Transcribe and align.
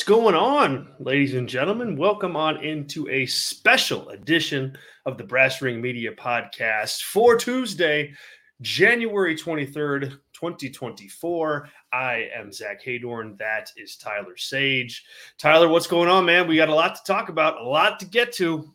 What's 0.00 0.08
going 0.08 0.34
on, 0.34 0.88
ladies 0.98 1.34
and 1.34 1.46
gentlemen? 1.46 1.94
Welcome 1.94 2.34
on 2.34 2.64
into 2.64 3.06
a 3.10 3.26
special 3.26 4.08
edition 4.08 4.78
of 5.04 5.18
the 5.18 5.24
Brass 5.24 5.60
Ring 5.60 5.78
Media 5.78 6.10
Podcast 6.12 7.02
for 7.02 7.36
Tuesday, 7.36 8.14
January 8.62 9.36
23rd, 9.36 10.12
2024. 10.32 11.68
I 11.92 12.30
am 12.34 12.50
Zach 12.50 12.82
Heydorn. 12.82 13.36
That 13.36 13.70
is 13.76 13.96
Tyler 13.96 14.38
Sage. 14.38 15.04
Tyler, 15.36 15.68
what's 15.68 15.86
going 15.86 16.08
on, 16.08 16.24
man? 16.24 16.48
We 16.48 16.56
got 16.56 16.70
a 16.70 16.74
lot 16.74 16.94
to 16.94 17.02
talk 17.04 17.28
about, 17.28 17.60
a 17.60 17.68
lot 17.68 18.00
to 18.00 18.06
get 18.06 18.32
to. 18.36 18.72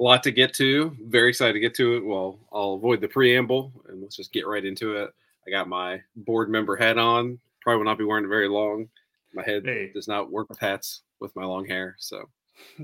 A 0.00 0.02
lot 0.02 0.24
to 0.24 0.32
get 0.32 0.54
to. 0.54 0.96
Very 1.02 1.28
excited 1.28 1.52
to 1.52 1.60
get 1.60 1.76
to 1.76 1.98
it. 1.98 2.04
Well, 2.04 2.40
I'll 2.52 2.74
avoid 2.74 3.00
the 3.00 3.06
preamble 3.06 3.72
and 3.86 4.02
let's 4.02 4.16
just 4.16 4.32
get 4.32 4.48
right 4.48 4.64
into 4.64 4.96
it. 4.96 5.14
I 5.46 5.52
got 5.52 5.68
my 5.68 6.02
board 6.16 6.50
member 6.50 6.74
hat 6.74 6.98
on. 6.98 7.38
Probably 7.60 7.78
will 7.78 7.84
not 7.84 7.96
be 7.96 8.04
wearing 8.04 8.24
it 8.24 8.28
very 8.28 8.48
long. 8.48 8.88
My 9.34 9.42
head 9.42 9.62
hey. 9.64 9.90
does 9.92 10.08
not 10.08 10.30
work 10.30 10.48
with 10.48 10.58
hats 10.58 11.02
with 11.20 11.34
my 11.36 11.44
long 11.44 11.66
hair. 11.66 11.96
So, 11.98 12.28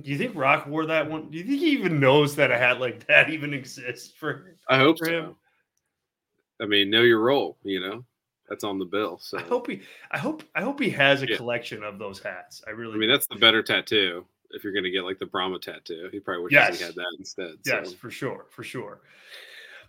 do 0.01 0.11
you 0.11 0.19
think 0.19 0.35
Rock 0.35 0.67
wore 0.67 0.87
that 0.87 1.09
one? 1.09 1.31
Do 1.31 1.39
you 1.39 1.45
think 1.45 1.61
he 1.61 1.71
even 1.71 2.01
knows 2.01 2.37
that 2.37 2.51
a 2.51 2.59
hat 2.59 2.81
like 2.81 3.07
that 3.07 3.31
even 3.35 3.55
exists 3.55 4.13
for? 4.17 4.57
I 4.69 4.79
hope 4.79 4.99
for 4.99 5.07
so. 5.07 5.13
Him? 5.13 5.37
I 6.61 6.67
mean, 6.67 6.91
know 6.91 7.03
your 7.03 7.21
role. 7.21 7.59
You 7.63 7.81
know, 7.81 8.05
that's 8.49 8.65
on 8.65 8.79
the 8.79 8.85
bill. 8.85 9.19
So 9.19 9.39
I 9.39 9.43
hope 9.43 9.69
he, 9.69 9.81
I 10.11 10.19
hope, 10.19 10.43
I 10.55 10.63
hope 10.63 10.81
he 10.81 10.91
has 10.91 11.23
a 11.23 11.29
yeah. 11.29 11.37
collection 11.37 11.83
of 11.83 11.99
those 11.99 12.21
hats. 12.21 12.63
I 12.67 12.71
really. 12.71 12.95
I 12.95 12.99
mean, 12.99 13.11
that's 13.11 13.27
the 13.27 13.37
better 13.37 13.63
tattoo. 13.63 14.27
If 14.53 14.65
you're 14.65 14.73
going 14.73 14.85
to 14.85 14.91
get 14.91 15.05
like 15.05 15.21
the 15.21 15.27
Brahma 15.27 15.61
tattoo, 15.61 16.09
he 16.11 16.19
probably 16.19 16.45
wishes 16.45 16.55
yes. 16.55 16.79
he 16.79 16.85
had 16.85 16.95
that 16.97 17.17
instead. 17.19 17.55
Yes, 17.65 17.93
for 17.93 18.11
sure, 18.11 18.47
for 18.51 18.65
sure. 18.65 19.01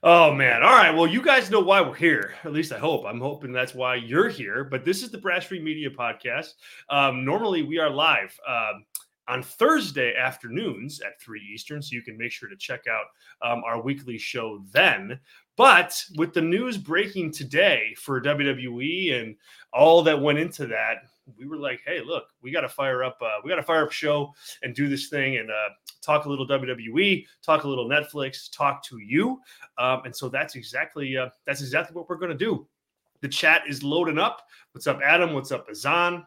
Oh 0.04 0.34
man. 0.34 0.64
All 0.64 0.72
right. 0.72 0.90
Well, 0.90 1.06
you 1.06 1.22
guys 1.22 1.52
know 1.52 1.60
why 1.60 1.80
we're 1.80 1.94
here. 1.94 2.34
At 2.44 2.54
least 2.54 2.72
I 2.72 2.80
hope. 2.80 3.06
I'm 3.06 3.22
hoping 3.22 3.52
that's 3.52 3.76
why 3.76 3.96
you're 3.96 4.30
here. 4.30 4.64
But 4.64 4.84
this 4.84 5.04
is 5.04 5.12
the 5.12 5.20
Brass 5.20 5.52
Ring 5.52 5.64
Media 5.64 5.92
Podcast. 5.92 6.54
Um, 6.90 7.24
normally 7.24 7.62
we 7.62 7.78
are 7.78 7.90
live 7.90 8.36
um, 8.48 8.84
on 9.28 9.44
Thursday 9.44 10.16
afternoons 10.16 11.02
at 11.02 11.22
3 11.22 11.40
Eastern. 11.54 11.84
So 11.84 11.94
you 11.94 12.02
can 12.02 12.18
make 12.18 12.32
sure 12.32 12.50
to 12.50 12.56
check 12.56 12.86
out 12.88 13.06
um, 13.48 13.64
our 13.64 13.80
weekly 13.80 14.18
show 14.18 14.64
then. 14.72 15.20
But 15.56 16.04
with 16.18 16.34
the 16.34 16.42
news 16.42 16.80
breaking 16.80 17.32
today 17.34 17.94
for 17.96 18.20
WWE 18.20 19.22
and 19.22 19.36
all 19.72 20.02
that 20.02 20.20
went 20.20 20.40
into 20.40 20.66
that, 20.66 21.04
we 21.38 21.48
were 21.48 21.58
like, 21.58 21.82
hey, 21.86 22.02
look, 22.02 22.26
we 22.42 22.52
got 22.52 22.62
to 22.62 22.70
fire 22.70 23.04
up, 23.04 23.18
uh, 23.22 23.40
we 23.44 23.50
got 23.50 23.56
to 23.56 23.64
fire 23.64 23.84
up 23.84 23.92
show 23.92 24.34
and 24.64 24.76
do 24.76 24.88
this 24.88 25.10
thing 25.10 25.38
and 25.38 25.50
uh, 25.50 25.70
talk 26.02 26.26
a 26.26 26.30
little 26.30 26.48
WWE, 26.48 27.26
talk 27.44 27.64
a 27.64 27.68
little 27.68 27.88
Netflix, 27.88 28.52
talk 28.56 28.84
to 28.86 28.98
you. 29.00 29.40
Um, 29.78 30.02
and 30.06 30.16
so 30.16 30.30
that's 30.30 30.56
exactly 30.56 31.18
uh, 31.18 31.30
that's 31.46 31.62
exactly 31.62 31.96
what 31.96 32.10
we're 32.10 32.18
to 32.18 32.36
do. 32.36 32.68
The 33.22 33.28
chat 33.28 33.64
is 33.68 33.84
loading 33.84 34.18
up. 34.18 34.42
What's 34.72 34.88
up, 34.88 35.00
Adam? 35.04 35.34
What's 35.34 35.52
up, 35.52 35.68
Azan? 35.70 36.26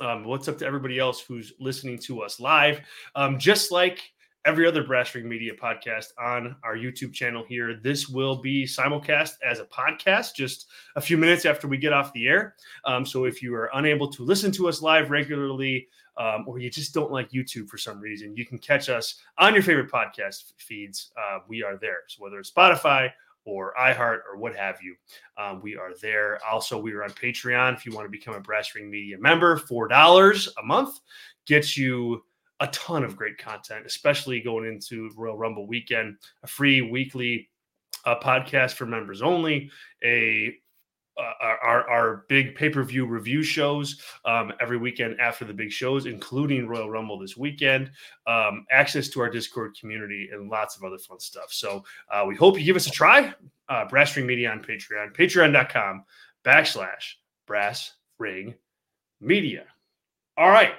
Um, 0.00 0.24
what's 0.24 0.48
up 0.48 0.58
to 0.58 0.66
everybody 0.66 0.98
else 0.98 1.20
who's 1.20 1.52
listening 1.60 1.98
to 1.98 2.22
us 2.22 2.40
live? 2.40 2.80
Um, 3.14 3.38
just 3.38 3.70
like 3.70 4.00
every 4.44 4.66
other 4.66 4.82
Brass 4.82 5.14
Ring 5.14 5.28
Media 5.28 5.52
podcast 5.54 6.08
on 6.18 6.56
our 6.64 6.76
YouTube 6.76 7.12
channel 7.12 7.44
here. 7.46 7.74
This 7.74 8.08
will 8.08 8.36
be 8.36 8.64
simulcast 8.64 9.34
as 9.48 9.60
a 9.60 9.64
podcast 9.64 10.34
just 10.34 10.66
a 10.96 11.00
few 11.00 11.16
minutes 11.16 11.46
after 11.46 11.68
we 11.68 11.76
get 11.76 11.92
off 11.92 12.12
the 12.12 12.26
air. 12.26 12.56
Um, 12.84 13.06
so 13.06 13.24
if 13.24 13.42
you 13.42 13.54
are 13.54 13.70
unable 13.74 14.10
to 14.10 14.24
listen 14.24 14.50
to 14.52 14.68
us 14.68 14.82
live 14.82 15.10
regularly, 15.10 15.88
um, 16.16 16.44
or 16.46 16.58
you 16.58 16.70
just 16.70 16.92
don't 16.92 17.12
like 17.12 17.30
YouTube 17.30 17.68
for 17.68 17.78
some 17.78 18.00
reason, 18.00 18.36
you 18.36 18.44
can 18.44 18.58
catch 18.58 18.88
us 18.88 19.16
on 19.38 19.54
your 19.54 19.62
favorite 19.62 19.90
podcast 19.90 20.52
feeds. 20.58 21.12
Uh, 21.16 21.38
we 21.48 21.62
are 21.62 21.76
there. 21.76 22.00
So 22.08 22.22
whether 22.22 22.38
it's 22.38 22.50
Spotify 22.50 23.10
or 23.44 23.74
iHeart 23.80 24.20
or 24.30 24.36
what 24.36 24.54
have 24.54 24.78
you. 24.82 24.94
Um, 25.36 25.60
we 25.62 25.76
are 25.76 25.92
there. 26.00 26.38
Also, 26.48 26.78
we 26.78 26.92
are 26.92 27.02
on 27.02 27.10
Patreon. 27.10 27.74
If 27.74 27.84
you 27.84 27.92
want 27.92 28.06
to 28.06 28.10
become 28.10 28.34
a 28.34 28.40
Brass 28.40 28.74
Ring 28.74 28.90
Media 28.90 29.18
member, 29.18 29.58
$4 29.58 30.48
a 30.58 30.62
month 30.62 31.00
gets 31.46 31.76
you 31.76 32.22
a 32.62 32.68
ton 32.68 33.02
of 33.02 33.16
great 33.16 33.36
content, 33.38 33.84
especially 33.84 34.40
going 34.40 34.64
into 34.66 35.10
Royal 35.16 35.36
Rumble 35.36 35.66
weekend, 35.66 36.16
a 36.44 36.46
free 36.46 36.80
weekly 36.80 37.50
uh, 38.06 38.14
podcast 38.22 38.74
for 38.74 38.86
members 38.86 39.20
only, 39.20 39.70
a 40.02 40.54
uh, 41.18 41.56
our, 41.62 41.90
our 41.90 42.24
big 42.30 42.54
pay-per-view 42.54 43.04
review 43.04 43.42
shows 43.42 44.00
um, 44.24 44.50
every 44.62 44.78
weekend 44.78 45.20
after 45.20 45.44
the 45.44 45.52
big 45.52 45.70
shows 45.70 46.06
including 46.06 46.66
royal 46.66 46.88
rumble 46.90 47.18
this 47.18 47.36
weekend 47.36 47.90
um, 48.26 48.64
access 48.70 49.08
to 49.08 49.20
our 49.20 49.28
discord 49.28 49.76
community 49.78 50.30
and 50.32 50.48
lots 50.48 50.74
of 50.74 50.82
other 50.84 50.96
fun 50.96 51.20
stuff. 51.20 51.52
So 51.52 51.84
uh, 52.10 52.24
we 52.26 52.34
hope 52.34 52.58
you 52.58 52.64
give 52.64 52.76
us 52.76 52.86
a 52.86 52.90
try. 52.90 53.34
Uh, 53.68 53.86
brass 53.90 54.16
ring 54.16 54.26
media 54.26 54.50
on 54.50 54.62
patreon 54.62 55.14
patreon.com 55.14 56.04
backslash 56.46 57.12
brass 57.46 57.92
ring 58.18 58.54
media. 59.20 59.64
All 60.38 60.48
right 60.48 60.72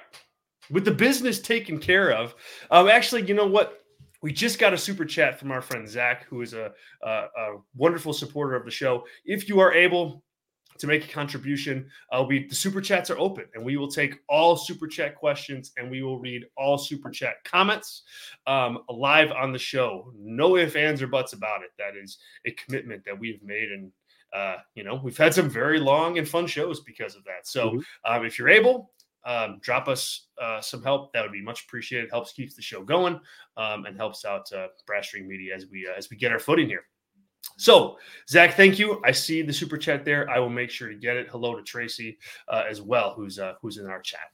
with 0.70 0.84
the 0.84 0.90
business 0.90 1.40
taken 1.40 1.78
care 1.78 2.12
of. 2.12 2.34
Um, 2.70 2.88
actually, 2.88 3.26
you 3.26 3.34
know 3.34 3.46
what? 3.46 3.80
We 4.22 4.32
just 4.32 4.58
got 4.58 4.72
a 4.72 4.78
super 4.78 5.04
chat 5.04 5.38
from 5.38 5.50
our 5.50 5.60
friend 5.60 5.86
Zach, 5.86 6.24
who 6.24 6.40
is 6.40 6.54
a, 6.54 6.72
a, 7.02 7.10
a 7.10 7.56
wonderful 7.76 8.14
supporter 8.14 8.54
of 8.54 8.64
the 8.64 8.70
show. 8.70 9.04
If 9.26 9.48
you 9.48 9.60
are 9.60 9.72
able 9.72 10.24
to 10.78 10.86
make 10.86 11.04
a 11.04 11.12
contribution, 11.12 11.88
uh, 12.10 12.24
we 12.26 12.46
the 12.46 12.54
super 12.54 12.80
chats 12.80 13.10
are 13.10 13.18
open, 13.18 13.44
and 13.54 13.64
we 13.64 13.76
will 13.76 13.90
take 13.90 14.20
all 14.28 14.56
super 14.56 14.86
chat 14.86 15.14
questions, 15.14 15.72
and 15.76 15.90
we 15.90 16.02
will 16.02 16.18
read 16.18 16.44
all 16.56 16.78
super 16.78 17.10
chat 17.10 17.36
comments 17.44 18.02
um, 18.46 18.78
live 18.88 19.30
on 19.30 19.52
the 19.52 19.58
show. 19.58 20.12
No 20.16 20.56
ifs, 20.56 20.74
ands, 20.74 21.02
or 21.02 21.06
buts 21.06 21.32
about 21.32 21.62
it. 21.62 21.70
That 21.78 21.96
is 21.96 22.18
a 22.46 22.50
commitment 22.52 23.04
that 23.04 23.18
we've 23.18 23.42
made, 23.42 23.70
and 23.70 23.92
uh, 24.34 24.56
you 24.74 24.84
know 24.84 25.00
we've 25.02 25.18
had 25.18 25.34
some 25.34 25.48
very 25.48 25.78
long 25.78 26.18
and 26.18 26.28
fun 26.28 26.46
shows 26.46 26.80
because 26.80 27.14
of 27.14 27.24
that. 27.24 27.46
So 27.46 27.70
mm-hmm. 27.70 28.12
um, 28.12 28.24
if 28.24 28.38
you're 28.38 28.48
able, 28.48 28.90
um, 29.24 29.58
drop 29.60 29.88
us 29.88 30.26
uh, 30.40 30.60
some 30.60 30.82
help. 30.82 31.12
That 31.12 31.22
would 31.22 31.32
be 31.32 31.42
much 31.42 31.64
appreciated. 31.64 32.10
Helps 32.10 32.32
keeps 32.32 32.54
the 32.54 32.62
show 32.62 32.82
going 32.82 33.20
um, 33.56 33.86
and 33.86 33.96
helps 33.96 34.24
out 34.24 34.50
uh, 34.52 34.68
Brass 34.86 35.14
Ring 35.14 35.26
Media 35.26 35.54
as 35.54 35.66
we 35.70 35.86
uh, 35.86 35.96
as 35.96 36.10
we 36.10 36.16
get 36.16 36.32
our 36.32 36.38
footing 36.38 36.68
here. 36.68 36.84
So, 37.56 37.98
Zach, 38.28 38.54
thank 38.54 38.78
you. 38.78 39.00
I 39.04 39.12
see 39.12 39.42
the 39.42 39.52
super 39.52 39.76
chat 39.76 40.04
there. 40.04 40.28
I 40.30 40.38
will 40.38 40.50
make 40.50 40.70
sure 40.70 40.88
to 40.88 40.94
get 40.94 41.16
it. 41.16 41.28
Hello 41.30 41.54
to 41.54 41.62
Tracy 41.62 42.18
uh, 42.48 42.64
as 42.68 42.80
well, 42.80 43.14
who's 43.14 43.38
uh, 43.38 43.54
who's 43.60 43.78
in 43.78 43.86
our 43.86 44.00
chat. 44.00 44.32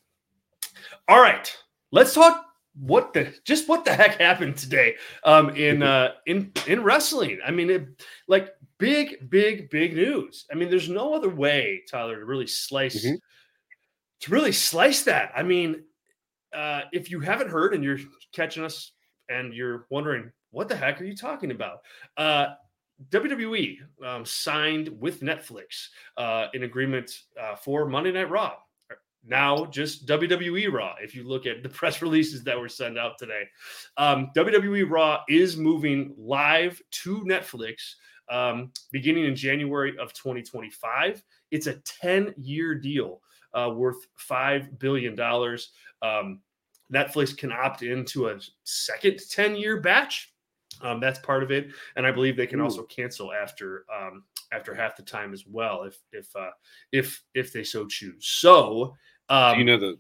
All 1.08 1.20
right, 1.20 1.54
let's 1.92 2.14
talk 2.14 2.46
what 2.78 3.12
the 3.12 3.34
just 3.44 3.68
what 3.68 3.84
the 3.84 3.94
heck 3.94 4.20
happened 4.20 4.56
today 4.56 4.94
um, 5.24 5.50
in 5.50 5.82
uh, 5.84 6.12
in 6.26 6.52
in 6.66 6.82
wrestling. 6.82 7.38
I 7.44 7.50
mean, 7.50 7.70
it, 7.70 7.88
like 8.26 8.54
big, 8.78 9.30
big, 9.30 9.70
big 9.70 9.94
news. 9.94 10.46
I 10.50 10.54
mean, 10.54 10.70
there's 10.70 10.88
no 10.88 11.14
other 11.14 11.28
way, 11.28 11.82
Tyler, 11.88 12.18
to 12.18 12.24
really 12.24 12.46
slice. 12.46 13.04
Mm-hmm 13.04 13.16
to 14.20 14.31
really 14.31 14.53
slice 14.53 15.03
that. 15.04 15.32
I 15.34 15.42
mean, 15.42 15.82
uh, 16.53 16.82
if 16.92 17.10
you 17.10 17.20
haven't 17.20 17.50
heard 17.50 17.75
and 17.75 17.82
you're 17.82 17.98
catching 18.32 18.64
us 18.64 18.92
and 19.28 19.54
you're 19.54 19.86
wondering 19.91 20.31
what 20.50 20.69
the 20.69 20.76
heck 20.76 21.00
are 21.00 21.04
you 21.04 21.16
talking 21.16 21.50
about, 21.50 21.78
uh, 22.16 22.48
WWE 23.09 23.78
um, 24.04 24.25
signed 24.26 24.88
with 25.00 25.20
Netflix 25.20 25.88
uh, 26.16 26.48
an 26.53 26.64
agreement 26.64 27.10
uh, 27.41 27.56
for 27.56 27.86
Monday 27.86 28.12
Night 28.12 28.30
Raw. 28.30 28.54
Now, 29.25 29.66
just 29.66 30.06
WWE 30.06 30.72
Raw. 30.72 30.94
If 31.00 31.14
you 31.14 31.25
look 31.25 31.47
at 31.47 31.62
the 31.62 31.69
press 31.70 32.03
releases 32.03 32.42
that 32.44 32.59
were 32.59 32.69
sent 32.69 32.98
out 32.98 33.19
today, 33.19 33.44
um, 33.97 34.30
WWE 34.36 34.88
Raw 34.88 35.22
is 35.28 35.56
moving 35.56 36.14
live 36.16 36.80
to 36.91 37.20
Netflix 37.25 37.94
um, 38.30 38.72
beginning 38.92 39.24
in 39.24 39.34
January 39.34 39.97
of 39.98 40.12
2025. 40.12 41.22
It's 41.50 41.66
a 41.66 41.74
10 41.74 42.34
year 42.39 42.74
deal 42.74 43.21
uh, 43.54 43.70
worth 43.74 44.06
$5 44.18 44.78
billion. 44.78 45.18
Um, 46.02 46.41
Netflix 46.92 47.36
can 47.36 47.52
opt 47.52 47.82
into 47.82 48.28
a 48.28 48.38
second 48.64 49.20
10 49.30 49.56
year 49.56 49.80
batch. 49.80 50.32
Um, 50.82 51.00
that's 51.00 51.18
part 51.18 51.42
of 51.42 51.50
it, 51.50 51.68
and 51.97 52.06
I 52.06 52.10
believe 52.10 52.36
they 52.36 52.47
can 52.47 52.60
Ooh. 52.60 52.64
also 52.64 52.84
cancel 52.84 53.32
after 53.32 53.84
um, 53.94 54.24
after 54.52 54.74
half 54.74 54.97
the 54.97 55.02
time 55.02 55.34
as 55.34 55.44
well, 55.47 55.82
if 55.82 55.98
if 56.12 56.34
uh, 56.34 56.50
if 56.92 57.22
if 57.34 57.52
they 57.52 57.64
so 57.64 57.86
choose. 57.86 58.26
So, 58.26 58.97
um, 59.28 59.54
do 59.54 59.58
you 59.58 59.64
know 59.66 59.78
the 59.78 59.98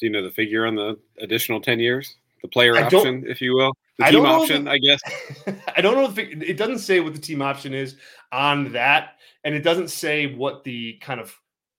do 0.00 0.06
you 0.06 0.10
know 0.10 0.22
the 0.22 0.30
figure 0.30 0.64
on 0.64 0.74
the 0.74 0.98
additional 1.20 1.60
ten 1.60 1.78
years, 1.80 2.16
the 2.40 2.48
player 2.48 2.76
option, 2.76 3.24
if 3.26 3.42
you 3.42 3.54
will, 3.54 3.72
the 3.98 4.06
team 4.06 4.24
option, 4.24 4.68
I 4.68 4.78
guess. 4.78 5.00
I 5.76 5.80
don't 5.80 5.94
know 5.94 6.08
if 6.08 6.18
it, 6.18 6.42
it 6.42 6.56
doesn't 6.56 6.78
say 6.78 7.00
what 7.00 7.14
the 7.14 7.20
team 7.20 7.42
option 7.42 7.74
is 7.74 7.96
on 8.30 8.72
that, 8.72 9.16
and 9.44 9.54
it 9.54 9.62
doesn't 9.62 9.88
say 9.88 10.34
what 10.34 10.64
the 10.64 10.94
kind 10.94 11.20
of 11.20 11.36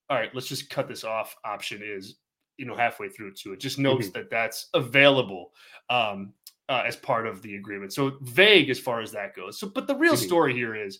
all 0.10 0.18
right, 0.18 0.34
let's 0.34 0.48
just 0.48 0.70
cut 0.70 0.88
this 0.88 1.04
off 1.04 1.36
option 1.46 1.82
is, 1.84 2.16
you 2.58 2.66
know, 2.66 2.76
halfway 2.76 3.10
through 3.10 3.34
to 3.34 3.54
it. 3.54 3.60
Just 3.60 3.80
notes 3.80 4.08
mm-hmm. 4.08 4.20
that 4.20 4.30
that's 4.30 4.70
available 4.74 5.52
um, 5.90 6.34
uh, 6.70 6.84
as 6.86 6.96
part 6.96 7.28
of 7.28 7.42
the 7.42 7.56
agreement. 7.56 7.94
So 7.94 8.18
vague 8.22 8.70
as 8.70 8.80
far 8.80 9.02
as 9.02 9.12
that 9.12 9.36
goes. 9.36 9.60
So, 9.60 9.68
but 9.68 9.88
the 9.88 9.96
real 9.96 10.14
mm-hmm. 10.14 10.26
story 10.26 10.54
here 10.54 10.76
is 10.76 11.00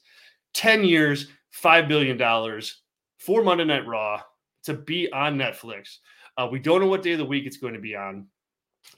10 0.54 0.84
years, 0.84 1.28
$5 1.62 1.88
billion 1.88 2.18
for 3.20 3.44
Monday 3.44 3.66
Night 3.66 3.88
Raw 3.88 4.22
to 4.64 4.74
be 4.74 5.12
on 5.12 5.38
Netflix. 5.38 5.98
Uh, 6.38 6.48
we 6.52 6.60
don't 6.60 6.82
know 6.82 6.88
what 6.88 7.04
day 7.04 7.14
of 7.14 7.20
the 7.20 7.26
week 7.26 7.46
it's 7.46 7.58
going 7.58 7.74
to 7.74 7.80
be 7.80 7.96
on, 7.96 8.28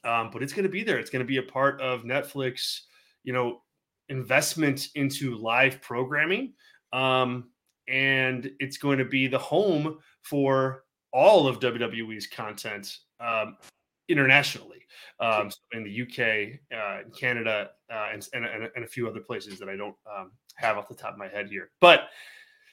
um, 0.04 0.30
but 0.31 0.42
it's 0.42 0.54
going 0.54 0.63
to 0.63 0.69
be 0.69 0.84
there. 0.84 0.98
It's 0.98 1.10
going 1.10 1.24
to 1.24 1.28
be 1.28 1.38
a 1.38 1.44
part 1.44 1.81
of 1.81 2.04
Netflix, 2.04 2.81
you 3.24 3.34
know, 3.34 3.62
investment 4.10 4.90
into 4.96 5.36
live 5.36 5.81
programming. 5.81 6.54
Um, 6.94 7.50
and 7.88 8.52
it's 8.60 8.78
going 8.78 8.98
to 8.98 9.06
be 9.06 9.28
the 9.28 9.38
home 9.38 10.00
for 10.22 10.84
all 11.14 11.48
of 11.48 11.60
WWE's 11.60 12.28
content 12.28 12.98
um, 13.20 13.58
internationally 14.10 14.86
um, 15.20 15.50
in 15.72 15.84
the 15.84 16.02
UK, 16.02 16.60
uh, 16.78 17.10
Canada, 17.18 17.72
uh, 17.92 18.10
and, 18.12 18.28
and, 18.34 18.70
and, 18.76 18.84
a 18.84 18.88
few 18.88 19.08
other 19.08 19.22
places 19.22 19.60
that 19.60 19.70
I 19.70 19.76
don't 19.76 19.96
um, 20.14 20.32
have 20.56 20.78
off 20.78 20.88
the 20.88 20.96
top 20.96 21.14
of 21.14 21.18
my 21.18 21.28
head 21.28 21.48
here. 21.48 21.72
But 21.80 22.10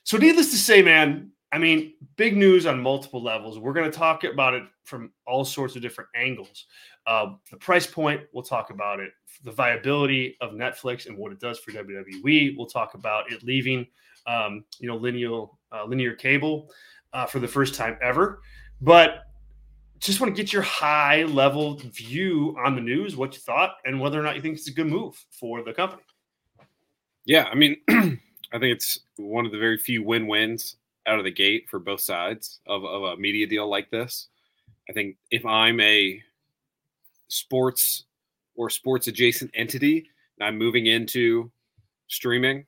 so, 0.05 0.17
needless 0.17 0.51
to 0.51 0.57
say, 0.57 0.83
man, 0.83 1.31
I 1.53 1.59
mean, 1.59 1.95
big 2.17 2.37
news 2.37 2.67
on 2.67 2.83
multiple 2.83 3.23
levels. 3.23 3.59
We're 3.59 3.75
going 3.75 3.91
to 3.91 3.97
talk 3.97 4.25
about 4.25 4.55
it 4.55 4.65
from 4.85 5.13
all 5.27 5.45
sorts 5.45 5.77
of 5.77 5.83
different 5.83 6.11
angles. 6.17 6.67
Uh, 7.07 7.35
the 7.51 7.59
price 7.59 7.87
point, 7.87 8.23
we'll 8.33 8.43
talk 8.43 8.71
about 8.71 9.01
it. 9.01 9.11
The 9.45 9.53
viability 9.53 10.37
of 10.41 10.53
Netflix 10.53 11.07
and 11.07 11.17
what 11.17 11.31
it 11.31 11.41
does 11.41 11.59
for 11.59 11.73
WWE. 11.73 12.57
We'll 12.57 12.67
talk 12.67 12.95
about 12.95 13.31
it 13.31 13.43
leaving, 13.43 13.87
um, 14.27 14.65
you 14.79 14.89
know, 14.89 14.97
linear 14.97 15.47
uh, 15.73 15.85
linear 15.87 16.15
cable 16.15 16.71
uh, 17.13 17.27
for 17.27 17.39
the 17.39 17.49
first 17.49 17.75
time 17.75 17.99
ever. 18.03 18.41
But 18.81 19.25
just 20.01 20.21
want 20.21 20.35
to 20.35 20.43
get 20.43 20.53
your 20.53 20.63
high 20.63 21.23
level 21.25 21.77
view 21.77 22.57
on 22.65 22.75
the 22.75 22.81
news, 22.81 23.17
what 23.17 23.35
you 23.35 23.41
thought, 23.41 23.77
and 23.85 24.01
whether 24.01 24.19
or 24.19 24.23
not 24.23 24.35
you 24.35 24.43
think 24.43 24.57
it's 24.57 24.69
a 24.69 24.73
good 24.73 24.89
move 24.89 25.15
for 25.31 25.63
the 25.63 25.73
company. 25.73 26.03
Yeah, 27.25 27.45
I 27.45 27.55
mean, 27.55 27.77
I 27.89 28.59
think 28.59 28.75
it's 28.75 28.99
one 29.17 29.47
of 29.47 29.53
the 29.53 29.59
very 29.59 29.79
few 29.79 30.03
win 30.03 30.27
wins 30.27 30.77
out 31.07 31.19
of 31.19 31.25
the 31.25 31.31
gate 31.31 31.67
for 31.71 31.79
both 31.79 32.01
sides 32.01 32.61
of, 32.67 32.85
of 32.85 33.03
a 33.03 33.17
media 33.17 33.47
deal 33.47 33.69
like 33.69 33.91
this. 33.91 34.29
I 34.89 34.93
think 34.93 35.17
if 35.31 35.47
I'm 35.47 35.79
a 35.81 36.21
sports 37.29 38.05
or 38.57 38.71
sports 38.71 39.07
adjacent 39.07 39.51
entity 39.55 40.09
and 40.39 40.47
I'm 40.47 40.59
moving 40.59 40.87
into 40.87 41.51
streaming 42.09 42.67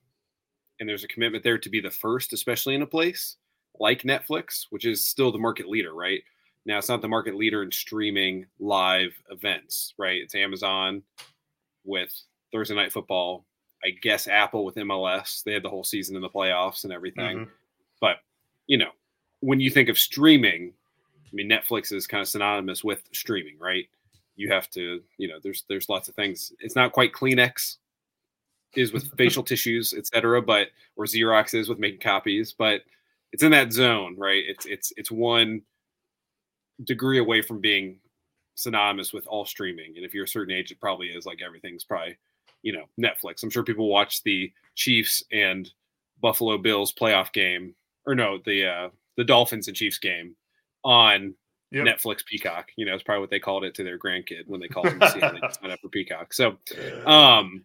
and 0.85 0.89
there's 0.91 1.03
a 1.03 1.09
commitment 1.09 1.43
there 1.43 1.57
to 1.57 1.71
be 1.71 1.81
the 1.81 1.91
first, 1.91 2.35
especially 2.35 2.75
in 2.75 2.83
a 2.83 2.87
place 2.87 3.39
like 3.81 4.03
Netflix, 4.03 4.67
which 4.69 4.85
is 4.85 5.07
still 5.07 5.33
the 5.33 5.39
market 5.39 5.67
leader, 5.67 5.95
right? 5.95 6.23
Now 6.67 6.77
it's 6.77 6.91
not 6.91 7.01
the 7.01 7.09
market 7.09 7.35
leader 7.35 7.63
in 7.63 7.73
streaming 7.73 8.45
live 8.61 9.13
events, 9.31 9.95
right? 9.97 10.21
It's 10.21 10.35
Amazon 10.35 11.03
with 11.87 12.13
Thursday 12.53 12.75
night 12.75 12.93
football. 12.93 13.47
I 13.83 13.93
guess 14.03 14.29
Apple 14.29 14.67
with 14.67 14.75
MLS. 14.75 15.43
They 15.43 15.55
had 15.55 15.63
the 15.63 15.71
whole 15.71 15.85
season 15.85 16.17
in 16.17 16.23
the 16.23 16.29
playoffs 16.29 16.85
and 16.85 16.93
everything. 16.93 17.39
Mm-hmm. 17.39 17.51
But 17.99 18.17
you 18.67 18.77
know, 18.77 18.91
when 19.41 19.61
you 19.61 19.71
think 19.71 19.89
of 19.89 19.97
streaming, 19.97 20.75
I 21.27 21.35
mean 21.35 21.49
Netflix 21.49 21.95
is 21.95 22.07
kind 22.07 22.21
of 22.21 22.29
synonymous 22.29 22.85
with 22.85 23.01
streaming, 23.13 23.59
right? 23.59 23.89
You 24.37 24.53
have 24.53 24.69
to, 24.73 25.01
you 25.17 25.29
know, 25.29 25.39
there's 25.43 25.65
there's 25.67 25.89
lots 25.89 26.11
of 26.11 26.15
things. 26.15 26.53
It's 26.61 26.77
not 26.77 26.93
quite 26.93 27.15
Kleenex 27.15 27.79
is 28.77 28.93
with 28.93 29.13
facial 29.17 29.43
tissues, 29.45 29.95
etc., 29.95 30.43
but 30.43 30.69
or 30.97 31.05
Xerox 31.05 31.55
is 31.55 31.69
with 31.69 31.79
making 31.79 32.01
copies, 32.01 32.53
but 32.53 32.83
it's 33.33 33.43
in 33.43 33.51
that 33.53 33.73
zone, 33.73 34.15
right? 34.17 34.45
It's 34.47 34.67
it's 34.67 34.93
it's 34.97 35.11
one 35.11 35.63
degree 36.83 37.19
away 37.19 37.43
from 37.43 37.61
being 37.61 37.99
synonymous 38.55 39.13
with 39.13 39.27
all 39.27 39.45
streaming. 39.45 39.95
And 39.97 40.05
if 40.05 40.15
you're 40.15 40.25
a 40.25 40.29
certain 40.29 40.55
age, 40.55 40.71
it 40.71 40.81
probably 40.81 41.09
is 41.09 41.27
like 41.27 41.41
everything's 41.45 41.85
probably, 41.85 42.17
you 42.63 42.73
know, 42.73 42.85
Netflix. 43.01 43.43
I'm 43.43 43.51
sure 43.51 43.63
people 43.63 43.89
watch 43.89 44.23
the 44.23 44.53
Chiefs 44.75 45.23
and 45.33 45.71
Buffalo 46.21 46.59
Bills 46.59 46.93
playoff 46.93 47.33
game, 47.33 47.75
or 48.07 48.15
no, 48.15 48.39
the 48.45 48.67
uh, 48.67 48.89
the 49.17 49.25
Dolphins 49.25 49.69
and 49.69 49.77
Chiefs 49.77 49.99
game 49.99 50.37
on 50.85 51.35
yep. 51.71 51.87
Netflix 51.87 52.25
Peacock. 52.25 52.71
You 52.77 52.87
know, 52.87 52.95
it's 52.95 53.03
probably 53.03 53.21
what 53.21 53.31
they 53.31 53.41
called 53.41 53.65
it 53.65 53.75
to 53.75 53.85
their 53.85 53.99
grandkid 53.99 54.47
when 54.47 54.61
they 54.61 54.69
called 54.69 54.87
them 54.87 55.01
to 55.01 55.11
see 55.11 55.21
how 55.21 55.33
they 55.33 55.41
sign 55.61 55.71
up 55.71 55.81
for 55.81 55.89
Peacock. 55.89 56.33
So, 56.33 56.57
um, 57.07 57.65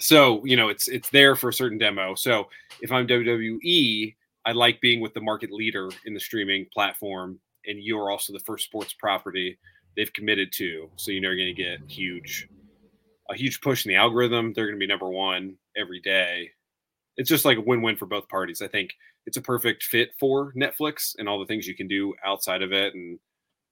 so 0.00 0.44
you 0.44 0.56
know, 0.56 0.68
it's 0.68 0.88
it's 0.88 1.10
there 1.10 1.36
for 1.36 1.48
a 1.48 1.52
certain 1.52 1.78
demo. 1.78 2.14
So 2.14 2.48
if 2.80 2.92
I'm 2.92 3.06
WWE, 3.06 4.14
I 4.44 4.52
like 4.52 4.80
being 4.80 5.00
with 5.00 5.14
the 5.14 5.20
market 5.20 5.50
leader 5.50 5.90
in 6.04 6.14
the 6.14 6.20
streaming 6.20 6.66
platform 6.72 7.40
and 7.66 7.82
you're 7.82 8.10
also 8.10 8.32
the 8.32 8.40
first 8.40 8.64
sports 8.64 8.92
property 8.92 9.58
they've 9.96 10.12
committed 10.12 10.52
to. 10.52 10.88
So 10.96 11.10
you 11.10 11.20
know 11.20 11.30
you're 11.30 11.44
going 11.44 11.54
to 11.54 11.62
get 11.62 11.80
huge, 11.90 12.48
a 13.30 13.34
huge 13.34 13.60
push 13.60 13.84
in 13.84 13.88
the 13.90 13.96
algorithm. 13.96 14.52
They're 14.52 14.66
going 14.66 14.76
to 14.76 14.84
be 14.84 14.86
number 14.86 15.08
one 15.08 15.56
every 15.76 16.00
day. 16.00 16.50
It's 17.16 17.30
just 17.30 17.44
like 17.44 17.58
a 17.58 17.62
win-win 17.62 17.96
for 17.96 18.06
both 18.06 18.28
parties. 18.28 18.60
I 18.60 18.68
think 18.68 18.90
it's 19.24 19.38
a 19.38 19.42
perfect 19.42 19.82
fit 19.82 20.10
for 20.20 20.52
Netflix 20.52 21.14
and 21.18 21.28
all 21.28 21.38
the 21.38 21.46
things 21.46 21.66
you 21.66 21.74
can 21.74 21.88
do 21.88 22.14
outside 22.24 22.62
of 22.62 22.72
it. 22.72 22.94
And 22.94 23.18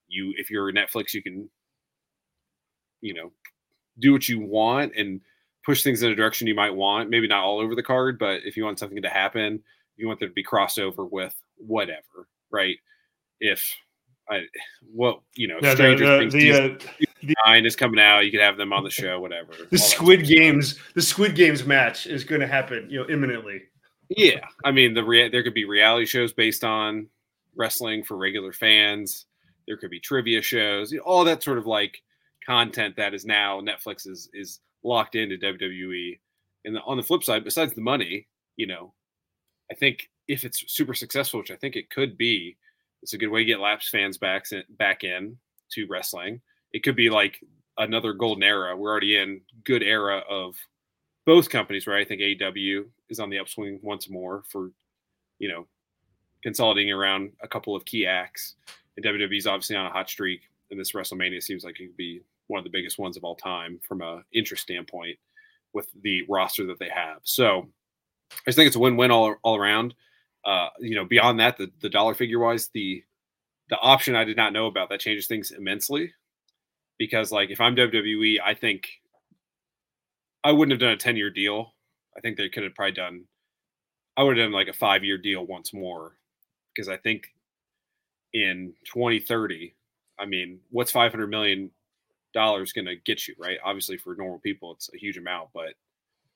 you, 0.08 0.32
if 0.38 0.50
you're 0.50 0.72
Netflix, 0.72 1.12
you 1.12 1.22
can, 1.22 1.48
you 3.02 3.12
know, 3.12 3.30
do 3.98 4.12
what 4.12 4.28
you 4.28 4.40
want 4.40 4.92
and 4.96 5.20
push 5.64 5.82
things 5.82 6.02
in 6.02 6.10
a 6.10 6.14
direction 6.14 6.46
you 6.46 6.54
might 6.54 6.74
want. 6.74 7.10
Maybe 7.10 7.26
not 7.26 7.44
all 7.44 7.58
over 7.58 7.74
the 7.74 7.82
card, 7.82 8.18
but 8.18 8.40
if 8.44 8.56
you 8.56 8.64
want 8.64 8.78
something 8.78 9.02
to 9.02 9.08
happen, 9.08 9.62
you 9.96 10.06
want 10.06 10.18
there 10.18 10.28
to 10.28 10.34
be 10.34 10.44
crossover 10.44 11.10
with 11.10 11.34
whatever, 11.56 12.28
right? 12.50 12.76
If 13.40 13.76
I, 14.28 14.44
well, 14.92 15.24
you 15.34 15.48
know, 15.48 15.58
yeah, 15.62 15.74
Stranger 15.74 16.06
the, 16.06 16.18
Things 16.18 16.32
the, 16.32 16.52
uh, 16.52 17.34
nine 17.46 17.66
is 17.66 17.76
coming 17.76 18.00
out. 18.00 18.20
You 18.20 18.30
could 18.30 18.40
have 18.40 18.56
them 18.56 18.72
on 18.72 18.84
the 18.84 18.90
show, 18.90 19.20
whatever. 19.20 19.52
The 19.70 19.78
Squid 19.78 20.26
Games, 20.26 20.78
the 20.94 21.02
Squid 21.02 21.34
Games 21.34 21.64
match 21.64 22.06
is 22.06 22.24
going 22.24 22.40
to 22.40 22.46
happen, 22.46 22.88
you 22.88 23.00
know, 23.00 23.08
imminently. 23.08 23.62
Yeah, 24.08 24.46
I 24.64 24.70
mean, 24.70 24.94
the 24.94 25.04
rea- 25.04 25.28
there 25.28 25.42
could 25.42 25.54
be 25.54 25.64
reality 25.64 26.06
shows 26.06 26.32
based 26.32 26.64
on 26.64 27.08
wrestling 27.56 28.04
for 28.04 28.16
regular 28.16 28.52
fans. 28.52 29.26
There 29.66 29.76
could 29.76 29.90
be 29.90 30.00
trivia 30.00 30.42
shows, 30.42 30.92
you 30.92 30.98
know, 30.98 31.04
all 31.04 31.24
that 31.24 31.42
sort 31.42 31.58
of 31.58 31.66
like 31.66 32.02
content 32.44 32.96
that 32.96 33.14
is 33.14 33.24
now 33.24 33.60
Netflix 33.60 34.06
is 34.06 34.28
is 34.34 34.60
locked 34.84 35.14
into 35.14 35.36
WWE. 35.38 36.18
And 36.64 36.76
the, 36.76 36.82
on 36.82 36.96
the 36.96 37.02
flip 37.02 37.24
side, 37.24 37.44
besides 37.44 37.74
the 37.74 37.80
money, 37.80 38.28
you 38.56 38.66
know, 38.66 38.92
I 39.70 39.74
think 39.74 40.08
if 40.28 40.44
it's 40.44 40.64
super 40.72 40.94
successful, 40.94 41.40
which 41.40 41.50
I 41.50 41.56
think 41.56 41.76
it 41.76 41.90
could 41.90 42.16
be, 42.16 42.56
it's 43.02 43.12
a 43.12 43.18
good 43.18 43.28
way 43.28 43.40
to 43.40 43.44
get 43.44 43.60
Laps 43.60 43.88
fans 43.88 44.16
back 44.16 44.46
back 44.78 45.04
in 45.04 45.36
to 45.72 45.86
wrestling. 45.86 46.40
It 46.72 46.82
could 46.82 46.96
be 46.96 47.10
like 47.10 47.40
another 47.76 48.12
golden 48.12 48.42
era. 48.42 48.76
We're 48.76 48.90
already 48.90 49.16
in 49.16 49.40
good 49.64 49.82
era 49.82 50.22
of 50.28 50.56
both 51.26 51.50
companies, 51.50 51.86
right? 51.86 52.00
I 52.00 52.08
think 52.08 52.20
AEW 52.20 52.84
is 53.10 53.20
on 53.20 53.30
the 53.30 53.38
upswing 53.38 53.78
once 53.82 54.08
more 54.08 54.42
for, 54.48 54.70
you 55.38 55.48
know, 55.48 55.66
consolidating 56.42 56.92
around 56.92 57.32
a 57.42 57.48
couple 57.48 57.74
of 57.74 57.84
key 57.84 58.06
acts. 58.06 58.54
And 58.96 59.04
WWE 59.04 59.38
is 59.38 59.46
obviously 59.46 59.76
on 59.76 59.86
a 59.86 59.90
hot 59.90 60.08
streak, 60.08 60.42
and 60.70 60.78
this 60.78 60.92
WrestleMania 60.92 61.42
seems 61.42 61.64
like 61.64 61.80
it 61.80 61.86
could 61.86 61.96
be 61.96 62.22
one 62.48 62.58
of 62.58 62.64
the 62.64 62.70
biggest 62.70 62.98
ones 62.98 63.16
of 63.16 63.24
all 63.24 63.36
time 63.36 63.80
from 63.86 64.02
a 64.02 64.22
interest 64.32 64.62
standpoint 64.62 65.18
with 65.72 65.88
the 66.02 66.22
roster 66.28 66.66
that 66.66 66.78
they 66.78 66.88
have. 66.88 67.18
So 67.22 67.68
I 68.32 68.36
just 68.46 68.56
think 68.56 68.66
it's 68.66 68.76
a 68.76 68.80
win-win 68.80 69.10
all, 69.10 69.36
all 69.42 69.56
around 69.56 69.94
uh, 70.44 70.68
you 70.78 70.94
know, 70.94 71.04
beyond 71.04 71.40
that, 71.40 71.56
the, 71.56 71.70
the 71.80 71.88
dollar 71.88 72.14
figure 72.14 72.38
wise, 72.38 72.68
the 72.68 73.02
the 73.70 73.78
option 73.78 74.14
I 74.14 74.24
did 74.24 74.36
not 74.36 74.52
know 74.52 74.66
about 74.66 74.90
that 74.90 75.00
changes 75.00 75.26
things 75.26 75.50
immensely. 75.50 76.12
Because 76.98 77.32
like 77.32 77.50
if 77.50 77.60
I'm 77.60 77.74
WWE, 77.74 78.38
I 78.44 78.54
think 78.54 78.88
I 80.44 80.52
wouldn't 80.52 80.72
have 80.72 80.80
done 80.80 80.92
a 80.92 80.96
10 80.98 81.16
year 81.16 81.30
deal. 81.30 81.72
I 82.16 82.20
think 82.20 82.36
they 82.36 82.48
could 82.48 82.62
have 82.62 82.74
probably 82.74 82.92
done 82.92 83.24
I 84.16 84.22
would 84.22 84.36
have 84.36 84.46
done 84.46 84.52
like 84.52 84.68
a 84.68 84.74
five 84.74 85.02
year 85.02 85.18
deal 85.18 85.46
once 85.46 85.72
more. 85.72 86.16
Because 86.74 86.88
I 86.88 86.96
think 86.98 87.32
in 88.32 88.74
2030, 88.84 89.74
I 90.18 90.26
mean, 90.26 90.60
what's 90.70 90.90
500 90.90 91.28
million 91.28 91.70
dollars 92.34 92.72
going 92.72 92.86
to 92.86 92.96
get 92.96 93.26
you, 93.26 93.34
right? 93.38 93.58
Obviously, 93.64 93.96
for 93.96 94.14
normal 94.14 94.40
people, 94.40 94.72
it's 94.72 94.90
a 94.94 94.98
huge 94.98 95.16
amount, 95.16 95.48
but 95.54 95.74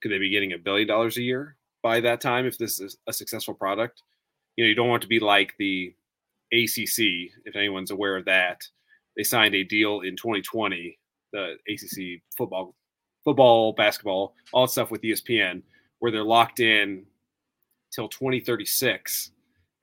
could 0.00 0.10
they 0.10 0.18
be 0.18 0.30
getting 0.30 0.54
a 0.54 0.58
billion 0.58 0.88
dollars 0.88 1.18
a 1.18 1.22
year? 1.22 1.58
by 1.82 2.00
that 2.00 2.20
time 2.20 2.46
if 2.46 2.58
this 2.58 2.80
is 2.80 2.96
a 3.06 3.12
successful 3.12 3.54
product. 3.54 4.02
You 4.56 4.64
know, 4.64 4.68
you 4.68 4.74
don't 4.74 4.88
want 4.88 5.02
to 5.02 5.08
be 5.08 5.20
like 5.20 5.54
the 5.58 5.94
ACC, 6.52 7.30
if 7.44 7.54
anyone's 7.54 7.90
aware 7.90 8.16
of 8.16 8.24
that. 8.24 8.62
They 9.16 9.22
signed 9.22 9.54
a 9.54 9.64
deal 9.64 10.00
in 10.00 10.16
2020, 10.16 10.98
the 11.32 11.56
ACC 11.68 12.22
football, 12.36 12.74
football, 13.24 13.72
basketball, 13.72 14.34
all 14.52 14.66
that 14.66 14.72
stuff 14.72 14.90
with 14.90 15.02
ESPN, 15.02 15.62
where 15.98 16.10
they're 16.10 16.24
locked 16.24 16.60
in 16.60 17.04
till 17.92 18.08
2036, 18.08 19.30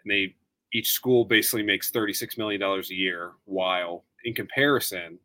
and 0.03 0.11
they 0.11 0.35
each 0.73 0.91
school 0.91 1.23
basically 1.23 1.63
makes 1.63 1.91
36 1.91 2.37
million 2.37 2.59
dollars 2.59 2.91
a 2.91 2.95
year, 2.95 3.33
while 3.45 4.03
in 4.25 4.33
comparison, 4.33 5.17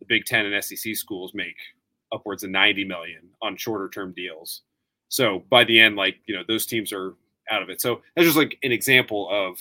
the 0.00 0.06
Big 0.08 0.24
Ten 0.24 0.46
and 0.46 0.64
SEC 0.64 0.96
schools 0.96 1.32
make 1.34 1.56
upwards 2.12 2.42
of 2.42 2.50
90 2.50 2.84
million 2.84 3.28
on 3.42 3.56
shorter 3.56 3.88
term 3.88 4.12
deals. 4.12 4.62
So 5.08 5.44
by 5.50 5.64
the 5.64 5.78
end, 5.80 5.96
like, 5.96 6.16
you 6.26 6.34
know, 6.34 6.42
those 6.46 6.66
teams 6.66 6.92
are 6.92 7.14
out 7.50 7.62
of 7.62 7.70
it. 7.70 7.80
So 7.80 8.02
that's 8.14 8.26
just 8.26 8.36
like 8.36 8.58
an 8.62 8.72
example 8.72 9.28
of 9.30 9.58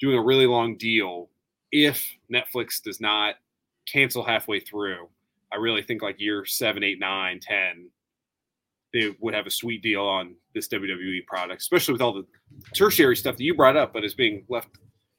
doing 0.00 0.16
a 0.16 0.22
really 0.22 0.46
long 0.46 0.76
deal. 0.76 1.28
If 1.72 2.04
Netflix 2.32 2.82
does 2.82 3.00
not 3.00 3.34
cancel 3.90 4.24
halfway 4.24 4.60
through, 4.60 5.08
I 5.52 5.56
really 5.56 5.82
think 5.82 6.02
like 6.02 6.20
year 6.20 6.44
seven, 6.44 6.82
eight, 6.82 6.98
nine, 6.98 7.40
ten, 7.40 7.88
they 8.92 9.14
would 9.20 9.34
have 9.34 9.46
a 9.46 9.50
sweet 9.50 9.82
deal 9.82 10.02
on 10.02 10.34
this 10.54 10.68
WWE 10.68 11.26
product, 11.26 11.60
especially 11.60 11.92
with 11.92 12.02
all 12.02 12.12
the 12.12 12.26
tertiary 12.74 13.16
stuff 13.16 13.36
that 13.36 13.44
you 13.44 13.54
brought 13.54 13.76
up, 13.76 13.92
but 13.92 14.04
is 14.04 14.14
being 14.14 14.44
left. 14.48 14.68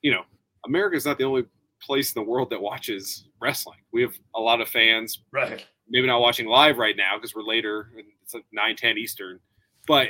You 0.01 0.11
know, 0.11 0.23
America 0.65 0.95
is 0.95 1.05
not 1.05 1.17
the 1.17 1.25
only 1.25 1.45
place 1.81 2.13
in 2.13 2.23
the 2.23 2.29
world 2.29 2.49
that 2.49 2.61
watches 2.61 3.25
wrestling. 3.39 3.79
We 3.91 4.01
have 4.01 4.13
a 4.35 4.39
lot 4.39 4.61
of 4.61 4.69
fans, 4.69 5.23
right? 5.31 5.65
Maybe 5.89 6.07
not 6.07 6.21
watching 6.21 6.47
live 6.47 6.77
right 6.77 6.97
now 6.97 7.15
because 7.15 7.33
we're 7.35 7.43
later. 7.43 7.91
It's 8.23 8.33
like 8.33 8.45
nine, 8.51 8.75
ten 8.75 8.97
Eastern 8.97 9.39
but 9.87 10.09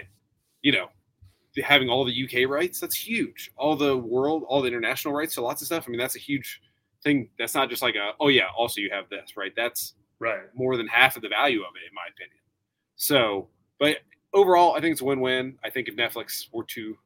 you 0.62 0.74
know, 0.74 0.89
having 1.63 1.88
all 1.88 2.03
the 2.03 2.24
UK 2.25 2.50
rights, 2.50 2.79
that's 2.81 2.95
huge. 2.95 3.51
All 3.55 3.77
the 3.77 3.95
world, 3.95 4.43
all 4.47 4.62
the 4.62 4.67
international 4.67 5.13
rights 5.13 5.36
to 5.36 5.41
lots 5.41 5.62
of 5.62 5.67
stuff. 5.67 5.86
I 5.88 5.91
mean, 5.91 6.00
that's 6.00 6.17
a 6.17 6.19
huge 6.19 6.62
thing. 7.03 7.29
That's 7.39 7.55
not 7.55 7.69
just 7.69 7.81
like 7.81 7.95
a 7.95 8.12
oh 8.19 8.27
yeah. 8.27 8.47
Also, 8.57 8.81
you 8.81 8.89
have 8.91 9.07
this 9.09 9.38
right. 9.38 9.53
That's 9.55 9.93
right 10.19 10.41
more 10.55 10.75
than 10.75 10.88
half 10.88 11.15
of 11.15 11.21
the 11.21 11.29
value 11.29 11.62
of 11.62 11.75
it, 11.75 11.88
in 11.88 11.93
my 11.93 12.07
opinion. 12.12 12.39
So, 12.95 13.47
but 13.79 13.97
overall, 14.33 14.75
I 14.75 14.81
think 14.81 14.93
it's 14.93 15.01
a 15.01 15.05
win-win. 15.05 15.57
I 15.63 15.69
think 15.69 15.88
if 15.88 15.95
Netflix 15.95 16.47
were 16.51 16.63
to 16.63 16.97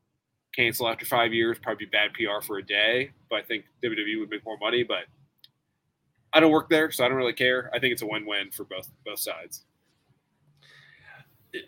cancel 0.55 0.87
after 0.87 1.05
five 1.05 1.33
years, 1.33 1.57
probably 1.61 1.85
bad 1.85 2.13
PR 2.13 2.45
for 2.45 2.57
a 2.57 2.65
day. 2.65 3.11
But 3.29 3.39
I 3.39 3.43
think 3.43 3.65
WWE 3.83 4.19
would 4.19 4.29
make 4.29 4.45
more 4.45 4.57
money. 4.57 4.83
But 4.83 5.05
I 6.33 6.39
don't 6.39 6.51
work 6.51 6.69
there, 6.69 6.91
so 6.91 7.03
I 7.03 7.07
don't 7.07 7.17
really 7.17 7.33
care. 7.33 7.69
I 7.73 7.79
think 7.79 7.93
it's 7.93 8.01
a 8.01 8.07
win-win 8.07 8.51
for 8.51 8.65
both 8.65 8.89
both 9.05 9.19
sides. 9.19 9.65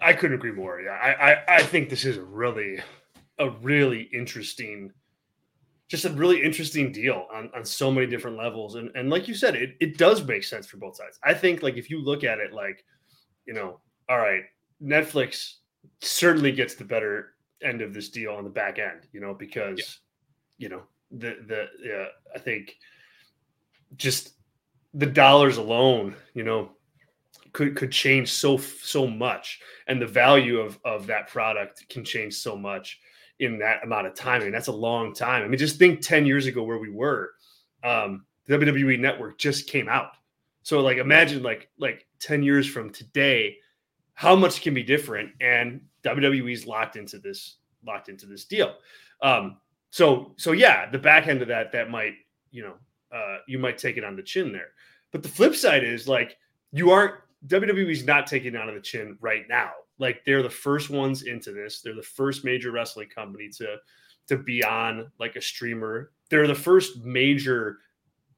I 0.02 0.14
couldn't 0.14 0.36
agree 0.36 0.52
more. 0.52 0.80
Yeah, 0.80 0.92
I, 0.92 1.32
I, 1.32 1.56
I 1.58 1.64
think 1.64 1.90
this 1.90 2.06
is 2.06 2.18
really 2.18 2.80
a 3.40 3.50
really 3.50 4.04
interesting, 4.14 4.92
just 5.90 6.06
a 6.06 6.10
really 6.10 6.42
interesting 6.42 6.92
deal 6.92 7.28
on, 7.34 7.50
on 7.54 7.66
so 7.66 7.92
many 7.92 8.08
different 8.08 8.38
levels. 8.38 8.76
And 8.76 8.92
and 8.96 9.10
like 9.10 9.28
you 9.28 9.36
said, 9.36 9.56
it, 9.56 9.76
it 9.82 9.98
does 9.98 10.24
make 10.26 10.44
sense 10.44 10.68
for 10.68 10.78
both 10.78 10.96
sides. 10.96 11.20
I 11.24 11.34
think 11.34 11.64
like 11.64 11.76
if 11.76 11.90
you 11.90 12.02
look 12.02 12.24
at 12.24 12.40
it 12.40 12.54
like, 12.54 12.86
you 13.46 13.54
know, 13.54 13.80
all 14.10 14.20
right, 14.20 14.44
Netflix 14.82 15.56
certainly 16.02 16.52
gets 16.52 16.76
the 16.76 16.86
better 16.86 17.34
end 17.64 17.82
of 17.82 17.94
this 17.94 18.10
deal 18.10 18.34
on 18.34 18.44
the 18.44 18.50
back 18.50 18.80
end, 18.80 19.08
you 19.12 19.22
know, 19.22 19.34
because 19.34 20.00
yeah. 20.58 20.66
you 20.66 20.70
know, 20.70 20.84
the 21.12 21.38
the 21.48 21.68
yeah, 21.84 22.06
I 22.36 22.40
think 22.40 22.76
just 23.96 24.34
the 24.94 25.06
dollars 25.06 25.58
alone, 25.58 26.16
you 26.34 26.44
know, 26.44 26.72
could 27.54 27.76
could 27.76 27.92
change 27.92 28.32
so 28.32 28.58
so 28.58 29.08
much. 29.08 29.62
And 29.88 30.02
the 30.02 30.08
value 30.08 30.60
of 30.60 30.80
of 30.84 31.08
that 31.08 31.28
product 31.30 31.88
can 31.90 32.04
change 32.04 32.34
so 32.34 32.56
much 32.58 33.00
in 33.40 33.60
that 33.60 33.84
amount 33.84 34.08
of 34.08 34.16
time. 34.16 34.42
I 34.42 34.46
mean 34.46 34.54
that's 34.54 34.68
a 34.68 34.74
long 34.74 35.14
time. 35.14 35.44
I 35.44 35.48
mean 35.48 35.58
just 35.58 35.80
think 35.80 36.02
10 36.02 36.26
years 36.26 36.46
ago 36.46 36.64
where 36.64 36.78
we 36.78 36.90
were 36.90 37.32
um 37.84 38.26
the 38.46 38.58
wwe 38.58 39.00
network 39.00 39.38
just 39.38 39.68
came 39.68 39.88
out. 39.88 40.12
So 40.64 40.82
like 40.82 40.98
imagine 40.98 41.44
like 41.44 41.70
like 41.78 42.08
10 42.20 42.44
years 42.44 42.68
from 42.68 42.92
today 42.92 43.58
how 44.14 44.36
much 44.36 44.62
can 44.62 44.74
be 44.74 44.84
different 44.84 45.32
and 45.42 45.82
wwe's 46.04 46.66
locked 46.66 46.96
into 46.96 47.18
this 47.18 47.58
locked 47.86 48.10
into 48.10 48.26
this 48.26 48.46
deal 48.46 48.76
um 49.22 49.58
so 49.90 50.34
so 50.38 50.52
yeah 50.52 50.90
the 50.90 50.98
back 50.98 51.28
end 51.28 51.42
of 51.42 51.48
that 51.48 51.72
that 51.72 51.90
might 51.90 52.14
you 52.52 52.64
know 52.64 52.74
uh 53.16 53.38
you 53.48 53.60
might 53.60 53.78
take 53.78 53.98
it 53.98 54.04
on 54.04 54.16
the 54.16 54.24
chin 54.24 54.52
there 54.52 54.70
but 55.12 55.24
the 55.24 55.30
flip 55.30 55.56
side 55.56 55.84
is 55.84 56.08
like 56.08 56.38
you 56.72 56.92
aren't 56.92 57.16
WWE's 57.48 58.06
not 58.06 58.28
taking 58.28 58.56
it 58.56 58.70
of 58.70 58.76
the 58.76 58.82
chin 58.82 59.18
right 59.22 59.44
now. 59.50 59.72
Like 60.00 60.24
they're 60.26 60.44
the 60.44 60.50
first 60.50 60.90
ones 60.90 61.24
into 61.24 61.52
this. 61.52 61.82
They're 61.82 61.96
the 61.96 62.02
first 62.02 62.44
major 62.44 62.72
wrestling 62.72 63.10
company 63.10 63.50
to 63.58 63.78
to 64.28 64.38
be 64.38 64.64
on 64.64 65.12
like 65.20 65.36
a 65.36 65.42
streamer. 65.42 66.12
They're 66.30 66.48
the 66.48 66.56
first 66.56 67.04
major 67.04 67.80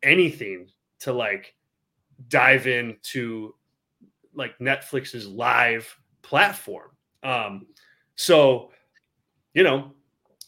anything 0.03 0.67
to 1.00 1.13
like 1.13 1.55
dive 2.27 2.67
into 2.67 3.55
like 4.35 4.57
Netflix's 4.59 5.27
live 5.27 5.95
platform. 6.21 6.89
Um 7.23 7.67
so 8.15 8.71
you 9.53 9.63
know, 9.63 9.91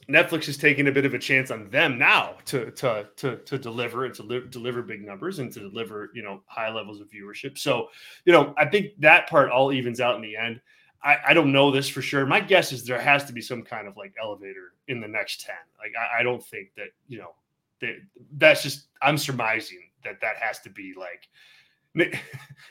Netflix 0.10 0.48
is 0.48 0.58
taking 0.58 0.88
a 0.88 0.92
bit 0.92 1.06
of 1.06 1.14
a 1.14 1.20
chance 1.20 1.52
on 1.52 1.70
them 1.70 1.98
now 1.98 2.36
to 2.46 2.72
to 2.72 3.08
to, 3.18 3.38
to 3.38 3.58
deliver 3.58 4.06
and 4.06 4.14
to 4.16 4.24
li- 4.24 4.48
deliver 4.50 4.82
big 4.82 5.06
numbers 5.06 5.40
and 5.40 5.52
to 5.52 5.60
deliver 5.60 6.12
you 6.14 6.24
know 6.24 6.42
high 6.46 6.70
levels 6.70 7.02
of 7.02 7.10
viewership. 7.10 7.58
So 7.58 7.90
you 8.26 8.32
know 8.32 8.54
I 8.58 8.66
think 8.66 8.92
that 9.00 9.30
part 9.30 9.52
all 9.52 9.72
evens 9.72 10.00
out 10.00 10.16
in 10.16 10.22
the 10.22 10.38
end. 10.38 10.62
I, 11.04 11.18
I 11.28 11.34
don't 11.34 11.52
know 11.52 11.72
this 11.72 11.88
for 11.88 12.02
sure. 12.02 12.26
My 12.26 12.40
guess 12.40 12.72
is 12.72 12.84
there 12.84 13.00
has 13.00 13.26
to 13.26 13.34
be 13.34 13.42
some 13.42 13.62
kind 13.62 13.88
of 13.88 13.98
like 13.98 14.14
elevator 14.22 14.74
in 14.88 15.00
the 15.00 15.08
next 15.08 15.42
ten. 15.42 15.56
Like 15.78 15.94
I, 16.00 16.22
I 16.22 16.24
don't 16.24 16.44
think 16.44 16.70
that 16.78 16.88
you 17.08 17.20
know 17.20 17.36
that 17.82 17.96
that's 18.38 18.64
just 18.64 18.88
I'm 19.02 19.18
surmising 19.18 19.90
that 20.04 20.22
that 20.22 20.38
has 20.38 20.60
to 20.60 20.70
be 20.70 20.94
like 20.98 21.28
Nick, 21.94 22.22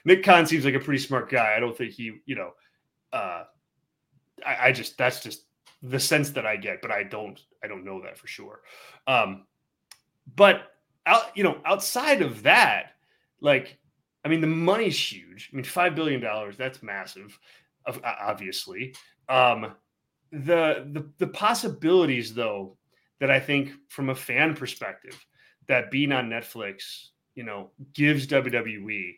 Nick 0.04 0.22
Khan 0.22 0.46
seems 0.46 0.64
like 0.64 0.74
a 0.74 0.80
pretty 0.80 1.02
smart 1.02 1.30
guy. 1.30 1.54
I 1.56 1.60
don't 1.60 1.76
think 1.76 1.92
he 1.92 2.20
you 2.26 2.36
know 2.36 2.52
uh 3.12 3.44
I, 4.44 4.68
I 4.68 4.72
just 4.72 4.98
that's 4.98 5.20
just 5.20 5.44
the 5.82 6.00
sense 6.00 6.30
that 6.30 6.46
I 6.46 6.56
get, 6.56 6.82
but 6.82 6.90
I 6.90 7.02
don't 7.02 7.40
I 7.62 7.66
don't 7.66 7.84
know 7.84 8.02
that 8.02 8.18
for 8.18 8.26
sure. 8.26 8.60
Um, 9.06 9.46
but 10.34 10.72
out 11.06 11.36
you 11.36 11.44
know 11.44 11.60
outside 11.64 12.22
of 12.22 12.42
that, 12.42 12.92
like 13.40 13.78
I 14.24 14.28
mean 14.28 14.40
the 14.40 14.46
money's 14.46 14.98
huge. 14.98 15.50
I 15.52 15.56
mean 15.56 15.64
five 15.64 15.94
billion 15.94 16.20
dollars 16.20 16.56
that's 16.56 16.82
massive, 16.82 17.38
obviously. 18.04 18.94
Um, 19.28 19.72
the 20.32 20.88
the 20.92 21.08
the 21.18 21.28
possibilities 21.28 22.34
though 22.34 22.76
that 23.20 23.30
I 23.30 23.40
think 23.40 23.72
from 23.88 24.10
a 24.10 24.14
fan 24.14 24.54
perspective 24.54 25.24
that 25.68 25.90
being 25.90 26.12
on 26.12 26.28
Netflix 26.28 27.08
you 27.36 27.44
know 27.44 27.70
gives 27.92 28.26
WWE 28.26 29.14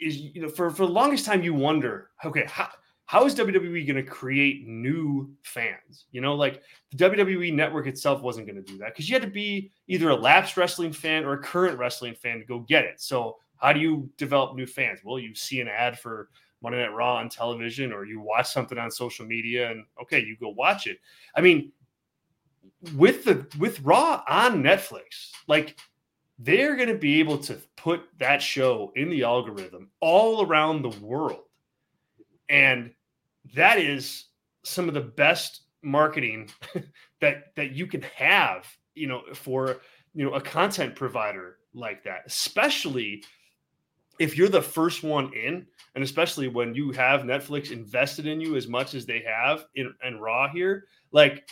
is 0.00 0.18
you 0.18 0.42
know 0.42 0.48
for 0.48 0.70
for 0.70 0.86
the 0.86 0.92
longest 0.92 1.26
time 1.26 1.42
you 1.42 1.54
wonder 1.54 2.10
okay 2.24 2.44
how 2.46 2.68
how 3.12 3.26
is 3.26 3.34
WWE 3.34 3.86
going 3.86 4.02
to 4.02 4.10
create 4.10 4.66
new 4.66 5.30
fans? 5.42 6.06
You 6.12 6.22
know, 6.22 6.34
like 6.34 6.62
the 6.90 6.96
WWE 6.96 7.52
network 7.52 7.86
itself 7.86 8.22
wasn't 8.22 8.46
going 8.46 8.56
to 8.56 8.62
do 8.62 8.78
that 8.78 8.94
because 8.94 9.06
you 9.06 9.14
had 9.14 9.20
to 9.20 9.28
be 9.28 9.70
either 9.86 10.08
a 10.08 10.16
lapsed 10.16 10.56
wrestling 10.56 10.94
fan 10.94 11.26
or 11.26 11.34
a 11.34 11.38
current 11.38 11.78
wrestling 11.78 12.14
fan 12.14 12.38
to 12.38 12.44
go 12.46 12.60
get 12.60 12.86
it. 12.86 13.02
So, 13.02 13.36
how 13.56 13.74
do 13.74 13.80
you 13.80 14.08
develop 14.16 14.56
new 14.56 14.64
fans? 14.64 15.00
Well, 15.04 15.18
you 15.18 15.34
see 15.34 15.60
an 15.60 15.68
ad 15.68 15.98
for 15.98 16.30
Monday 16.62 16.80
Night 16.80 16.94
Raw 16.94 17.16
on 17.16 17.28
television, 17.28 17.92
or 17.92 18.06
you 18.06 18.18
watch 18.18 18.50
something 18.50 18.78
on 18.78 18.90
social 18.90 19.26
media, 19.26 19.70
and 19.70 19.84
okay, 20.00 20.20
you 20.20 20.34
go 20.40 20.48
watch 20.48 20.86
it. 20.86 20.98
I 21.36 21.42
mean, 21.42 21.70
with 22.96 23.24
the 23.24 23.46
with 23.58 23.80
Raw 23.80 24.22
on 24.26 24.62
Netflix, 24.62 25.32
like 25.48 25.76
they're 26.38 26.76
going 26.76 26.88
to 26.88 26.98
be 26.98 27.20
able 27.20 27.38
to 27.38 27.58
put 27.76 28.02
that 28.18 28.42
show 28.42 28.92
in 28.96 29.10
the 29.10 29.22
algorithm 29.22 29.90
all 30.00 30.44
around 30.44 30.82
the 30.82 30.96
world. 31.04 31.44
And 32.48 32.92
that 33.54 33.78
is 33.78 34.26
some 34.64 34.88
of 34.88 34.94
the 34.94 35.00
best 35.00 35.62
marketing 35.82 36.48
that 37.20 37.54
that 37.56 37.72
you 37.72 37.86
can 37.86 38.02
have 38.02 38.66
you 38.94 39.06
know 39.06 39.22
for 39.34 39.80
you 40.14 40.24
know 40.24 40.34
a 40.34 40.40
content 40.40 40.94
provider 40.94 41.58
like 41.74 42.04
that 42.04 42.22
especially 42.26 43.22
if 44.18 44.36
you're 44.36 44.48
the 44.48 44.62
first 44.62 45.02
one 45.02 45.32
in 45.34 45.66
and 45.94 46.04
especially 46.04 46.46
when 46.46 46.74
you 46.74 46.92
have 46.92 47.22
netflix 47.22 47.72
invested 47.72 48.26
in 48.26 48.40
you 48.40 48.56
as 48.56 48.68
much 48.68 48.94
as 48.94 49.04
they 49.06 49.24
have 49.26 49.64
in, 49.74 49.92
in 50.06 50.20
raw 50.20 50.48
here 50.48 50.84
like 51.10 51.48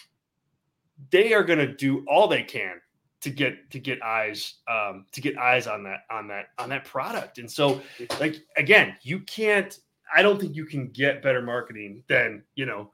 they 1.11 1.33
are 1.33 1.43
going 1.43 1.59
to 1.59 1.75
do 1.75 2.05
all 2.07 2.29
they 2.29 2.43
can 2.43 2.81
to 3.21 3.31
get 3.31 3.71
to 3.71 3.79
get 3.79 4.03
eyes 4.03 4.55
um 4.69 5.05
to 5.13 5.21
get 5.21 5.37
eyes 5.39 5.67
on 5.67 5.83
that 5.85 6.01
on 6.11 6.27
that 6.27 6.47
on 6.59 6.69
that 6.69 6.85
product 6.85 7.39
and 7.39 7.51
so 7.51 7.81
like 8.19 8.37
again 8.57 8.97
you 9.03 9.21
can't 9.21 9.81
I 10.13 10.23
don't 10.23 10.41
think 10.41 10.57
you 10.57 10.65
can 10.65 10.89
get 10.89 11.23
better 11.23 11.43
marketing 11.43 12.03
than 12.09 12.43
you 12.55 12.67
know 12.67 12.91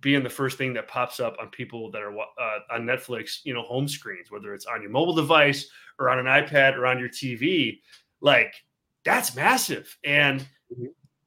being 0.00 0.22
the 0.22 0.30
first 0.30 0.58
thing 0.58 0.74
that 0.74 0.88
pops 0.88 1.20
up 1.20 1.36
on 1.40 1.48
people 1.48 1.90
that 1.92 2.02
are 2.02 2.18
uh, 2.18 2.58
on 2.72 2.82
Netflix, 2.82 3.38
you 3.44 3.54
know, 3.54 3.62
home 3.62 3.86
screens, 3.86 4.30
whether 4.30 4.52
it's 4.52 4.66
on 4.66 4.82
your 4.82 4.90
mobile 4.90 5.14
device 5.14 5.68
or 5.98 6.10
on 6.10 6.18
an 6.18 6.26
iPad 6.26 6.76
or 6.76 6.86
on 6.86 6.98
your 6.98 7.08
TV. 7.08 7.80
Like 8.20 8.54
that's 9.04 9.36
massive, 9.36 9.96
and 10.04 10.40
mm-hmm. 10.72 10.86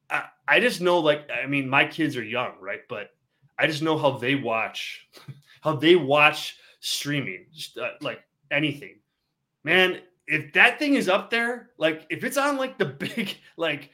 I, 0.09 0.23
I 0.47 0.59
just 0.59 0.81
know, 0.81 0.99
like, 0.99 1.29
I 1.29 1.45
mean, 1.47 1.69
my 1.69 1.85
kids 1.85 2.17
are 2.17 2.23
young, 2.23 2.53
right? 2.59 2.81
But 2.89 3.11
I 3.59 3.67
just 3.67 3.81
know 3.81 3.97
how 3.97 4.17
they 4.17 4.35
watch, 4.35 5.07
how 5.61 5.73
they 5.75 5.95
watch 5.95 6.57
streaming, 6.79 7.45
just 7.53 7.77
uh, 7.77 7.91
like 8.01 8.19
anything, 8.51 8.99
man. 9.63 10.01
If 10.27 10.51
that 10.53 10.77
thing 10.77 10.95
is 10.95 11.07
up 11.07 11.29
there, 11.29 11.69
like 11.77 12.05
if 12.09 12.23
it's 12.23 12.37
on 12.37 12.57
like 12.57 12.77
the 12.77 12.85
big, 12.85 13.37
like 13.55 13.91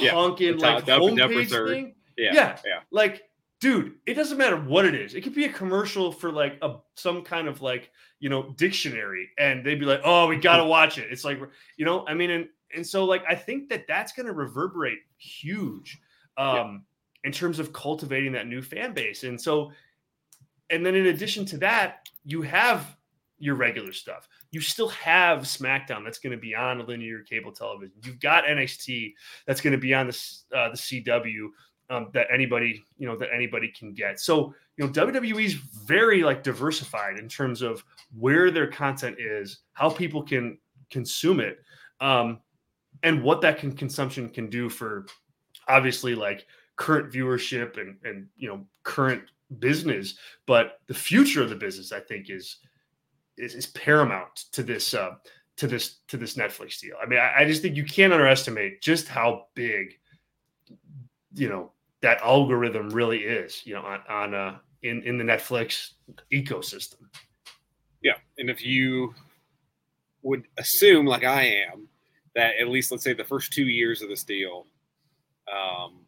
yeah, 0.00 0.12
honking 0.12 0.58
like 0.58 0.84
homepage 0.84 1.68
thing. 1.68 1.94
Yeah, 2.16 2.32
yeah, 2.34 2.58
yeah. 2.64 2.80
Like, 2.90 3.22
dude, 3.60 3.94
it 4.06 4.14
doesn't 4.14 4.38
matter 4.38 4.56
what 4.56 4.84
it 4.84 4.94
is. 4.94 5.14
It 5.14 5.22
could 5.22 5.34
be 5.34 5.44
a 5.44 5.52
commercial 5.52 6.12
for 6.12 6.32
like 6.32 6.58
a 6.62 6.76
some 6.94 7.22
kind 7.22 7.48
of 7.48 7.62
like 7.62 7.90
you 8.20 8.28
know 8.28 8.54
dictionary, 8.56 9.30
and 9.38 9.64
they'd 9.64 9.80
be 9.80 9.86
like, 9.86 10.00
"Oh, 10.04 10.26
we 10.26 10.36
got 10.36 10.58
to 10.58 10.64
watch 10.64 10.98
it." 10.98 11.08
It's 11.10 11.24
like 11.24 11.40
you 11.76 11.84
know, 11.84 12.06
I 12.06 12.14
mean, 12.14 12.30
and 12.30 12.48
and 12.74 12.86
so 12.86 13.04
like 13.04 13.24
I 13.28 13.34
think 13.34 13.68
that 13.70 13.86
that's 13.86 14.12
going 14.12 14.26
to 14.26 14.32
reverberate 14.32 14.98
huge 15.16 16.00
um, 16.36 16.56
yeah. 17.24 17.28
in 17.28 17.32
terms 17.32 17.58
of 17.58 17.72
cultivating 17.72 18.32
that 18.32 18.46
new 18.46 18.62
fan 18.62 18.92
base, 18.92 19.24
and 19.24 19.40
so. 19.40 19.72
And 20.70 20.84
then 20.84 20.94
in 20.94 21.06
addition 21.06 21.46
to 21.46 21.56
that, 21.58 22.10
you 22.26 22.42
have 22.42 22.94
your 23.38 23.54
regular 23.54 23.92
stuff. 23.92 24.28
You 24.50 24.60
still 24.60 24.88
have 24.88 25.40
SmackDown 25.40 26.04
that's 26.04 26.18
going 26.18 26.32
to 26.32 26.38
be 26.38 26.54
on 26.54 26.84
linear 26.86 27.22
cable 27.22 27.52
television. 27.52 27.92
You've 28.02 28.20
got 28.20 28.44
NXT 28.44 29.14
that's 29.46 29.60
going 29.60 29.72
to 29.72 29.78
be 29.78 29.94
on 29.94 30.06
the 30.08 30.56
uh, 30.56 30.70
the 30.70 30.76
CW 30.76 31.48
um, 31.90 32.08
that 32.12 32.26
anybody 32.32 32.82
you 32.98 33.06
know 33.06 33.16
that 33.16 33.30
anybody 33.34 33.68
can 33.68 33.94
get. 33.94 34.20
So 34.20 34.54
you 34.76 34.86
know 34.86 34.92
WWE 34.92 35.44
is 35.44 35.54
very 35.54 36.22
like 36.22 36.42
diversified 36.42 37.18
in 37.18 37.28
terms 37.28 37.62
of 37.62 37.84
where 38.18 38.50
their 38.50 38.66
content 38.66 39.16
is, 39.18 39.60
how 39.72 39.90
people 39.90 40.22
can 40.22 40.58
consume 40.90 41.40
it, 41.40 41.58
um, 42.00 42.40
and 43.02 43.22
what 43.22 43.40
that 43.42 43.58
can 43.58 43.72
consumption 43.72 44.28
can 44.28 44.50
do 44.50 44.68
for 44.68 45.06
obviously 45.68 46.14
like 46.14 46.46
current 46.76 47.12
viewership 47.12 47.78
and 47.78 47.96
and 48.04 48.26
you 48.36 48.48
know 48.48 48.64
current 48.84 49.22
business 49.58 50.14
but 50.46 50.80
the 50.88 50.94
future 50.94 51.42
of 51.42 51.48
the 51.48 51.56
business 51.56 51.90
i 51.90 52.00
think 52.00 52.28
is 52.28 52.58
is, 53.38 53.54
is 53.54 53.66
paramount 53.66 54.34
to 54.52 54.62
this 54.62 54.94
uh, 54.94 55.12
to 55.56 55.66
this 55.66 55.96
to 56.08 56.16
this 56.16 56.34
Netflix 56.34 56.80
deal. 56.80 56.96
I 57.02 57.06
mean, 57.06 57.18
I, 57.18 57.40
I 57.40 57.44
just 57.44 57.62
think 57.62 57.76
you 57.76 57.84
can't 57.84 58.12
underestimate 58.12 58.80
just 58.80 59.08
how 59.08 59.46
big, 59.54 59.98
you 61.34 61.48
know, 61.48 61.72
that 62.00 62.20
algorithm 62.22 62.90
really 62.90 63.18
is. 63.18 63.66
You 63.66 63.74
know, 63.74 63.82
on 63.82 64.00
on 64.08 64.34
uh, 64.34 64.58
in 64.82 65.02
in 65.02 65.18
the 65.18 65.24
Netflix 65.24 65.92
ecosystem. 66.32 67.06
Yeah, 68.02 68.14
and 68.38 68.48
if 68.48 68.64
you 68.64 69.14
would 70.22 70.46
assume, 70.56 71.06
like 71.06 71.24
I 71.24 71.44
am, 71.72 71.88
that 72.34 72.52
at 72.60 72.68
least 72.68 72.92
let's 72.92 73.02
say 73.02 73.12
the 73.12 73.24
first 73.24 73.52
two 73.52 73.66
years 73.66 74.02
of 74.02 74.08
this 74.08 74.22
deal, 74.22 74.66
um, 75.52 76.00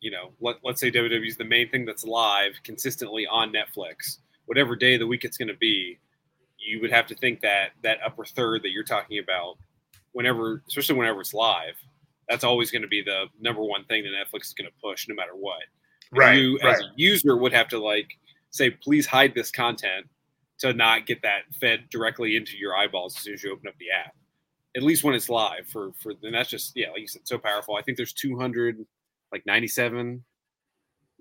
you 0.00 0.10
know, 0.10 0.32
let, 0.40 0.56
let's 0.64 0.80
say 0.80 0.90
WWE 0.90 1.26
is 1.26 1.36
the 1.36 1.44
main 1.44 1.70
thing 1.70 1.84
that's 1.84 2.04
live 2.04 2.52
consistently 2.62 3.26
on 3.26 3.52
Netflix, 3.52 4.18
whatever 4.46 4.76
day 4.76 4.94
of 4.94 5.00
the 5.00 5.06
week 5.06 5.24
it's 5.24 5.36
going 5.36 5.48
to 5.48 5.56
be, 5.56 5.98
you 6.64 6.80
would 6.80 6.90
have 6.90 7.06
to 7.06 7.14
think 7.14 7.40
that 7.40 7.70
that 7.82 7.98
upper 8.04 8.24
third 8.24 8.62
that 8.62 8.70
you're 8.70 8.84
talking 8.84 9.18
about, 9.18 9.58
whenever, 10.12 10.62
especially 10.68 10.96
whenever 10.96 11.20
it's 11.20 11.34
live, 11.34 11.74
that's 12.28 12.44
always 12.44 12.70
going 12.70 12.82
to 12.82 12.88
be 12.88 13.02
the 13.02 13.26
number 13.40 13.62
one 13.62 13.84
thing 13.84 14.04
that 14.04 14.10
Netflix 14.10 14.46
is 14.46 14.54
going 14.54 14.68
to 14.68 14.74
push 14.82 15.08
no 15.08 15.14
matter 15.14 15.34
what. 15.34 15.62
Right. 16.12 16.38
You 16.38 16.58
right. 16.62 16.74
as 16.74 16.80
a 16.80 16.90
user 16.96 17.36
would 17.36 17.52
have 17.52 17.68
to 17.68 17.78
like 17.78 18.08
say, 18.50 18.70
please 18.70 19.06
hide 19.06 19.34
this 19.34 19.50
content 19.50 20.06
to 20.58 20.72
not 20.72 21.06
get 21.06 21.20
that 21.22 21.42
fed 21.60 21.88
directly 21.90 22.36
into 22.36 22.56
your 22.56 22.76
eyeballs 22.76 23.16
as 23.16 23.22
soon 23.22 23.34
as 23.34 23.42
you 23.42 23.52
open 23.52 23.68
up 23.68 23.74
the 23.78 23.90
app. 23.90 24.14
At 24.76 24.82
least 24.82 25.04
when 25.04 25.14
it's 25.14 25.28
live 25.28 25.66
for 25.68 25.92
for 26.00 26.14
and 26.22 26.34
that's 26.34 26.50
just 26.50 26.72
yeah, 26.74 26.90
like 26.90 27.00
you 27.00 27.08
said, 27.08 27.22
so 27.24 27.38
powerful. 27.38 27.76
I 27.76 27.82
think 27.82 27.96
there's 27.96 28.12
200 28.12 28.84
like 29.30 29.44
97 29.46 30.24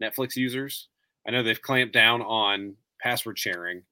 Netflix 0.01 0.35
users. 0.35 0.88
I 1.27 1.31
know 1.31 1.43
they've 1.43 1.62
clamped 1.62 1.93
down 1.93 2.21
on 2.21 2.75
password 3.00 3.38
sharing, 3.38 3.83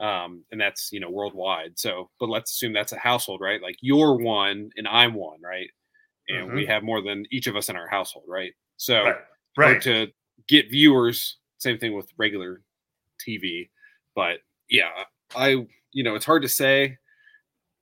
um, 0.00 0.44
and 0.50 0.60
that's 0.60 0.90
you 0.92 1.00
know 1.00 1.10
worldwide. 1.10 1.78
So, 1.78 2.10
but 2.18 2.28
let's 2.28 2.52
assume 2.52 2.72
that's 2.72 2.92
a 2.92 2.98
household, 2.98 3.40
right? 3.40 3.62
Like 3.62 3.76
you're 3.80 4.14
one 4.16 4.70
and 4.76 4.88
I'm 4.88 5.14
one, 5.14 5.40
right? 5.42 5.68
And 6.28 6.48
mm-hmm. 6.48 6.56
we 6.56 6.66
have 6.66 6.82
more 6.82 7.02
than 7.02 7.26
each 7.30 7.46
of 7.46 7.56
us 7.56 7.68
in 7.68 7.76
our 7.76 7.88
household, 7.88 8.24
right? 8.28 8.52
So, 8.76 9.04
right. 9.04 9.16
right. 9.56 9.82
to 9.82 10.08
get 10.48 10.70
viewers, 10.70 11.36
same 11.58 11.78
thing 11.78 11.94
with 11.94 12.08
regular 12.16 12.62
TV, 13.26 13.68
but 14.14 14.38
yeah, 14.68 14.90
I 15.36 15.66
you 15.92 16.02
know 16.02 16.14
it's 16.14 16.26
hard 16.26 16.42
to 16.42 16.48
say. 16.48 16.96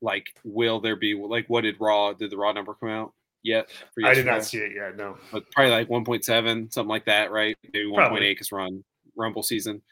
Like, 0.00 0.26
will 0.44 0.80
there 0.80 0.94
be 0.94 1.14
like 1.14 1.46
what 1.48 1.62
did 1.62 1.76
Raw? 1.80 2.12
Did 2.12 2.30
the 2.30 2.36
Raw 2.36 2.52
number 2.52 2.74
come 2.74 2.88
out 2.88 3.14
yet? 3.42 3.68
I 4.04 4.14
did 4.14 4.26
not 4.26 4.44
see 4.44 4.58
it 4.58 4.72
yet. 4.74 4.96
No, 4.96 5.16
but 5.32 5.50
probably 5.50 5.72
like 5.72 5.88
1.7, 5.88 6.72
something 6.72 6.88
like 6.88 7.06
that, 7.06 7.32
right? 7.32 7.56
Maybe 7.72 7.86
1.8 7.86 8.20
because 8.20 8.52
we're 8.52 8.60
on 8.60 8.84
Rumble 9.16 9.42
season. 9.42 9.82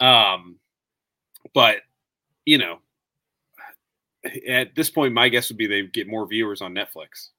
Um, 0.00 0.58
but 1.54 1.78
you 2.44 2.58
know, 2.58 2.78
at 4.48 4.74
this 4.74 4.90
point, 4.90 5.14
my 5.14 5.28
guess 5.28 5.48
would 5.48 5.58
be 5.58 5.66
they 5.66 5.82
get 5.86 6.08
more 6.08 6.26
viewers 6.26 6.60
on 6.60 6.74
Netflix 6.74 7.30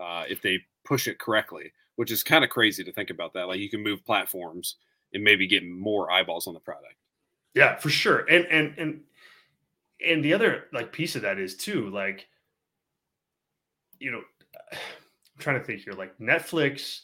uh, 0.00 0.24
if 0.28 0.42
they 0.42 0.60
push 0.84 1.08
it 1.08 1.18
correctly, 1.18 1.72
which 1.96 2.10
is 2.10 2.22
kind 2.22 2.44
of 2.44 2.50
crazy 2.50 2.84
to 2.84 2.92
think 2.92 3.10
about 3.10 3.32
that. 3.34 3.48
Like 3.48 3.60
you 3.60 3.70
can 3.70 3.82
move 3.82 4.04
platforms 4.04 4.76
and 5.12 5.22
maybe 5.22 5.46
get 5.46 5.66
more 5.66 6.10
eyeballs 6.10 6.46
on 6.46 6.54
the 6.54 6.60
product. 6.60 6.94
Yeah, 7.54 7.76
for 7.76 7.90
sure. 7.90 8.20
And 8.28 8.46
and 8.46 8.74
and 8.78 9.00
and 10.04 10.24
the 10.24 10.34
other 10.34 10.64
like 10.72 10.92
piece 10.92 11.16
of 11.16 11.22
that 11.22 11.38
is 11.38 11.56
too 11.56 11.90
like 11.90 12.28
you 13.98 14.10
know 14.10 14.22
I'm 14.72 14.78
trying 15.38 15.58
to 15.58 15.64
think 15.64 15.80
here 15.80 15.94
like 15.94 16.16
Netflix 16.18 17.00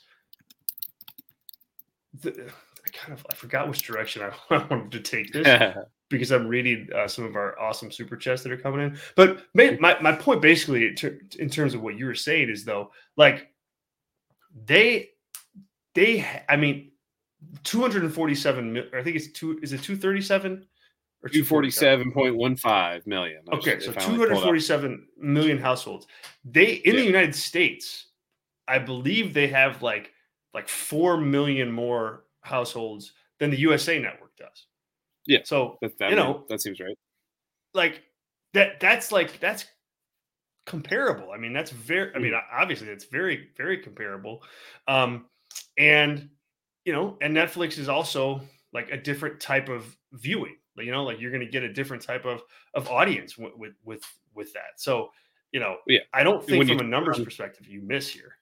the, 2.21 2.31
I 2.31 2.91
kind 2.93 3.13
of 3.13 3.27
I 3.31 3.35
forgot 3.35 3.69
which 3.69 3.83
direction 3.83 4.23
I, 4.23 4.55
I 4.55 4.65
wanted 4.71 4.93
to 4.93 5.01
take 5.01 5.33
this 5.33 5.47
because 6.15 6.33
I'm 6.33 6.47
reading 6.47 6.89
uh, 6.95 7.09
some 7.09 7.25
of 7.25 7.37
our 7.37 7.59
awesome 7.59 7.91
super 7.91 8.17
chats 8.17 8.43
that 8.43 8.53
are 8.53 8.57
coming 8.57 8.81
in. 8.81 8.99
But 9.17 9.43
my 9.55 9.77
my, 9.81 9.97
my 10.01 10.13
point 10.13 10.41
basically 10.43 10.95
in 11.39 11.51
terms 11.51 11.75
of 11.75 11.83
what 11.83 11.99
you 11.99 12.07
were 12.07 12.15
saying 12.15 12.51
is 12.51 12.65
though 12.65 12.91
like 13.17 13.49
they 14.67 15.11
they 15.95 16.27
I 16.49 16.57
mean 16.57 16.93
247 17.65 18.91
I 18.95 19.03
think 19.03 19.17
it's 19.17 19.33
two 19.33 19.59
is 19.63 19.73
it 19.73 19.83
237 19.83 20.67
or 21.23 21.31
247.15 21.31 23.07
million. 23.07 23.41
Okay, 23.51 23.81
so 23.81 23.93
247 23.93 25.07
million 25.17 25.59
households. 25.59 26.07
They 26.45 26.75
in 26.75 26.95
yeah. 26.95 27.01
the 27.01 27.07
United 27.07 27.35
States, 27.35 28.09
I 28.69 28.79
believe 28.79 29.33
they 29.33 29.49
have 29.49 29.83
like 29.83 30.13
like 30.53 30.69
4 30.69 31.17
million 31.17 31.73
more 31.73 32.25
households 32.43 33.13
than 33.39 33.51
the 33.51 33.59
USA 33.59 33.99
network 33.99 34.37
does. 34.37 34.67
Yeah. 35.27 35.41
So, 35.45 35.79
that, 35.81 35.99
that 35.99 36.11
you 36.11 36.17
know, 36.17 36.45
that 36.49 36.61
seems 36.61 36.81
right. 36.81 36.99
Like 37.73 38.03
that 38.53 38.81
that's 38.81 39.11
like 39.11 39.41
that's 39.41 39.65
comparable. 40.67 41.33
I 41.33 41.39
mean, 41.39 41.53
that's 41.53 41.71
very 41.71 42.15
I 42.15 42.19
mean, 42.19 42.33
mm-hmm. 42.33 42.61
obviously 42.61 42.89
it's 42.89 43.05
very 43.05 43.49
very 43.57 43.79
comparable. 43.79 44.43
Um 44.87 45.27
and 45.79 46.29
you 46.85 46.93
know, 46.93 47.17
and 47.21 47.35
Netflix 47.35 47.79
is 47.79 47.89
also 47.89 48.43
like 48.73 48.91
a 48.91 48.97
different 48.97 49.41
type 49.41 49.69
of 49.69 49.97
viewing. 50.13 50.57
You 50.77 50.91
know, 50.91 51.05
like 51.05 51.21
you're 51.21 51.31
going 51.31 51.45
to 51.45 51.51
get 51.51 51.63
a 51.63 51.73
different 51.73 52.03
type 52.03 52.25
of 52.25 52.43
of 52.75 52.89
audience 52.89 53.39
with 53.39 53.53
with 53.57 53.73
with, 53.85 54.03
with 54.35 54.53
that. 54.55 54.73
So, 54.77 55.11
you 55.53 55.61
know, 55.61 55.77
yeah, 55.87 56.01
I 56.13 56.25
don't 56.25 56.45
think 56.45 56.67
from 56.69 56.81
a 56.81 56.83
numbers 56.83 57.21
perspective 57.21 57.69
you 57.69 57.81
miss 57.81 58.09
here. 58.09 58.37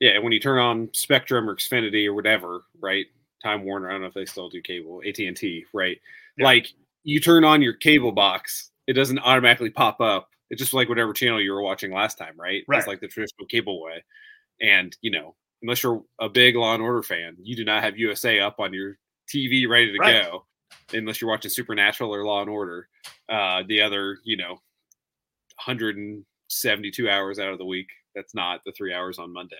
Yeah, 0.00 0.18
when 0.18 0.32
you 0.32 0.40
turn 0.40 0.58
on 0.58 0.90
Spectrum 0.92 1.48
or 1.48 1.56
Xfinity 1.56 2.06
or 2.06 2.14
whatever, 2.14 2.64
right? 2.80 3.06
Time 3.42 3.64
Warner, 3.64 3.88
I 3.88 3.92
don't 3.92 4.02
know 4.02 4.06
if 4.08 4.14
they 4.14 4.24
still 4.24 4.48
do 4.48 4.62
cable, 4.62 5.02
AT 5.06 5.18
and 5.18 5.36
T, 5.36 5.64
right? 5.72 6.00
Yeah. 6.36 6.44
Like 6.44 6.68
you 7.04 7.20
turn 7.20 7.44
on 7.44 7.62
your 7.62 7.74
cable 7.74 8.12
box, 8.12 8.70
it 8.86 8.94
doesn't 8.94 9.18
automatically 9.18 9.70
pop 9.70 10.00
up. 10.00 10.28
It's 10.50 10.60
just 10.60 10.74
like 10.74 10.88
whatever 10.88 11.12
channel 11.12 11.40
you 11.40 11.52
were 11.52 11.62
watching 11.62 11.92
last 11.92 12.18
time, 12.18 12.34
right? 12.36 12.62
Right. 12.68 12.78
It's 12.78 12.86
like 12.86 13.00
the 13.00 13.08
traditional 13.08 13.46
cable 13.46 13.82
way. 13.82 14.04
And 14.60 14.96
you 15.00 15.10
know, 15.10 15.34
unless 15.62 15.82
you're 15.82 16.02
a 16.20 16.28
big 16.28 16.56
Law 16.56 16.74
and 16.74 16.82
Order 16.82 17.02
fan, 17.02 17.36
you 17.42 17.56
do 17.56 17.64
not 17.64 17.82
have 17.82 17.98
USA 17.98 18.40
up 18.40 18.60
on 18.60 18.72
your 18.72 18.98
TV 19.32 19.68
ready 19.68 19.92
to 19.92 19.98
right. 19.98 20.24
go, 20.24 20.44
unless 20.92 21.20
you're 21.20 21.30
watching 21.30 21.50
Supernatural 21.50 22.14
or 22.14 22.24
Law 22.24 22.42
and 22.42 22.50
Order. 22.50 22.88
Uh, 23.28 23.62
the 23.66 23.80
other, 23.80 24.18
you 24.24 24.36
know, 24.36 24.60
172 25.64 27.08
hours 27.08 27.38
out 27.38 27.52
of 27.52 27.58
the 27.58 27.64
week, 27.64 27.88
that's 28.14 28.34
not 28.34 28.60
the 28.66 28.72
three 28.72 28.92
hours 28.92 29.18
on 29.18 29.32
Monday. 29.32 29.56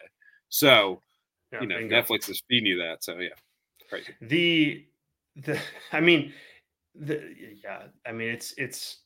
So, 0.48 1.00
yeah, 1.52 1.62
you 1.62 1.66
know, 1.66 1.78
bingo. 1.78 2.02
Netflix 2.02 2.28
is 2.28 2.42
feeding 2.48 2.66
you 2.66 2.78
that. 2.78 3.02
So, 3.02 3.18
yeah, 3.18 3.30
crazy. 3.92 4.14
The, 4.22 4.84
the, 5.36 5.58
I 5.92 6.00
mean, 6.00 6.32
the, 6.94 7.34
yeah, 7.62 7.84
I 8.06 8.12
mean, 8.12 8.30
it's, 8.30 8.54
it's, 8.56 8.98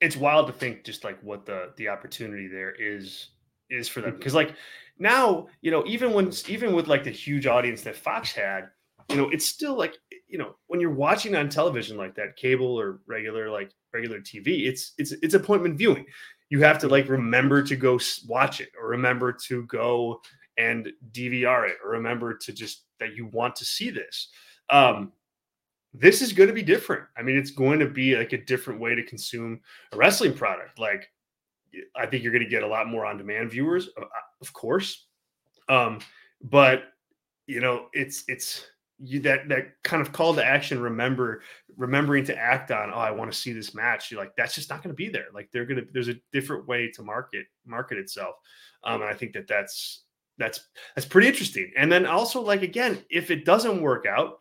it's 0.00 0.16
wild 0.16 0.46
to 0.46 0.52
think 0.52 0.84
just 0.84 1.04
like 1.04 1.20
what 1.22 1.46
the 1.46 1.72
the 1.76 1.88
opportunity 1.88 2.48
there 2.48 2.72
is 2.72 3.28
is 3.68 3.88
for 3.88 4.00
them 4.00 4.16
because 4.16 4.32
mm-hmm. 4.32 4.48
like 4.48 4.56
now 4.98 5.46
you 5.60 5.70
know 5.70 5.84
even 5.86 6.12
when 6.12 6.32
even 6.48 6.74
with 6.74 6.88
like 6.88 7.04
the 7.04 7.10
huge 7.10 7.46
audience 7.46 7.82
that 7.82 7.96
fox 7.96 8.32
had 8.32 8.68
you 9.08 9.16
know 9.16 9.28
it's 9.30 9.46
still 9.46 9.76
like 9.76 9.96
you 10.28 10.38
know 10.38 10.54
when 10.66 10.80
you're 10.80 10.90
watching 10.90 11.36
on 11.36 11.48
television 11.48 11.96
like 11.96 12.14
that 12.14 12.36
cable 12.36 12.78
or 12.78 13.00
regular 13.06 13.50
like 13.50 13.70
regular 13.92 14.20
tv 14.20 14.66
it's 14.66 14.92
it's 14.98 15.12
it's 15.22 15.34
appointment 15.34 15.76
viewing 15.76 16.04
you 16.48 16.62
have 16.62 16.78
to 16.78 16.88
like 16.88 17.08
remember 17.08 17.62
to 17.62 17.76
go 17.76 17.98
watch 18.26 18.60
it 18.60 18.70
or 18.80 18.88
remember 18.88 19.32
to 19.32 19.64
go 19.66 20.20
and 20.58 20.90
dvr 21.12 21.68
it 21.68 21.76
or 21.84 21.90
remember 21.90 22.34
to 22.36 22.52
just 22.52 22.84
that 23.00 23.16
you 23.16 23.26
want 23.26 23.56
to 23.56 23.64
see 23.64 23.90
this 23.90 24.28
um 24.70 25.12
this 25.92 26.22
is 26.22 26.32
going 26.32 26.48
to 26.48 26.54
be 26.54 26.62
different 26.62 27.04
i 27.16 27.22
mean 27.22 27.36
it's 27.36 27.50
going 27.50 27.78
to 27.78 27.88
be 27.88 28.16
like 28.16 28.32
a 28.32 28.44
different 28.44 28.80
way 28.80 28.94
to 28.94 29.02
consume 29.02 29.60
a 29.92 29.96
wrestling 29.96 30.32
product 30.32 30.78
like 30.78 31.10
I 31.96 32.06
think 32.06 32.22
you're 32.22 32.32
going 32.32 32.44
to 32.44 32.50
get 32.50 32.62
a 32.62 32.68
lot 32.68 32.88
more 32.88 33.06
on 33.06 33.16
demand 33.16 33.50
viewers, 33.50 33.88
uh, 34.00 34.04
of 34.40 34.52
course. 34.52 35.06
Um, 35.68 36.00
but 36.42 36.84
you 37.46 37.60
know, 37.60 37.86
it's 37.92 38.24
it's 38.28 38.66
you 38.98 39.20
that 39.20 39.48
that 39.48 39.82
kind 39.82 40.02
of 40.02 40.12
call 40.12 40.34
to 40.34 40.44
action. 40.44 40.80
Remember, 40.80 41.42
remembering 41.76 42.24
to 42.24 42.36
act 42.36 42.70
on. 42.70 42.90
Oh, 42.92 42.98
I 42.98 43.10
want 43.10 43.32
to 43.32 43.38
see 43.38 43.52
this 43.52 43.74
match. 43.74 44.10
You're 44.10 44.20
like, 44.20 44.34
that's 44.36 44.54
just 44.54 44.70
not 44.70 44.82
going 44.82 44.94
to 44.94 44.96
be 44.96 45.08
there. 45.08 45.26
Like 45.32 45.48
they're 45.52 45.66
gonna. 45.66 45.82
There's 45.92 46.08
a 46.08 46.20
different 46.32 46.66
way 46.66 46.90
to 46.94 47.02
market 47.02 47.46
market 47.66 47.98
itself. 47.98 48.36
Um, 48.84 49.02
and 49.02 49.10
I 49.10 49.14
think 49.14 49.32
that 49.34 49.46
that's 49.46 50.04
that's 50.40 50.66
that's 50.96 51.06
pretty 51.06 51.28
interesting. 51.28 51.70
And 51.76 51.92
then 51.92 52.06
also, 52.06 52.40
like 52.40 52.62
again, 52.62 53.04
if 53.10 53.30
it 53.30 53.44
doesn't 53.44 53.82
work 53.82 54.06
out, 54.06 54.38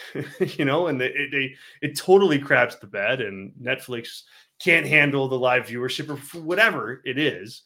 you 0.40 0.64
know, 0.64 0.88
and 0.88 1.00
they, 1.00 1.08
it, 1.08 1.30
they 1.30 1.54
it 1.80 1.96
totally 1.96 2.40
craps 2.40 2.74
the 2.76 2.88
bed, 2.88 3.20
and 3.20 3.52
Netflix 3.62 4.22
can't 4.58 4.86
handle 4.86 5.28
the 5.28 5.38
live 5.38 5.66
viewership 5.66 6.08
or 6.08 6.40
whatever 6.40 7.02
it 7.04 7.18
is, 7.18 7.62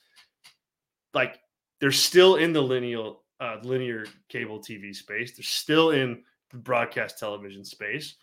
like 1.15 1.39
they're 1.81 1.93
still 1.93 2.37
in 2.37 2.53
the 2.53 2.61
linear 2.61 3.13
uh, 3.41 3.57
linear 3.63 4.05
cable 4.29 4.59
TV 4.59 4.95
space. 4.95 5.37
They're 5.37 5.45
still 5.45 5.91
in 5.91 6.23
the 6.51 6.59
broadcast 6.59 7.19
television 7.19 7.65
space. 7.65 8.17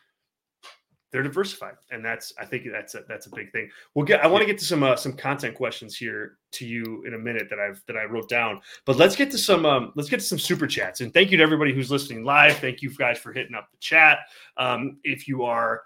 They're 1.13 1.21
diversified, 1.21 1.75
and 1.91 2.03
that's 2.03 2.33
I 2.39 2.45
think 2.45 2.65
that's 2.71 2.95
a, 2.95 3.03
that's 3.07 3.27
a 3.27 3.29
big 3.29 3.51
thing. 3.51 3.69
We'll 3.93 4.03
get. 4.03 4.23
I 4.23 4.27
want 4.27 4.41
to 4.41 4.47
get 4.47 4.57
to 4.57 4.65
some 4.65 4.81
uh, 4.81 4.95
some 4.95 5.13
content 5.13 5.53
questions 5.53 5.95
here 5.95 6.39
to 6.53 6.65
you 6.65 7.03
in 7.05 7.13
a 7.13 7.19
minute 7.19 7.49
that 7.51 7.59
I've 7.59 7.83
that 7.85 7.95
I 7.95 8.05
wrote 8.05 8.27
down. 8.27 8.59
But 8.85 8.97
let's 8.97 9.15
get 9.15 9.29
to 9.29 9.37
some 9.37 9.63
um, 9.67 9.93
let's 9.95 10.09
get 10.09 10.21
to 10.21 10.25
some 10.25 10.39
super 10.39 10.65
chats. 10.65 11.01
And 11.01 11.13
thank 11.13 11.29
you 11.29 11.37
to 11.37 11.43
everybody 11.43 11.71
who's 11.71 11.91
listening 11.91 12.23
live. 12.23 12.57
Thank 12.57 12.81
you 12.81 12.89
guys 12.95 13.19
for 13.19 13.31
hitting 13.31 13.53
up 13.53 13.69
the 13.71 13.77
chat. 13.77 14.21
Um, 14.57 14.97
if 15.03 15.27
you 15.27 15.43
are 15.43 15.83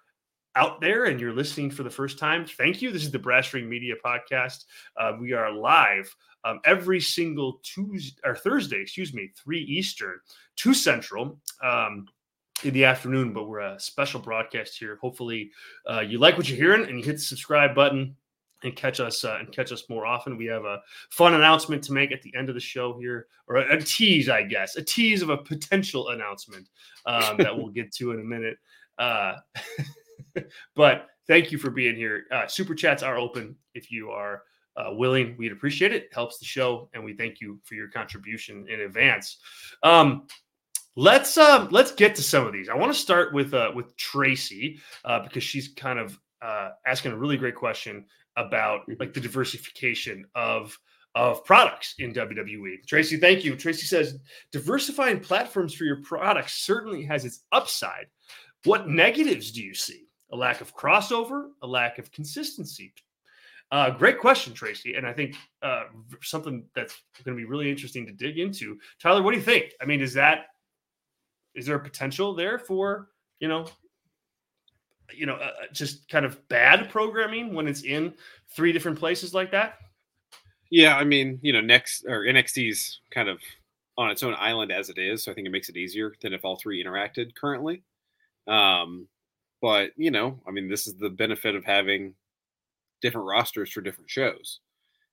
out 0.56 0.80
there 0.80 1.06
and 1.06 1.20
you're 1.20 1.34
listening 1.34 1.72
for 1.72 1.84
the 1.84 1.90
first 1.90 2.18
time, 2.18 2.46
thank 2.46 2.82
you. 2.82 2.90
This 2.90 3.04
is 3.04 3.12
the 3.12 3.20
Brass 3.20 3.54
Ring 3.54 3.68
Media 3.68 3.96
Podcast. 4.04 4.64
Uh, 4.96 5.12
we 5.20 5.34
are 5.34 5.52
live 5.52 6.10
um, 6.46 6.62
every 6.64 7.02
single 7.02 7.60
Tuesday 7.64 8.20
or 8.24 8.36
Thursday, 8.36 8.82
excuse 8.82 9.14
me, 9.14 9.30
three 9.36 9.62
Eastern, 9.62 10.20
two 10.56 10.74
Central. 10.74 11.38
Um, 11.62 12.08
in 12.64 12.74
the 12.74 12.86
afternoon, 12.86 13.34
but 13.34 13.48
we're 13.48 13.60
a 13.60 13.80
special 13.80 14.20
broadcast 14.20 14.78
here. 14.78 14.98
Hopefully, 15.02 15.52
uh, 15.90 16.02
you 16.02 16.18
like 16.18 16.38
what 16.38 16.50
you're 16.50 16.58
hearing 16.58 16.88
and 16.88 16.98
you 16.98 17.06
hit 17.06 17.14
the 17.14 17.22
subscribe 17.22 17.76
button 17.76 18.16
and 18.64 18.76
catch 18.76 19.00
us 19.00 19.24
uh, 19.24 19.38
and 19.40 19.52
catch 19.52 19.72
us 19.72 19.84
more 19.90 20.06
often. 20.06 20.38
We 20.38 20.46
have 20.46 20.66
a 20.66 20.82
fun 21.10 21.36
announcement 21.36 21.84
to 21.86 21.94
make 21.94 22.12
at 22.12 22.22
the 22.22 22.34
end 22.36 22.50
of 22.50 22.56
the 22.56 22.62
show 22.62 22.98
here, 23.00 23.28
or 23.48 23.58
a, 23.58 23.78
a 23.78 23.82
tease, 23.82 24.30
I 24.30 24.44
guess, 24.44 24.76
a 24.76 24.84
tease 24.84 25.22
of 25.22 25.30
a 25.30 25.38
potential 25.38 26.10
announcement 26.10 26.68
um, 27.06 27.38
that 27.38 27.56
we'll 27.56 27.70
get 27.70 27.94
to 27.96 28.12
in 28.12 28.20
a 28.20 28.24
minute. 28.24 28.58
Uh, 28.98 29.36
but 30.76 31.08
thank 31.28 31.52
you 31.52 31.58
for 31.58 31.70
being 31.70 31.96
here. 31.96 32.24
Uh, 32.32 32.48
super 32.48 32.74
chats 32.74 33.04
are 33.04 33.18
open 33.18 33.56
if 33.76 33.92
you 33.92 34.10
are 34.10 34.44
uh, 34.76 34.90
willing. 34.92 35.36
We'd 35.38 35.52
appreciate 35.52 35.94
it. 35.94 36.04
it. 36.04 36.10
Helps 36.14 36.40
the 36.40 36.46
show, 36.46 36.90
and 36.94 37.04
we 37.04 37.14
thank 37.14 37.40
you 37.42 37.60
for 37.64 37.76
your 37.76 37.90
contribution 37.90 38.68
in 38.70 38.82
advance. 38.82 39.38
Um, 39.84 40.28
let's 40.98 41.38
um, 41.38 41.70
let's 41.72 41.92
get 41.92 42.16
to 42.16 42.24
some 42.24 42.46
of 42.46 42.52
these. 42.52 42.68
I 42.68 42.76
want 42.76 42.92
to 42.92 43.00
start 43.00 43.34
with 43.34 43.54
uh, 43.54 43.72
with 43.74 43.96
Tracy 43.96 44.80
uh, 45.06 45.20
because 45.20 45.44
she's 45.44 45.70
kind 45.70 46.00
of 46.00 46.20
uh, 46.42 46.72
asking 46.86 47.14
a 47.14 47.18
really 47.18 47.38
great 47.38 47.56
question 47.56 48.06
about 48.36 48.82
mm-hmm. 48.82 48.94
like 49.00 49.14
the 49.14 49.22
diversification 49.22 50.26
of 50.36 50.78
of 51.16 51.46
products 51.46 51.96
in 52.00 52.14
WWE. 52.14 52.86
Tracy, 52.88 53.18
thank 53.18 53.46
you. 53.46 53.56
Tracy 53.56 53.86
says 53.86 54.20
diversifying 54.52 55.20
platforms 55.20 55.74
for 55.74 55.86
your 55.86 56.02
products 56.04 56.66
certainly 56.66 57.04
has 57.04 57.26
its 57.26 57.46
upside. 57.52 58.08
What 58.66 58.90
negatives 58.90 59.52
do 59.52 59.64
you 59.64 59.74
see? 59.74 60.06
A 60.32 60.36
lack 60.36 60.62
of 60.62 60.76
crossover, 60.76 61.50
a 61.62 61.68
lack 61.68 62.00
of 62.00 62.12
consistency. 62.12 62.94
Uh, 63.72 63.90
great 63.90 64.20
question, 64.20 64.54
Tracy, 64.54 64.94
and 64.94 65.06
I 65.06 65.14
think 65.14 65.36
uh, 65.62 65.86
something 66.22 66.66
that's 66.76 67.02
going 67.24 67.36
to 67.36 67.42
be 67.42 67.50
really 67.50 67.70
interesting 67.70 68.06
to 68.06 68.14
dig 68.14 68.38
into. 68.38 68.78
Tyler, 69.02 69.22
what 69.22 69.32
do 69.32 69.38
you 69.38 69.44
think? 69.44 69.74
I 69.82 69.86
mean, 69.86 70.02
is 70.02 70.14
that 70.14 70.46
is 71.58 71.66
there 71.66 71.76
a 71.76 71.84
potential 71.84 72.34
there 72.34 72.58
for 72.58 73.10
you 73.40 73.50
know 73.50 73.68
you 75.14 75.26
know, 75.26 75.36
uh, 75.36 75.52
uh, 75.64 75.66
just 75.72 76.10
kind 76.10 76.26
of 76.26 76.48
bad 76.50 76.90
programming 76.90 77.54
when 77.54 77.68
it's 77.68 77.84
in 77.84 78.14
three 78.50 78.72
different 78.72 79.00
places 79.00 79.34
like 79.34 79.52
that? 79.52 79.78
Yeah, 80.70 80.98
I 80.98 81.04
mean, 81.04 81.40
you 81.42 81.54
know, 81.54 81.62
next 81.62 82.06
or 82.06 82.22
NXT's 82.22 83.00
kind 83.12 83.30
of 83.30 83.40
on 83.98 84.12
its 84.12 84.24
own 84.24 84.36
island 84.38 84.72
as 84.72 84.90
it 84.90 84.98
is, 84.98 85.24
so 85.24 85.32
I 85.32 85.36
think 85.36 85.48
it 85.48 85.52
makes 85.52 85.70
it 85.70 85.78
easier 85.78 86.14
than 86.22 86.34
if 86.34 86.44
all 86.44 86.58
three 86.58 86.84
interacted 86.84 87.36
currently. 87.36 87.84
Um, 88.48 89.08
but 89.62 89.92
you 89.96 90.12
know, 90.12 90.40
I 90.48 90.52
mean, 90.52 90.70
this 90.70 90.88
is 90.88 90.96
the 90.96 91.10
benefit 91.10 91.56
of 91.56 91.64
having 91.64 92.14
different 93.02 93.28
rosters 93.28 93.72
for 93.72 93.82
different 93.82 94.10
shows, 94.10 94.60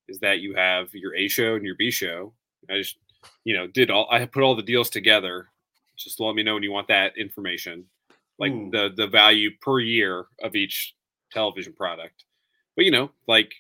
is 0.09 0.19
that 0.21 0.41
you 0.41 0.55
have 0.55 0.93
your 0.93 1.15
A 1.15 1.29
show 1.29 1.55
and 1.55 1.65
your 1.65 1.77
B 1.77 1.91
show. 1.91 2.33
I 2.69 2.79
just, 2.79 2.97
you 3.45 3.55
know, 3.55 3.67
did 3.67 3.91
all 3.91 4.09
I 4.11 4.27
put 4.27 4.43
all 4.43 4.57
the 4.57 4.63
deals 4.63 4.91
together. 4.91 5.49
Just 5.97 6.21
let 6.21 6.35
me 6.35 6.43
know 6.43 6.55
when 6.55 6.63
you 6.63 6.73
want 6.73 6.89
that 6.89 7.17
information 7.17 7.87
like 8.39 8.53
Ooh. 8.53 8.71
the 8.71 8.93
the 8.97 9.07
value 9.07 9.51
per 9.61 9.79
year 9.81 10.27
of 10.43 10.55
each 10.55 10.95
television 11.33 11.73
product. 11.73 12.25
But 12.77 12.85
you 12.85 12.91
know, 12.91 13.11
like 13.27 13.53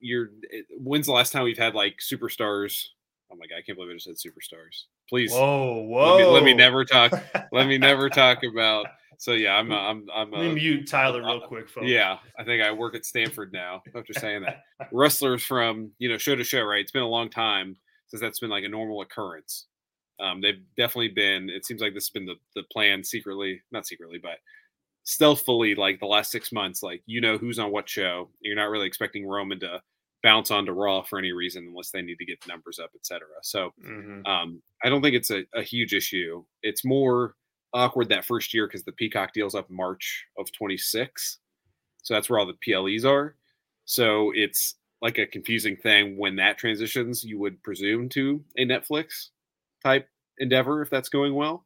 you're 0.00 0.30
eh, 0.52 0.62
when's 0.78 1.06
the 1.06 1.12
last 1.12 1.32
time 1.32 1.44
we've 1.44 1.58
had 1.58 1.74
like 1.74 1.96
superstars? 1.98 2.86
Oh 3.32 3.36
my 3.36 3.46
god, 3.46 3.56
I 3.58 3.62
can't 3.62 3.76
believe 3.76 3.90
I 3.90 3.94
just 3.94 4.06
said 4.06 4.30
superstars. 4.30 4.84
Please, 5.08 5.32
whoa, 5.32 5.82
whoa. 5.82 6.16
Let 6.16 6.18
me, 6.18 6.26
let 6.26 6.44
me 6.44 6.54
never 6.54 6.84
talk. 6.84 7.12
let 7.52 7.66
me 7.66 7.78
never 7.78 8.08
talk 8.08 8.42
about. 8.50 8.86
So 9.18 9.32
yeah, 9.32 9.56
I'm 9.56 9.72
I'm 9.72 10.06
I'm. 10.14 10.30
Let 10.30 10.42
me 10.42 10.54
mute 10.54 10.88
Tyler 10.88 11.22
uh, 11.22 11.26
real 11.26 11.40
quick, 11.40 11.68
folks. 11.68 11.86
Yeah, 11.86 12.18
I 12.38 12.44
think 12.44 12.62
I 12.62 12.72
work 12.72 12.94
at 12.94 13.04
Stamford 13.04 13.52
now. 13.52 13.82
After 13.94 14.12
saying 14.12 14.42
that, 14.42 14.62
wrestlers 14.92 15.42
from 15.44 15.90
you 15.98 16.08
know 16.08 16.18
show 16.18 16.36
to 16.36 16.44
show, 16.44 16.62
right? 16.62 16.80
It's 16.80 16.92
been 16.92 17.02
a 17.02 17.08
long 17.08 17.30
time 17.30 17.76
since 18.08 18.20
that's 18.20 18.40
been 18.40 18.50
like 18.50 18.64
a 18.64 18.68
normal 18.68 19.00
occurrence. 19.02 19.66
Um, 20.20 20.40
they've 20.40 20.62
definitely 20.76 21.08
been. 21.08 21.50
It 21.50 21.66
seems 21.66 21.80
like 21.80 21.94
this 21.94 22.04
has 22.04 22.10
been 22.10 22.26
the 22.26 22.36
the 22.54 22.62
plan 22.72 23.02
secretly, 23.02 23.62
not 23.72 23.86
secretly, 23.86 24.18
but 24.22 24.38
stealthily. 25.04 25.74
Like 25.74 26.00
the 26.00 26.06
last 26.06 26.30
six 26.30 26.52
months, 26.52 26.82
like 26.82 27.02
you 27.06 27.20
know 27.20 27.38
who's 27.38 27.58
on 27.58 27.72
what 27.72 27.88
show. 27.88 28.28
You're 28.40 28.56
not 28.56 28.70
really 28.70 28.86
expecting 28.86 29.26
Roman 29.26 29.60
to 29.60 29.80
bounce 30.24 30.50
onto 30.50 30.72
Raw 30.72 31.02
for 31.02 31.18
any 31.18 31.32
reason 31.32 31.66
unless 31.68 31.90
they 31.90 32.02
need 32.02 32.16
to 32.16 32.24
get 32.24 32.40
the 32.40 32.48
numbers 32.48 32.78
up, 32.78 32.90
etc. 32.96 33.26
So 33.42 33.72
mm-hmm. 33.86 34.26
um, 34.26 34.62
I 34.82 34.88
don't 34.88 35.02
think 35.02 35.14
it's 35.14 35.30
a, 35.30 35.44
a, 35.54 35.62
huge 35.62 35.92
issue. 35.92 36.42
It's 36.62 36.82
more 36.82 37.34
awkward 37.74 38.08
that 38.08 38.24
first 38.24 38.54
year 38.54 38.66
because 38.66 38.84
the 38.84 38.92
Peacock 38.92 39.34
deals 39.34 39.54
up 39.54 39.68
March 39.68 40.24
of 40.38 40.50
26. 40.52 41.38
So 42.02 42.14
that's 42.14 42.30
where 42.30 42.38
all 42.38 42.46
the 42.46 42.54
PLEs 42.64 43.04
are. 43.04 43.36
So 43.84 44.32
it's 44.34 44.76
like 45.02 45.18
a 45.18 45.26
confusing 45.26 45.76
thing 45.76 46.16
when 46.16 46.36
that 46.36 46.56
transitions, 46.56 47.22
you 47.22 47.38
would 47.38 47.62
presume 47.62 48.08
to 48.10 48.42
a 48.56 48.64
Netflix 48.64 49.28
type 49.84 50.08
endeavor 50.38 50.82
if 50.82 50.90
that's 50.90 51.08
going 51.08 51.34
well 51.34 51.64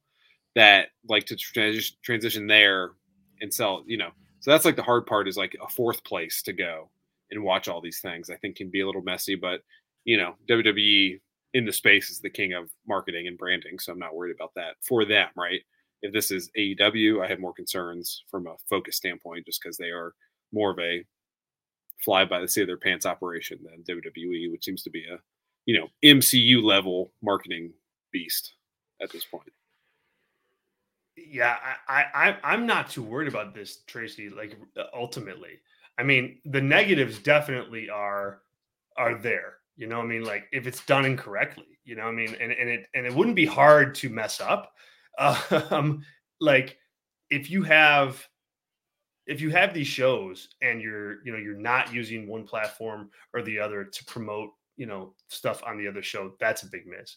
that 0.54 0.88
like 1.09 1.24
to 1.26 1.37
transition 1.37 2.46
there 2.46 2.92
and 3.40 3.52
sell 3.52 3.85
you 3.87 3.96
know. 3.96 4.11
So 4.40 4.50
that's 4.50 4.64
like 4.64 4.76
the 4.76 4.83
hard 4.83 5.07
part 5.07 5.28
is 5.28 5.37
like 5.37 5.57
a 5.62 5.68
fourth 5.68 6.04
place 6.04 6.42
to 6.42 6.52
go 6.52 6.90
and 7.31 7.42
watch 7.42 7.68
all 7.68 7.81
these 7.81 8.00
things 8.00 8.31
i 8.31 8.37
think 8.37 8.57
can 8.57 8.70
be 8.70 8.81
a 8.81 8.87
little 8.87 9.02
messy 9.02 9.35
but 9.35 9.61
you 10.04 10.16
know 10.16 10.35
wwe 10.48 11.20
in 11.54 11.64
the 11.64 11.72
space 11.72 12.11
is 12.11 12.20
the 12.20 12.31
king 12.31 12.52
of 12.52 12.70
marketing 12.87 13.26
and 13.26 13.38
branding 13.38 13.78
so 13.78 13.92
i'm 13.92 13.98
not 13.98 14.14
worried 14.14 14.35
about 14.35 14.52
that 14.54 14.74
for 14.83 15.04
them 15.04 15.28
right? 15.37 15.61
If 16.00 16.12
this 16.12 16.31
is 16.31 16.50
aew 16.57 17.24
i 17.24 17.28
have 17.28 17.40
more 17.40 17.52
concerns 17.52 18.24
from 18.31 18.46
a 18.46 18.54
focus 18.68 18.96
standpoint 18.96 19.46
just 19.46 19.61
because 19.62 19.76
they 19.76 19.90
are 19.90 20.14
more 20.52 20.70
of 20.70 20.78
a 20.78 21.04
fly 22.04 22.24
by 22.24 22.40
the 22.40 22.48
seat 22.48 22.62
of 22.62 22.66
their 22.68 22.76
pants 22.76 23.07
operation 23.07 23.59
than 23.64 23.96
wwe 23.96 24.50
which 24.50 24.64
seems 24.64 24.83
to 24.85 24.90
be 24.90 25.04
a 25.04 25.18
you 25.66 25.78
know 25.78 25.88
mcu 26.04 26.62
level 26.62 27.12
marketing 27.22 27.72
beast 28.12 28.55
at 29.01 29.11
this 29.11 29.25
point. 29.25 29.53
Yeah, 31.16 31.57
I, 31.88 32.05
I 32.14 32.37
I'm 32.44 32.66
not 32.66 32.90
too 32.90 33.03
worried 33.03 33.29
about 33.29 33.55
this, 33.55 33.79
Tracy. 33.87 34.29
Like 34.29 34.57
ultimately, 34.94 35.59
I 35.99 36.03
mean, 36.05 36.38
the 36.44 36.61
negatives 36.61 37.18
definitely 37.18 37.90
are 37.90 38.42
are 38.97 39.16
there. 39.16 39.55
You 39.77 39.87
know, 39.87 40.01
I 40.01 40.05
mean, 40.05 40.25
like 40.25 40.47
if 40.53 40.66
it's 40.66 40.85
done 40.87 41.05
incorrectly, 41.05 41.79
you 41.85 41.97
know, 41.97 42.05
I 42.05 42.12
mean, 42.12 42.37
and, 42.40 42.53
and 42.53 42.68
it 42.68 42.87
and 42.94 43.07
it 43.07 43.14
wouldn't 43.14 43.37
be 43.37 43.47
hard 43.47 43.94
to 43.97 44.09
mess 44.09 44.40
up. 44.40 44.73
Um, 45.71 46.05
like 46.40 46.79
if 47.29 47.51
you 47.51 47.64
have 47.64 48.25
if 49.27 49.40
you 49.40 49.51
have 49.51 49.75
these 49.75 49.87
shows 49.87 50.49
and 50.62 50.81
you're 50.81 51.25
you 51.25 51.33
know 51.33 51.38
you're 51.38 51.59
not 51.59 51.92
using 51.92 52.29
one 52.29 52.44
platform 52.44 53.11
or 53.35 53.42
the 53.42 53.59
other 53.59 53.85
to 53.85 54.05
promote 54.05 54.51
you 54.79 54.87
know 54.87 55.12
stuff 55.29 55.62
on 55.67 55.77
the 55.77 55.87
other 55.87 56.03
show 56.03 56.33
that's 56.41 56.62
a 56.62 56.71
big 56.71 56.87
miss 56.87 57.17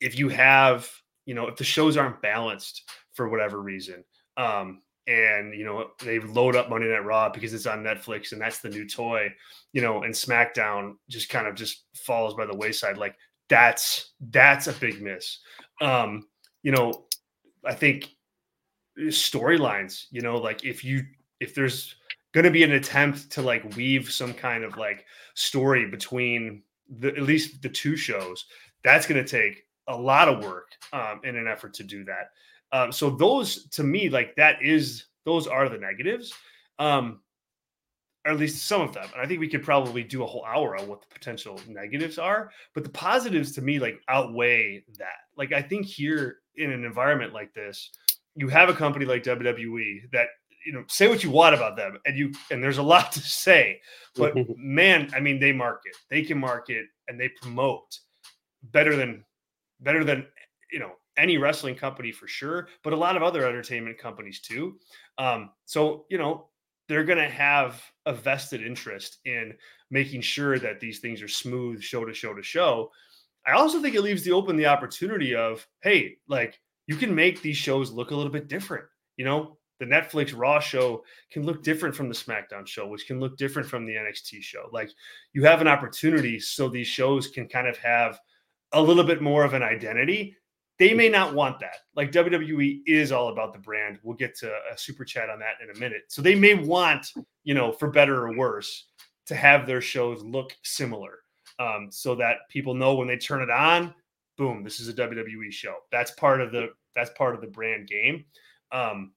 if 0.00 0.18
you 0.18 0.28
have, 0.30 0.90
you 1.26 1.34
know, 1.34 1.46
if 1.46 1.56
the 1.56 1.64
shows 1.64 1.96
aren't 1.96 2.22
balanced 2.22 2.90
for 3.12 3.28
whatever 3.28 3.60
reason, 3.60 4.02
um, 4.36 4.82
and 5.06 5.54
you 5.54 5.64
know 5.64 5.90
they 6.02 6.18
load 6.20 6.56
up 6.56 6.70
Monday 6.70 6.88
Night 6.88 7.04
Raw 7.04 7.28
because 7.28 7.52
it's 7.54 7.66
on 7.66 7.82
Netflix 7.82 8.32
and 8.32 8.40
that's 8.40 8.58
the 8.58 8.68
new 8.68 8.88
toy, 8.88 9.32
you 9.72 9.82
know, 9.82 10.02
and 10.02 10.14
SmackDown 10.14 10.94
just 11.08 11.28
kind 11.28 11.46
of 11.46 11.54
just 11.54 11.84
falls 11.94 12.34
by 12.34 12.46
the 12.46 12.56
wayside. 12.56 12.98
Like 12.98 13.16
that's 13.48 14.12
that's 14.30 14.66
a 14.66 14.72
big 14.72 15.02
miss. 15.02 15.38
Um, 15.80 16.26
you 16.62 16.72
know, 16.72 17.06
I 17.64 17.74
think 17.74 18.08
storylines. 18.98 20.06
You 20.10 20.20
know, 20.20 20.36
like 20.36 20.64
if 20.64 20.84
you 20.84 21.02
if 21.40 21.54
there's 21.54 21.96
going 22.32 22.44
to 22.44 22.50
be 22.50 22.62
an 22.62 22.72
attempt 22.72 23.30
to 23.32 23.42
like 23.42 23.76
weave 23.76 24.10
some 24.10 24.32
kind 24.32 24.62
of 24.62 24.76
like 24.76 25.04
story 25.34 25.86
between 25.86 26.62
the 26.98 27.08
at 27.08 27.22
least 27.22 27.62
the 27.62 27.68
two 27.68 27.96
shows, 27.96 28.46
that's 28.82 29.06
going 29.06 29.22
to 29.22 29.28
take 29.28 29.64
a 29.88 29.96
lot 29.96 30.28
of 30.28 30.44
work 30.44 30.72
um, 30.92 31.20
in 31.24 31.36
an 31.36 31.48
effort 31.48 31.74
to 31.74 31.84
do 31.84 32.04
that. 32.04 32.30
Um, 32.72 32.92
so 32.92 33.10
those 33.10 33.66
to 33.70 33.82
me, 33.82 34.08
like 34.08 34.34
that 34.36 34.62
is 34.62 35.06
those 35.24 35.46
are 35.46 35.68
the 35.68 35.78
negatives, 35.78 36.32
um, 36.78 37.20
or 38.24 38.32
at 38.32 38.38
least 38.38 38.66
some 38.66 38.80
of 38.80 38.92
them. 38.92 39.06
And 39.12 39.20
I 39.20 39.26
think 39.26 39.40
we 39.40 39.48
could 39.48 39.64
probably 39.64 40.02
do 40.02 40.22
a 40.22 40.26
whole 40.26 40.44
hour 40.44 40.76
on 40.76 40.88
what 40.88 41.00
the 41.00 41.08
potential 41.12 41.60
negatives 41.68 42.18
are. 42.18 42.50
But 42.74 42.84
the 42.84 42.90
positives 42.90 43.52
to 43.52 43.62
me 43.62 43.78
like 43.78 44.00
outweigh 44.08 44.84
that. 44.98 45.18
Like 45.36 45.52
I 45.52 45.62
think 45.62 45.86
here 45.86 46.38
in 46.56 46.70
an 46.70 46.84
environment 46.84 47.32
like 47.32 47.52
this, 47.54 47.90
you 48.36 48.48
have 48.48 48.68
a 48.68 48.74
company 48.74 49.04
like 49.04 49.24
WWE 49.24 50.10
that 50.12 50.28
you 50.64 50.72
know 50.72 50.84
say 50.88 51.08
what 51.08 51.24
you 51.24 51.30
want 51.30 51.54
about 51.54 51.76
them 51.76 51.98
and 52.06 52.16
you 52.16 52.32
and 52.50 52.62
there's 52.62 52.78
a 52.78 52.82
lot 52.82 53.12
to 53.12 53.20
say 53.20 53.80
but 54.14 54.34
man 54.56 55.10
i 55.14 55.20
mean 55.20 55.38
they 55.38 55.52
market 55.52 55.96
they 56.10 56.22
can 56.22 56.38
market 56.38 56.86
and 57.08 57.18
they 57.18 57.28
promote 57.28 57.98
better 58.62 58.96
than 58.96 59.24
better 59.80 60.04
than 60.04 60.26
you 60.70 60.78
know 60.78 60.92
any 61.20 61.38
wrestling 61.38 61.74
company 61.74 62.10
for 62.12 62.26
sure, 62.26 62.68
but 62.82 62.92
a 62.92 62.96
lot 62.96 63.16
of 63.16 63.22
other 63.22 63.46
entertainment 63.46 63.98
companies 63.98 64.40
too. 64.40 64.78
Um, 65.18 65.50
so 65.66 66.06
you 66.08 66.18
know 66.18 66.48
they're 66.88 67.04
going 67.04 67.18
to 67.18 67.28
have 67.28 67.82
a 68.06 68.12
vested 68.12 68.62
interest 68.62 69.18
in 69.24 69.54
making 69.90 70.22
sure 70.22 70.58
that 70.58 70.80
these 70.80 70.98
things 70.98 71.22
are 71.22 71.28
smooth, 71.28 71.80
show 71.80 72.04
to 72.04 72.14
show 72.14 72.34
to 72.34 72.42
show. 72.42 72.90
I 73.46 73.52
also 73.52 73.80
think 73.80 73.94
it 73.94 74.02
leaves 74.02 74.24
the 74.24 74.32
open 74.32 74.56
the 74.56 74.66
opportunity 74.66 75.34
of 75.34 75.66
hey, 75.82 76.16
like 76.28 76.58
you 76.86 76.96
can 76.96 77.14
make 77.14 77.42
these 77.42 77.56
shows 77.56 77.90
look 77.90 78.10
a 78.10 78.16
little 78.16 78.32
bit 78.32 78.48
different. 78.48 78.84
You 79.16 79.24
know, 79.24 79.58
the 79.80 79.86
Netflix 79.86 80.38
Raw 80.38 80.60
show 80.60 81.02
can 81.32 81.44
look 81.44 81.62
different 81.62 81.96
from 81.96 82.08
the 82.08 82.14
SmackDown 82.14 82.66
show, 82.66 82.86
which 82.86 83.06
can 83.06 83.18
look 83.18 83.36
different 83.36 83.68
from 83.68 83.84
the 83.84 83.94
NXT 83.94 84.42
show. 84.42 84.68
Like 84.72 84.90
you 85.32 85.42
have 85.44 85.60
an 85.60 85.66
opportunity 85.66 86.38
so 86.38 86.68
these 86.68 86.86
shows 86.86 87.28
can 87.28 87.48
kind 87.48 87.66
of 87.66 87.76
have 87.78 88.20
a 88.72 88.80
little 88.80 89.02
bit 89.02 89.22
more 89.22 89.42
of 89.42 89.54
an 89.54 89.62
identity. 89.62 90.36
They 90.78 90.94
may 90.94 91.08
not 91.08 91.34
want 91.34 91.58
that. 91.60 91.76
Like 91.96 92.12
WWE 92.12 92.82
is 92.86 93.10
all 93.10 93.28
about 93.28 93.52
the 93.52 93.58
brand. 93.58 93.98
We'll 94.02 94.16
get 94.16 94.36
to 94.38 94.52
a 94.72 94.78
super 94.78 95.04
chat 95.04 95.30
on 95.30 95.38
that 95.40 95.54
in 95.62 95.74
a 95.74 95.78
minute. 95.78 96.02
So 96.08 96.22
they 96.22 96.34
may 96.34 96.54
want, 96.54 97.12
you 97.42 97.54
know, 97.54 97.72
for 97.72 97.90
better 97.90 98.26
or 98.26 98.36
worse, 98.36 98.86
to 99.26 99.34
have 99.34 99.66
their 99.66 99.80
shows 99.80 100.22
look 100.22 100.56
similar 100.62 101.20
um, 101.58 101.88
so 101.90 102.14
that 102.16 102.48
people 102.50 102.74
know 102.74 102.94
when 102.94 103.08
they 103.08 103.16
turn 103.16 103.42
it 103.42 103.50
on, 103.50 103.94
boom, 104.36 104.62
this 104.62 104.80
is 104.80 104.88
a 104.88 104.94
WWE 104.94 105.52
show. 105.52 105.76
That's 105.92 106.10
part 106.12 106.40
of 106.40 106.52
the 106.52 106.70
that's 106.94 107.10
part 107.10 107.34
of 107.34 107.40
the 107.40 107.46
brand 107.46 107.88
game. 107.88 108.24
Um, 108.72 109.12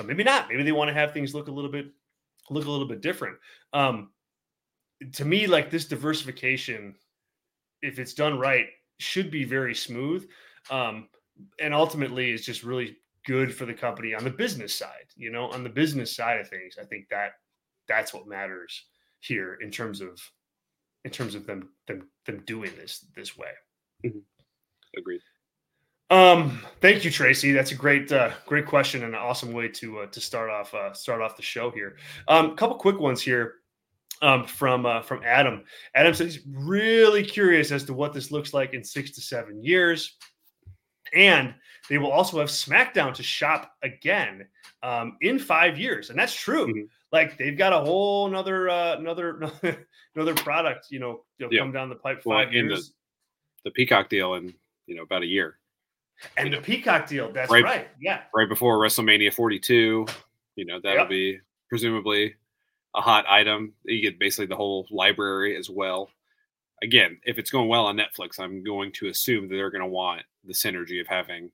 but 0.00 0.06
maybe 0.06 0.24
not. 0.24 0.48
Maybe 0.48 0.62
they 0.62 0.72
want 0.72 0.88
to 0.88 0.94
have 0.94 1.12
things 1.12 1.34
look 1.34 1.48
a 1.48 1.52
little 1.52 1.70
bit 1.70 1.86
look 2.48 2.64
a 2.64 2.70
little 2.70 2.88
bit 2.88 3.00
different. 3.00 3.36
Um, 3.72 4.10
to 5.12 5.24
me, 5.24 5.46
like 5.46 5.70
this 5.70 5.84
diversification, 5.84 6.94
if 7.82 7.98
it's 7.98 8.14
done 8.14 8.38
right, 8.38 8.66
should 8.98 9.30
be 9.30 9.44
very 9.44 9.74
smooth. 9.74 10.28
Um, 10.70 11.08
and 11.60 11.72
ultimately 11.74 12.30
is 12.30 12.44
just 12.44 12.62
really 12.62 12.96
good 13.26 13.54
for 13.54 13.66
the 13.66 13.74
company 13.74 14.14
on 14.14 14.24
the 14.24 14.30
business 14.30 14.74
side. 14.74 15.06
You 15.16 15.30
know, 15.30 15.50
on 15.50 15.62
the 15.62 15.70
business 15.70 16.14
side 16.14 16.40
of 16.40 16.48
things, 16.48 16.76
I 16.80 16.84
think 16.84 17.08
that 17.10 17.32
that's 17.88 18.14
what 18.14 18.26
matters 18.26 18.86
here 19.20 19.58
in 19.60 19.70
terms 19.70 20.00
of 20.00 20.18
in 21.04 21.10
terms 21.10 21.34
of 21.34 21.46
them 21.46 21.70
them 21.86 22.08
them 22.26 22.42
doing 22.46 22.72
this 22.76 23.04
this 23.14 23.36
way. 23.36 23.52
Mm-hmm. 24.04 24.18
Agreed. 24.98 25.20
Um, 26.10 26.60
thank 26.80 27.04
you, 27.04 27.10
Tracy. 27.10 27.52
That's 27.52 27.70
a 27.70 27.76
great, 27.76 28.10
uh, 28.10 28.32
great 28.44 28.66
question 28.66 29.04
and 29.04 29.14
an 29.14 29.20
awesome 29.20 29.52
way 29.52 29.68
to 29.68 30.00
uh, 30.00 30.06
to 30.06 30.20
start 30.20 30.50
off 30.50 30.74
uh, 30.74 30.92
start 30.92 31.22
off 31.22 31.36
the 31.36 31.42
show 31.42 31.70
here. 31.70 31.96
Um, 32.26 32.50
a 32.50 32.54
couple 32.56 32.76
quick 32.76 32.98
ones 32.98 33.22
here 33.22 33.54
um, 34.20 34.44
from 34.44 34.86
uh, 34.86 35.02
from 35.02 35.22
Adam. 35.24 35.62
Adam 35.94 36.12
says 36.12 36.34
he's 36.34 36.46
really 36.46 37.22
curious 37.22 37.70
as 37.70 37.84
to 37.84 37.94
what 37.94 38.12
this 38.12 38.32
looks 38.32 38.52
like 38.52 38.74
in 38.74 38.82
six 38.82 39.12
to 39.12 39.20
seven 39.20 39.62
years, 39.62 40.16
and 41.14 41.54
they 41.88 41.98
will 41.98 42.10
also 42.10 42.40
have 42.40 42.48
SmackDown 42.48 43.14
to 43.14 43.22
shop 43.22 43.72
again 43.82 44.46
um, 44.82 45.16
in 45.20 45.38
five 45.38 45.78
years, 45.78 46.10
and 46.10 46.18
that's 46.18 46.34
true. 46.34 46.66
Mm-hmm. 46.66 46.84
Like 47.12 47.38
they've 47.38 47.56
got 47.56 47.72
a 47.72 47.78
whole 47.78 48.26
another 48.26 48.68
uh, 48.68 48.96
another 48.96 49.48
another 50.16 50.34
product, 50.34 50.88
you 50.90 50.98
know, 50.98 51.24
yeah. 51.38 51.60
come 51.60 51.70
down 51.70 51.88
the 51.88 51.94
pipe 51.94 52.22
five 52.24 52.48
well, 52.48 52.52
years. 52.52 52.94
The, 53.64 53.70
the 53.70 53.74
Peacock 53.74 54.08
deal 54.08 54.34
in 54.34 54.52
you 54.86 54.96
know 54.96 55.02
about 55.02 55.22
a 55.22 55.26
year. 55.26 55.59
And 56.36 56.52
the 56.52 56.58
Peacock 56.58 57.06
deal, 57.08 57.32
that's 57.32 57.50
right, 57.50 57.64
right, 57.64 57.88
Yeah. 58.00 58.22
Right 58.34 58.48
before 58.48 58.78
WrestleMania 58.78 59.32
42, 59.32 60.06
you 60.56 60.64
know, 60.64 60.80
that'll 60.82 61.00
yep. 61.00 61.08
be 61.08 61.38
presumably 61.68 62.34
a 62.94 63.00
hot 63.00 63.24
item. 63.28 63.72
You 63.84 64.02
get 64.02 64.18
basically 64.18 64.46
the 64.46 64.56
whole 64.56 64.86
library 64.90 65.56
as 65.56 65.70
well. 65.70 66.10
Again, 66.82 67.18
if 67.24 67.38
it's 67.38 67.50
going 67.50 67.68
well 67.68 67.86
on 67.86 67.96
Netflix, 67.96 68.38
I'm 68.38 68.64
going 68.64 68.92
to 68.92 69.08
assume 69.08 69.48
that 69.48 69.54
they're 69.54 69.70
going 69.70 69.82
to 69.82 69.86
want 69.86 70.22
the 70.44 70.54
synergy 70.54 71.00
of 71.00 71.06
having 71.06 71.50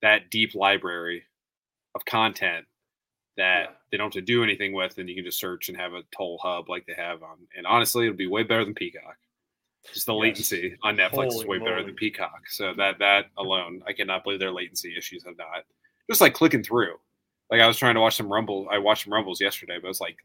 that 0.00 0.30
deep 0.30 0.54
library 0.54 1.24
of 1.94 2.04
content 2.04 2.66
that 3.36 3.62
yeah. 3.62 3.70
they 3.90 3.96
don't 3.96 4.14
have 4.14 4.20
to 4.20 4.26
do 4.26 4.42
anything 4.42 4.72
with, 4.72 4.98
and 4.98 5.08
you 5.08 5.14
can 5.14 5.24
just 5.24 5.38
search 5.38 5.68
and 5.68 5.78
have 5.78 5.92
a 5.94 6.02
whole 6.16 6.38
hub 6.42 6.68
like 6.68 6.86
they 6.86 6.94
have 6.94 7.22
on. 7.22 7.36
And 7.56 7.66
honestly, 7.66 8.06
it'll 8.06 8.16
be 8.16 8.26
way 8.26 8.42
better 8.42 8.64
than 8.64 8.74
Peacock. 8.74 9.16
Just 9.92 10.06
the 10.06 10.14
yes. 10.14 10.20
latency 10.20 10.76
on 10.82 10.96
Netflix 10.96 11.10
Holy 11.10 11.28
is 11.28 11.44
way 11.44 11.58
moly. 11.58 11.70
better 11.70 11.84
than 11.84 11.94
Peacock. 11.94 12.42
So 12.48 12.72
that 12.76 12.98
that 13.00 13.26
alone, 13.36 13.82
I 13.86 13.92
cannot 13.92 14.24
believe 14.24 14.38
their 14.38 14.52
latency 14.52 14.96
issues 14.96 15.24
have 15.24 15.36
not. 15.36 15.64
Just 16.08 16.20
like 16.20 16.34
clicking 16.34 16.62
through. 16.62 16.94
Like 17.50 17.60
I 17.60 17.66
was 17.66 17.76
trying 17.76 17.94
to 17.94 18.00
watch 18.00 18.16
some 18.16 18.32
Rumble. 18.32 18.68
I 18.70 18.78
watched 18.78 19.04
some 19.04 19.12
Rumbles 19.12 19.40
yesterday, 19.40 19.78
but 19.80 19.86
it 19.86 19.88
was 19.88 20.00
like 20.00 20.16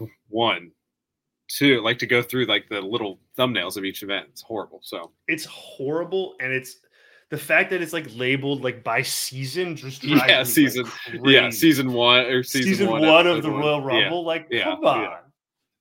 one, 0.28 0.72
two. 1.48 1.80
Like 1.80 1.98
to 2.00 2.06
go 2.06 2.22
through 2.22 2.46
like 2.46 2.68
the 2.68 2.80
little 2.80 3.20
thumbnails 3.38 3.76
of 3.76 3.84
each 3.84 4.02
event. 4.02 4.26
It's 4.30 4.42
horrible. 4.42 4.80
So 4.82 5.12
it's 5.28 5.44
horrible, 5.44 6.34
and 6.40 6.52
it's 6.52 6.78
the 7.30 7.38
fact 7.38 7.70
that 7.70 7.82
it's 7.82 7.92
like 7.92 8.06
labeled 8.14 8.62
like 8.62 8.84
by 8.84 9.02
season 9.02 9.74
just 9.76 10.04
yeah 10.04 10.42
season 10.44 10.84
like 10.84 11.20
yeah 11.24 11.50
season 11.50 11.92
one 11.92 12.24
or 12.26 12.42
season, 12.42 12.72
season 12.72 12.90
one, 12.90 13.02
one 13.02 13.26
of 13.26 13.42
the 13.42 13.50
Royal 13.50 13.80
Rumble. 13.80 14.22
Yeah. 14.22 14.26
Like, 14.26 14.46
yeah. 14.50 14.64
come 14.64 14.84
on. 14.84 15.02
Yeah. 15.02 15.16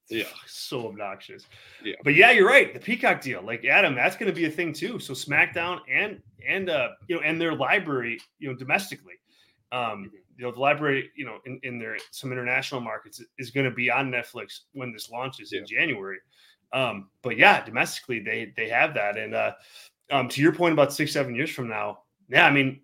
Yeah. 0.10 0.26
So 0.48 0.88
obnoxious. 0.88 1.46
Yeah. 1.84 1.96
But 2.04 2.15
yeah, 2.15 2.32
you're 2.32 2.48
right. 2.48 2.74
The 2.74 2.80
Peacock 2.80 3.22
deal, 3.22 3.41
like 3.44 3.65
Adam, 3.65 3.94
that's 3.94 4.15
going 4.15 4.32
to 4.32 4.36
be 4.36 4.46
a 4.46 4.50
thing 4.50 4.74
too. 4.74 5.00
So 5.00 5.13
SmackDown 5.13 5.80
and 5.89 6.22
and 6.48 6.70
uh 6.70 6.89
you 7.08 7.15
know 7.15 7.22
and 7.22 7.39
their 7.39 7.54
library, 7.54 8.20
you 8.39 8.50
know, 8.50 8.56
domestically, 8.56 9.13
um, 9.72 9.82
mm-hmm. 9.82 10.15
you 10.38 10.46
know, 10.46 10.52
the 10.52 10.60
library, 10.60 11.12
you 11.15 11.26
know, 11.26 11.38
in, 11.46 11.60
in 11.63 11.78
their 11.78 11.98
some 12.12 12.32
international 12.32 12.82
markets 12.82 13.22
is 13.38 13.52
going 13.52 13.65
to 13.65 13.76
be 13.76 13.91
on 13.91 14.10
Netflix 14.10 14.62
when 14.74 14.91
this 14.91 15.12
launches 15.12 15.52
yeah. 15.52 15.60
in 15.60 15.68
January. 15.68 16.18
Um, 16.74 17.10
but 17.22 17.38
yeah, 17.38 17.63
domestically 17.63 18.20
they 18.20 18.54
they 18.58 18.70
have 18.70 18.94
that. 18.96 19.18
And 19.18 19.36
uh 19.36 19.54
um 20.10 20.30
to 20.30 20.41
your 20.41 20.54
point 20.54 20.74
about 20.74 20.94
six, 20.94 21.12
seven 21.13 21.36
years 21.36 21.52
from 21.52 21.68
now, 21.68 22.00
yeah, 22.30 22.48
I 22.48 22.52
mean, 22.52 22.82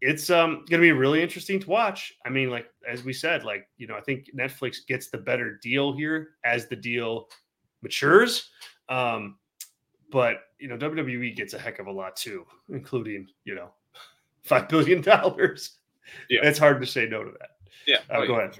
it's 0.00 0.30
um 0.30 0.56
going 0.68 0.80
to 0.80 0.86
be 0.86 0.92
really 0.92 1.22
interesting 1.22 1.60
to 1.60 1.70
watch. 1.70 2.14
I 2.24 2.28
mean, 2.28 2.50
like 2.50 2.66
as 2.88 3.04
we 3.04 3.12
said, 3.12 3.44
like 3.44 3.68
you 3.78 3.86
know, 3.86 3.96
I 3.96 4.00
think 4.00 4.30
Netflix 4.36 4.86
gets 4.86 5.08
the 5.08 5.18
better 5.18 5.58
deal 5.62 5.92
here 5.92 6.30
as 6.44 6.68
the 6.68 6.76
deal 6.76 7.28
matures. 7.82 8.50
Um, 8.88 9.36
but 10.10 10.38
you 10.58 10.68
know, 10.68 10.76
WWE 10.76 11.34
gets 11.36 11.54
a 11.54 11.58
heck 11.58 11.78
of 11.78 11.86
a 11.86 11.92
lot 11.92 12.16
too, 12.16 12.46
including 12.68 13.28
you 13.44 13.54
know, 13.54 13.70
five 14.44 14.68
billion 14.68 15.00
dollars. 15.00 15.78
Yeah, 16.30 16.40
it's 16.42 16.58
hard 16.58 16.80
to 16.80 16.86
say 16.86 17.06
no 17.06 17.24
to 17.24 17.30
that. 17.40 17.50
Yeah, 17.86 17.98
uh, 18.10 18.18
oh, 18.18 18.26
go 18.26 18.34
ahead. 18.36 18.58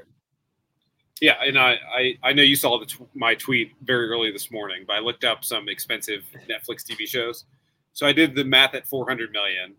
Yeah, 1.21 1.37
and 1.43 1.59
I, 1.59 1.79
I 1.95 2.19
I 2.23 2.33
know 2.33 2.43
you 2.43 2.57
saw 2.57 2.79
the 2.79 2.87
t- 2.87 3.05
my 3.15 3.35
tweet 3.35 3.73
very 3.83 4.09
early 4.09 4.31
this 4.31 4.51
morning, 4.51 4.85
but 4.87 4.97
I 4.97 4.99
looked 4.99 5.25
up 5.25 5.45
some 5.45 5.69
expensive 5.69 6.25
Netflix 6.49 6.85
TV 6.85 7.07
shows. 7.07 7.45
So 7.93 8.07
I 8.07 8.13
did 8.13 8.35
the 8.35 8.45
math 8.45 8.75
at 8.75 8.87
400 8.87 9.33
million 9.33 9.75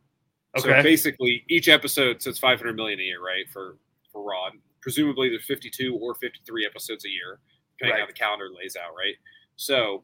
Okay. 0.57 0.77
So 0.77 0.83
basically, 0.83 1.43
each 1.49 1.67
episode, 1.67 2.21
so 2.21 2.29
it's 2.29 2.39
500 2.39 2.75
million 2.75 2.99
a 2.99 3.03
year, 3.03 3.23
right? 3.23 3.49
For 3.51 3.77
for 4.11 4.23
Raw. 4.23 4.49
Presumably, 4.81 5.29
there's 5.29 5.45
52 5.45 5.97
or 6.01 6.15
53 6.15 6.65
episodes 6.65 7.05
a 7.05 7.09
year, 7.09 7.39
depending 7.77 7.95
right. 7.95 8.01
how 8.01 8.07
the 8.07 8.13
calendar 8.13 8.47
lays 8.55 8.75
out, 8.75 8.95
right? 8.95 9.15
So 9.55 10.03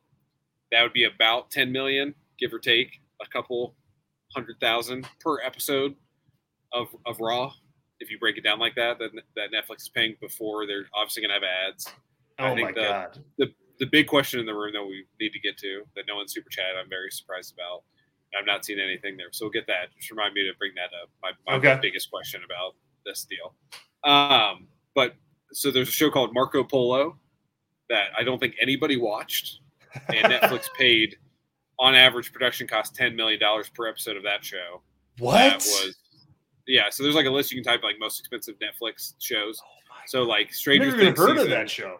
that 0.72 0.82
would 0.82 0.94
be 0.94 1.06
about 1.06 1.52
10 1.52 1.72
million, 1.72 2.13
give 2.39 2.54
or 2.54 2.60
take, 2.60 3.00
a 3.22 3.30
couple 3.30 3.76
hundred 4.34 4.60
thousand 4.60 5.08
per 5.20 5.42
episode 5.42 5.96
of 6.74 6.88
of 7.06 7.20
Raw. 7.20 7.54
If 8.00 8.10
you 8.10 8.20
break 8.20 8.38
it 8.38 8.44
down 8.44 8.60
like 8.60 8.76
that, 8.76 9.00
that 9.00 9.12
that 9.36 9.50
Netflix 9.54 9.84
is 9.84 9.89
paying 9.89 10.16
before 10.20 10.66
they're 10.68 10.86
obviously 10.94 11.22
going 11.22 11.30
to 11.30 11.46
have 11.46 11.70
ads. 11.70 11.88
Oh 12.39 12.46
I 12.46 12.56
think 12.56 12.68
my 12.68 12.72
the, 12.72 12.88
god! 12.88 13.20
The 13.38 13.54
the 13.80 13.86
big 13.86 14.08
question 14.08 14.39
in 14.39 14.46
the 14.46 14.54
room 14.54 14.74
that 14.74 14.84
we 14.84 15.06
need 15.20 15.32
to 15.32 15.39
get 15.39 15.58
to 15.58 15.84
that 15.96 16.06
no 16.08 16.16
one 16.16 16.28
super 16.28 16.50
chat 16.50 16.76
I'm 16.80 16.89
very 16.89 17.12
surprised 17.12 17.54
about 17.54 17.84
I've 18.38 18.46
not 18.46 18.65
seen 18.65 18.80
anything 18.80 19.17
there. 19.17 19.28
So 19.32 19.46
we'll 19.46 19.52
get 19.52 19.67
that. 19.67 19.96
Just 19.98 20.12
remind 20.12 20.34
me 20.34 20.43
to 20.43 20.54
bring 20.58 20.72
that 20.76 20.91
up. 21.02 21.10
My, 21.22 21.32
my 21.48 21.58
okay. 21.58 21.80
biggest 21.82 22.10
question 22.10 22.41
about 22.46 22.76
this 23.06 23.26
deal. 23.26 23.54
Um, 24.04 24.67
but 24.96 25.15
so 25.52 25.72
there's 25.72 25.89
a 25.89 25.91
show 25.91 26.10
called 26.10 26.34
Marco 26.34 26.63
Polo 26.63 27.17
that 27.89 28.08
I 28.17 28.24
don't 28.24 28.39
think 28.39 28.56
anybody 28.62 28.98
watched, 28.98 29.60
and 30.10 30.32
Netflix 30.34 30.67
paid 30.78 31.17
on 31.80 31.96
average 31.96 32.32
production 32.32 32.67
cost 32.67 32.96
ten 32.96 33.15
million 33.15 33.39
dollars 33.39 33.69
per 33.69 33.88
episode 33.88 34.17
of 34.17 34.24
that 34.24 34.43
show. 34.43 34.82
What 35.19 35.36
that 35.36 35.58
was? 35.58 35.96
Yeah, 36.67 36.89
so 36.89 37.04
there's 37.04 37.15
like 37.15 37.26
a 37.26 37.32
list 37.32 37.52
you 37.52 37.62
can 37.62 37.72
type 37.72 37.84
like 37.84 37.96
most 38.00 38.19
expensive 38.19 38.56
Netflix 38.56 39.13
shows. 39.19 39.60
Oh 39.62 39.93
so 40.08 40.24
like 40.24 40.54
Stranger 40.54 40.91
Things. 40.91 41.04
Never 41.04 41.28
heard 41.28 41.38
season, 41.38 41.52
of 41.52 41.58
that 41.58 41.69
show. 41.69 42.00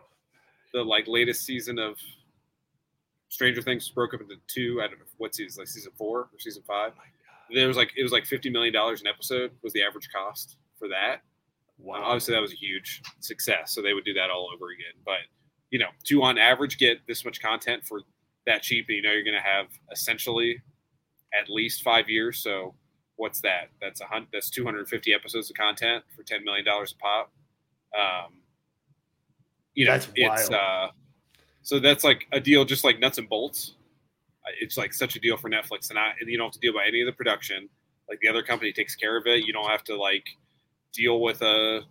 The 0.74 0.84
like 0.84 1.06
latest 1.08 1.46
season 1.46 1.80
of 1.80 1.98
Stranger 3.34 3.64
Things 3.64 3.90
broke 3.90 4.14
up 4.14 4.22
into 4.22 4.36
two. 4.48 4.80
I 4.80 4.88
don't 4.88 5.00
know 5.00 5.06
what 5.18 5.34
season, 5.34 5.62
like 5.62 5.68
season 5.68 5.92
four 5.98 6.20
or 6.20 6.30
season 6.38 6.62
five. 6.68 6.92
Oh 6.96 7.02
there 7.56 7.68
was 7.68 7.76
like 7.76 7.92
it 7.98 8.04
was 8.04 8.12
like 8.12 8.28
fifty 8.28 8.48
million 8.48 8.72
dollars 8.72 9.02
an 9.02 9.08
episode 9.08 9.50
was 9.64 9.74
the 9.74 9.82
average 9.82 10.08
cost 10.16 10.58
for 10.78 10.88
that. 10.90 11.22
Wow. 11.80 11.96
Um, 11.96 12.04
obviously, 12.04 12.36
that 12.36 12.42
was 12.42 12.54
a 12.54 12.56
huge 12.56 13.02
success, 13.22 13.74
so 13.74 13.82
they 13.82 13.94
would 13.94 14.06
do 14.06 14.14
that 14.14 14.30
all 14.30 14.50
over 14.54 14.66
again. 14.68 14.94
But 15.04 15.26
you 15.72 15.80
know, 15.80 15.88
to 16.04 16.22
on 16.22 16.38
average 16.38 16.78
get 16.78 17.00
this 17.08 17.26
much 17.26 17.42
content 17.42 17.84
for 17.84 18.02
that 18.46 18.62
cheap, 18.62 18.86
and 18.90 18.98
you 18.98 19.02
know, 19.02 19.12
you're 19.12 19.24
going 19.24 19.34
to 19.34 19.42
have 19.42 19.66
essentially 19.92 20.62
at 21.34 21.50
least 21.50 21.82
five 21.82 22.08
years. 22.08 22.38
So 22.44 22.76
what's 23.16 23.42
that? 23.42 23.70
That's 23.82 24.00
a 24.02 24.06
hundred. 24.06 24.28
That's 24.32 24.52
250 24.52 25.12
episodes 25.12 25.50
of 25.50 25.56
content 25.56 26.04
for 26.16 26.22
10 26.22 26.44
million 26.44 26.66
dollars 26.66 26.94
a 26.94 27.02
pop. 27.02 27.32
Um, 28.00 28.34
you 29.74 29.86
know, 29.86 29.94
that's 29.94 30.08
it's 30.14 30.52
uh, 30.52 30.90
so 31.64 31.80
that's 31.80 32.04
like 32.04 32.28
a 32.32 32.40
deal, 32.40 32.66
just 32.66 32.84
like 32.84 33.00
nuts 33.00 33.18
and 33.18 33.28
bolts. 33.28 33.76
It's 34.60 34.78
like 34.78 34.94
such 34.94 35.16
a 35.16 35.20
deal 35.20 35.38
for 35.38 35.50
Netflix, 35.50 35.90
and 35.90 35.98
I 35.98 36.12
you 36.26 36.38
don't 36.38 36.48
have 36.48 36.54
to 36.54 36.60
deal 36.60 36.74
by 36.74 36.86
any 36.86 37.02
of 37.02 37.06
the 37.06 37.14
production. 37.14 37.70
Like 38.10 38.20
the 38.22 38.28
other 38.28 38.44
company 38.44 38.74
takes 38.74 38.96
care 38.96 39.18
of 39.18 39.26
it. 39.26 39.46
You 39.46 39.54
don't 39.54 39.70
have 39.70 39.84
to 39.86 39.96
like 39.96 40.26
deal 40.94 41.22
with 41.22 41.42
a 41.42 41.82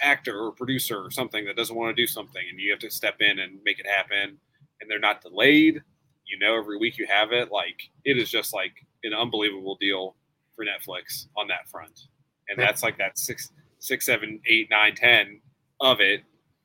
actor 0.00 0.38
or 0.38 0.52
producer 0.52 0.98
or 0.98 1.10
something 1.10 1.44
that 1.44 1.56
doesn't 1.56 1.76
want 1.76 1.94
to 1.94 2.00
do 2.00 2.06
something, 2.06 2.42
and 2.48 2.58
you 2.58 2.70
have 2.70 2.80
to 2.80 2.90
step 2.90 3.16
in 3.20 3.40
and 3.40 3.58
make 3.64 3.80
it 3.80 3.86
happen. 3.86 4.38
And 4.80 4.90
they're 4.90 5.00
not 5.00 5.22
delayed. 5.22 5.82
You 6.26 6.38
know, 6.38 6.56
every 6.56 6.78
week 6.78 6.98
you 6.98 7.06
have 7.08 7.32
it. 7.32 7.50
Like 7.50 7.90
it 8.04 8.16
is 8.16 8.30
just 8.30 8.54
like 8.54 8.72
an 9.02 9.12
unbelievable 9.12 9.76
deal 9.80 10.14
for 10.54 10.64
Netflix 10.64 11.26
on 11.36 11.48
that 11.48 11.68
front. 11.68 12.08
And 12.48 12.58
that's 12.58 12.82
like 12.82 12.98
that 12.98 13.18
six 13.18 13.50
six, 13.84 14.06
seven, 14.06 14.40
eight, 14.46 14.68
nine, 14.70 14.94
ten 14.94 15.40
of 15.80 16.00
it, 16.00 16.22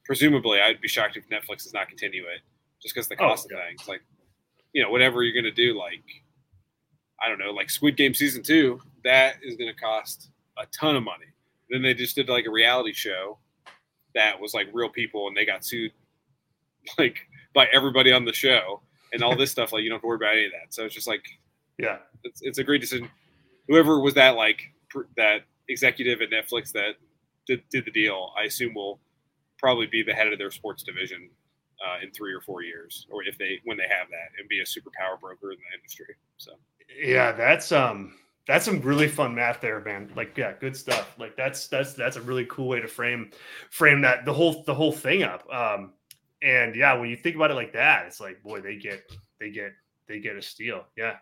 presumably 0.10 0.60
I'd 0.60 0.82
be 0.82 0.88
shocked 0.88 1.18
if 1.18 1.30
Netflix 1.30 1.62
does 1.62 1.74
not 1.76 1.88
continue 1.88 2.24
it 2.24 2.42
just 2.82 2.96
because 2.96 3.08
the 3.08 3.14
oh, 3.14 3.28
cost 3.28 3.48
oh, 3.52 3.56
of 3.56 3.62
things. 3.62 3.88
Like, 3.88 4.02
you 4.74 4.82
know, 4.82 4.90
whatever 4.90 5.22
you're 5.22 5.40
gonna 5.40 5.54
do, 5.54 5.78
like 5.78 6.04
I 7.24 7.30
don't 7.30 7.38
know, 7.38 7.52
like 7.52 7.70
Squid 7.70 7.96
Game 7.96 8.16
season 8.16 8.42
two, 8.42 8.82
that 9.04 9.36
is 9.44 9.56
gonna 9.56 9.76
cost 9.76 10.32
a 10.58 10.66
ton 10.76 10.96
of 10.96 11.04
money. 11.04 11.28
Then 11.70 11.84
they 11.84 11.94
just 11.94 12.16
did 12.16 12.28
like 12.28 12.48
a 12.48 12.50
reality 12.50 12.92
show 12.92 13.38
that 14.16 14.42
was 14.42 14.56
like 14.56 14.68
real 14.74 14.90
people 14.90 15.28
and 15.28 15.38
they 15.38 15.46
got 15.46 15.64
sued 15.64 15.92
like 16.98 17.20
by 17.54 17.68
everybody 17.72 18.12
on 18.12 18.26
the 18.26 18.34
show 18.34 18.82
and 19.14 19.22
all 19.22 19.36
this 19.36 19.52
stuff. 19.52 19.72
Like 19.72 19.84
you 19.84 19.90
don't 19.90 19.98
have 19.98 20.02
to 20.02 20.08
worry 20.08 20.16
about 20.16 20.34
any 20.34 20.46
of 20.46 20.54
that. 20.54 20.74
So 20.74 20.86
it's 20.86 20.96
just 20.96 21.08
like, 21.08 21.24
yeah, 21.78 21.98
it's, 22.24 22.42
it's 22.42 22.58
a 22.58 22.64
great 22.64 22.82
decision. 22.82 23.12
Whoever 23.68 24.00
was 24.00 24.16
that 24.16 24.36
like 24.36 24.74
that 25.18 25.42
executive 25.68 26.20
at 26.24 26.32
Netflix 26.32 26.72
that 26.72 26.96
did, 27.46 27.62
did 27.70 27.86
the 27.86 27.92
deal, 27.92 28.34
I 28.36 28.46
assume 28.46 28.74
will 28.74 29.00
probably 29.60 29.88
be 29.88 30.02
the 30.04 30.14
head 30.14 30.32
of 30.32 30.40
their 30.40 30.52
sports 30.52 30.84
division 30.84 31.30
uh, 31.86 32.04
in 32.04 32.12
three 32.12 32.34
or 32.34 32.42
four 32.42 32.64
years, 32.64 33.08
or 33.10 33.24
if 33.24 33.38
they 33.38 33.60
when 33.66 33.78
they 33.78 33.84
have 33.84 34.10
that, 34.10 34.40
and 34.40 34.48
be 34.50 34.62
a 34.62 34.66
super 34.66 34.92
power 34.98 35.18
broker 35.20 35.52
in 35.52 35.58
the 35.58 35.78
industry. 35.78 36.16
So 36.38 36.54
yeah, 37.02 37.32
that's 37.32 37.72
um 37.72 38.14
that's 38.48 38.66
some 38.66 38.82
really 38.82 39.08
fun 39.08 39.36
math 39.36 39.62
there, 39.62 39.80
man. 39.82 40.12
Like, 40.16 40.36
yeah, 40.36 40.54
good 40.60 40.76
stuff. 40.76 41.14
Like 41.20 41.36
that's 41.36 41.68
that's 41.68 41.94
that's 41.94 42.16
a 42.18 42.22
really 42.22 42.46
cool 42.46 42.68
way 42.68 42.80
to 42.80 42.88
frame 42.88 43.32
frame 43.70 44.02
that 44.02 44.26
the 44.26 44.34
whole 44.34 44.64
the 44.64 44.74
whole 44.74 44.92
thing 44.92 45.24
up. 45.24 45.48
Um, 45.54 45.94
and 46.42 46.76
yeah, 46.76 46.94
when 46.94 47.10
you 47.10 47.16
think 47.16 47.36
about 47.36 47.52
it 47.52 47.56
like 47.56 47.74
that, 47.74 48.08
it's 48.08 48.20
like, 48.20 48.42
boy, 48.42 48.60
they 48.60 48.76
get 48.76 49.04
they 49.40 49.52
get 49.52 49.74
they 50.08 50.20
get 50.20 50.36
a 50.36 50.42
steal. 50.42 50.86
Yeah. 50.98 51.18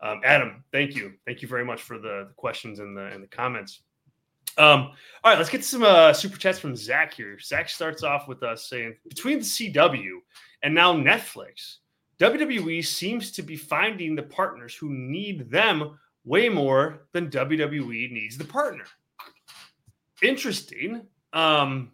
Um, 0.00 0.20
Adam, 0.24 0.64
thank 0.72 0.96
you, 0.96 1.12
thank 1.24 1.40
you 1.40 1.48
very 1.48 1.64
much 1.64 1.80
for 1.80 1.98
the, 1.98 2.26
the 2.28 2.34
questions 2.36 2.80
and 2.80 2.96
the 2.96 3.06
and 3.06 3.22
the 3.22 3.28
comments. 3.28 3.82
Um, 4.58 4.90
all 5.24 5.30
right, 5.30 5.38
let's 5.38 5.50
get 5.50 5.64
some 5.64 5.82
uh, 5.82 6.12
super 6.12 6.36
chats 6.36 6.58
from 6.58 6.74
Zach 6.74 7.14
here. 7.14 7.38
Zach 7.38 7.68
starts 7.68 8.02
off 8.02 8.26
with 8.26 8.42
us 8.42 8.68
saying, 8.68 8.96
between 9.08 9.38
the 9.38 9.44
CW 9.44 10.18
and 10.62 10.74
now 10.74 10.92
Netflix, 10.92 11.76
WWE 12.18 12.84
seems 12.84 13.30
to 13.32 13.42
be 13.42 13.56
finding 13.56 14.14
the 14.14 14.22
partners 14.22 14.74
who 14.74 14.90
need 14.90 15.50
them 15.50 15.98
way 16.24 16.48
more 16.48 17.06
than 17.12 17.30
WWE 17.30 18.12
needs 18.12 18.36
the 18.36 18.44
partner. 18.44 18.84
Interesting. 20.22 21.02
Um, 21.32 21.92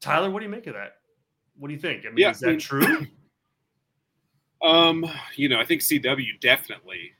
Tyler, 0.00 0.30
what 0.30 0.40
do 0.40 0.46
you 0.46 0.50
make 0.50 0.66
of 0.66 0.74
that? 0.74 0.96
What 1.58 1.68
do 1.68 1.74
you 1.74 1.80
think? 1.80 2.04
I 2.04 2.08
mean, 2.08 2.18
yeah, 2.18 2.30
is 2.30 2.40
that 2.40 2.48
I 2.48 2.50
mean, 2.52 2.60
true? 2.60 3.06
Um, 4.60 5.08
you 5.36 5.48
know, 5.48 5.60
I 5.60 5.64
think 5.64 5.82
CW 5.82 6.40
definitely, 6.40 7.12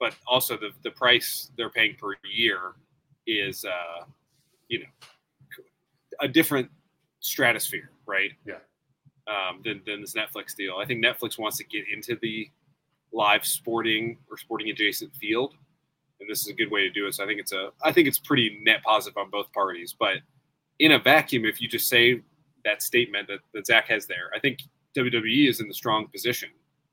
but 0.00 0.14
also 0.26 0.56
the 0.56 0.70
the 0.82 0.90
price 0.90 1.50
they're 1.54 1.68
paying 1.68 1.94
per 1.94 2.12
year 2.24 2.72
is, 3.26 3.64
uh, 3.64 4.04
you 4.68 4.80
know, 4.80 4.86
a 6.20 6.28
different 6.28 6.70
stratosphere, 7.20 7.90
right? 8.06 8.32
Yeah. 8.46 8.54
Um, 9.28 9.60
than 9.64 9.82
than 9.86 10.00
this 10.00 10.14
Netflix 10.14 10.54
deal. 10.54 10.76
I 10.80 10.86
think 10.86 11.04
Netflix 11.04 11.38
wants 11.38 11.56
to 11.58 11.64
get 11.64 11.84
into 11.92 12.16
the 12.22 12.48
live 13.12 13.44
sporting 13.44 14.18
or 14.30 14.36
sporting 14.36 14.70
adjacent 14.70 15.14
field, 15.16 15.54
and 16.20 16.30
this 16.30 16.42
is 16.42 16.48
a 16.48 16.52
good 16.52 16.70
way 16.70 16.82
to 16.82 16.90
do 16.90 17.06
it. 17.06 17.14
So 17.14 17.24
I 17.24 17.26
think 17.26 17.40
it's 17.40 17.52
a 17.52 17.70
I 17.82 17.92
think 17.92 18.06
it's 18.06 18.20
pretty 18.20 18.60
net 18.62 18.82
positive 18.84 19.16
on 19.16 19.30
both 19.30 19.52
parties. 19.52 19.94
But 19.98 20.18
in 20.78 20.92
a 20.92 20.98
vacuum, 20.98 21.44
if 21.44 21.60
you 21.60 21.68
just 21.68 21.88
say 21.88 22.22
that 22.64 22.82
statement 22.82 23.28
that, 23.28 23.40
that 23.52 23.66
Zach 23.66 23.88
has 23.88 24.06
there, 24.06 24.30
I 24.34 24.38
think 24.38 24.60
WWE 24.96 25.48
is 25.48 25.60
in 25.60 25.68
the 25.68 25.74
strong 25.74 26.06
position 26.08 26.50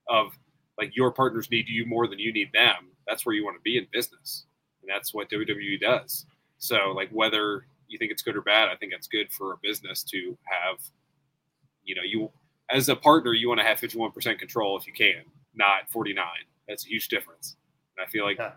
of 0.08 0.38
like 0.78 0.96
your 0.96 1.12
partners 1.12 1.50
need 1.52 1.70
you 1.70 1.86
more 1.86 2.08
than 2.08 2.20
you 2.20 2.34
need 2.34 2.50
them. 2.54 2.90
That's 3.08 3.26
where 3.26 3.36
you 3.36 3.44
want 3.44 3.58
to 3.58 3.62
be 3.62 3.78
in 3.78 3.88
business, 3.92 4.46
and 4.84 4.90
that's 4.90 5.14
what 5.14 5.30
WWE 5.30 5.80
does. 5.80 6.26
So 6.58 6.94
like 6.96 7.10
whether 7.10 7.66
you 7.88 7.98
think 7.98 8.12
it's 8.12 8.22
good 8.22 8.36
or 8.36 8.42
bad, 8.42 8.70
I 8.70 8.76
think 8.76 8.94
it's 8.94 9.08
good 9.08 9.32
for 9.32 9.54
a 9.54 9.58
business 9.64 10.04
to 10.04 10.38
have, 10.44 10.78
you 11.84 11.96
know, 11.96 12.04
you 12.04 12.30
as 12.70 12.90
a 12.90 12.96
partner, 12.96 13.34
you 13.34 13.48
want 13.48 13.60
to 13.60 13.66
have 13.66 13.80
51% 13.80 14.40
control 14.40 14.78
if 14.78 14.88
you 14.88 14.94
can 14.94 15.24
not 15.56 15.90
49. 15.90 16.26
That's 16.68 16.86
a 16.86 16.90
huge 16.90 17.08
difference. 17.08 17.56
And 17.98 18.06
I 18.06 18.10
feel 18.10 18.26
like, 18.26 18.38
yeah. 18.38 18.52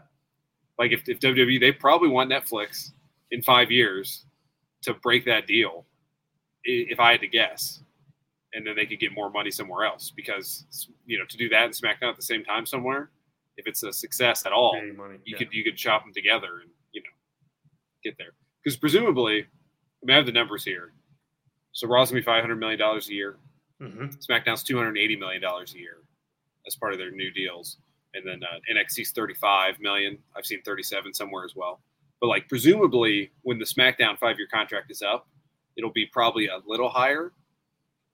like 0.78 0.92
if, 0.92 1.08
if 1.08 1.20
WWE, 1.20 1.60
they 1.60 1.72
probably 1.72 2.08
want 2.08 2.30
Netflix 2.30 2.92
in 3.30 3.42
five 3.42 3.70
years 3.70 4.24
to 4.82 4.94
break 4.94 5.24
that 5.26 5.46
deal, 5.46 5.84
if 6.64 7.00
I 7.00 7.12
had 7.12 7.20
to 7.20 7.28
guess, 7.28 7.82
and 8.54 8.66
then 8.66 8.76
they 8.76 8.86
could 8.86 9.00
get 9.00 9.12
more 9.12 9.30
money 9.30 9.50
somewhere 9.50 9.84
else 9.84 10.12
because 10.14 10.88
you 11.04 11.18
know 11.18 11.24
to 11.28 11.36
do 11.36 11.48
that 11.48 11.64
and 11.64 11.74
SmackDown 11.74 12.10
at 12.10 12.16
the 12.16 12.22
same 12.22 12.44
time 12.44 12.66
somewhere, 12.66 13.10
if 13.56 13.66
it's 13.66 13.82
a 13.82 13.92
success 13.92 14.44
at 14.46 14.52
all, 14.52 14.76
you 14.82 15.18
yeah. 15.24 15.38
could 15.38 15.48
you 15.52 15.64
could 15.64 15.76
chop 15.76 16.04
them 16.04 16.12
together 16.12 16.60
and 16.62 16.70
you 16.92 17.02
know 17.02 17.10
get 18.04 18.16
there 18.18 18.32
because 18.62 18.76
presumably, 18.76 19.42
I 19.42 20.06
mean, 20.06 20.14
I 20.14 20.16
have 20.16 20.26
the 20.26 20.32
numbers 20.32 20.64
here. 20.64 20.92
So 21.72 21.86
Raw's 21.86 22.10
gonna 22.10 22.20
be 22.20 22.24
five 22.24 22.42
hundred 22.42 22.56
million 22.56 22.78
dollars 22.78 23.08
a 23.08 23.12
year. 23.12 23.36
Mm-hmm. 23.80 24.06
SmackDown's 24.18 24.62
two 24.62 24.76
hundred 24.76 24.98
eighty 24.98 25.16
million 25.16 25.40
dollars 25.40 25.74
a 25.74 25.78
year 25.78 25.98
as 26.66 26.74
part 26.74 26.92
of 26.92 26.98
their 26.98 27.10
new 27.10 27.30
deals. 27.30 27.78
And 28.14 28.26
then 28.26 28.40
uh, 28.42 28.58
NXT's 28.72 29.10
35 29.10 29.78
million. 29.78 30.16
I've 30.34 30.46
seen 30.46 30.62
37 30.62 31.12
somewhere 31.12 31.44
as 31.44 31.54
well. 31.54 31.80
But 32.20 32.28
like 32.28 32.48
presumably 32.48 33.30
when 33.42 33.58
the 33.58 33.66
SmackDown 33.66 34.18
five 34.18 34.38
year 34.38 34.48
contract 34.50 34.90
is 34.90 35.02
up, 35.02 35.28
it'll 35.76 35.92
be 35.92 36.06
probably 36.06 36.46
a 36.46 36.58
little 36.66 36.88
higher. 36.88 37.32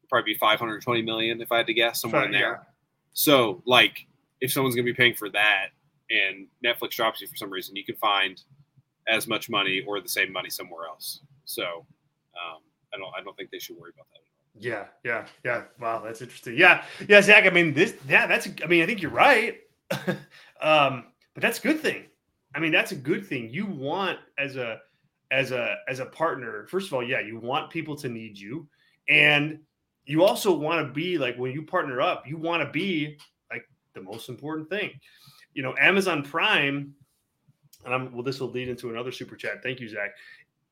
probably 0.09 0.35
be 0.35 0.39
520 0.39 1.03
million 1.03 1.41
if 1.41 1.53
I 1.53 1.59
had 1.59 1.67
to 1.67 1.75
guess 1.75 2.01
somewhere 2.01 2.25
in 2.25 2.33
there. 2.33 2.41
Yeah. 2.41 2.69
So 3.13 3.63
like 3.65 4.07
if 4.43 4.53
someone's 4.53 4.75
going 4.75 4.85
to 4.85 4.93
be 4.93 4.97
paying 4.97 5.15
for 5.15 5.31
that 5.31 5.69
and 6.11 6.49
Netflix 6.65 6.91
drops 6.91 7.21
you 7.21 7.29
for 7.29 7.37
some 7.37 7.49
reason, 7.49 7.77
you 7.77 7.85
can 7.85 7.97
find 7.97 8.43
as 9.09 9.27
much 9.27 9.49
money 9.49 9.83
or 9.87 10.01
the 10.01 10.09
same 10.09 10.33
money 10.33 10.51
somewhere 10.51 10.87
else. 10.87 11.21
So 11.45 11.65
um, 11.65 12.61
I 12.93 12.99
don't 12.99 13.13
I 13.17 13.23
don't 13.23 13.37
think 13.37 13.51
they 13.51 13.59
should 13.61 13.77
worry 13.77 13.93
about 13.95 14.07
that. 14.13 14.19
Yeah, 14.59 14.87
yeah, 15.05 15.27
yeah. 15.45 15.63
Wow, 15.81 16.03
that's 16.05 16.21
interesting. 16.21 16.59
Yeah, 16.59 16.85
yeah, 17.09 17.23
Zach. 17.23 17.47
I 17.47 17.51
mean, 17.51 17.73
this, 17.73 17.95
yeah, 18.07 18.27
that's. 18.27 18.49
I 18.63 18.67
mean, 18.67 18.83
I 18.83 18.87
think 18.87 19.01
you're 19.01 19.11
right. 19.11 19.61
um, 20.61 21.05
but 21.35 21.41
that's 21.41 21.59
a 21.59 21.63
good 21.63 21.81
thing. 21.81 22.05
I 22.55 22.61
mean, 22.61 22.73
that's 22.73 22.93
a 22.93 22.97
good 22.97 23.27
thing. 23.27 23.49
You 23.51 23.65
want 23.65 24.19
as 24.39 24.57
a 24.57 24.81
as 25.31 25.53
a 25.53 25.77
as 25.89 26.01
a 26.01 26.07
partner. 26.07 26.67
First 26.69 26.89
of 26.89 26.93
all, 26.93 27.03
yeah, 27.03 27.21
you 27.21 27.39
want 27.39 27.71
people 27.71 27.97
to 27.97 28.09
need 28.09 28.39
you, 28.39 28.69
and 29.09 29.61
you 30.05 30.25
also 30.25 30.53
want 30.53 30.87
to 30.87 30.93
be 30.93 31.17
like 31.17 31.37
when 31.37 31.53
you 31.53 31.63
partner 31.63 32.03
up, 32.03 32.27
you 32.27 32.37
want 32.37 32.63
to 32.63 32.71
be 32.71 33.19
the 33.95 34.03
most 34.03 34.29
important 34.29 34.69
thing. 34.69 34.91
You 35.55 35.63
know, 35.63 35.75
Amazon 35.79 36.23
Prime, 36.23 36.95
and 37.85 37.95
I'm 37.95 38.13
well. 38.13 38.23
This 38.23 38.41
will 38.41 38.51
lead 38.51 38.69
into 38.69 38.91
another 38.91 39.13
super 39.13 39.37
chat. 39.37 39.63
Thank 39.63 39.81
you, 39.81 39.89
Zach. 39.89 40.11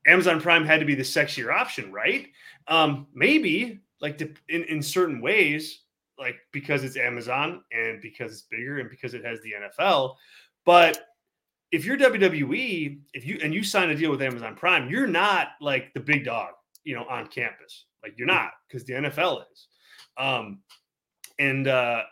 Amazon 0.07 0.41
Prime 0.41 0.65
had 0.65 0.81
to 0.81 0.87
be 0.87 0.95
the 0.95 1.03
sexier 1.03 1.55
option, 1.55 1.93
right? 1.93 2.29
Um, 2.69 3.07
maybe 3.15 3.81
like 4.01 4.17
to, 4.19 4.33
in 4.49 4.65
in 4.65 4.83
certain 4.83 5.21
ways, 5.21 5.83
like 6.19 6.37
because 6.53 6.85
it's 6.85 6.97
Amazon 6.97 7.63
and 7.73 8.01
because 8.01 8.33
it's 8.33 8.43
bigger 8.43 8.79
and 8.79 8.89
because 8.89 9.15
it 9.15 9.25
has 9.25 9.41
the 9.43 9.53
NFL. 9.53 10.17
But 10.65 11.07
if 11.73 11.85
you're 11.85 11.97
WWE, 11.97 13.01
if 13.15 13.27
you 13.27 13.39
and 13.43 13.55
you 13.55 13.63
sign 13.63 13.91
a 13.91 13.95
deal 13.95 14.11
with 14.11 14.23
Amazon 14.23 14.55
Prime, 14.57 14.89
you're 14.89 15.07
not 15.07 15.49
like 15.61 15.93
the 15.95 16.01
big 16.01 16.25
dog, 16.25 16.51
you 16.85 16.95
know, 16.95 17.05
on 17.05 17.27
campus. 17.27 17.85
Like 18.03 18.15
you're 18.17 18.27
not 18.27 18.51
because 18.67 18.85
the 18.85 18.95
NFL 18.95 19.45
is. 19.53 19.67
Um, 20.17 20.61
and 21.39 21.69
uh, 21.69 22.03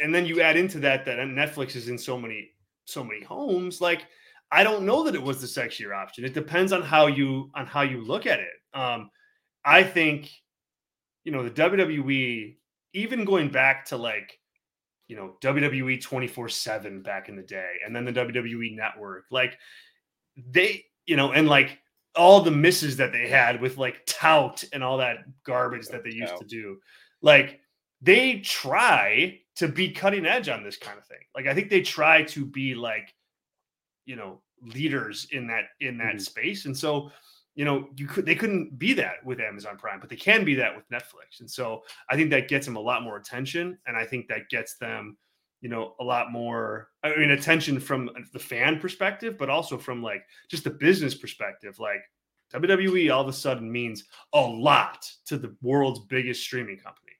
and 0.00 0.14
then 0.14 0.26
you 0.26 0.40
add 0.40 0.56
into 0.56 0.78
that 0.80 1.04
that 1.04 1.18
Netflix 1.18 1.76
is 1.76 1.88
in 1.88 1.98
so 1.98 2.18
many 2.18 2.50
so 2.86 3.02
many 3.02 3.22
homes, 3.22 3.80
like 3.80 4.06
I 4.50 4.62
don't 4.62 4.86
know 4.86 5.04
that 5.04 5.14
it 5.14 5.22
was 5.22 5.40
the 5.40 5.46
sexier 5.46 5.96
option. 5.96 6.24
It 6.24 6.34
depends 6.34 6.72
on 6.72 6.82
how 6.82 7.06
you 7.06 7.50
on 7.54 7.66
how 7.66 7.82
you 7.82 8.04
look 8.04 8.26
at 8.26 8.40
it. 8.40 8.52
Um, 8.72 9.10
I 9.64 9.82
think, 9.82 10.30
you 11.24 11.32
know, 11.32 11.42
the 11.42 11.50
WWE, 11.50 12.56
even 12.92 13.24
going 13.24 13.48
back 13.48 13.86
to 13.86 13.96
like, 13.96 14.38
you 15.08 15.16
know, 15.16 15.36
WWE 15.42 16.00
24 16.00 16.48
7 16.48 17.02
back 17.02 17.28
in 17.28 17.36
the 17.36 17.42
day, 17.42 17.72
and 17.84 17.94
then 17.94 18.04
the 18.04 18.12
WWE 18.12 18.76
network, 18.76 19.24
like 19.30 19.58
they, 20.36 20.84
you 21.06 21.16
know, 21.16 21.32
and 21.32 21.48
like 21.48 21.78
all 22.14 22.40
the 22.40 22.50
misses 22.50 22.96
that 22.98 23.12
they 23.12 23.28
had 23.28 23.60
with 23.60 23.76
like 23.76 24.06
tout 24.06 24.62
and 24.72 24.84
all 24.84 24.98
that 24.98 25.18
garbage 25.44 25.88
that 25.88 26.04
they 26.04 26.12
used 26.12 26.36
to 26.36 26.44
do. 26.44 26.78
Like 27.22 27.60
they 28.04 28.40
try 28.40 29.40
to 29.56 29.68
be 29.68 29.90
cutting 29.90 30.26
edge 30.26 30.48
on 30.48 30.62
this 30.62 30.76
kind 30.76 30.98
of 30.98 31.06
thing. 31.06 31.18
Like 31.34 31.46
I 31.46 31.54
think 31.54 31.70
they 31.70 31.80
try 31.80 32.22
to 32.24 32.44
be 32.44 32.74
like, 32.74 33.14
you 34.04 34.16
know, 34.16 34.42
leaders 34.62 35.26
in 35.32 35.46
that 35.48 35.64
in 35.80 35.98
that 35.98 36.14
mm-hmm. 36.14 36.18
space 36.18 36.64
and 36.64 36.76
so 36.76 37.10
you 37.54 37.64
know 37.64 37.88
you 37.96 38.06
could 38.06 38.24
they 38.24 38.34
couldn't 38.34 38.78
be 38.78 38.92
that 38.92 39.24
with 39.24 39.40
amazon 39.40 39.76
prime 39.76 40.00
but 40.00 40.08
they 40.08 40.16
can 40.16 40.44
be 40.44 40.54
that 40.54 40.74
with 40.74 40.88
netflix 40.88 41.40
and 41.40 41.50
so 41.50 41.82
i 42.08 42.16
think 42.16 42.30
that 42.30 42.48
gets 42.48 42.66
them 42.66 42.76
a 42.76 42.80
lot 42.80 43.02
more 43.02 43.16
attention 43.16 43.78
and 43.86 43.96
i 43.96 44.04
think 44.04 44.26
that 44.26 44.48
gets 44.48 44.76
them 44.76 45.16
you 45.60 45.68
know 45.68 45.94
a 46.00 46.04
lot 46.04 46.32
more 46.32 46.88
i 47.02 47.14
mean 47.16 47.30
attention 47.30 47.78
from 47.78 48.10
the 48.32 48.38
fan 48.38 48.78
perspective 48.78 49.36
but 49.38 49.50
also 49.50 49.76
from 49.76 50.02
like 50.02 50.24
just 50.48 50.64
the 50.64 50.70
business 50.70 51.14
perspective 51.14 51.78
like 51.78 52.00
wwe 52.54 53.14
all 53.14 53.22
of 53.22 53.28
a 53.28 53.32
sudden 53.32 53.70
means 53.70 54.04
a 54.32 54.40
lot 54.40 55.06
to 55.26 55.36
the 55.36 55.54
world's 55.62 56.00
biggest 56.00 56.42
streaming 56.42 56.78
company 56.78 57.12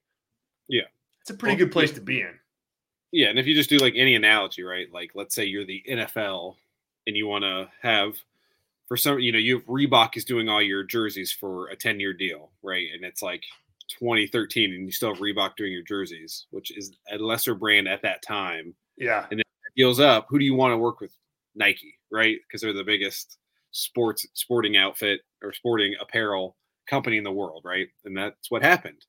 yeah 0.68 0.82
it's 1.20 1.30
a 1.30 1.34
pretty 1.34 1.56
well, 1.56 1.66
good 1.66 1.72
place 1.72 1.90
yeah. 1.90 1.94
to 1.96 2.00
be 2.00 2.20
in 2.20 2.34
yeah 3.12 3.28
and 3.28 3.38
if 3.38 3.46
you 3.46 3.54
just 3.54 3.70
do 3.70 3.78
like 3.78 3.94
any 3.96 4.14
analogy 4.14 4.62
right 4.62 4.92
like 4.92 5.10
let's 5.14 5.34
say 5.34 5.44
you're 5.44 5.64
the 5.64 5.82
nfl 5.88 6.54
and 7.06 7.16
you 7.16 7.26
want 7.26 7.42
to 7.44 7.68
have 7.82 8.14
for 8.86 8.96
some, 8.96 9.18
you 9.18 9.32
know, 9.32 9.38
you 9.38 9.56
have 9.58 9.66
Reebok 9.66 10.16
is 10.16 10.24
doing 10.24 10.48
all 10.48 10.62
your 10.62 10.84
jerseys 10.84 11.32
for 11.32 11.68
a 11.68 11.76
10 11.76 12.00
year 12.00 12.12
deal, 12.12 12.50
right? 12.62 12.88
And 12.94 13.04
it's 13.04 13.22
like 13.22 13.42
2013 13.98 14.72
and 14.72 14.84
you 14.84 14.92
still 14.92 15.14
have 15.14 15.22
Reebok 15.22 15.56
doing 15.56 15.72
your 15.72 15.82
jerseys, 15.82 16.46
which 16.50 16.76
is 16.76 16.92
a 17.10 17.18
lesser 17.18 17.54
brand 17.54 17.88
at 17.88 18.02
that 18.02 18.22
time. 18.22 18.74
Yeah. 18.96 19.26
And 19.30 19.38
then 19.38 19.44
deals 19.76 20.00
up, 20.00 20.26
who 20.28 20.38
do 20.38 20.44
you 20.44 20.54
want 20.54 20.72
to 20.72 20.78
work 20.78 21.00
with? 21.00 21.12
Nike, 21.56 21.94
right? 22.10 22.36
Because 22.46 22.60
they're 22.60 22.72
the 22.72 22.84
biggest 22.84 23.38
sports 23.70 24.26
sporting 24.34 24.76
outfit 24.76 25.20
or 25.42 25.52
sporting 25.52 25.94
apparel 26.00 26.56
company 26.88 27.16
in 27.16 27.24
the 27.24 27.32
world, 27.32 27.62
right? 27.64 27.88
And 28.04 28.16
that's 28.16 28.50
what 28.50 28.62
happened. 28.62 29.04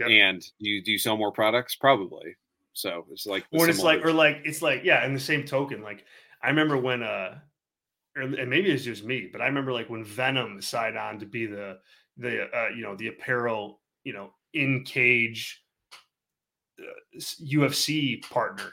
Yep. 0.00 0.08
And 0.08 0.42
you 0.58 0.82
do 0.82 0.92
you 0.92 0.98
sell 0.98 1.16
more 1.16 1.30
products? 1.30 1.74
Probably. 1.74 2.34
So 2.72 3.04
it's 3.10 3.26
like 3.26 3.44
when 3.50 3.68
it's 3.68 3.82
like 3.82 4.04
or 4.04 4.12
like 4.12 4.40
it's 4.44 4.62
like 4.62 4.82
yeah. 4.82 5.04
In 5.04 5.12
the 5.12 5.20
same 5.20 5.44
token, 5.44 5.82
like 5.82 6.04
I 6.42 6.48
remember 6.48 6.78
when 6.78 7.02
uh, 7.02 7.38
and 8.16 8.48
maybe 8.48 8.70
it's 8.70 8.84
just 8.84 9.04
me, 9.04 9.28
but 9.30 9.42
I 9.42 9.46
remember 9.46 9.72
like 9.72 9.90
when 9.90 10.04
Venum 10.04 10.62
signed 10.64 10.96
on 10.96 11.18
to 11.18 11.26
be 11.26 11.44
the 11.44 11.78
the 12.16 12.44
uh, 12.44 12.68
you 12.74 12.82
know 12.82 12.96
the 12.96 13.08
apparel 13.08 13.80
you 14.04 14.14
know 14.14 14.30
in 14.54 14.84
cage 14.84 15.62
uh, 16.80 17.20
UFC 17.42 18.22
partner. 18.30 18.72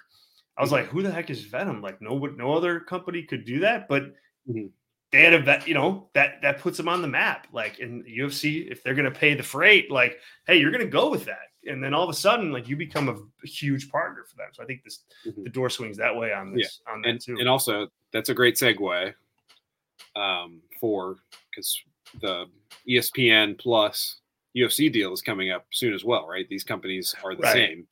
I 0.57 0.61
was 0.61 0.71
like, 0.71 0.85
who 0.87 1.03
the 1.03 1.11
heck 1.11 1.29
is 1.29 1.45
Venum? 1.45 1.81
Like 1.81 2.01
no 2.01 2.17
no 2.17 2.53
other 2.53 2.79
company 2.79 3.23
could 3.23 3.43
do 3.43 3.59
that, 3.59 3.89
but 3.89 4.03
mm-hmm 4.49 4.67
they 5.11 5.21
had 5.21 5.33
a 5.33 5.39
vet, 5.39 5.67
you 5.67 5.73
know, 5.73 6.09
that 6.13 6.41
that 6.41 6.59
puts 6.59 6.77
them 6.77 6.89
on 6.89 7.01
the 7.01 7.07
map. 7.07 7.47
Like 7.53 7.79
in 7.79 8.03
UFC, 8.03 8.69
if 8.69 8.83
they're 8.83 8.95
gonna 8.95 9.11
pay 9.11 9.33
the 9.33 9.43
freight, 9.43 9.91
like, 9.91 10.19
hey, 10.45 10.57
you're 10.57 10.71
gonna 10.71 10.85
go 10.85 11.09
with 11.09 11.25
that. 11.25 11.47
And 11.65 11.83
then 11.83 11.93
all 11.93 12.03
of 12.03 12.09
a 12.09 12.13
sudden, 12.13 12.51
like 12.51 12.67
you 12.67 12.75
become 12.75 13.09
a, 13.09 13.47
huge 13.47 13.89
partner 13.89 14.23
for 14.29 14.35
them. 14.37 14.47
So 14.53 14.63
I 14.63 14.65
think 14.65 14.83
this 14.83 15.03
mm-hmm. 15.25 15.43
the 15.43 15.49
door 15.49 15.69
swings 15.69 15.97
that 15.97 16.15
way 16.15 16.33
on 16.33 16.53
this 16.53 16.81
yeah. 16.85 16.93
on 16.93 17.01
that 17.01 17.09
and, 17.09 17.21
too. 17.21 17.37
And 17.39 17.47
also 17.47 17.87
that's 18.11 18.29
a 18.29 18.33
great 18.33 18.55
segue 18.55 19.13
um, 20.15 20.61
for 20.79 21.17
because 21.49 21.81
the 22.21 22.45
ESPN 22.89 23.57
plus 23.57 24.19
UFC 24.55 24.91
deal 24.91 25.13
is 25.13 25.21
coming 25.21 25.51
up 25.51 25.65
soon 25.71 25.93
as 25.93 26.03
well, 26.03 26.27
right? 26.27 26.47
These 26.49 26.63
companies 26.63 27.15
are 27.23 27.35
the 27.35 27.43
right. 27.43 27.53
same. 27.53 27.87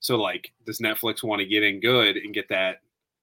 So 0.00 0.16
like, 0.16 0.52
does 0.66 0.78
Netflix 0.78 1.22
want 1.22 1.40
to 1.40 1.46
get 1.46 1.62
in 1.62 1.80
good 1.80 2.16
and 2.16 2.34
get 2.34 2.48
that 2.50 2.78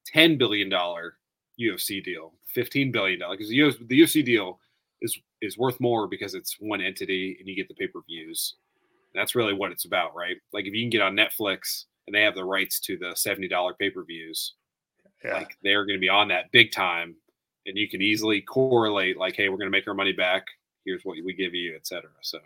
ten 0.06 0.38
billion 0.38 0.70
dollar 0.70 1.16
UFC 1.60 2.04
deal 2.04 2.34
fifteen 2.54 2.92
billion 2.92 3.20
dollars 3.20 3.38
because 3.38 3.50
the, 3.50 3.86
the 3.88 4.02
UFC 4.02 4.24
deal 4.24 4.60
is 5.02 5.18
is 5.42 5.58
worth 5.58 5.80
more 5.80 6.08
because 6.08 6.34
it's 6.34 6.58
one 6.60 6.82
entity 6.82 7.38
and 7.40 7.48
you 7.48 7.56
get 7.56 7.68
the 7.68 7.74
pay 7.74 7.88
per 7.88 8.02
views. 8.08 8.56
That's 9.16 9.36
really 9.36 9.54
what 9.54 9.72
it's 9.72 9.86
about, 9.86 10.16
right? 10.16 10.38
Like 10.54 10.66
if 10.66 10.74
you 10.74 10.84
can 10.84 10.90
get 10.90 11.02
on 11.02 11.16
Netflix 11.16 11.86
and 12.08 12.16
they 12.16 12.22
have 12.22 12.36
the 12.36 12.44
rights 12.44 12.80
to 12.82 12.98
the 12.98 13.14
seventy 13.16 13.48
dollar 13.48 13.74
pay 13.74 13.90
per 13.90 14.04
views, 14.04 14.56
yeah. 15.24 15.34
like 15.34 15.58
they're 15.64 15.86
going 15.86 15.98
to 15.98 16.02
be 16.02 16.10
on 16.10 16.28
that 16.30 16.52
big 16.52 16.72
time, 16.72 17.16
and 17.66 17.78
you 17.78 17.90
can 17.90 18.02
easily 18.02 18.42
correlate 18.42 19.18
like, 19.18 19.36
hey, 19.36 19.50
we're 19.50 19.58
going 19.58 19.68
to 19.68 19.78
make 19.78 19.88
our 19.88 19.94
money 19.94 20.14
back. 20.14 20.46
Here's 20.86 21.04
what 21.04 21.18
we 21.24 21.34
give 21.34 21.54
you, 21.54 21.76
etc. 21.76 22.10
So 22.22 22.40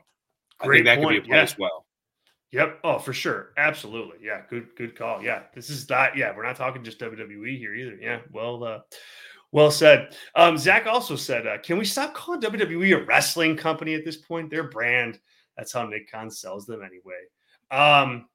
Great 0.60 0.68
I 0.68 0.78
think 0.78 0.86
that 0.86 1.04
point. 1.04 1.16
could 1.16 1.24
be 1.24 1.30
a 1.30 1.30
play 1.30 1.38
yeah. 1.38 1.44
as 1.44 1.58
well. 1.58 1.86
Yep. 2.52 2.80
Oh, 2.84 3.00
for 3.00 3.14
sure. 3.14 3.50
Absolutely. 3.58 4.18
Yeah. 4.22 4.42
Good. 4.48 4.68
Good 4.78 4.96
call. 4.96 5.24
Yeah. 5.24 5.44
This 5.56 5.72
is 5.72 5.90
not. 5.90 6.16
Yeah. 6.16 6.36
We're 6.36 6.46
not 6.46 6.56
talking 6.56 6.84
just 6.84 7.00
WWE 7.00 7.58
here 7.58 7.74
either. 7.74 7.98
Yeah. 8.00 8.20
Well. 8.32 8.64
uh 8.64 8.80
well 9.54 9.72
said. 9.72 10.16
Um, 10.36 10.58
Zach 10.58 10.88
also 10.88 11.16
said, 11.16 11.48
uh, 11.48 11.60
"Can 11.60 11.78
we 11.78 11.86
stop 11.86 12.14
calling 12.14 12.42
WWE 12.42 12.98
a 12.98 13.06
wrestling 13.06 13.56
company 13.56 13.94
at 13.94 14.04
this 14.04 14.18
point? 14.18 14.50
Their 14.50 14.64
brand. 14.64 15.20
That's 15.56 15.72
how 15.72 15.86
Nick 15.86 16.12
Khan 16.12 16.30
sells 16.30 16.66
them 16.66 16.82
anyway. 16.82 17.22
Um, 17.72 18.28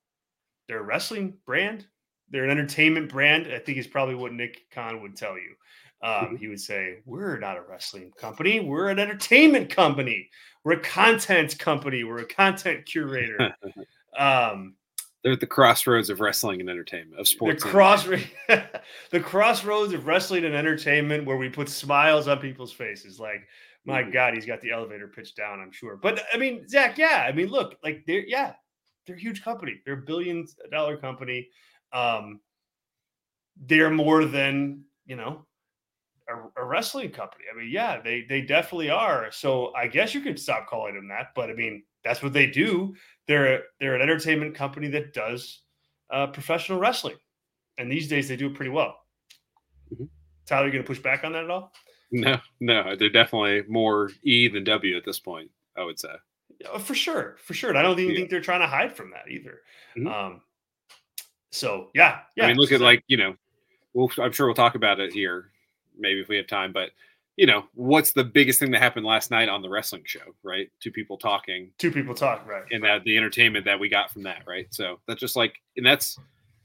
they're 0.67 0.81
a 0.81 0.85
wrestling 0.85 1.37
brand. 1.45 1.87
They're 2.31 2.45
an 2.45 2.51
entertainment 2.51 3.11
brand. 3.11 3.53
I 3.53 3.59
think 3.59 3.79
is 3.79 3.87
probably 3.87 4.15
what 4.15 4.33
Nick 4.33 4.71
Khan 4.71 5.03
would 5.03 5.17
tell 5.17 5.37
you. 5.37 5.55
Um, 6.01 6.37
he 6.37 6.47
would 6.47 6.61
say, 6.61 7.01
"We're 7.05 7.39
not 7.39 7.59
a 7.59 7.63
wrestling 7.63 8.13
company. 8.13 8.61
We're 8.61 8.89
an 8.89 9.01
entertainment 9.01 9.71
company. 9.71 10.31
We're 10.63 10.75
a 10.75 10.81
content 10.81 11.59
company. 11.59 12.05
We're 12.05 12.21
a 12.21 12.27
content 12.27 12.87
curator." 12.87 13.55
um, 14.17 14.77
they're 15.29 15.35
at 15.35 15.41
the 15.41 15.47
crossroads 15.47 16.09
of 16.09 16.21
wrestling 16.21 16.59
and 16.59 16.71
entertainment 16.71 17.21
of 17.21 17.29
sports. 17.29 17.63
The 17.63 17.69
crossroads, 17.69 18.25
the 19.11 19.21
crossroads 19.21 19.93
of 19.93 20.07
wrestling 20.07 20.47
and 20.47 20.55
entertainment, 20.55 21.27
where 21.27 21.37
we 21.37 21.51
put 21.51 21.69
smiles 21.69 22.29
on 22.29 22.39
people's 22.39 22.73
faces. 22.73 23.21
Like, 23.21 23.47
my 23.85 24.01
mm-hmm. 24.01 24.11
God, 24.11 24.33
he's 24.33 24.47
got 24.47 24.63
the 24.63 24.71
elevator 24.71 25.07
pitched 25.07 25.37
down. 25.37 25.61
I'm 25.61 25.71
sure, 25.71 25.97
but 25.97 26.23
I 26.33 26.39
mean, 26.39 26.67
Zach, 26.67 26.97
yeah, 26.97 27.27
I 27.29 27.33
mean, 27.33 27.49
look, 27.49 27.77
like 27.85 28.05
they're 28.07 28.25
yeah, 28.27 28.55
they're 29.07 29.17
a 29.17 29.21
huge 29.21 29.45
company. 29.45 29.83
They're 29.85 29.99
a 29.99 30.03
billion 30.07 30.47
dollar 30.71 30.97
company. 30.97 31.51
Um, 31.93 32.41
they're 33.67 33.91
more 33.91 34.25
than 34.25 34.85
you 35.05 35.17
know 35.17 35.45
a, 36.31 36.63
a, 36.63 36.65
wrestling 36.65 37.11
company. 37.11 37.45
I 37.53 37.59
mean, 37.59 37.69
yeah, 37.71 38.01
they 38.01 38.25
they 38.27 38.41
definitely 38.41 38.89
are. 38.89 39.31
So 39.31 39.75
I 39.75 39.89
guess 39.89 40.15
you 40.15 40.23
could 40.23 40.41
stop 40.41 40.69
calling 40.69 40.95
them 40.95 41.09
that, 41.09 41.35
but 41.35 41.51
I 41.51 41.53
mean, 41.53 41.83
that's 42.03 42.23
what 42.23 42.33
they 42.33 42.47
do. 42.47 42.95
They're 43.29 43.63
they're 43.79 43.95
an 43.95 44.03
entertainment 44.03 44.55
company 44.55 44.89
that 44.89 45.13
does 45.13 45.61
uh, 46.11 46.27
professional 46.29 46.79
wrestling, 46.79 47.17
and 47.77 47.93
these 47.93 48.09
days 48.09 48.29
they 48.29 48.37
do 48.37 48.47
it 48.47 48.55
pretty 48.55 48.71
well. 48.71 48.97
Mm-hmm. 49.93 50.05
Tyler, 50.47 50.67
you 50.67 50.73
going 50.73 50.83
to 50.83 50.89
push 50.89 50.99
back 50.99 51.25
on 51.25 51.33
that 51.33 51.45
at 51.45 51.51
all? 51.51 51.73
No, 52.11 52.39
no, 52.61 52.97
they're 52.97 53.11
definitely 53.11 53.63
more 53.69 54.11
E 54.23 54.49
than 54.49 54.65
W 54.65 54.97
at 54.97 55.05
this 55.05 55.21
point. 55.21 55.51
I 55.77 55.85
would 55.85 56.01
say. 56.01 56.09
Yeah, 56.61 56.79
for 56.79 56.95
sure, 56.95 57.37
for 57.39 57.55
sure. 57.55 57.71
And 57.71 57.79
I 57.79 57.83
don't 57.83 57.99
even 58.01 58.13
yeah. 58.13 58.19
think 58.19 58.31
they're 58.31 58.41
trying 58.41 58.63
to 58.63 58.67
hide 58.67 58.97
from 58.97 59.11
that 59.11 59.31
either. 59.31 59.61
Mm-hmm. 59.97 60.09
Um, 60.09 60.41
so 61.53 61.91
yeah, 61.95 62.21
yeah. 62.37 62.45
I 62.45 62.49
mean, 62.49 62.57
look 62.57 62.71
so, 62.71 62.77
at 62.77 62.81
like 62.81 63.05
you 63.07 63.17
know, 63.17 63.37
we'll, 63.93 64.11
I'm 64.19 64.33
sure 64.33 64.47
we'll 64.47 64.55
talk 64.55 64.75
about 64.75 65.01
it 65.01 65.13
here, 65.13 65.51
maybe 65.99 66.21
if 66.21 66.29
we 66.29 66.37
have 66.37 66.47
time. 66.47 66.73
But 66.73 66.91
you 67.39 67.47
know, 67.47 67.67
what's 67.75 68.11
the 68.11 68.25
biggest 68.25 68.59
thing 68.59 68.73
that 68.73 68.83
happened 68.83 69.07
last 69.07 69.31
night 69.31 69.49
on 69.49 69.63
the 69.63 69.69
wrestling 69.69 70.03
show, 70.05 70.35
right? 70.43 70.69
Two 70.81 70.91
people 70.91 71.17
talking. 71.17 71.71
Two 71.79 71.93
people 71.93 72.13
talk, 72.13 72.45
right. 72.49 72.65
And 72.73 72.83
that 72.83 73.05
the 73.05 73.17
entertainment 73.17 73.65
that 73.65 73.79
we 73.79 73.89
got 73.89 74.11
from 74.11 74.25
that, 74.25 74.43
right? 74.45 74.67
So 74.71 74.99
that's 75.07 75.21
just 75.21 75.37
like, 75.37 75.55
and 75.77 75.87
that's 75.87 76.19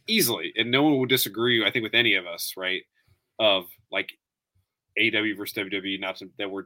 easily, 0.08 0.52
and 0.58 0.72
no 0.72 0.82
one 0.82 0.98
would 0.98 1.10
disagree, 1.10 1.64
I 1.64 1.70
think, 1.70 1.84
with 1.84 1.94
any 1.94 2.16
of 2.16 2.26
us, 2.26 2.56
right? 2.58 2.82
Of 3.38 3.66
like 3.92 4.14
AEW 5.00 5.38
versus 5.38 5.56
WWE, 5.56 6.00
not 6.00 6.16
to, 6.18 6.32
that 6.40 6.50
we're 6.50 6.66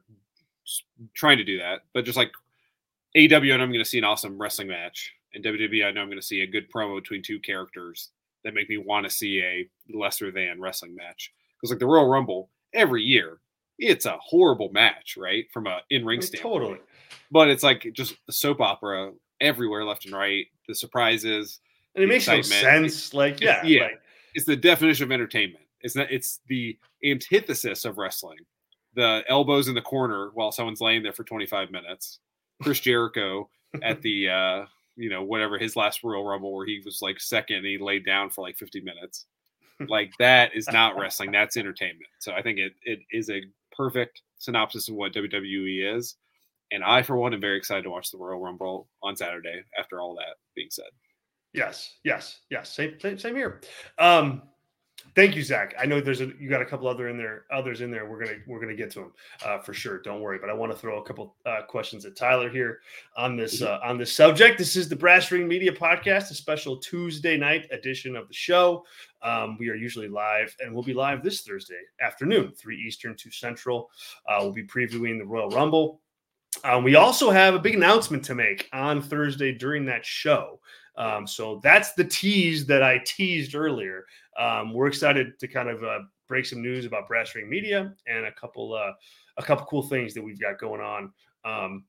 trying 1.14 1.38
to 1.40 1.44
do 1.44 1.58
that, 1.60 1.82
but 1.94 2.06
just 2.06 2.18
like 2.18 2.32
AEW, 3.18 3.54
and 3.54 3.62
I'm 3.62 3.74
going 3.74 3.84
to 3.84 3.90
see 3.90 3.98
an 3.98 4.06
awesome 4.06 4.38
wrestling 4.38 4.70
match, 4.70 5.14
and 5.34 5.44
WWE, 5.44 5.86
I 5.86 5.92
know 5.92 6.00
I'm 6.00 6.08
going 6.08 6.18
to 6.18 6.26
see 6.26 6.44
a 6.44 6.48
good 6.48 6.72
promo 6.72 6.96
between 6.96 7.22
two 7.22 7.42
characters 7.42 8.12
that 8.46 8.54
make 8.54 8.70
me 8.70 8.78
want 8.78 9.06
to 9.06 9.10
see 9.10 9.42
a 9.42 9.70
lesser 9.94 10.32
than 10.32 10.62
wrestling 10.62 10.96
match. 10.96 11.34
Because 11.60 11.72
like 11.72 11.80
the 11.80 11.86
Royal 11.86 12.08
Rumble 12.08 12.50
every 12.74 13.04
year, 13.04 13.40
it's 13.78 14.06
a 14.06 14.18
horrible 14.22 14.70
match, 14.72 15.16
right? 15.18 15.46
From 15.52 15.68
a 15.68 15.82
in 15.90 16.06
ring 16.06 16.22
standpoint. 16.22 16.62
Totally. 16.62 16.80
But 17.32 17.50
it's 17.50 17.64
like 17.64 17.88
just 17.94 18.16
a 18.28 18.32
soap 18.32 18.62
opera 18.62 19.12
everywhere, 19.42 19.84
left 19.86 20.06
and 20.06 20.16
right. 20.16 20.46
The 20.68 20.76
surprises. 20.76 21.60
And 21.96 22.04
it 22.04 22.08
makes 22.08 22.28
no 22.28 22.42
sense. 22.42 23.14
like, 23.14 23.40
yeah. 23.42 23.64
yeah. 23.64 23.84
Like, 23.84 24.02
it's 24.36 24.46
the 24.46 24.56
definition 24.56 25.04
of 25.04 25.12
entertainment. 25.12 25.66
It's 25.82 25.96
not 25.96 26.12
it's 26.12 26.40
the 26.48 26.78
antithesis 27.04 27.86
of 27.86 27.98
wrestling. 27.98 28.40
The 28.96 29.24
elbows 29.28 29.68
in 29.68 29.76
the 29.76 29.82
corner 29.82 30.32
while 30.34 30.52
someone's 30.52 30.82
laying 30.82 31.04
there 31.04 31.14
for 31.14 31.24
25 31.24 31.72
minutes. 31.72 32.20
Chris 32.62 32.80
Jericho 32.80 33.50
at 33.84 34.02
the 34.02 34.30
uh, 34.30 34.66
you 34.96 35.10
know, 35.10 35.24
whatever 35.24 35.58
his 35.58 35.76
last 35.76 36.04
Royal 36.04 36.26
Rumble 36.26 36.54
where 36.54 36.66
he 36.66 36.82
was 36.84 37.02
like 37.02 37.20
second 37.20 37.58
and 37.58 37.66
he 37.66 37.78
laid 37.78 38.06
down 38.06 38.30
for 38.30 38.42
like 38.42 38.58
50 38.58 38.82
minutes. 38.82 39.26
like 39.88 40.12
that 40.20 40.56
is 40.56 40.68
not 40.68 40.98
wrestling. 40.98 41.32
That's 41.32 41.56
entertainment. 41.56 42.10
So 42.20 42.34
I 42.34 42.42
think 42.42 42.58
it 42.58 42.74
it 42.84 43.00
is 43.12 43.30
a 43.30 43.42
perfect 43.78 44.24
synopsis 44.40 44.90
of 44.90 44.96
what 44.96 45.14
WWE 45.14 45.96
is. 45.96 46.16
And 46.72 46.84
I, 46.84 47.02
for 47.02 47.16
one, 47.16 47.34
am 47.34 47.40
very 47.40 47.58
excited 47.58 47.84
to 47.84 47.90
watch 47.90 48.12
the 48.12 48.18
Royal 48.18 48.42
Rumble 48.42 48.90
on 49.02 49.16
Saturday. 49.16 49.64
After 49.80 50.02
all 50.02 50.16
that 50.16 50.36
being 50.56 50.68
said, 50.70 50.90
yes, 51.54 51.96
yes, 52.04 52.40
yes, 52.50 52.74
same, 52.74 53.00
same, 53.00 53.18
same 53.18 53.36
here. 53.36 53.62
Um, 53.98 54.42
Thank 55.16 55.36
you, 55.36 55.44
Zach. 55.44 55.74
I 55.80 55.86
know 55.86 56.00
there's 56.00 56.22
a 56.22 56.32
you 56.40 56.50
got 56.50 56.62
a 56.62 56.66
couple 56.66 56.88
other 56.88 57.10
in 57.10 57.18
there, 57.18 57.46
others 57.52 57.82
in 57.82 57.92
there. 57.92 58.10
We're 58.10 58.24
gonna 58.24 58.38
we're 58.48 58.60
gonna 58.60 58.76
get 58.76 58.92
to 58.92 59.00
them 59.00 59.14
uh, 59.46 59.60
for 59.60 59.74
sure. 59.74 60.02
Don't 60.02 60.22
worry. 60.22 60.38
But 60.40 60.50
I 60.50 60.54
want 60.54 60.72
to 60.72 60.78
throw 60.78 61.02
a 61.02 61.04
couple 61.04 61.36
uh, 61.46 61.62
questions 61.68 62.06
at 62.06 62.16
Tyler 62.16 62.50
here 62.50 62.80
on 63.16 63.36
this 63.36 63.62
mm-hmm. 63.62 63.86
uh, 63.86 63.90
on 63.90 63.98
this 63.98 64.14
subject. 64.14 64.58
This 64.58 64.76
is 64.76 64.90
the 64.90 64.96
Brass 64.96 65.32
Ring 65.32 65.48
Media 65.48 65.72
Podcast, 65.72 66.32
a 66.32 66.36
special 66.36 66.78
Tuesday 66.78 67.38
night 67.38 67.68
edition 67.72 68.16
of 68.16 68.28
the 68.28 68.34
show. 68.34 68.86
Um, 69.22 69.58
we 69.60 69.70
are 69.70 69.76
usually 69.76 70.08
live, 70.08 70.56
and 70.60 70.74
we'll 70.74 70.84
be 70.84 70.94
live 70.94 71.24
this 71.24 71.42
Thursday 71.42 71.82
afternoon, 72.02 72.54
three 72.56 72.80
Eastern, 72.80 73.16
two 73.16 73.32
Central. 73.32 73.90
Uh, 74.28 74.38
we'll 74.42 74.54
be 74.54 74.66
previewing 74.66 75.18
the 75.18 75.26
Royal 75.26 75.50
Rumble. 75.50 76.02
Um, 76.64 76.84
we 76.84 76.96
also 76.96 77.30
have 77.30 77.54
a 77.54 77.60
big 77.60 77.76
announcement 77.76 78.24
to 78.26 78.36
make 78.36 78.70
on 78.74 79.02
Thursday 79.02 79.54
during 79.54 79.86
that 79.86 80.06
show. 80.06 80.60
Um, 80.98 81.28
so 81.28 81.60
that's 81.64 81.94
the 81.94 82.04
tease 82.04 82.66
that 82.66 82.82
I 82.82 83.00
teased 83.06 83.56
earlier. 83.56 84.06
Um, 84.38 84.74
we're 84.74 84.88
excited 84.88 85.40
to 85.40 85.48
kind 85.48 85.70
of 85.70 85.84
uh, 85.84 86.00
break 86.28 86.46
some 86.46 86.62
news 86.62 86.86
about 86.86 87.08
Brass 87.08 87.36
Ring 87.36 87.50
Media 87.50 87.94
and 88.08 88.26
a 88.26 88.32
couple 88.32 88.74
uh, 88.74 88.94
a 89.38 89.44
couple 89.44 89.66
cool 89.68 89.84
things 89.84 90.14
that 90.14 90.24
we've 90.24 90.40
got 90.40 90.60
going 90.60 90.82
on 90.82 91.14
um, 91.46 91.86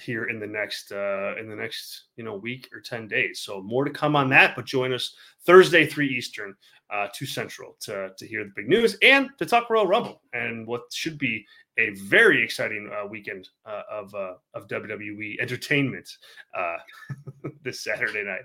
here 0.00 0.26
in 0.26 0.38
the 0.38 0.46
next 0.46 0.92
uh, 0.92 1.34
in 1.38 1.48
the 1.48 1.56
next 1.56 2.04
you 2.16 2.24
know 2.24 2.36
week 2.36 2.68
or 2.72 2.80
ten 2.80 3.08
days. 3.08 3.40
So 3.40 3.60
more 3.60 3.84
to 3.84 3.90
come 3.90 4.14
on 4.14 4.28
that. 4.30 4.54
But 4.54 4.64
join 4.64 4.92
us 4.92 5.14
Thursday 5.44 5.86
three 5.86 6.08
Eastern, 6.08 6.54
uh, 6.90 7.08
two 7.12 7.26
Central 7.26 7.76
to 7.80 8.10
to 8.16 8.26
hear 8.26 8.44
the 8.44 8.52
big 8.54 8.68
news 8.68 8.96
and 9.02 9.30
to 9.38 9.46
talk 9.46 9.68
Royal 9.70 9.86
Rumble 9.86 10.22
and 10.32 10.66
what 10.66 10.82
should 10.92 11.18
be 11.18 11.44
a 11.78 11.90
very 11.90 12.42
exciting 12.42 12.90
uh, 12.92 13.06
weekend 13.06 13.48
uh, 13.66 13.82
of 13.90 14.14
uh, 14.14 14.34
of 14.54 14.68
WWE 14.68 15.40
entertainment 15.40 16.08
uh, 16.56 16.76
this 17.62 17.82
Saturday 17.82 18.24
night. 18.24 18.42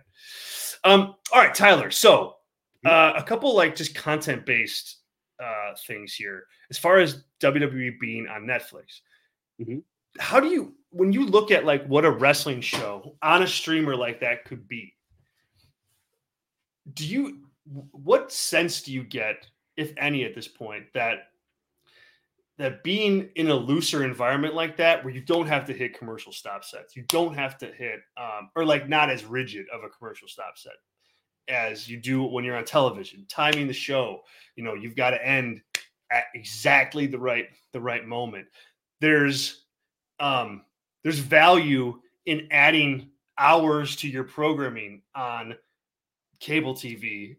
Um, 0.84 1.15
all 1.34 1.41
right, 1.41 1.53
Tyler. 1.53 1.91
So 1.91 2.36
uh, 2.86 3.13
a 3.15 3.23
couple 3.23 3.55
like 3.55 3.75
just 3.75 3.95
content 3.95 4.45
based 4.45 4.97
uh, 5.41 5.73
things 5.88 6.13
here 6.13 6.45
as 6.69 6.77
far 6.77 6.99
as 6.99 7.23
WWE 7.39 7.99
being 7.99 8.27
on 8.27 8.43
Netflix. 8.43 9.01
Mm-hmm. 9.59 9.79
How 10.19 10.39
do 10.39 10.47
you 10.47 10.75
when 10.89 11.13
you 11.13 11.25
look 11.25 11.51
at 11.51 11.65
like 11.65 11.86
what 11.88 12.05
a 12.05 12.11
wrestling 12.11 12.61
show 12.61 13.15
on 13.21 13.43
a 13.43 13.47
streamer 13.47 13.95
like 13.95 14.19
that 14.21 14.45
could 14.45 14.67
be? 14.67 14.93
Do 16.93 17.05
you 17.05 17.39
what 17.91 18.32
sense 18.32 18.82
do 18.82 18.91
you 18.91 19.03
get, 19.03 19.47
if 19.77 19.93
any, 19.97 20.23
at 20.25 20.36
this 20.36 20.47
point 20.47 20.86
that 20.93 21.30
that 22.57 22.83
being 22.83 23.29
in 23.35 23.49
a 23.49 23.55
looser 23.55 24.03
environment 24.03 24.53
like 24.53 24.77
that, 24.77 25.03
where 25.03 25.13
you 25.13 25.21
don't 25.21 25.47
have 25.47 25.65
to 25.65 25.73
hit 25.73 25.97
commercial 25.97 26.31
stop 26.31 26.63
sets, 26.63 26.95
you 26.95 27.03
don't 27.07 27.33
have 27.33 27.57
to 27.57 27.67
hit, 27.67 28.01
um, 28.17 28.49
or 28.55 28.65
like 28.65 28.87
not 28.87 29.09
as 29.09 29.25
rigid 29.25 29.65
of 29.73 29.83
a 29.83 29.89
commercial 29.89 30.27
stop 30.27 30.57
set 30.57 30.73
as 31.47 31.87
you 31.87 31.97
do 31.97 32.23
when 32.23 32.43
you're 32.43 32.55
on 32.55 32.65
television, 32.65 33.25
timing 33.27 33.67
the 33.67 33.73
show, 33.73 34.21
you 34.55 34.63
know, 34.63 34.73
you've 34.73 34.95
got 34.95 35.11
to 35.11 35.25
end 35.25 35.61
at 36.11 36.25
exactly 36.35 37.07
the 37.07 37.19
right 37.19 37.47
the 37.73 37.81
right 37.81 38.07
moment. 38.07 38.47
There's 38.99 39.65
um, 40.19 40.63
there's 41.03 41.19
value 41.19 41.99
in 42.25 42.47
adding 42.51 43.09
hours 43.37 43.95
to 43.97 44.07
your 44.07 44.23
programming 44.23 45.01
on 45.15 45.55
cable 46.39 46.73
TV, 46.73 47.37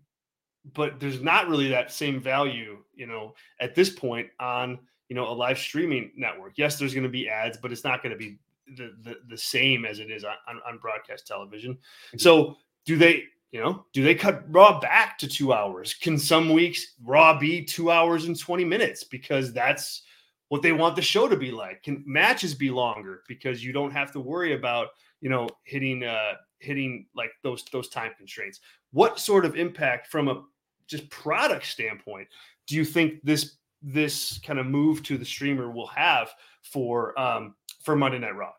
but 0.75 0.99
there's 0.99 1.21
not 1.21 1.49
really 1.49 1.69
that 1.69 1.93
same 1.93 2.21
value, 2.21 2.79
you 2.95 3.07
know, 3.07 3.35
at 3.61 3.75
this 3.75 3.91
point 3.91 4.29
on 4.41 4.79
you 5.13 5.17
know 5.17 5.29
a 5.29 5.35
live 5.35 5.59
streaming 5.59 6.11
network. 6.17 6.55
Yes, 6.57 6.79
there's 6.79 6.95
going 6.95 7.03
to 7.03 7.11
be 7.11 7.29
ads, 7.29 7.59
but 7.59 7.71
it's 7.71 7.85
not 7.85 8.03
going 8.03 8.15
to 8.15 8.19
be 8.19 8.39
the, 8.79 8.95
the, 9.03 9.17
the 9.29 9.37
same 9.37 9.85
as 9.85 9.99
it 9.99 10.11
is 10.11 10.25
on, 10.25 10.33
on, 10.67 10.79
broadcast 10.79 11.27
television. 11.27 11.77
So 12.17 12.57
do 12.87 12.97
they 12.97 13.25
you 13.51 13.61
know 13.61 13.85
do 13.93 14.03
they 14.03 14.15
cut 14.15 14.43
raw 14.51 14.81
back 14.81 15.19
to 15.19 15.29
two 15.29 15.53
hours? 15.53 15.93
Can 15.93 16.19
some 16.19 16.51
weeks 16.51 16.95
raw 17.05 17.39
be 17.39 17.63
two 17.63 17.91
hours 17.91 18.25
and 18.25 18.39
20 18.39 18.65
minutes? 18.65 19.05
Because 19.05 19.53
that's 19.53 20.01
what 20.49 20.63
they 20.63 20.73
want 20.73 20.97
the 20.97 21.03
show 21.03 21.29
to 21.29 21.37
be 21.37 21.51
like. 21.51 21.83
Can 21.83 22.03
matches 22.07 22.55
be 22.55 22.71
longer? 22.71 23.23
Because 23.29 23.63
you 23.63 23.75
don't 23.75 23.93
have 23.93 24.13
to 24.13 24.21
worry 24.21 24.55
about 24.55 24.89
you 25.21 25.29
know 25.29 25.47
hitting 25.65 26.05
uh 26.05 26.37
hitting 26.59 27.05
like 27.15 27.33
those 27.43 27.67
those 27.71 27.91
time 27.91 28.13
constraints. 28.17 28.61
What 28.93 29.19
sort 29.19 29.45
of 29.45 29.57
impact 29.57 30.07
from 30.07 30.29
a 30.29 30.43
just 30.87 31.11
product 31.11 31.67
standpoint 31.67 32.29
do 32.67 32.77
you 32.77 32.85
think 32.87 33.21
this 33.23 33.57
this 33.83 34.39
kind 34.39 34.59
of 34.59 34.67
move 34.67 35.03
to 35.05 35.19
the 35.19 35.25
streamer 35.25 35.71
will 35.71 35.89
have 35.89 36.31
for 36.63 37.19
um 37.19 37.55
for 37.83 37.97
Monday 37.97 38.19
Night 38.19 38.37
Raw 38.37 38.53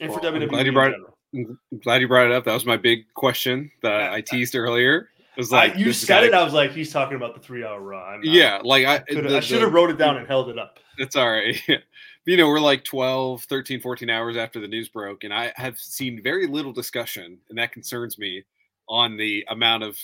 and 0.00 0.10
well, 0.10 0.20
for 0.20 0.26
WWE. 0.26 0.42
I'm 0.42 0.48
glad, 0.48 0.66
you 0.66 0.72
brought, 0.72 0.92
I'm 1.34 1.58
glad 1.82 2.00
you 2.00 2.08
brought 2.08 2.26
it 2.26 2.32
up. 2.32 2.44
That 2.44 2.54
was 2.54 2.66
my 2.66 2.76
big 2.76 3.12
question 3.14 3.70
that 3.82 4.12
I 4.12 4.20
teased 4.20 4.54
earlier. 4.54 5.08
It 5.36 5.42
was 5.42 5.52
like 5.52 5.76
I, 5.76 5.78
you 5.78 5.92
said 5.92 6.24
it. 6.24 6.34
I 6.34 6.42
was 6.42 6.52
like, 6.52 6.72
he's 6.72 6.92
talking 6.92 7.16
about 7.16 7.34
the 7.34 7.40
three 7.40 7.64
hour 7.64 7.80
Raw. 7.80 8.18
Yeah, 8.22 8.60
like 8.64 8.84
I, 8.84 9.02
the, 9.08 9.36
I 9.36 9.40
should 9.40 9.62
have 9.62 9.72
wrote 9.72 9.90
it 9.90 9.98
down 9.98 10.16
and 10.16 10.26
held 10.26 10.48
it 10.48 10.58
up. 10.58 10.80
It's 10.98 11.14
all 11.14 11.30
right. 11.30 11.56
you 12.24 12.36
know, 12.36 12.48
we're 12.48 12.60
like 12.60 12.82
12, 12.82 13.44
13, 13.44 13.80
14 13.80 14.10
hours 14.10 14.36
after 14.36 14.58
the 14.58 14.66
news 14.66 14.88
broke, 14.88 15.22
and 15.24 15.32
I 15.32 15.52
have 15.54 15.78
seen 15.78 16.20
very 16.22 16.48
little 16.48 16.72
discussion, 16.72 17.38
and 17.48 17.58
that 17.58 17.72
concerns 17.72 18.18
me 18.18 18.42
on 18.88 19.16
the 19.16 19.44
amount 19.48 19.84
of 19.84 19.96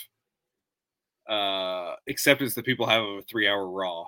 uh, 1.28 1.94
acceptance 2.08 2.54
that 2.54 2.64
people 2.64 2.86
have 2.86 3.02
of 3.02 3.18
a 3.18 3.22
three 3.22 3.48
hour 3.48 3.68
Raw, 3.68 4.06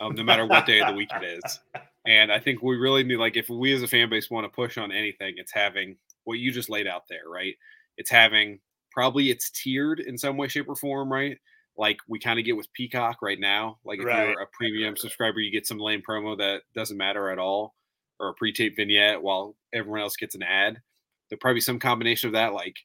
um, 0.00 0.14
no 0.14 0.22
matter 0.22 0.46
what 0.46 0.66
day 0.66 0.80
of 0.80 0.88
the 0.88 0.94
week 0.94 1.10
it 1.14 1.24
is. 1.44 1.60
And 2.06 2.30
I 2.30 2.38
think 2.38 2.62
we 2.62 2.76
really 2.76 3.02
need, 3.02 3.16
like, 3.16 3.34
if 3.34 3.48
we 3.48 3.72
as 3.72 3.82
a 3.82 3.88
fan 3.88 4.10
base 4.10 4.30
want 4.30 4.44
to 4.44 4.54
push 4.54 4.76
on 4.76 4.92
anything, 4.92 5.36
it's 5.38 5.52
having 5.52 5.96
what 6.24 6.38
you 6.38 6.52
just 6.52 6.68
laid 6.68 6.86
out 6.86 7.04
there, 7.08 7.26
right? 7.26 7.54
It's 7.96 8.10
having 8.10 8.60
probably 8.90 9.30
it's 9.30 9.50
tiered 9.50 10.00
in 10.00 10.18
some 10.18 10.36
way, 10.36 10.48
shape, 10.48 10.68
or 10.68 10.76
form, 10.76 11.10
right? 11.10 11.38
Like 11.76 11.98
we 12.06 12.18
kind 12.18 12.38
of 12.38 12.44
get 12.44 12.56
with 12.56 12.72
Peacock 12.72 13.22
right 13.22 13.40
now. 13.40 13.78
Like 13.84 14.00
if 14.00 14.04
right. 14.04 14.28
you're 14.28 14.42
a 14.42 14.46
premium 14.52 14.96
subscriber, 14.96 15.40
you 15.40 15.50
get 15.50 15.66
some 15.66 15.78
lame 15.78 16.02
promo 16.08 16.36
that 16.38 16.62
doesn't 16.74 16.96
matter 16.96 17.30
at 17.30 17.38
all, 17.38 17.74
or 18.20 18.28
a 18.28 18.34
pre-tape 18.34 18.76
vignette 18.76 19.22
while 19.22 19.56
everyone 19.72 20.00
else 20.00 20.16
gets 20.16 20.34
an 20.34 20.42
ad. 20.42 20.80
There'll 21.28 21.40
probably 21.40 21.56
be 21.56 21.62
some 21.62 21.78
combination 21.78 22.28
of 22.28 22.34
that, 22.34 22.52
like 22.52 22.76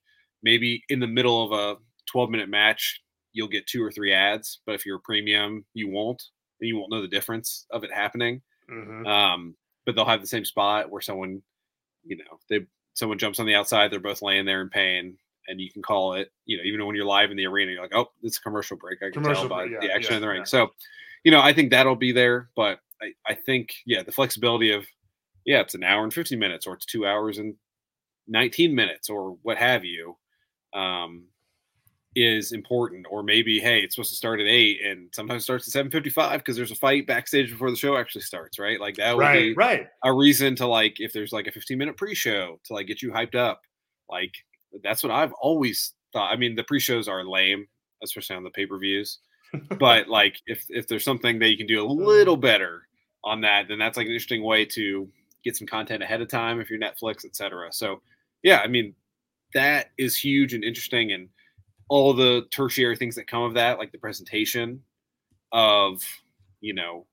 maybe 0.41 0.83
in 0.89 0.99
the 0.99 1.07
middle 1.07 1.43
of 1.43 1.51
a 1.51 1.77
12 2.09 2.29
minute 2.29 2.49
match, 2.49 3.01
you'll 3.33 3.47
get 3.47 3.67
two 3.67 3.83
or 3.83 3.91
three 3.91 4.13
ads. 4.13 4.59
But 4.65 4.75
if 4.75 4.85
you're 4.85 4.97
a 4.97 5.01
premium, 5.01 5.65
you 5.73 5.89
won't. 5.89 6.23
And 6.59 6.67
you 6.67 6.77
won't 6.77 6.91
know 6.91 7.01
the 7.01 7.07
difference 7.07 7.65
of 7.71 7.83
it 7.83 7.93
happening. 7.93 8.41
Mm-hmm. 8.69 9.05
Um, 9.05 9.55
but 9.85 9.95
they'll 9.95 10.05
have 10.05 10.21
the 10.21 10.27
same 10.27 10.45
spot 10.45 10.91
where 10.91 11.01
someone, 11.01 11.41
you 12.03 12.17
know, 12.17 12.39
they 12.49 12.65
someone 12.93 13.17
jumps 13.17 13.39
on 13.39 13.45
the 13.45 13.55
outside, 13.55 13.91
they're 13.91 13.99
both 13.99 14.21
laying 14.21 14.45
there 14.45 14.61
in 14.61 14.69
pain, 14.69 15.17
and 15.47 15.59
you 15.59 15.71
can 15.71 15.81
call 15.81 16.13
it. 16.13 16.31
You 16.45 16.57
know, 16.57 16.63
even 16.63 16.85
when 16.85 16.95
you're 16.95 17.05
live 17.05 17.31
in 17.31 17.37
the 17.37 17.47
arena, 17.47 17.71
you're 17.71 17.81
like, 17.81 17.95
oh, 17.95 18.11
it's 18.21 18.37
a 18.37 18.41
commercial 18.41 18.77
break. 18.77 18.99
I 19.01 19.05
can 19.05 19.13
commercial 19.13 19.47
tell 19.47 19.57
by 19.57 19.67
break, 19.67 19.81
yeah, 19.81 19.87
the 19.87 19.93
action 19.93 20.11
yeah, 20.11 20.17
in 20.17 20.21
the 20.21 20.27
ring. 20.27 20.41
Yeah. 20.41 20.45
So, 20.45 20.71
you 21.23 21.31
know, 21.31 21.41
I 21.41 21.53
think 21.53 21.71
that'll 21.71 21.95
be 21.95 22.11
there, 22.11 22.49
but 22.55 22.79
I, 23.01 23.13
I 23.25 23.35
think 23.35 23.73
yeah, 23.85 24.03
the 24.03 24.11
flexibility 24.11 24.71
of 24.71 24.85
yeah, 25.45 25.61
it's 25.61 25.75
an 25.75 25.83
hour 25.83 26.03
and 26.03 26.13
15 26.13 26.37
minutes, 26.37 26.67
or 26.67 26.75
it's 26.75 26.85
two 26.85 27.07
hours 27.07 27.37
and 27.37 27.55
19 28.27 28.75
minutes, 28.75 29.09
or 29.09 29.37
what 29.41 29.57
have 29.57 29.83
you. 29.83 30.17
Um, 30.73 31.25
is 32.15 32.51
important 32.51 33.05
or 33.11 33.21
maybe 33.21 33.59
hey 33.59 33.81
it's 33.81 33.93
supposed 33.93 34.09
to 34.09 34.15
start 34.15 34.39
at 34.39 34.47
8 34.47 34.79
and 34.83 35.09
sometimes 35.13 35.43
starts 35.43 35.75
at 35.75 35.85
7.55 35.91 36.39
because 36.39 36.55
there's 36.55 36.71
a 36.71 36.75
fight 36.75 37.05
backstage 37.05 37.51
before 37.51 37.69
the 37.69 37.77
show 37.77 37.97
actually 37.97 38.21
starts 38.21 38.57
right? 38.57 38.79
Like 38.79 38.95
that 38.95 39.15
would 39.15 39.21
right, 39.21 39.39
be 39.39 39.53
right. 39.53 39.87
a 40.03 40.11
reason 40.11 40.55
to 40.55 40.67
like 40.67 40.99
if 40.99 41.13
there's 41.13 41.31
like 41.31 41.47
a 41.47 41.51
15 41.51 41.77
minute 41.77 41.97
pre-show 41.97 42.59
to 42.63 42.73
like 42.73 42.87
get 42.87 43.01
you 43.01 43.11
hyped 43.11 43.35
up. 43.35 43.61
Like 44.09 44.33
that's 44.83 45.03
what 45.03 45.11
i've 45.11 45.33
always 45.33 45.93
thought 46.13 46.31
i 46.31 46.35
mean 46.35 46.55
the 46.55 46.63
pre-shows 46.63 47.07
are 47.07 47.23
lame 47.23 47.67
especially 48.03 48.35
on 48.35 48.43
the 48.43 48.49
pay-per-views 48.51 49.19
but 49.79 50.07
like 50.07 50.37
if 50.45 50.65
if 50.69 50.87
there's 50.87 51.03
something 51.03 51.39
that 51.39 51.49
you 51.49 51.57
can 51.57 51.67
do 51.67 51.83
a 51.83 51.87
little 51.87 52.37
mm. 52.37 52.41
better 52.41 52.83
on 53.23 53.41
that 53.41 53.67
then 53.67 53.79
that's 53.79 53.97
like 53.97 54.05
an 54.05 54.11
interesting 54.11 54.43
way 54.43 54.65
to 54.65 55.07
get 55.43 55.55
some 55.55 55.67
content 55.67 56.03
ahead 56.03 56.21
of 56.21 56.27
time 56.27 56.59
if 56.59 56.69
you're 56.69 56.79
netflix 56.79 57.25
etc 57.25 57.67
so 57.71 58.01
yeah 58.43 58.61
i 58.63 58.67
mean 58.67 58.93
that 59.53 59.87
is 59.97 60.15
huge 60.15 60.53
and 60.53 60.63
interesting 60.63 61.11
and 61.11 61.27
all 61.89 62.13
the 62.13 62.47
tertiary 62.51 62.95
things 62.95 63.15
that 63.15 63.27
come 63.27 63.41
of 63.43 63.55
that, 63.55 63.79
like 63.79 63.91
the 63.91 63.97
presentation 63.97 64.81
of, 65.51 66.01
you 66.61 66.73
know, 66.73 67.05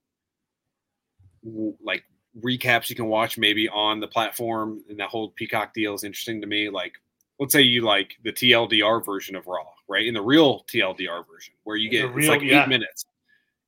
w- 1.45 1.77
like 1.83 2.05
recaps 2.41 2.91
you 2.91 2.97
can 2.97 3.07
watch 3.07 3.39
maybe 3.39 3.69
on 3.71 4.01
the 4.01 4.07
platform, 4.07 4.83
and 4.89 5.01
that 5.01 5.09
whole 5.09 5.31
Peacock 5.31 5.73
deal 5.75 5.95
is 5.95 6.05
interesting 6.05 6.43
to 6.43 6.47
me. 6.47 6.69
Like, 6.69 6.93
let's 7.41 7.53
say 7.53 7.63
you 7.63 7.83
like 7.83 8.17
the 8.23 8.33
TLDR 8.33 9.05
version 9.05 9.35
of 9.35 9.47
Raw, 9.47 9.67
right? 9.89 10.07
In 10.07 10.15
the 10.15 10.23
real 10.23 10.65
TLDR 10.65 11.27
version, 11.27 11.55
where 11.65 11.77
you 11.77 11.91
get 11.91 12.13
real, 12.13 12.19
it's 12.19 12.29
like 12.29 12.43
yeah. 12.43 12.63
eight 12.63 12.69
minutes, 12.69 13.07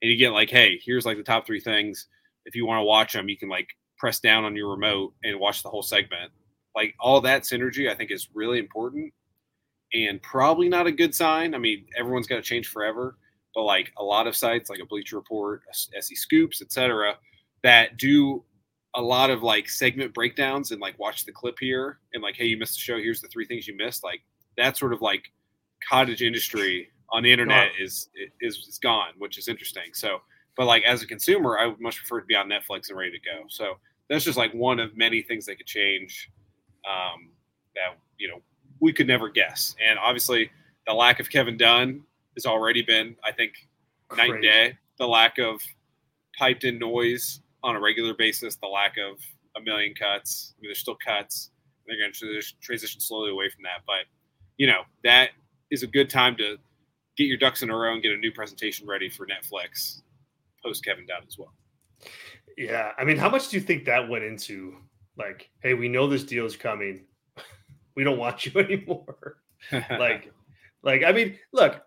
and 0.02 0.10
you 0.10 0.16
get 0.18 0.32
like, 0.32 0.50
hey, 0.50 0.78
here's 0.84 1.06
like 1.06 1.16
the 1.16 1.22
top 1.22 1.46
three 1.46 1.60
things. 1.60 2.06
If 2.44 2.54
you 2.54 2.66
want 2.66 2.80
to 2.80 2.84
watch 2.84 3.14
them, 3.14 3.30
you 3.30 3.36
can 3.36 3.48
like 3.48 3.68
press 3.96 4.20
down 4.20 4.44
on 4.44 4.54
your 4.54 4.70
remote 4.70 5.14
and 5.24 5.40
watch 5.40 5.62
the 5.62 5.70
whole 5.70 5.82
segment. 5.82 6.30
Like 6.74 6.94
all 7.00 7.20
that 7.22 7.42
synergy, 7.42 7.90
I 7.90 7.94
think 7.94 8.10
is 8.10 8.28
really 8.34 8.58
important 8.58 9.12
and 9.94 10.22
probably 10.22 10.68
not 10.68 10.86
a 10.86 10.92
good 10.92 11.14
sign. 11.14 11.54
I 11.54 11.58
mean, 11.58 11.86
everyone's 11.96 12.26
got 12.26 12.36
to 12.36 12.42
change 12.42 12.68
forever, 12.68 13.16
but 13.54 13.62
like 13.62 13.92
a 13.98 14.04
lot 14.04 14.26
of 14.26 14.36
sites, 14.36 14.70
like 14.70 14.80
a 14.80 14.86
Bleacher 14.86 15.16
Report, 15.16 15.62
SE 15.72 16.14
Scoops, 16.14 16.62
etc., 16.62 17.14
that 17.62 17.96
do 17.96 18.44
a 18.94 19.02
lot 19.02 19.30
of 19.30 19.42
like 19.42 19.68
segment 19.68 20.14
breakdowns 20.14 20.70
and 20.70 20.80
like 20.80 20.98
watch 20.98 21.24
the 21.24 21.32
clip 21.32 21.56
here 21.58 21.98
and 22.14 22.22
like, 22.22 22.36
hey, 22.36 22.46
you 22.46 22.56
missed 22.56 22.74
the 22.74 22.80
show. 22.80 22.98
Here's 22.98 23.20
the 23.20 23.28
three 23.28 23.46
things 23.46 23.66
you 23.66 23.76
missed. 23.76 24.04
Like 24.04 24.22
that 24.56 24.76
sort 24.76 24.92
of 24.92 25.00
like 25.00 25.30
cottage 25.88 26.22
industry 26.22 26.88
on 27.10 27.22
the 27.22 27.32
internet 27.32 27.70
is 27.80 28.08
is 28.40 28.56
is 28.68 28.78
gone, 28.78 29.12
which 29.18 29.38
is 29.38 29.48
interesting. 29.48 29.90
So, 29.92 30.18
but 30.56 30.66
like 30.66 30.84
as 30.84 31.02
a 31.02 31.06
consumer, 31.06 31.58
I 31.58 31.66
would 31.66 31.80
much 31.80 31.98
prefer 31.98 32.20
to 32.20 32.26
be 32.26 32.34
on 32.34 32.48
Netflix 32.48 32.88
and 32.88 32.98
ready 32.98 33.12
to 33.12 33.18
go. 33.18 33.44
So 33.48 33.74
that's 34.08 34.24
just 34.24 34.38
like 34.38 34.52
one 34.52 34.78
of 34.78 34.96
many 34.96 35.22
things 35.22 35.46
that 35.46 35.56
could 35.56 35.66
change. 35.66 36.30
Um, 36.88 37.30
that 37.74 37.98
you 38.18 38.28
know 38.28 38.40
we 38.80 38.92
could 38.92 39.06
never 39.06 39.28
guess. 39.28 39.74
And 39.86 39.98
obviously, 39.98 40.50
the 40.86 40.94
lack 40.94 41.20
of 41.20 41.30
Kevin 41.30 41.56
Dunn 41.56 42.02
has 42.34 42.46
already 42.46 42.82
been, 42.82 43.16
I 43.24 43.32
think, 43.32 43.52
Crazy. 44.08 44.22
night 44.22 44.34
and 44.34 44.42
day. 44.42 44.78
The 44.98 45.06
lack 45.06 45.38
of 45.38 45.60
piped 46.38 46.64
in 46.64 46.78
noise 46.78 47.40
on 47.62 47.76
a 47.76 47.80
regular 47.80 48.14
basis, 48.14 48.56
the 48.56 48.66
lack 48.66 48.96
of 48.96 49.18
a 49.56 49.60
million 49.60 49.94
cuts. 49.94 50.54
I 50.56 50.60
mean, 50.60 50.68
there's 50.68 50.78
still 50.78 50.96
cuts. 51.04 51.50
They're 51.86 51.98
going 51.98 52.12
to 52.12 52.40
transition 52.60 53.00
slowly 53.00 53.30
away 53.30 53.48
from 53.50 53.62
that. 53.64 53.82
But, 53.86 54.06
you 54.56 54.66
know, 54.66 54.82
that 55.04 55.30
is 55.70 55.82
a 55.82 55.86
good 55.86 56.08
time 56.10 56.36
to 56.36 56.56
get 57.16 57.24
your 57.24 57.38
ducks 57.38 57.62
in 57.62 57.70
a 57.70 57.76
row 57.76 57.94
and 57.94 58.02
get 58.02 58.12
a 58.12 58.16
new 58.16 58.32
presentation 58.32 58.86
ready 58.86 59.08
for 59.08 59.26
Netflix 59.26 60.02
post 60.64 60.84
Kevin 60.84 61.06
Dunn 61.06 61.22
as 61.26 61.38
well. 61.38 61.52
Yeah. 62.56 62.92
I 62.98 63.04
mean, 63.04 63.16
how 63.16 63.28
much 63.28 63.48
do 63.48 63.56
you 63.56 63.62
think 63.62 63.84
that 63.86 64.08
went 64.08 64.24
into? 64.24 64.76
Like, 65.16 65.50
hey, 65.62 65.74
we 65.74 65.88
know 65.88 66.06
this 66.06 66.22
deal 66.22 66.46
is 66.46 66.56
coming 66.56 67.04
we 67.98 68.04
don't 68.04 68.16
want 68.16 68.46
you 68.46 68.60
anymore. 68.60 69.38
like, 69.72 70.32
like 70.82 71.02
I 71.02 71.10
mean, 71.10 71.36
look, 71.52 71.82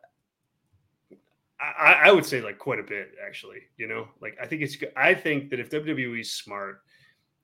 I, 1.58 2.02
I 2.04 2.12
would 2.12 2.26
say 2.26 2.42
like 2.42 2.60
quite 2.60 2.80
a 2.80 2.84
bit 2.84 3.14
actually. 3.26 3.60
You 3.78 3.88
know, 3.88 4.10
like 4.22 4.38
I 4.42 4.46
think 4.46 4.62
it's 4.62 4.76
I 4.98 5.14
think 5.14 5.50
that 5.52 5.62
if 5.62 5.70
WWE's 5.70 6.32
smart, 6.32 6.82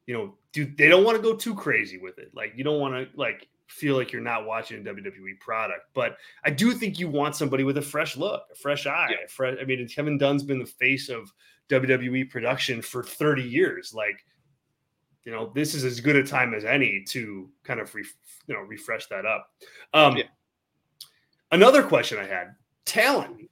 you 0.06 0.14
know, 0.14 0.36
dude, 0.52 0.78
they 0.78 0.90
don't 0.90 1.06
want 1.06 1.16
to 1.16 1.24
go 1.24 1.34
too 1.34 1.56
crazy 1.56 1.98
with 1.98 2.20
it. 2.20 2.32
Like 2.34 2.54
you 2.58 2.66
don't 2.66 2.82
want 2.82 2.94
to 2.94 3.18
like 3.18 3.48
feel 3.68 3.96
like 3.96 4.12
you're 4.12 4.22
not 4.22 4.46
watching 4.46 4.86
a 4.86 4.90
WWE 4.94 5.40
product. 5.40 5.86
But 5.94 6.18
I 6.44 6.50
do 6.50 6.74
think 6.74 7.00
you 7.00 7.08
want 7.08 7.38
somebody 7.38 7.64
with 7.64 7.78
a 7.78 7.82
fresh 7.82 8.18
look, 8.18 8.44
a 8.52 8.56
fresh 8.56 8.86
eye. 8.86 9.08
Yeah. 9.12 9.28
Fresh, 9.30 9.58
I 9.62 9.64
mean, 9.64 9.88
Kevin 9.88 10.18
Dunn's 10.18 10.44
been 10.44 10.60
the 10.60 10.66
face 10.66 11.08
of 11.08 11.32
WWE 11.70 12.30
production 12.30 12.82
for 12.82 13.02
30 13.02 13.44
years. 13.44 13.94
Like, 13.94 14.26
you 15.28 15.34
know, 15.34 15.52
this 15.54 15.76
is 15.76 15.84
as 15.84 16.00
good 16.00 16.16
a 16.16 16.24
time 16.24 16.54
as 16.54 16.64
any 16.64 17.04
to 17.10 17.50
kind 17.66 17.82
of, 17.82 17.94
re, 17.94 18.06
you 18.48 18.56
know, 18.56 18.62
refresh 18.62 19.08
that 19.08 19.26
up. 19.26 19.52
Um, 19.94 20.16
yeah. 20.16 20.24
Another 21.52 21.84
question 21.84 22.18
I 22.18 22.26
had 22.26 22.56
talent. 22.86 23.50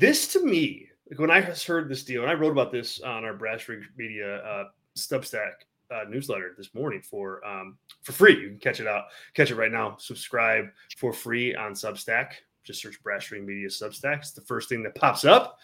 This 0.00 0.28
to 0.28 0.42
me, 0.42 0.88
like 1.10 1.20
when 1.20 1.30
I 1.30 1.42
heard 1.42 1.90
this 1.90 2.04
deal, 2.04 2.22
and 2.22 2.30
I 2.30 2.34
wrote 2.34 2.52
about 2.52 2.72
this 2.72 3.02
on 3.02 3.22
our 3.22 3.34
Brass 3.34 3.68
Ring 3.68 3.84
Media 3.98 4.38
uh, 4.38 4.64
Substack 4.96 5.52
uh, 5.90 6.04
newsletter 6.08 6.54
this 6.56 6.74
morning 6.74 7.02
for 7.02 7.46
um, 7.46 7.76
for 8.00 8.12
free. 8.12 8.40
You 8.40 8.48
can 8.48 8.58
catch 8.58 8.80
it 8.80 8.86
out, 8.86 9.04
catch 9.34 9.50
it 9.50 9.56
right 9.56 9.70
now. 9.70 9.96
Subscribe 9.98 10.64
for 10.96 11.12
free 11.12 11.54
on 11.54 11.72
Substack. 11.72 12.32
Just 12.64 12.80
search 12.80 13.02
Brass 13.02 13.30
Ring 13.30 13.44
Media 13.44 13.68
Substack. 13.68 14.20
It's 14.20 14.32
the 14.32 14.40
first 14.40 14.70
thing 14.70 14.82
that 14.84 14.94
pops 14.94 15.26
up. 15.26 15.58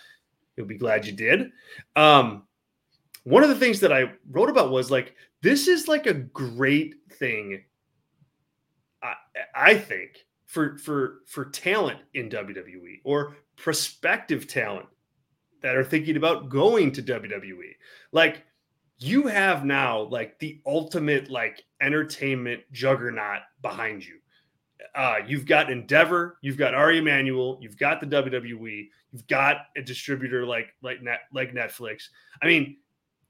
You'll 0.57 0.66
be 0.66 0.76
glad 0.76 1.07
you 1.07 1.12
did. 1.12 1.51
Um, 1.97 2.43
one 3.25 3.43
of 3.43 3.49
the 3.49 3.57
things 3.57 3.81
that 3.81 3.93
I 3.93 4.12
wrote 4.31 4.51
about 4.51 4.70
was 4.70 4.91
like 4.91 5.14
this 5.43 5.68
is 5.68 5.89
like 5.89 6.07
a 6.07 6.14
great 6.14 6.95
thing. 7.18 7.62
I, 9.03 9.14
I 9.55 9.75
think 9.75 10.25
for 10.47 10.77
for 10.79 11.20
for 11.27 11.47
talent 11.47 12.01
in 12.14 12.29
WWE 12.29 13.01
or 13.05 13.37
prospective 13.57 14.47
talent 14.47 14.87
that 15.62 15.77
are 15.77 15.85
thinking 15.85 16.16
about 16.16 16.49
going 16.49 16.93
to 16.93 17.03
WWE. 17.03 17.73
Like 18.11 18.45
you 18.99 19.27
have 19.27 19.64
now 19.64 20.03
like 20.03 20.39
the 20.39 20.61
ultimate 20.66 21.31
like 21.31 21.64
entertainment 21.81 22.62
juggernaut 22.73 23.41
behind 23.62 24.05
you. 24.05 24.18
Uh, 24.95 25.18
you've 25.27 25.47
got 25.47 25.70
Endeavor, 25.70 26.39
you've 26.43 26.59
got 26.59 26.75
Ari 26.75 26.99
Emanuel, 26.99 27.59
you've 27.61 27.79
got 27.79 28.01
the 28.01 28.07
WWE, 28.07 28.89
you've 29.12 29.27
got 29.29 29.59
a 29.77 29.83
distributor 29.83 30.45
like 30.45 30.68
like 30.83 31.03
net 31.03 31.20
like 31.33 31.55
Netflix. 31.55 32.09
I 32.43 32.47
mean, 32.47 32.77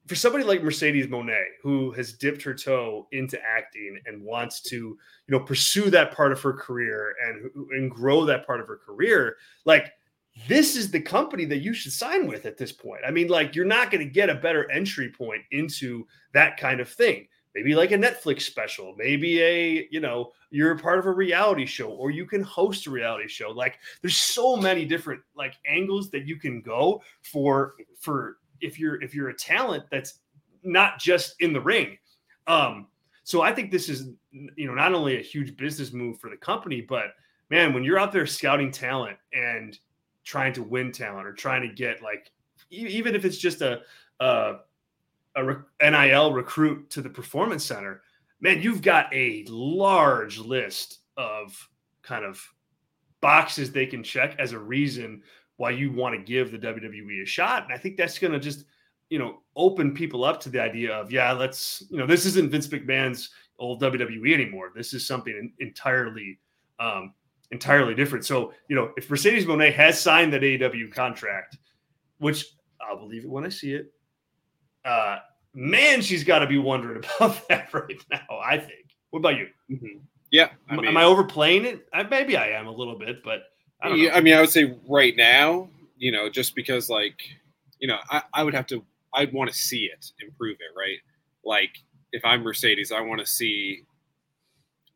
for 0.07 0.15
somebody 0.15 0.45
like 0.45 0.63
Mercedes 0.63 1.07
Moné, 1.07 1.43
who 1.63 1.93
has 1.93 2.13
dipped 2.13 2.43
her 2.43 2.55
toe 2.55 3.07
into 3.13 3.41
acting 3.43 4.01
and 4.07 4.23
wants 4.23 4.61
to, 4.63 4.77
you 4.77 4.99
know, 5.29 5.41
pursue 5.41 5.91
that 5.91 6.13
part 6.13 6.33
of 6.33 6.41
her 6.43 6.53
career 6.53 7.15
and 7.25 7.51
and 7.73 7.91
grow 7.91 8.25
that 8.25 8.47
part 8.47 8.61
of 8.61 8.67
her 8.67 8.79
career, 8.79 9.37
like 9.65 9.93
this 10.49 10.77
is 10.77 10.91
the 10.91 11.01
company 11.01 11.45
that 11.45 11.59
you 11.59 11.75
should 11.75 11.93
sign 11.93 12.27
with 12.27 12.47
at 12.47 12.57
this 12.57 12.73
point. 12.73 13.03
I 13.07 13.11
mean, 13.11 13.29
like 13.29 13.55
you're 13.55 13.65
not 13.65 13.91
going 13.91 14.05
to 14.07 14.13
get 14.13 14.31
a 14.31 14.35
better 14.35 14.71
entry 14.71 15.11
point 15.11 15.43
into 15.51 16.07
that 16.33 16.57
kind 16.57 16.81
of 16.81 16.89
thing. 16.89 17.29
Maybe 17.55 17.75
like 17.75 17.93
a 17.93 17.99
Netflix 17.99 18.43
special, 18.43 18.95
maybe 18.97 19.43
a, 19.43 19.87
you 19.91 20.01
know, 20.01 20.33
you're 20.51 20.79
part 20.79 20.99
of 20.99 21.05
a 21.05 21.13
reality 21.13 21.67
show 21.67 21.91
or 21.91 22.11
you 22.11 22.25
can 22.25 22.43
host 22.43 22.87
a 22.87 22.91
reality 22.91 23.29
show. 23.29 23.51
Like 23.51 23.79
there's 24.01 24.17
so 24.17 24.57
many 24.57 24.87
different 24.87 25.21
like 25.37 25.57
angles 25.67 26.11
that 26.13 26.27
you 26.27 26.37
can 26.37 26.63
go 26.63 27.03
for 27.21 27.75
for 28.01 28.39
if 28.63 28.79
you're 28.79 29.03
if 29.03 29.15
you're 29.15 29.29
a 29.29 29.35
talent 29.35 29.85
that's 29.91 30.21
not 30.63 30.99
just 30.99 31.35
in 31.41 31.53
the 31.53 31.61
ring. 31.61 31.99
Um 32.47 32.87
so 33.25 33.43
I 33.43 33.53
think 33.53 33.71
this 33.71 33.89
is 33.89 34.09
you 34.33 34.67
know 34.67 34.75
not 34.75 34.95
only 34.95 35.19
a 35.19 35.23
huge 35.23 35.57
business 35.57 35.93
move 35.93 36.19
for 36.19 36.31
the 36.31 36.37
company, 36.37 36.81
but 36.81 37.15
man, 37.51 37.75
when 37.75 37.85
you're 37.85 37.99
out 37.99 38.13
there 38.13 38.27
scouting 38.27 38.71
talent 38.71 39.19
and 39.33 39.79
trying 40.25 40.53
to 40.55 40.63
win 40.63 40.93
talent 40.93 41.27
or 41.27 41.33
trying 41.33 41.63
to 41.63 41.75
get 41.75 42.03
like 42.03 42.31
even 42.71 43.15
if 43.15 43.25
it's 43.25 43.39
just 43.39 43.61
a 43.61 43.83
a, 44.21 44.55
a 45.37 45.91
NIL 45.91 46.33
recruit 46.33 46.89
to 46.91 47.03
the 47.03 47.11
performance 47.11 47.65
center, 47.65 48.03
man, 48.41 48.63
you've 48.63 48.83
got 48.83 49.13
a 49.15 49.45
large 49.49 50.39
list 50.39 51.01
of 51.17 51.69
kind 52.03 52.25
of 52.25 52.43
boxes 53.21 53.71
they 53.71 53.87
can 53.87 54.03
check 54.03 54.35
as 54.39 54.53
a 54.53 54.59
reason 54.59 55.23
why 55.63 55.71
you 55.71 55.93
want 55.93 56.13
to 56.13 56.21
give 56.21 56.51
the 56.51 56.59
WWE 56.59 57.23
a 57.23 57.25
shot. 57.25 57.63
And 57.63 57.73
I 57.73 57.79
think 57.79 57.97
that's 57.97 58.19
going 58.19 58.33
to 58.33 58.41
just, 58.41 58.65
you 59.11 59.19
know, 59.21 59.43
open 59.55 59.95
people 59.95 60.25
up 60.25 60.41
to 60.41 60.49
the 60.49 60.61
idea 60.61 60.93
of, 60.93 61.13
yeah, 61.13 61.31
let's, 61.31 61.85
you 61.89 61.99
know, 61.99 62.07
this 62.07 62.27
isn't 62.27 62.51
Vince 62.51 62.67
McMahon's 62.67 63.31
old 63.61 63.81
WWE 63.81 64.35
anymore. 64.35 64.73
This 64.75 64.93
is 64.93 65.07
something 65.07 65.53
entirely 65.61 66.41
um, 66.81 67.15
entirely 67.53 67.95
different. 67.95 68.27
So, 68.27 68.53
you 68.67 68.75
know, 68.75 68.91
if 68.97 69.09
Mercedes 69.09 69.47
Moné 69.47 69.73
has 69.73 70.01
signed 70.01 70.33
that 70.33 70.43
AEW 70.43 70.93
contract, 70.93 71.59
which 72.19 72.45
I'll 72.81 72.99
believe 72.99 73.23
it 73.23 73.31
when 73.31 73.45
I 73.45 73.49
see 73.49 73.75
it, 73.75 73.93
uh, 74.85 75.19
man, 75.55 76.01
she's 76.01 76.25
got 76.25 76.41
to 76.41 76.49
be 76.49 76.59
wondering 76.59 77.05
about 77.21 77.47
that 77.47 77.73
right 77.73 78.05
now. 78.11 78.41
I 78.45 78.59
think. 78.59 78.97
What 79.11 79.21
about 79.21 79.37
you? 79.37 79.47
Mm-hmm. 79.71 79.99
Yeah, 80.33 80.49
I 80.69 80.75
mean, 80.75 80.87
am 80.87 80.97
I 80.97 81.05
overplaying 81.05 81.67
it? 81.67 81.87
I, 81.93 82.03
maybe 82.03 82.37
I 82.37 82.49
am 82.49 82.67
a 82.67 82.73
little 82.73 82.99
bit, 82.99 83.23
but 83.23 83.43
I, 83.83 83.95
yeah, 83.95 84.15
I 84.15 84.21
mean, 84.21 84.35
I 84.35 84.41
would 84.41 84.51
say 84.51 84.77
right 84.89 85.15
now, 85.17 85.69
you 85.97 86.13
know, 86.13 86.29
just 86.29 86.55
because 86.55 86.89
like, 86.89 87.21
you 87.79 87.89
know, 87.89 87.99
I, 88.11 88.23
I 88.33 88.45
would 88.45 88.55
have 88.55 88.67
to, 88.69 88.85
I'd 89.15 89.33
want 89.33 89.51
to 89.51 89.57
see 89.57 89.85
it 89.85 90.13
improve 90.21 90.57
it, 90.61 90.79
right? 90.79 90.99
Like, 91.45 91.71
if 92.13 92.25
I'm 92.25 92.43
Mercedes, 92.43 92.93
I 92.93 93.01
want 93.01 93.21
to 93.21 93.27
see 93.27 93.85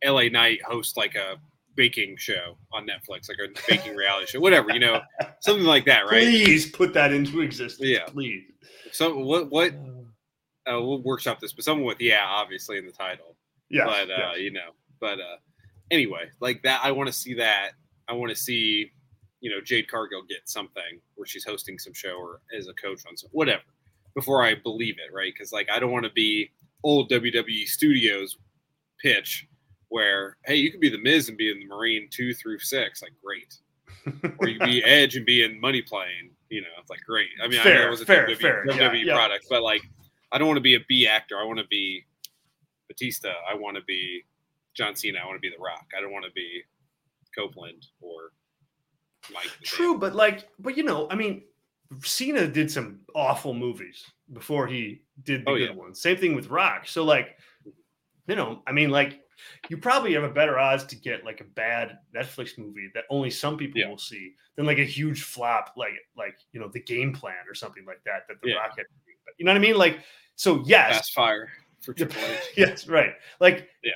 LA 0.04 0.28
Knight 0.28 0.62
host 0.62 0.96
like 0.96 1.14
a 1.14 1.36
baking 1.74 2.16
show 2.16 2.56
on 2.72 2.86
Netflix, 2.86 3.28
like 3.28 3.38
a 3.38 3.48
baking 3.68 3.94
reality 3.96 4.26
show, 4.26 4.40
whatever, 4.40 4.70
you 4.70 4.80
know, 4.80 5.00
something 5.40 5.64
like 5.64 5.84
that, 5.86 6.06
right? 6.06 6.24
Please 6.24 6.70
put 6.70 6.92
that 6.94 7.12
into 7.12 7.40
existence. 7.40 7.88
Yeah, 7.88 8.04
please. 8.06 8.44
So 8.92 9.18
what? 9.18 9.50
What? 9.50 9.72
Uh, 10.68 10.80
we'll 10.82 11.00
workshop 11.02 11.38
this, 11.38 11.52
but 11.52 11.64
someone 11.64 11.86
with 11.86 12.00
yeah, 12.00 12.24
obviously 12.26 12.78
in 12.78 12.86
the 12.86 12.92
title. 12.92 13.36
Yeah, 13.68 13.84
but 13.84 14.10
uh, 14.10 14.34
you 14.36 14.50
know, 14.50 14.70
but 15.00 15.20
uh, 15.20 15.36
anyway, 15.90 16.30
like 16.40 16.62
that, 16.62 16.80
I 16.82 16.92
want 16.92 17.08
to 17.08 17.12
see 17.12 17.34
that. 17.34 17.72
I 18.08 18.12
want 18.12 18.30
to 18.30 18.36
see, 18.36 18.92
you 19.40 19.50
know, 19.50 19.60
Jade 19.60 19.88
Cargill 19.88 20.22
get 20.28 20.48
something 20.48 21.00
where 21.14 21.26
she's 21.26 21.44
hosting 21.44 21.78
some 21.78 21.92
show 21.92 22.16
or 22.16 22.40
as 22.56 22.68
a 22.68 22.74
coach 22.74 23.02
on 23.08 23.16
some 23.16 23.30
whatever 23.32 23.62
before 24.14 24.42
I 24.42 24.54
believe 24.54 24.96
it, 24.98 25.14
right? 25.14 25.32
Because 25.32 25.52
like 25.52 25.68
I 25.70 25.78
don't 25.78 25.92
want 25.92 26.04
to 26.04 26.12
be 26.12 26.50
old 26.82 27.10
WWE 27.10 27.66
Studios 27.66 28.36
pitch 29.00 29.46
where 29.88 30.36
hey, 30.44 30.56
you 30.56 30.70
could 30.70 30.80
be 30.80 30.88
the 30.88 30.98
Miz 30.98 31.28
and 31.28 31.38
be 31.38 31.50
in 31.50 31.60
the 31.60 31.66
Marine 31.66 32.08
two 32.10 32.34
through 32.34 32.58
six, 32.58 33.02
like 33.02 33.12
great, 33.22 33.54
or 34.38 34.48
you 34.48 34.58
be 34.60 34.82
Edge 34.84 35.16
and 35.16 35.26
be 35.26 35.44
in 35.44 35.60
Money 35.60 35.82
Plane. 35.82 36.30
You 36.48 36.62
know, 36.62 36.68
it's 36.80 36.90
like 36.90 37.00
great. 37.06 37.28
I 37.42 37.48
mean, 37.48 37.60
fair, 37.60 37.74
I 37.74 37.80
know 37.80 37.86
it 37.86 37.90
was 37.90 38.00
a 38.00 38.06
fair, 38.06 38.26
WWE, 38.26 38.36
fair. 38.40 38.66
WWE 38.66 39.04
yeah, 39.04 39.14
product, 39.14 39.44
yeah. 39.44 39.56
but 39.56 39.62
like, 39.62 39.82
I 40.32 40.38
don't 40.38 40.46
want 40.46 40.58
to 40.58 40.62
be 40.62 40.74
a 40.74 40.80
B 40.88 41.06
actor. 41.06 41.38
I 41.38 41.44
want 41.44 41.58
to 41.58 41.66
be 41.66 42.04
Batista. 42.88 43.32
I 43.48 43.54
want 43.54 43.76
to 43.76 43.82
be 43.84 44.24
John 44.74 44.94
Cena. 44.94 45.18
I 45.22 45.26
want 45.26 45.36
to 45.36 45.40
be 45.40 45.50
The 45.50 45.62
Rock. 45.62 45.86
I 45.96 46.00
don't 46.00 46.12
want 46.12 46.24
to 46.24 46.32
be 46.32 46.62
Copeland 47.36 47.86
or 48.00 48.32
Mike. 49.32 49.50
True, 49.62 49.98
but 49.98 50.14
like, 50.14 50.48
but 50.58 50.76
you 50.76 50.82
know, 50.82 51.08
I 51.10 51.14
mean, 51.14 51.42
Cena 52.02 52.46
did 52.46 52.70
some 52.70 53.00
awful 53.14 53.54
movies 53.54 54.04
before 54.32 54.66
he 54.66 55.02
did 55.22 55.44
the 55.44 55.50
oh, 55.50 55.56
good 55.56 55.70
yeah. 55.70 55.76
ones. 55.76 56.00
Same 56.00 56.16
thing 56.16 56.34
with 56.34 56.48
Rock. 56.48 56.88
So 56.88 57.04
like, 57.04 57.36
you 58.26 58.34
know, 58.34 58.62
I 58.66 58.72
mean, 58.72 58.90
like 58.90 59.20
you 59.68 59.76
probably 59.76 60.14
have 60.14 60.24
a 60.24 60.30
better 60.30 60.58
odds 60.58 60.84
to 60.84 60.96
get 60.96 61.24
like 61.24 61.40
a 61.40 61.44
bad 61.44 61.98
Netflix 62.14 62.58
movie 62.58 62.90
that 62.94 63.04
only 63.10 63.30
some 63.30 63.56
people 63.56 63.80
yeah. 63.80 63.88
will 63.88 63.98
see 63.98 64.34
than 64.56 64.66
like 64.66 64.78
a 64.78 64.84
huge 64.84 65.22
flop 65.22 65.74
like 65.76 65.92
like 66.16 66.38
you 66.52 66.60
know 66.60 66.68
the 66.68 66.80
game 66.80 67.12
plan 67.12 67.46
or 67.48 67.54
something 67.54 67.84
like 67.86 68.00
that 68.04 68.22
that 68.28 68.40
the 68.42 68.50
yeah. 68.50 68.56
Rocket. 68.56 68.86
You 69.38 69.44
know 69.44 69.52
what 69.52 69.58
I 69.58 69.60
mean? 69.60 69.76
Like 69.76 70.00
so, 70.36 70.62
yes, 70.64 70.96
fast 70.96 71.12
fire 71.12 71.48
for 71.80 71.92
Triple 71.94 72.20
H. 72.22 72.40
yes, 72.56 72.88
right. 72.88 73.12
Like 73.40 73.68
yeah, 73.82 73.92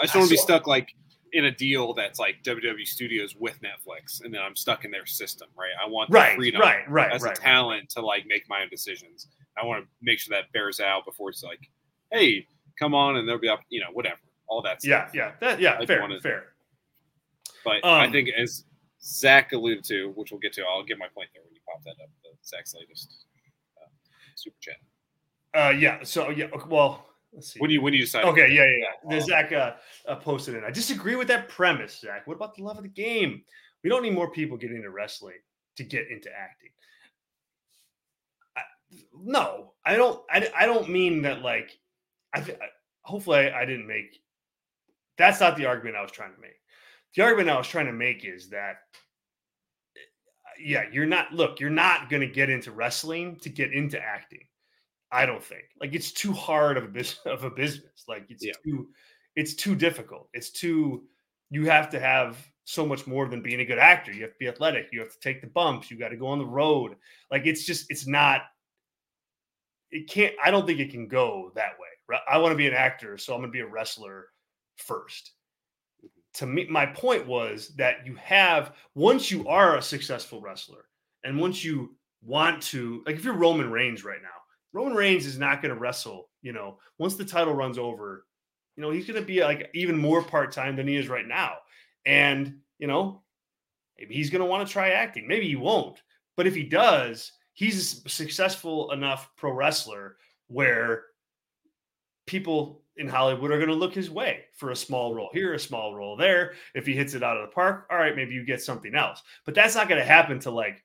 I 0.00 0.04
just 0.04 0.14
want 0.14 0.28
to 0.28 0.30
be 0.30 0.36
stuck 0.36 0.66
like 0.66 0.94
in 1.34 1.46
a 1.46 1.50
deal 1.50 1.92
that's 1.92 2.18
like 2.20 2.36
WWE 2.44 2.86
Studios 2.86 3.34
with 3.36 3.60
Netflix, 3.60 4.24
and 4.24 4.32
then 4.32 4.40
I'm 4.40 4.54
stuck 4.54 4.84
in 4.84 4.90
their 4.90 5.04
system, 5.04 5.48
right? 5.58 5.72
I 5.84 5.88
want 5.88 6.10
the 6.10 6.14
right, 6.14 6.36
freedom 6.36 6.60
right, 6.60 6.88
right, 6.88 7.12
as 7.12 7.22
right, 7.22 7.36
a 7.36 7.40
talent 7.40 7.80
right. 7.80 7.90
to 7.90 8.00
like 8.00 8.24
make 8.26 8.48
my 8.48 8.62
own 8.62 8.68
decisions. 8.70 9.26
I 9.60 9.64
want 9.66 9.82
to 9.84 9.88
make 10.00 10.20
sure 10.20 10.34
that 10.36 10.52
bears 10.52 10.78
out 10.78 11.04
before 11.04 11.30
it's 11.30 11.42
like, 11.42 11.60
hey, 12.12 12.46
come 12.78 12.94
on, 12.94 13.16
and 13.16 13.28
there'll 13.28 13.40
be 13.40 13.48
up, 13.48 13.60
you 13.68 13.80
know, 13.80 13.88
whatever 13.92 14.18
all 14.46 14.62
that 14.62 14.80
stuff. 14.80 15.10
Yeah, 15.12 15.26
yeah, 15.26 15.32
that, 15.40 15.60
yeah, 15.60 15.76
I 15.78 15.86
fair, 15.86 16.00
wanted, 16.00 16.22
fair. 16.22 16.52
But 17.64 17.84
um, 17.84 18.00
I 18.00 18.10
think 18.10 18.28
as 18.38 18.64
Zach 19.02 19.52
alluded 19.52 19.84
to, 19.84 20.12
which 20.14 20.30
we'll 20.30 20.40
get 20.40 20.52
to, 20.54 20.62
I'll 20.62 20.84
get 20.84 20.98
my 20.98 21.08
point 21.14 21.30
there 21.34 21.42
when 21.44 21.54
you 21.54 21.60
pop 21.66 21.82
that 21.84 22.02
up. 22.02 22.10
The 22.22 22.30
Zach's 22.46 22.74
latest 22.74 23.26
uh, 23.82 23.88
super 24.36 24.56
chat. 24.60 24.76
Uh, 25.54 25.70
yeah. 25.70 25.98
So 26.04 26.30
yeah. 26.30 26.46
Well, 26.68 27.06
let's 27.34 27.52
see. 27.52 27.60
When 27.60 27.70
you 27.70 27.82
when 27.82 27.92
you 27.92 28.00
decide. 28.00 28.24
Okay. 28.24 28.50
Yeah. 28.50 28.64
Yeah. 28.64 29.16
yeah. 29.16 29.20
Zach 29.20 29.52
uh, 29.52 29.72
uh, 30.08 30.16
posted 30.16 30.54
it. 30.54 30.64
I 30.64 30.70
disagree 30.70 31.16
with 31.16 31.28
that 31.28 31.48
premise, 31.48 32.00
Zach. 32.00 32.26
What 32.26 32.34
about 32.34 32.54
the 32.54 32.62
love 32.62 32.76
of 32.76 32.82
the 32.82 32.88
game? 32.88 33.42
We 33.82 33.90
don't 33.90 34.02
need 34.02 34.14
more 34.14 34.30
people 34.30 34.56
getting 34.56 34.76
into 34.76 34.90
wrestling 34.90 35.38
to 35.76 35.84
get 35.84 36.08
into 36.10 36.30
acting. 36.30 36.70
I, 38.56 38.62
no, 39.14 39.72
I 39.84 39.96
don't. 39.96 40.22
I, 40.30 40.48
I 40.56 40.66
don't 40.66 40.88
mean 40.88 41.22
that. 41.22 41.42
Like, 41.42 41.70
I, 42.34 42.40
I 42.40 42.54
hopefully 43.02 43.50
I, 43.50 43.62
I 43.62 43.64
didn't 43.64 43.86
make 43.86 44.20
that's 45.16 45.40
not 45.40 45.56
the 45.56 45.66
argument 45.66 45.96
I 45.96 46.02
was 46.02 46.10
trying 46.10 46.34
to 46.34 46.40
make. 46.40 46.58
The 47.14 47.22
argument 47.22 47.50
I 47.50 47.58
was 47.58 47.68
trying 47.68 47.86
to 47.86 47.92
make 47.92 48.24
is 48.24 48.50
that 48.50 48.78
yeah, 50.58 50.84
you're 50.92 51.06
not. 51.06 51.32
Look, 51.32 51.58
you're 51.58 51.70
not 51.70 52.08
going 52.08 52.20
to 52.20 52.32
get 52.32 52.48
into 52.48 52.70
wrestling 52.70 53.36
to 53.40 53.48
get 53.48 53.72
into 53.72 54.00
acting. 54.00 54.46
I 55.14 55.26
don't 55.26 55.42
think. 55.42 55.62
Like 55.80 55.94
it's 55.94 56.10
too 56.10 56.32
hard 56.32 56.76
of 56.76 56.84
a 56.84 56.88
business 56.88 57.20
of 57.26 57.44
a 57.44 57.50
business. 57.50 58.04
Like 58.08 58.26
it's 58.28 58.44
yeah. 58.44 58.52
too 58.64 58.88
it's 59.36 59.54
too 59.54 59.74
difficult. 59.76 60.28
It's 60.34 60.50
too 60.50 61.04
you 61.50 61.66
have 61.66 61.88
to 61.90 62.00
have 62.00 62.36
so 62.64 62.84
much 62.84 63.06
more 63.06 63.28
than 63.28 63.42
being 63.42 63.60
a 63.60 63.64
good 63.64 63.78
actor. 63.78 64.12
You 64.12 64.22
have 64.22 64.32
to 64.32 64.38
be 64.38 64.48
athletic. 64.48 64.88
You 64.90 65.00
have 65.00 65.12
to 65.12 65.20
take 65.20 65.40
the 65.40 65.46
bumps. 65.46 65.90
You 65.90 65.98
got 65.98 66.08
to 66.08 66.16
go 66.16 66.26
on 66.26 66.38
the 66.38 66.46
road. 66.46 66.96
Like 67.30 67.46
it's 67.46 67.64
just 67.64 67.86
it's 67.90 68.06
not 68.08 68.42
it 69.92 70.10
can't 70.10 70.34
I 70.44 70.50
don't 70.50 70.66
think 70.66 70.80
it 70.80 70.90
can 70.90 71.06
go 71.06 71.52
that 71.54 71.72
way. 71.78 71.88
Right. 72.08 72.20
I 72.28 72.38
want 72.38 72.52
to 72.52 72.56
be 72.56 72.66
an 72.66 72.74
actor, 72.74 73.16
so 73.16 73.34
I'm 73.34 73.40
going 73.40 73.50
to 73.50 73.52
be 73.52 73.60
a 73.60 73.66
wrestler 73.66 74.26
first. 74.76 75.32
Mm-hmm. 76.04 76.38
To 76.40 76.46
me 76.46 76.66
my 76.68 76.86
point 76.86 77.24
was 77.24 77.72
that 77.76 78.04
you 78.04 78.16
have 78.16 78.72
once 78.96 79.30
you 79.30 79.46
are 79.46 79.76
a 79.76 79.82
successful 79.82 80.40
wrestler 80.40 80.86
and 81.22 81.38
once 81.38 81.62
you 81.62 81.94
want 82.20 82.62
to 82.62 83.02
like 83.06 83.14
if 83.14 83.24
you're 83.24 83.34
Roman 83.34 83.70
Reigns 83.70 84.02
right 84.02 84.20
now 84.20 84.28
Roman 84.74 84.94
Reigns 84.94 85.24
is 85.24 85.38
not 85.38 85.62
going 85.62 85.72
to 85.72 85.80
wrestle. 85.80 86.28
You 86.42 86.52
know, 86.52 86.78
once 86.98 87.14
the 87.14 87.24
title 87.24 87.54
runs 87.54 87.78
over, 87.78 88.26
you 88.76 88.82
know, 88.82 88.90
he's 88.90 89.06
going 89.06 89.18
to 89.18 89.26
be 89.26 89.42
like 89.42 89.70
even 89.72 89.96
more 89.96 90.22
part 90.22 90.52
time 90.52 90.76
than 90.76 90.88
he 90.88 90.96
is 90.96 91.08
right 91.08 91.26
now. 91.26 91.54
And, 92.04 92.58
you 92.78 92.88
know, 92.88 93.22
maybe 93.96 94.14
he's 94.14 94.30
going 94.30 94.40
to 94.40 94.46
want 94.46 94.66
to 94.66 94.72
try 94.72 94.90
acting. 94.90 95.26
Maybe 95.26 95.48
he 95.48 95.56
won't. 95.56 96.02
But 96.36 96.48
if 96.48 96.54
he 96.54 96.64
does, 96.64 97.32
he's 97.52 98.04
a 98.04 98.08
successful 98.08 98.90
enough 98.90 99.30
pro 99.36 99.52
wrestler 99.52 100.16
where 100.48 101.04
people 102.26 102.82
in 102.96 103.08
Hollywood 103.08 103.52
are 103.52 103.58
going 103.58 103.68
to 103.68 103.74
look 103.74 103.94
his 103.94 104.10
way 104.10 104.44
for 104.54 104.72
a 104.72 104.76
small 104.76 105.14
role 105.14 105.30
here, 105.32 105.54
a 105.54 105.58
small 105.58 105.94
role 105.94 106.16
there. 106.16 106.54
If 106.74 106.84
he 106.84 106.94
hits 106.94 107.14
it 107.14 107.22
out 107.22 107.36
of 107.36 107.48
the 107.48 107.54
park, 107.54 107.86
all 107.90 107.98
right, 107.98 108.16
maybe 108.16 108.34
you 108.34 108.44
get 108.44 108.60
something 108.60 108.94
else. 108.94 109.22
But 109.44 109.54
that's 109.54 109.76
not 109.76 109.88
going 109.88 110.00
to 110.00 110.06
happen 110.06 110.40
to 110.40 110.50
like 110.50 110.82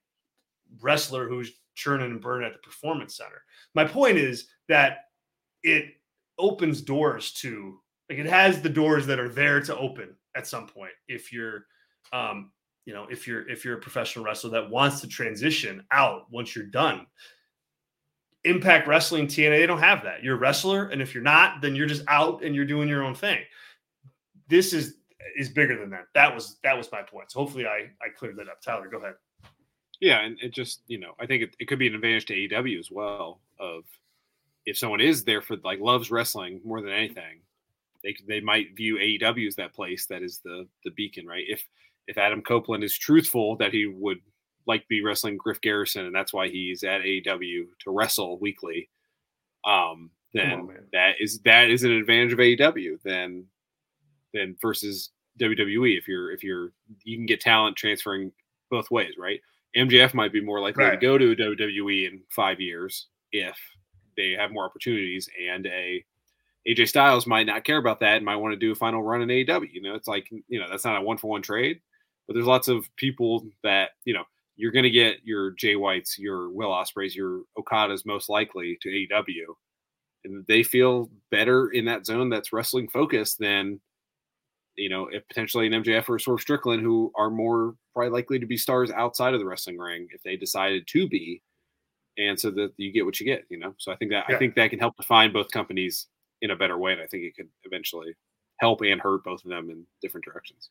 wrestler 0.80 1.28
who's 1.28 1.52
churning 1.80 2.12
and 2.12 2.22
burning 2.22 2.46
at 2.46 2.54
the 2.54 2.60
performance 2.60 3.16
center. 3.16 3.42
My 3.74 3.86
point 3.86 4.18
is 4.18 4.48
that 4.68 5.06
it 5.64 5.86
opens 6.38 6.82
doors 6.82 7.32
to 7.34 7.80
like 8.10 8.20
it 8.20 8.26
has 8.26 8.62
the 8.62 8.70
doors 8.70 9.06
that 9.08 9.20
are 9.20 9.30
there 9.30 9.62
to 9.62 9.78
open 9.78 10.16
at 10.36 10.48
some 10.48 10.68
point 10.68 10.92
if 11.08 11.32
you're 11.32 11.66
um 12.14 12.52
you 12.86 12.94
know 12.94 13.06
if 13.10 13.28
you're 13.28 13.48
if 13.50 13.64
you're 13.64 13.78
a 13.78 13.82
professional 13.82 14.26
wrestler 14.26 14.50
that 14.50 14.70
wants 14.70 15.02
to 15.02 15.08
transition 15.08 15.84
out 15.92 16.24
once 16.32 16.56
you're 16.56 16.66
done. 16.66 17.06
Impact 18.46 18.88
wrestling 18.88 19.28
tna 19.28 19.58
they 19.60 19.66
don't 19.66 19.80
have 19.80 20.04
that. 20.04 20.24
You're 20.24 20.36
a 20.36 20.40
wrestler 20.40 20.90
and 20.90 21.02
if 21.02 21.14
you're 21.14 21.24
not 21.24 21.62
then 21.62 21.76
you're 21.76 21.88
just 21.88 22.04
out 22.08 22.44
and 22.44 22.56
you're 22.56 22.66
doing 22.66 22.90
your 22.90 23.04
own 23.04 23.16
thing. 23.16 23.40
This 24.48 24.74
is 24.74 24.96
is 25.38 25.50
bigger 25.50 25.78
than 25.78 25.90
that. 25.92 26.06
That 26.14 26.34
was 26.34 26.58
that 26.64 26.78
was 26.78 26.92
my 26.92 27.02
point. 27.02 27.32
So 27.32 27.40
hopefully 27.40 27.68
i 27.68 27.90
i 28.02 28.10
cleared 28.18 28.38
that 28.38 28.48
up. 28.50 28.62
Tyler 28.62 28.88
go 28.90 28.98
ahead 28.98 29.16
yeah, 30.00 30.22
and 30.22 30.38
it 30.42 30.54
just 30.54 30.82
you 30.88 31.00
know 31.00 31.14
I 31.20 31.26
think 31.26 31.44
it, 31.44 31.56
it 31.60 31.68
could 31.68 31.80
be 31.80 31.88
an 31.88 31.96
advantage 31.96 32.26
to 32.28 32.36
AEW 32.36 32.80
as 32.80 32.90
well. 32.92 33.42
Of 33.60 33.84
if 34.66 34.78
someone 34.78 35.02
is 35.02 35.24
there 35.24 35.42
for 35.42 35.58
like 35.64 35.80
loves 35.80 36.12
wrestling 36.12 36.62
more 36.64 36.82
than 36.82 36.92
anything, 36.92 37.42
they 38.04 38.16
they 38.28 38.40
might 38.40 38.76
view 38.76 38.98
AEW 38.98 39.48
as 39.48 39.56
that 39.56 39.74
place 39.74 40.06
that 40.08 40.22
is 40.22 40.40
the 40.44 40.68
the 40.84 40.92
beacon, 40.92 41.26
right? 41.26 41.46
If 41.48 41.64
if 42.08 42.18
Adam 42.18 42.42
Copeland 42.42 42.84
is 42.84 42.98
truthful 42.98 43.56
that 43.58 43.74
he 43.74 43.86
would 43.86 44.20
like 44.66 44.82
to 44.82 44.88
be 44.90 45.04
wrestling 45.04 45.38
Griff 45.38 45.62
Garrison 45.62 46.06
and 46.06 46.16
that's 46.16 46.34
why 46.34 46.48
he's 46.48 46.84
at 46.84 47.02
AEW 47.02 47.66
to 47.80 47.92
wrestle 47.92 48.40
weekly, 48.40 48.90
um, 49.66 50.12
then 50.34 50.52
on, 50.52 50.78
that 50.94 51.16
is 51.20 51.40
that 51.42 51.70
is 51.70 51.84
an 51.84 51.92
advantage 51.92 52.34
of 52.34 52.40
AEW 52.40 53.02
then 53.04 53.46
then 54.34 54.56
versus 54.62 55.10
WWE. 55.40 55.98
If 55.98 56.08
you're 56.08 56.32
if 56.32 56.44
you're 56.44 56.72
you 57.04 57.18
can 57.18 57.26
get 57.26 57.42
talent 57.42 57.76
transferring 57.76 58.32
both 58.70 58.92
ways, 58.92 59.16
right? 59.18 59.42
MJF 59.76 60.14
might 60.14 60.34
be 60.34 60.42
more 60.42 60.60
likely 60.60 60.86
right. 60.86 60.92
to 60.92 60.98
go 60.98 61.18
to 61.18 61.36
WWE 61.36 62.08
in 62.08 62.22
five 62.30 62.60
years 62.60 63.08
if 63.32 63.58
they 64.18 64.32
have 64.32 64.52
more 64.52 64.66
opportunities, 64.66 65.30
and 65.50 65.66
a 65.68 66.04
AJ 66.68 66.90
Styles 66.90 67.26
might 67.26 67.46
not 67.46 67.64
care 67.64 67.78
about 67.78 68.00
that 68.02 68.18
and 68.18 68.26
might 68.26 68.36
want 68.36 68.54
to 68.54 68.60
do 68.60 68.72
a 68.72 68.76
final 68.76 69.02
run 69.02 69.22
in 69.22 69.30
AEW. 69.30 69.72
You 69.72 69.82
know, 69.82 69.96
it's 69.96 70.08
like 70.08 70.30
you 70.48 70.60
know 70.60 70.68
that's 70.70 70.86
not 70.86 70.98
a 70.98 71.02
one 71.02 71.18
for 71.18 71.30
one 71.30 71.42
trade, 71.42 71.80
but 72.28 72.34
there's 72.34 72.46
lots 72.46 72.68
of 72.68 72.88
people 72.96 73.46
that 73.64 73.92
you 74.06 74.14
know 74.14 74.24
you're 74.56 74.72
going 74.72 74.84
to 74.84 74.90
get 74.90 75.18
your 75.24 75.52
Jay 75.52 75.76
Whites, 75.76 76.20
your 76.20 76.50
Will 76.50 76.70
Ospreays, 76.70 77.16
your 77.16 77.44
Okadas 77.58 78.06
most 78.06 78.28
likely 78.28 78.78
to 78.82 78.90
AEW, 78.90 79.54
and 80.26 80.46
they 80.48 80.64
feel 80.64 81.10
better 81.32 81.70
in 81.70 81.86
that 81.86 82.06
zone 82.06 82.30
that's 82.30 82.52
wrestling 82.52 82.90
focused 82.90 83.40
than 83.40 83.80
you 84.80 84.90
know, 84.90 85.08
if 85.08 85.28
potentially 85.28 85.68
an 85.68 85.84
MJF 85.84 86.10
or 86.10 86.16
a 86.16 86.20
Swerve 86.20 86.42
Strickland, 86.42 86.82
who 86.82 87.12
are 87.16 87.30
more 87.30 87.76
probably 87.94 88.12
likely 88.12 88.40
to 88.40 88.46
be 88.46 88.58
stars 88.58 88.92
outside 88.92 89.34
of 89.34 89.40
the 89.40 89.46
wrestling 89.46 89.78
ring 89.78 90.08
if 90.12 90.24
they 90.24 90.36
decided 90.36 90.88
to 90.88 91.08
be, 91.08 91.42
and 92.18 92.40
so 92.40 92.50
that 92.52 92.72
you 92.78 92.92
get 92.92 93.06
what 93.06 93.20
you 93.20 93.26
get, 93.26 93.46
you 93.50 93.58
know. 93.58 93.74
So 93.78 93.92
I 93.92 93.96
think 93.96 94.12
that 94.12 94.26
yeah. 94.30 94.36
I 94.36 94.40
think 94.40 94.56
that 94.56 94.70
can 94.70 94.80
help 94.80 94.96
define 94.98 95.34
both 95.34 95.52
companies 95.52 96.08
in 96.42 96.52
a 96.52 96.56
better 96.56 96.78
way, 96.78 96.94
and 96.94 97.02
I 97.02 97.08
think 97.08 97.24
it 97.24 97.36
could 97.36 97.50
eventually 97.64 98.14
help 98.58 98.82
and 98.82 99.02
hurt 99.02 99.24
both 99.24 99.44
of 99.44 99.50
them 99.50 99.70
in 99.70 99.86
different 100.02 100.26
directions. 100.26 100.70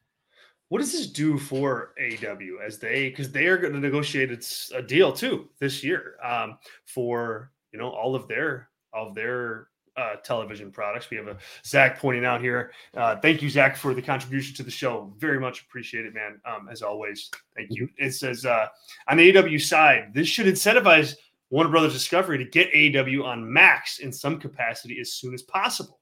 What 0.68 0.80
does 0.80 0.92
this 0.92 1.06
do 1.06 1.38
for 1.38 1.94
AEW 2.00 2.60
as 2.64 2.78
they 2.78 3.08
because 3.08 3.32
they 3.32 3.46
are 3.46 3.56
going 3.56 3.72
to 3.72 3.80
negotiate 3.80 4.30
a 4.74 4.82
deal 4.82 5.12
too 5.12 5.48
this 5.60 5.82
year 5.82 6.16
um, 6.22 6.58
for 6.84 7.52
you 7.72 7.78
know 7.78 7.88
all 7.88 8.14
of 8.14 8.28
their 8.28 8.68
of 8.92 9.14
their 9.14 9.68
uh, 9.98 10.16
television 10.22 10.70
products. 10.70 11.10
We 11.10 11.16
have 11.16 11.26
a 11.26 11.36
Zach 11.64 11.98
pointing 11.98 12.24
out 12.24 12.40
here. 12.40 12.72
Uh, 12.96 13.16
thank 13.16 13.42
you, 13.42 13.50
Zach, 13.50 13.76
for 13.76 13.94
the 13.94 14.02
contribution 14.02 14.54
to 14.56 14.62
the 14.62 14.70
show. 14.70 15.12
Very 15.18 15.40
much 15.40 15.62
appreciate 15.62 16.06
it, 16.06 16.14
man. 16.14 16.40
Um, 16.44 16.68
as 16.70 16.82
always, 16.82 17.30
thank 17.56 17.68
you. 17.70 17.88
It 17.96 18.12
says 18.12 18.46
uh, 18.46 18.68
on 19.08 19.16
the 19.16 19.32
AEW 19.32 19.60
side, 19.60 20.10
this 20.14 20.28
should 20.28 20.46
incentivize 20.46 21.16
Warner 21.50 21.70
Brothers 21.70 21.94
Discovery 21.94 22.38
to 22.38 22.44
get 22.44 22.72
AEW 22.72 23.24
on 23.24 23.50
Max 23.50 23.98
in 23.98 24.12
some 24.12 24.38
capacity 24.38 25.00
as 25.00 25.14
soon 25.14 25.34
as 25.34 25.42
possible. 25.42 26.00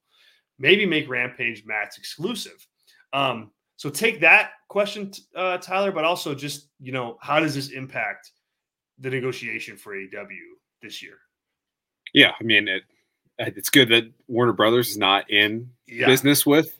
Maybe 0.58 0.86
make 0.86 1.08
Rampage 1.08 1.64
Max 1.66 1.98
exclusive. 1.98 2.66
Um, 3.12 3.50
so 3.76 3.90
take 3.90 4.20
that 4.20 4.52
question, 4.68 5.12
uh, 5.34 5.58
Tyler, 5.58 5.92
but 5.92 6.04
also 6.04 6.34
just 6.34 6.68
you 6.80 6.92
know 6.92 7.18
how 7.20 7.40
does 7.40 7.54
this 7.54 7.70
impact 7.70 8.32
the 8.98 9.10
negotiation 9.10 9.76
for 9.76 9.94
AEW 9.94 10.56
this 10.82 11.02
year? 11.02 11.18
Yeah, 12.14 12.32
I 12.40 12.44
mean 12.44 12.68
it 12.68 12.82
it's 13.38 13.70
good 13.70 13.88
that 13.90 14.10
Warner 14.28 14.52
Brothers 14.52 14.90
is 14.90 14.98
not 14.98 15.30
in 15.30 15.70
yeah. 15.86 16.06
business 16.06 16.46
with 16.46 16.78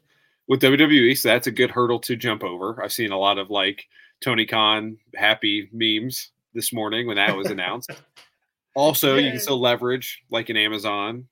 with 0.49 0.63
WWE, 0.63 1.17
so 1.19 1.29
that's 1.29 1.49
a 1.49 1.53
good 1.53 1.71
hurdle 1.71 1.99
to 2.01 2.15
jump 2.15 2.45
over. 2.45 2.83
I've 2.83 2.93
seen 2.93 3.11
a 3.11 3.19
lot 3.19 3.39
of 3.39 3.51
like 3.51 3.87
Tony 4.21 4.47
Khan 4.47 4.97
happy 5.15 5.69
memes 5.73 6.31
this 6.55 6.73
morning 6.73 7.07
when 7.07 7.17
that 7.17 7.37
was 7.37 7.51
announced. 7.51 7.91
also, 8.77 9.17
you 9.17 9.31
can 9.31 9.41
still 9.41 9.61
leverage 9.61 10.23
like 10.31 10.49
an 10.49 10.57
Amazon, 10.57 11.27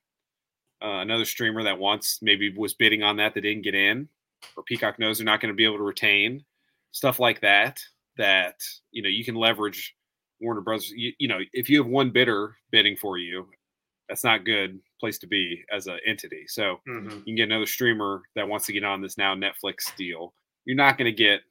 uh, 0.83 0.99
another 0.99 1.25
streamer 1.25 1.63
that 1.63 1.79
once 1.79 2.19
maybe 2.21 2.53
was 2.55 2.73
bidding 2.73 3.03
on 3.03 3.17
that 3.17 3.33
that 3.33 3.41
didn't 3.41 3.63
get 3.63 3.75
in, 3.75 4.07
or 4.57 4.63
Peacock 4.63 4.99
knows 4.99 5.17
they're 5.17 5.25
not 5.25 5.39
going 5.39 5.53
to 5.53 5.57
be 5.57 5.65
able 5.65 5.77
to 5.77 5.83
retain 5.83 6.43
stuff 6.91 7.19
like 7.19 7.41
that. 7.41 7.79
That 8.17 8.61
you 8.91 9.01
know 9.01 9.09
you 9.09 9.25
can 9.25 9.35
leverage 9.35 9.95
Warner 10.41 10.61
Brothers. 10.61 10.91
You, 10.91 11.13
you 11.19 11.27
know 11.27 11.39
if 11.53 11.69
you 11.69 11.81
have 11.81 11.89
one 11.89 12.11
bidder 12.11 12.55
bidding 12.71 12.97
for 12.97 13.17
you, 13.17 13.47
that's 14.07 14.23
not 14.23 14.45
good 14.45 14.79
place 14.99 15.17
to 15.19 15.27
be 15.27 15.63
as 15.73 15.87
an 15.87 15.99
entity. 16.05 16.45
So 16.47 16.79
mm-hmm. 16.87 17.09
you 17.09 17.23
can 17.23 17.35
get 17.35 17.49
another 17.49 17.65
streamer 17.65 18.21
that 18.35 18.47
wants 18.47 18.65
to 18.67 18.73
get 18.73 18.83
on 18.83 19.01
this 19.01 19.17
now 19.17 19.35
Netflix 19.35 19.95
deal. 19.95 20.33
You're 20.65 20.77
not 20.77 20.97
going 20.97 21.13
to 21.13 21.23
get 21.23 21.41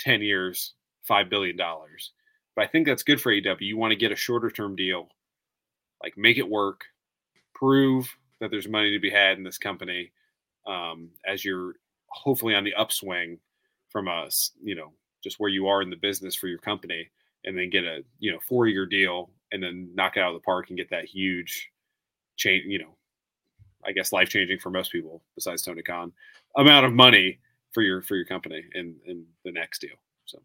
10 0.00 0.22
years, 0.22 0.74
$5 1.08 1.30
billion. 1.30 1.56
But 1.56 2.64
I 2.64 2.66
think 2.66 2.86
that's 2.86 3.02
good 3.02 3.20
for 3.20 3.32
AEW. 3.32 3.60
You 3.60 3.76
want 3.76 3.92
to 3.92 3.96
get 3.96 4.12
a 4.12 4.16
shorter 4.16 4.50
term 4.50 4.76
deal, 4.76 5.08
like 6.02 6.14
make 6.16 6.38
it 6.38 6.48
work, 6.48 6.82
prove 7.54 8.08
that 8.40 8.50
there's 8.50 8.68
money 8.68 8.90
to 8.92 8.98
be 8.98 9.10
had 9.10 9.38
in 9.38 9.44
this 9.44 9.58
company 9.58 10.12
um, 10.66 11.10
as 11.26 11.44
you're 11.44 11.74
hopefully 12.08 12.54
on 12.54 12.64
the 12.64 12.74
upswing 12.74 13.38
from 13.88 14.08
us, 14.08 14.52
you 14.62 14.74
know, 14.74 14.92
just 15.22 15.38
where 15.38 15.50
you 15.50 15.68
are 15.68 15.82
in 15.82 15.90
the 15.90 15.96
business 15.96 16.34
for 16.34 16.48
your 16.48 16.58
company 16.58 17.08
and 17.44 17.56
then 17.56 17.70
get 17.70 17.84
a, 17.84 18.02
you 18.18 18.32
know, 18.32 18.38
four 18.48 18.66
year 18.66 18.86
deal 18.86 19.30
and 19.52 19.62
then 19.62 19.90
knock 19.94 20.16
it 20.16 20.20
out 20.20 20.34
of 20.34 20.40
the 20.40 20.44
park 20.44 20.68
and 20.68 20.78
get 20.78 20.90
that 20.90 21.04
huge 21.04 21.70
change, 22.36 22.64
you 22.66 22.78
know, 22.78 22.96
I 23.84 23.92
guess 23.92 24.12
life 24.12 24.28
changing 24.28 24.58
for 24.58 24.70
most 24.70 24.92
people 24.92 25.22
besides 25.34 25.62
Tony 25.62 25.82
Khan 25.82 26.12
amount 26.56 26.86
of 26.86 26.92
money 26.92 27.38
for 27.72 27.82
your 27.82 28.02
for 28.02 28.16
your 28.16 28.26
company 28.26 28.64
in 28.74 28.96
in 29.06 29.24
the 29.44 29.52
next 29.52 29.80
deal. 29.80 29.96
So 30.26 30.40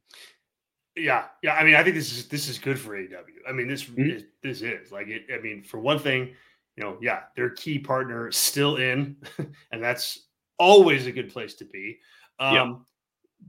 yeah, 0.96 1.26
yeah. 1.42 1.56
I 1.56 1.64
mean, 1.64 1.76
I 1.76 1.84
think 1.84 1.96
this 1.96 2.12
is 2.12 2.28
this 2.28 2.48
is 2.48 2.58
good 2.58 2.80
for 2.80 2.92
AEW. 2.92 3.48
I 3.48 3.52
mean, 3.52 3.68
this 3.68 3.84
mm-hmm. 3.84 4.10
is, 4.10 4.24
this 4.42 4.62
is 4.62 4.92
like 4.92 5.08
it. 5.08 5.26
I 5.34 5.42
mean, 5.42 5.64
for 5.64 5.80
one 5.80 6.00
thing, 6.00 6.34
you 6.78 6.84
know, 6.84 6.98
yeah, 7.02 7.24
their 7.36 7.50
key 7.50 7.80
partner 7.80 8.32
still 8.32 8.78
in, 8.78 9.18
and 9.72 9.84
that's 9.84 10.28
always 10.58 11.06
a 11.08 11.12
good 11.12 11.32
place 11.32 11.56
to 11.56 11.66
be. 11.66 12.00
Um, 12.40 12.56
yeah. 12.56 12.74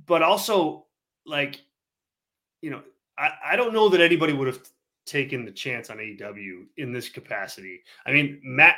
But 0.07 0.22
also, 0.22 0.87
like, 1.24 1.61
you 2.61 2.70
know, 2.70 2.82
I, 3.16 3.30
I 3.45 3.57
don't 3.57 3.72
know 3.72 3.89
that 3.91 4.01
anybody 4.01 4.32
would 4.32 4.49
have 4.49 4.61
taken 5.07 5.44
the 5.44 5.52
chance 5.52 5.88
on 5.88 5.98
AEW 5.98 6.66
in 6.76 6.92
this 6.92 7.09
capacity. 7.09 7.82
I 8.04 8.12
mean, 8.12 8.40
Matt 8.42 8.76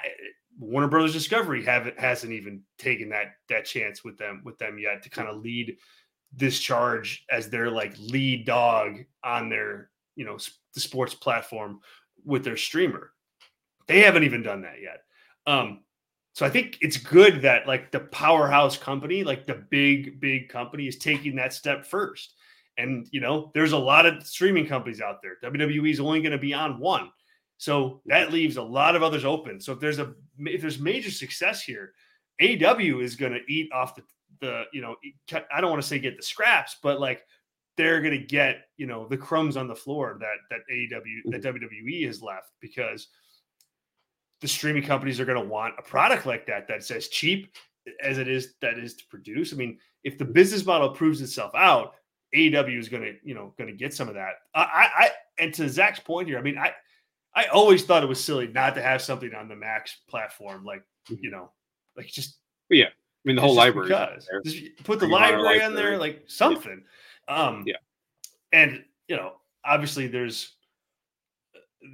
Warner 0.58 0.88
Brothers 0.88 1.12
Discovery 1.12 1.64
haven't 1.64 1.98
hasn't 1.98 2.32
even 2.32 2.62
taken 2.78 3.08
that 3.10 3.36
that 3.48 3.64
chance 3.64 4.04
with 4.04 4.18
them 4.18 4.42
with 4.44 4.58
them 4.58 4.78
yet 4.78 5.02
to 5.02 5.10
kind 5.10 5.28
of 5.28 5.42
lead 5.42 5.76
this 6.32 6.60
charge 6.60 7.24
as 7.30 7.48
their 7.48 7.70
like 7.70 7.94
lead 7.98 8.44
dog 8.44 8.98
on 9.24 9.48
their 9.48 9.90
you 10.16 10.24
know 10.24 10.38
the 10.74 10.80
sports 10.80 11.14
platform 11.14 11.80
with 12.24 12.44
their 12.44 12.56
streamer. 12.56 13.12
They 13.86 14.00
haven't 14.00 14.24
even 14.24 14.42
done 14.42 14.62
that 14.62 14.82
yet. 14.82 15.02
Um, 15.46 15.80
so 16.34 16.44
I 16.44 16.50
think 16.50 16.78
it's 16.80 16.98
good 16.98 17.42
that 17.42 17.66
like 17.66 17.90
the 17.90 18.00
powerhouse 18.00 18.76
company, 18.76 19.24
like 19.24 19.46
the 19.46 19.64
big 19.70 20.20
big 20.20 20.48
company, 20.48 20.86
is 20.86 20.98
taking 20.98 21.36
that 21.36 21.52
step 21.52 21.86
first. 21.86 22.34
And 22.78 23.06
you 23.10 23.20
know, 23.20 23.50
there's 23.54 23.72
a 23.72 23.78
lot 23.78 24.06
of 24.06 24.26
streaming 24.26 24.66
companies 24.66 25.00
out 25.00 25.20
there. 25.22 25.36
WWE 25.44 25.90
is 25.90 26.00
only 26.00 26.22
going 26.22 26.32
to 26.32 26.38
be 26.38 26.54
on 26.54 26.78
one, 26.78 27.10
so 27.56 28.00
that 28.06 28.32
leaves 28.32 28.56
a 28.56 28.62
lot 28.62 28.96
of 28.96 29.02
others 29.02 29.24
open. 29.24 29.60
So 29.60 29.72
if 29.72 29.80
there's 29.80 29.98
a 29.98 30.14
if 30.38 30.60
there's 30.60 30.78
major 30.78 31.10
success 31.10 31.62
here, 31.62 31.92
AEW 32.40 33.02
is 33.02 33.16
going 33.16 33.32
to 33.32 33.40
eat 33.52 33.70
off 33.72 33.94
the 33.96 34.02
the 34.40 34.64
you 34.72 34.80
know 34.80 34.96
I 35.52 35.60
don't 35.60 35.70
want 35.70 35.82
to 35.82 35.88
say 35.88 35.98
get 35.98 36.16
the 36.16 36.22
scraps, 36.22 36.76
but 36.82 37.00
like 37.00 37.24
they're 37.76 38.00
going 38.00 38.18
to 38.18 38.26
get 38.26 38.66
you 38.76 38.86
know 38.86 39.06
the 39.08 39.16
crumbs 39.16 39.56
on 39.56 39.68
the 39.68 39.74
floor 39.74 40.18
that 40.20 40.36
that 40.50 40.60
AEW 40.72 41.32
that. 41.32 41.42
WWE 41.42 42.06
has 42.06 42.22
left 42.22 42.50
because 42.60 43.08
the 44.40 44.48
streaming 44.48 44.84
companies 44.84 45.18
are 45.18 45.24
going 45.24 45.42
to 45.42 45.48
want 45.48 45.74
a 45.78 45.82
product 45.82 46.26
like 46.26 46.46
that 46.46 46.68
that's 46.68 46.90
as 46.90 47.08
cheap 47.08 47.56
as 48.02 48.18
it 48.18 48.28
is 48.28 48.54
that 48.60 48.78
is 48.78 48.94
to 48.94 49.04
produce. 49.08 49.52
I 49.52 49.56
mean, 49.56 49.78
if 50.04 50.18
the 50.18 50.24
business 50.24 50.64
model 50.64 50.90
proves 50.90 51.20
itself 51.20 51.52
out, 51.54 51.94
AEW 52.34 52.78
is 52.78 52.88
going 52.88 53.02
to 53.02 53.14
you 53.22 53.34
know 53.34 53.54
going 53.58 53.70
to 53.70 53.76
get 53.76 53.94
some 53.94 54.08
of 54.08 54.14
that. 54.14 54.34
I, 54.54 54.88
I 54.96 55.10
and 55.38 55.54
to 55.54 55.68
Zach's 55.68 56.00
point 56.00 56.28
here, 56.28 56.38
I 56.38 56.42
mean, 56.42 56.58
I 56.58 56.72
I 57.34 57.44
always 57.46 57.84
thought 57.84 58.02
it 58.02 58.08
was 58.08 58.22
silly 58.22 58.48
not 58.48 58.74
to 58.74 58.82
have 58.82 59.00
something 59.02 59.34
on 59.34 59.48
the 59.48 59.56
Max 59.56 59.98
platform, 60.08 60.64
like 60.64 60.82
mm-hmm. 61.10 61.16
you 61.20 61.30
know, 61.30 61.50
like 61.96 62.06
just 62.06 62.38
yeah. 62.68 62.86
I 62.86 62.90
mean, 63.24 63.36
the 63.36 63.42
whole 63.42 63.54
library. 63.54 63.88
Does 63.88 64.28
put 64.84 65.00
the 65.00 65.06
library 65.06 65.62
on 65.62 65.74
there, 65.74 65.98
like 65.98 66.22
something. 66.26 66.82
Yeah. 67.28 67.34
Um, 67.34 67.64
yeah. 67.66 67.76
And 68.52 68.84
you 69.08 69.16
know, 69.16 69.34
obviously, 69.64 70.06
there's 70.06 70.54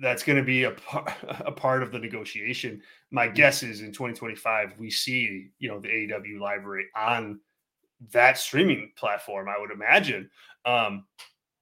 that's 0.01 0.23
going 0.23 0.39
to 0.39 0.45
be 0.45 0.65
a, 0.65 0.75
a 1.41 1.53
part 1.53 1.83
of 1.83 1.93
the 1.93 1.99
negotiation. 1.99 2.83
My 3.11 3.27
mm-hmm. 3.27 3.35
guess 3.35 3.63
is 3.63 3.81
in 3.81 3.89
2025 3.89 4.75
we 4.79 4.91
see 4.91 5.51
you 5.59 5.69
know 5.69 5.81
the 5.81 5.89
AEW 5.89 6.41
library 6.41 6.87
on 6.97 7.41
that 8.13 8.39
streaming 8.39 8.93
platform. 8.97 9.49
I 9.49 9.59
would 9.59 9.71
imagine, 9.71 10.31
um, 10.65 11.05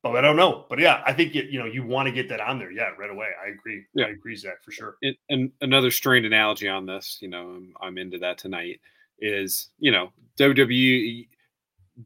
but 0.03 0.17
I 0.17 0.21
don't 0.21 0.37
know. 0.37 0.67
But 0.69 0.79
yeah, 0.79 1.03
I 1.07 1.13
think 1.13 1.35
it, 1.37 1.47
you 1.51 1.59
know 1.59 1.67
you 1.67 1.85
want 1.85 2.07
to 2.07 2.13
get 2.13 2.29
that 2.29 2.41
on 2.41 2.59
there. 2.59 2.71
Yeah, 2.71 2.91
right 2.99 3.11
away. 3.11 3.29
I 3.45 3.51
agree. 3.51 3.85
Yeah. 3.95 4.07
I 4.07 4.11
agree, 4.11 4.37
Zach, 4.37 4.63
for 4.63 4.73
sure. 4.73 4.97
It, 5.03 5.17
and 5.29 5.51
another 5.61 5.91
strained 5.91 6.27
analogy 6.27 6.69
on 6.69 6.87
this, 6.87 7.19
you 7.21 7.29
know, 7.29 7.51
I'm, 7.51 7.75
I'm 7.81 7.99
into 7.99 8.19
that 8.19 8.39
tonight. 8.39 8.81
Is 9.21 9.69
you 9.79 9.93
know 9.93 10.13
WWE. 10.39 11.29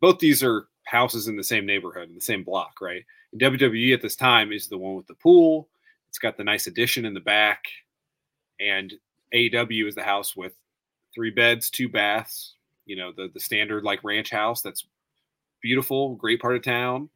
Both 0.01 0.19
these 0.19 0.43
are 0.43 0.67
houses 0.85 1.29
in 1.29 1.37
the 1.37 1.45
same 1.45 1.65
neighborhood 1.65 2.09
in 2.09 2.15
the 2.15 2.21
same 2.21 2.43
block, 2.43 2.81
right? 2.81 3.05
WWE 3.37 3.95
at 3.95 4.03
this 4.03 4.17
time 4.17 4.53
is 4.53 4.67
the 4.69 4.79
one 4.79 4.95
with 4.95 5.07
the 5.07 5.15
pool 5.15 5.69
it's 6.17 6.23
got 6.23 6.39
the 6.39 6.45
nice 6.45 6.67
addition 6.67 7.05
in 7.05 7.13
the 7.13 7.21
back, 7.21 7.65
and 8.59 8.91
AEW 9.35 9.87
is 9.87 9.95
the 9.95 10.03
house 10.03 10.35
with 10.35 10.55
three 11.15 11.29
beds, 11.29 11.69
two 11.69 11.91
baths. 11.91 12.55
You 12.87 12.97
know, 12.97 13.13
the 13.15 13.29
the 13.33 13.41
standard 13.41 13.85
like 13.85 14.03
ranch 14.05 14.31
house 14.31 14.63
that's 14.63 14.87
beautiful, 15.63 16.15
great 16.15 16.41
part 16.41 16.57
of 16.57 16.63
town, 16.63 17.11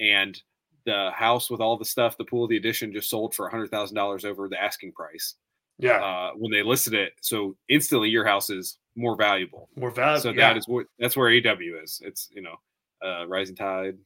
and 0.00 0.40
the 0.84 1.10
house 1.14 1.50
with 1.50 1.60
all 1.60 1.76
the 1.76 1.84
stuff, 1.84 2.16
the 2.16 2.24
pool, 2.24 2.46
the 2.46 2.56
addition 2.56 2.92
just 2.92 3.10
sold 3.10 3.34
for 3.34 3.46
a 3.46 3.50
hundred 3.50 3.70
thousand 3.70 3.96
dollars 3.96 4.24
over 4.24 4.48
the 4.48 4.60
asking 4.60 4.92
price. 4.92 5.34
Yeah. 5.78 6.02
Uh, 6.02 6.30
when 6.36 6.50
they 6.50 6.62
listed 6.62 6.94
it, 6.94 7.12
so 7.20 7.54
instantly 7.68 8.08
your 8.08 8.24
house 8.24 8.48
is 8.48 8.78
more 8.94 9.14
valuable. 9.14 9.68
More 9.76 9.90
valuable. 9.90 10.22
So 10.22 10.30
yeah. 10.30 10.48
that 10.48 10.56
is 10.56 10.66
what 10.66 10.86
that's 10.98 11.16
where 11.16 11.30
AEW 11.30 11.82
is. 11.82 12.00
It's 12.02 12.30
you 12.32 12.40
know, 12.40 12.56
uh, 13.04 13.26
rising 13.26 13.56
tide 13.56 13.98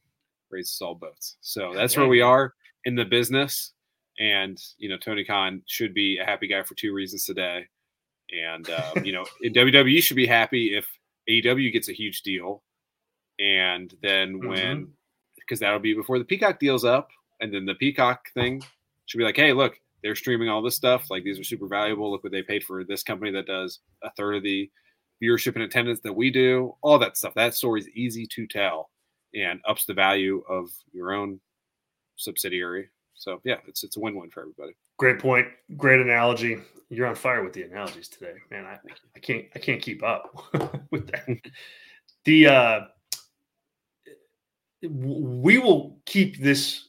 raises 0.49 0.81
all 0.81 0.95
boats. 0.95 1.37
So 1.41 1.71
that's 1.73 1.95
where 1.95 2.07
we 2.07 2.21
are 2.21 2.53
in 2.85 2.95
the 2.95 3.05
business. 3.05 3.71
And 4.19 4.61
you 4.77 4.89
know, 4.89 4.97
Tony 4.97 5.23
Khan 5.23 5.61
should 5.65 5.93
be 5.93 6.17
a 6.17 6.25
happy 6.25 6.47
guy 6.47 6.63
for 6.63 6.75
two 6.75 6.93
reasons 6.93 7.25
today. 7.25 7.67
And 8.37 8.69
uh, 8.69 8.93
you 9.03 9.13
know, 9.13 9.25
WWE 9.43 10.03
should 10.03 10.17
be 10.17 10.27
happy 10.27 10.75
if 10.75 10.87
AEW 11.29 11.71
gets 11.71 11.89
a 11.89 11.93
huge 11.93 12.21
deal, 12.21 12.63
and 13.39 13.93
then 14.01 14.47
when 14.47 14.93
because 15.35 15.59
mm-hmm. 15.59 15.65
that'll 15.65 15.79
be 15.79 15.93
before 15.93 16.19
the 16.19 16.25
Peacock 16.25 16.59
deal's 16.59 16.85
up, 16.85 17.09
and 17.39 17.53
then 17.53 17.65
the 17.65 17.75
Peacock 17.75 18.27
thing 18.33 18.61
should 19.05 19.17
be 19.17 19.23
like, 19.23 19.35
hey, 19.35 19.53
look, 19.53 19.79
they're 20.03 20.15
streaming 20.15 20.49
all 20.49 20.61
this 20.61 20.75
stuff. 20.75 21.09
Like 21.09 21.23
these 21.23 21.39
are 21.39 21.43
super 21.43 21.67
valuable. 21.67 22.11
Look 22.11 22.23
what 22.23 22.31
they 22.31 22.43
paid 22.43 22.63
for 22.63 22.83
this 22.83 23.03
company 23.03 23.31
that 23.31 23.47
does 23.47 23.79
a 24.03 24.11
third 24.17 24.35
of 24.35 24.43
the 24.43 24.69
viewership 25.21 25.55
and 25.55 25.63
attendance 25.63 25.99
that 26.03 26.13
we 26.13 26.31
do. 26.31 26.75
All 26.81 26.97
that 26.99 27.17
stuff. 27.17 27.33
That 27.35 27.53
story 27.53 27.81
is 27.81 27.89
easy 27.89 28.25
to 28.27 28.47
tell 28.47 28.89
and 29.33 29.59
ups 29.67 29.85
the 29.85 29.93
value 29.93 30.43
of 30.49 30.69
your 30.91 31.13
own 31.13 31.39
subsidiary 32.17 32.89
so 33.21 33.39
yeah, 33.43 33.57
it's 33.67 33.83
it's 33.83 33.97
a 33.97 33.99
win-win 33.99 34.31
for 34.31 34.41
everybody. 34.41 34.73
Great 34.97 35.19
point. 35.19 35.47
Great 35.77 35.99
analogy. 35.99 36.57
You're 36.89 37.05
on 37.05 37.13
fire 37.13 37.43
with 37.43 37.53
the 37.53 37.61
analogies 37.61 38.07
today, 38.07 38.33
man. 38.49 38.65
I, 38.65 38.79
I 39.15 39.19
can't 39.19 39.45
I 39.55 39.59
can't 39.59 39.79
keep 39.81 40.01
up 40.01 40.43
with 40.91 41.07
that. 41.11 41.27
the 42.25 42.47
uh 42.47 42.79
we 44.89 45.59
will 45.59 45.99
keep 46.07 46.41
this 46.41 46.87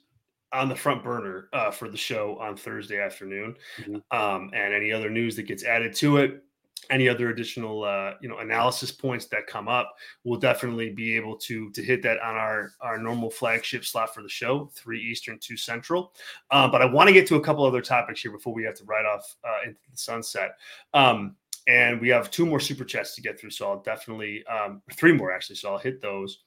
on 0.54 0.70
the 0.70 0.76
front 0.76 1.04
burner 1.04 1.48
uh, 1.52 1.70
for 1.70 1.90
the 1.90 1.96
show 1.96 2.38
on 2.38 2.56
Thursday 2.56 2.98
afternoon, 2.98 3.54
mm-hmm. 3.78 4.18
um, 4.18 4.50
and 4.54 4.72
any 4.72 4.90
other 4.90 5.10
news 5.10 5.36
that 5.36 5.42
gets 5.42 5.64
added 5.64 5.94
to 5.96 6.16
it 6.18 6.42
any 6.90 7.08
other 7.08 7.30
additional 7.30 7.84
uh, 7.84 8.14
you 8.20 8.28
know 8.28 8.38
analysis 8.38 8.90
points 8.90 9.26
that 9.26 9.46
come 9.46 9.68
up 9.68 9.94
we'll 10.24 10.38
definitely 10.38 10.90
be 10.90 11.16
able 11.16 11.36
to 11.36 11.70
to 11.70 11.82
hit 11.82 12.02
that 12.02 12.20
on 12.20 12.34
our 12.34 12.72
our 12.80 12.98
normal 12.98 13.30
flagship 13.30 13.84
slot 13.84 14.14
for 14.14 14.22
the 14.22 14.28
show 14.28 14.70
three 14.74 15.00
eastern 15.00 15.38
two 15.38 15.56
central. 15.56 16.12
Uh, 16.50 16.68
but 16.68 16.82
i 16.82 16.84
want 16.84 17.06
to 17.06 17.12
get 17.12 17.26
to 17.26 17.36
a 17.36 17.40
couple 17.40 17.64
other 17.64 17.82
topics 17.82 18.20
here 18.20 18.32
before 18.32 18.52
we 18.52 18.64
have 18.64 18.74
to 18.74 18.84
ride 18.84 19.06
off 19.06 19.36
uh, 19.44 19.66
into 19.66 19.80
the 19.90 19.96
sunset. 19.96 20.56
Um, 20.94 21.36
and 21.68 22.00
we 22.00 22.08
have 22.08 22.28
two 22.30 22.44
more 22.44 22.58
super 22.58 22.84
chats 22.84 23.14
to 23.14 23.22
get 23.22 23.38
through 23.38 23.50
so 23.50 23.70
i'll 23.70 23.82
definitely 23.82 24.44
um, 24.46 24.82
three 24.94 25.12
more 25.12 25.32
actually 25.32 25.56
so 25.56 25.72
i'll 25.72 25.78
hit 25.78 26.00
those. 26.00 26.40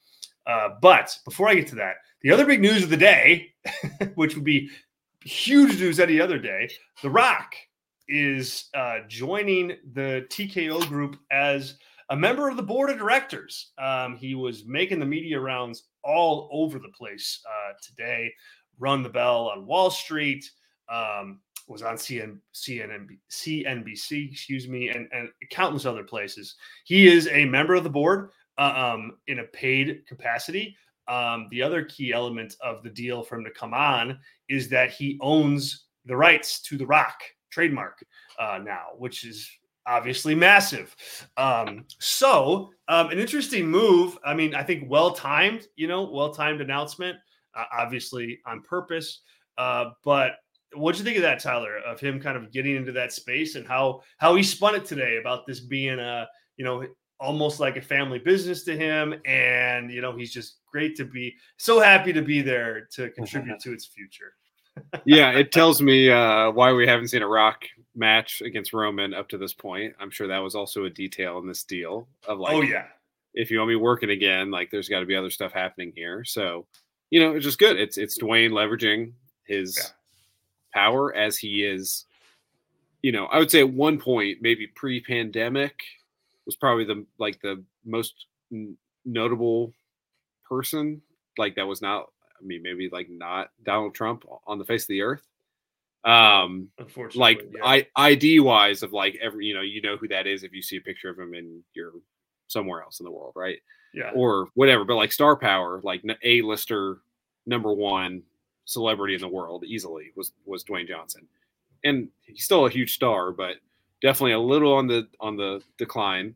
Uh, 0.46 0.70
but 0.80 1.16
before 1.24 1.48
i 1.48 1.54
get 1.54 1.66
to 1.66 1.74
that 1.74 1.96
the 2.20 2.30
other 2.30 2.44
big 2.44 2.60
news 2.60 2.82
of 2.82 2.90
the 2.90 2.96
day 2.96 3.52
which 4.14 4.34
would 4.34 4.44
be 4.44 4.68
huge 5.22 5.80
news 5.80 5.98
any 5.98 6.20
other 6.20 6.38
day 6.38 6.70
the 7.02 7.10
rock 7.10 7.54
is 8.08 8.68
uh, 8.74 8.98
joining 9.08 9.76
the 9.92 10.26
TKO 10.30 10.86
group 10.88 11.16
as 11.30 11.78
a 12.10 12.16
member 12.16 12.48
of 12.48 12.56
the 12.56 12.62
board 12.62 12.90
of 12.90 12.98
directors. 12.98 13.72
Um, 13.78 14.16
he 14.16 14.34
was 14.34 14.64
making 14.64 15.00
the 15.00 15.06
media 15.06 15.40
rounds 15.40 15.84
all 16.04 16.48
over 16.52 16.78
the 16.78 16.92
place 16.96 17.40
uh, 17.48 17.72
today. 17.82 18.32
Run 18.78 19.02
the 19.02 19.08
bell 19.08 19.50
on 19.54 19.66
Wall 19.66 19.90
Street. 19.90 20.48
Um, 20.88 21.40
was 21.68 21.82
on 21.82 21.96
CN, 21.96 22.38
CNN, 22.54 23.08
CNBC, 23.30 24.30
excuse 24.30 24.68
me, 24.68 24.88
and, 24.90 25.08
and 25.12 25.28
countless 25.50 25.84
other 25.84 26.04
places. 26.04 26.54
He 26.84 27.08
is 27.08 27.26
a 27.28 27.44
member 27.44 27.74
of 27.74 27.82
the 27.82 27.90
board 27.90 28.30
uh, 28.56 28.94
um, 28.94 29.16
in 29.26 29.40
a 29.40 29.44
paid 29.44 30.02
capacity. 30.06 30.76
Um, 31.08 31.48
the 31.50 31.62
other 31.62 31.84
key 31.84 32.12
element 32.12 32.54
of 32.60 32.82
the 32.82 32.90
deal 32.90 33.22
for 33.22 33.36
him 33.36 33.44
to 33.44 33.50
come 33.50 33.74
on 33.74 34.18
is 34.48 34.68
that 34.68 34.92
he 34.92 35.18
owns 35.20 35.86
the 36.04 36.16
rights 36.16 36.60
to 36.62 36.76
The 36.76 36.86
Rock 36.86 37.20
trademark 37.56 38.04
uh, 38.38 38.60
now, 38.62 38.88
which 38.98 39.24
is 39.24 39.50
obviously 39.86 40.34
massive. 40.34 40.94
Um, 41.38 41.86
so, 41.98 42.70
um, 42.88 43.08
an 43.08 43.18
interesting 43.18 43.66
move. 43.66 44.18
I 44.22 44.34
mean, 44.34 44.54
I 44.54 44.62
think 44.62 44.90
well 44.90 45.12
timed, 45.12 45.66
you 45.74 45.88
know, 45.88 46.02
well 46.04 46.34
timed 46.34 46.60
announcement, 46.60 47.16
uh, 47.54 47.64
obviously 47.72 48.40
on 48.44 48.60
purpose. 48.60 49.22
Uh, 49.56 49.86
but 50.04 50.32
what'd 50.74 50.98
you 50.98 51.04
think 51.04 51.16
of 51.16 51.22
that, 51.22 51.40
Tyler, 51.40 51.78
of 51.78 51.98
him 51.98 52.20
kind 52.20 52.36
of 52.36 52.52
getting 52.52 52.76
into 52.76 52.92
that 52.92 53.10
space 53.10 53.54
and 53.54 53.66
how 53.66 54.02
how 54.18 54.34
he 54.34 54.42
spun 54.42 54.74
it 54.74 54.84
today 54.84 55.16
about 55.16 55.46
this 55.46 55.60
being 55.60 55.98
a, 55.98 56.28
you 56.58 56.64
know, 56.64 56.84
almost 57.18 57.58
like 57.58 57.78
a 57.78 57.80
family 57.80 58.18
business 58.18 58.64
to 58.64 58.76
him 58.76 59.14
and 59.24 59.90
you 59.90 60.02
know 60.02 60.14
he's 60.14 60.30
just 60.30 60.58
great 60.70 60.94
to 60.94 61.06
be 61.06 61.34
so 61.56 61.80
happy 61.80 62.12
to 62.12 62.20
be 62.20 62.42
there 62.42 62.86
to 62.92 63.08
contribute 63.12 63.58
to 63.64 63.72
its 63.72 63.86
future 63.86 64.34
yeah, 65.04 65.30
it 65.30 65.52
tells 65.52 65.80
me 65.80 66.10
uh, 66.10 66.50
why 66.50 66.72
we 66.72 66.86
haven't 66.86 67.08
seen 67.08 67.22
a 67.22 67.28
Rock 67.28 67.64
match 67.94 68.42
against 68.42 68.72
Roman 68.72 69.14
up 69.14 69.28
to 69.30 69.38
this 69.38 69.52
point. 69.52 69.94
I'm 69.98 70.10
sure 70.10 70.28
that 70.28 70.38
was 70.38 70.54
also 70.54 70.84
a 70.84 70.90
detail 70.90 71.38
in 71.38 71.46
this 71.46 71.64
deal 71.64 72.08
of 72.26 72.38
like, 72.38 72.54
oh 72.54 72.62
yeah, 72.62 72.86
if 73.34 73.50
you 73.50 73.58
want 73.58 73.70
me 73.70 73.76
working 73.76 74.10
again, 74.10 74.50
like 74.50 74.70
there's 74.70 74.88
got 74.88 75.00
to 75.00 75.06
be 75.06 75.16
other 75.16 75.30
stuff 75.30 75.52
happening 75.52 75.92
here. 75.94 76.24
So, 76.24 76.66
you 77.10 77.20
know, 77.20 77.34
it's 77.34 77.44
just 77.44 77.58
good. 77.58 77.78
It's 77.78 77.98
it's 77.98 78.18
Dwayne 78.18 78.50
leveraging 78.50 79.12
his 79.44 79.76
yeah. 79.76 79.90
power 80.74 81.14
as 81.14 81.38
he 81.38 81.64
is. 81.64 82.04
You 83.02 83.12
know, 83.12 83.26
I 83.26 83.38
would 83.38 83.50
say 83.50 83.60
at 83.60 83.70
one 83.70 83.98
point, 83.98 84.38
maybe 84.40 84.66
pre-pandemic, 84.66 85.78
was 86.44 86.56
probably 86.56 86.84
the 86.84 87.04
like 87.18 87.40
the 87.40 87.62
most 87.84 88.26
notable 89.04 89.72
person 90.48 91.02
like 91.38 91.56
that 91.56 91.66
was 91.66 91.82
not 91.82 92.10
I 92.40 92.44
mean, 92.44 92.62
maybe 92.62 92.88
like 92.90 93.08
not 93.10 93.50
Donald 93.64 93.94
Trump 93.94 94.24
on 94.46 94.58
the 94.58 94.64
face 94.64 94.84
of 94.84 94.88
the 94.88 95.02
earth. 95.02 95.26
Um, 96.04 96.68
Unfortunately, 96.78 97.20
like 97.20 97.50
yeah. 97.52 97.64
I 97.64 97.86
ID 97.96 98.40
wise 98.40 98.82
of 98.82 98.92
like 98.92 99.18
every, 99.20 99.46
you 99.46 99.54
know, 99.54 99.62
you 99.62 99.82
know 99.82 99.96
who 99.96 100.08
that 100.08 100.26
is 100.26 100.44
if 100.44 100.52
you 100.52 100.62
see 100.62 100.76
a 100.76 100.80
picture 100.80 101.10
of 101.10 101.18
him 101.18 101.34
and 101.34 101.62
you're 101.74 101.92
somewhere 102.46 102.82
else 102.82 103.00
in 103.00 103.04
the 103.04 103.10
world, 103.10 103.32
right? 103.34 103.58
Yeah. 103.92 104.12
Or 104.14 104.48
whatever, 104.54 104.84
but 104.84 104.96
like 104.96 105.12
star 105.12 105.36
power, 105.36 105.80
like 105.82 106.02
a 106.22 106.42
lister 106.42 106.98
number 107.46 107.72
one, 107.72 108.22
celebrity 108.66 109.14
in 109.14 109.20
the 109.20 109.28
world 109.28 109.64
easily 109.64 110.10
was 110.16 110.32
was 110.44 110.64
Dwayne 110.64 110.86
Johnson, 110.86 111.26
and 111.84 112.08
he's 112.22 112.44
still 112.44 112.66
a 112.66 112.70
huge 112.70 112.94
star, 112.94 113.32
but 113.32 113.56
definitely 114.02 114.32
a 114.32 114.38
little 114.38 114.74
on 114.74 114.86
the 114.86 115.08
on 115.20 115.36
the 115.36 115.62
decline. 115.78 116.34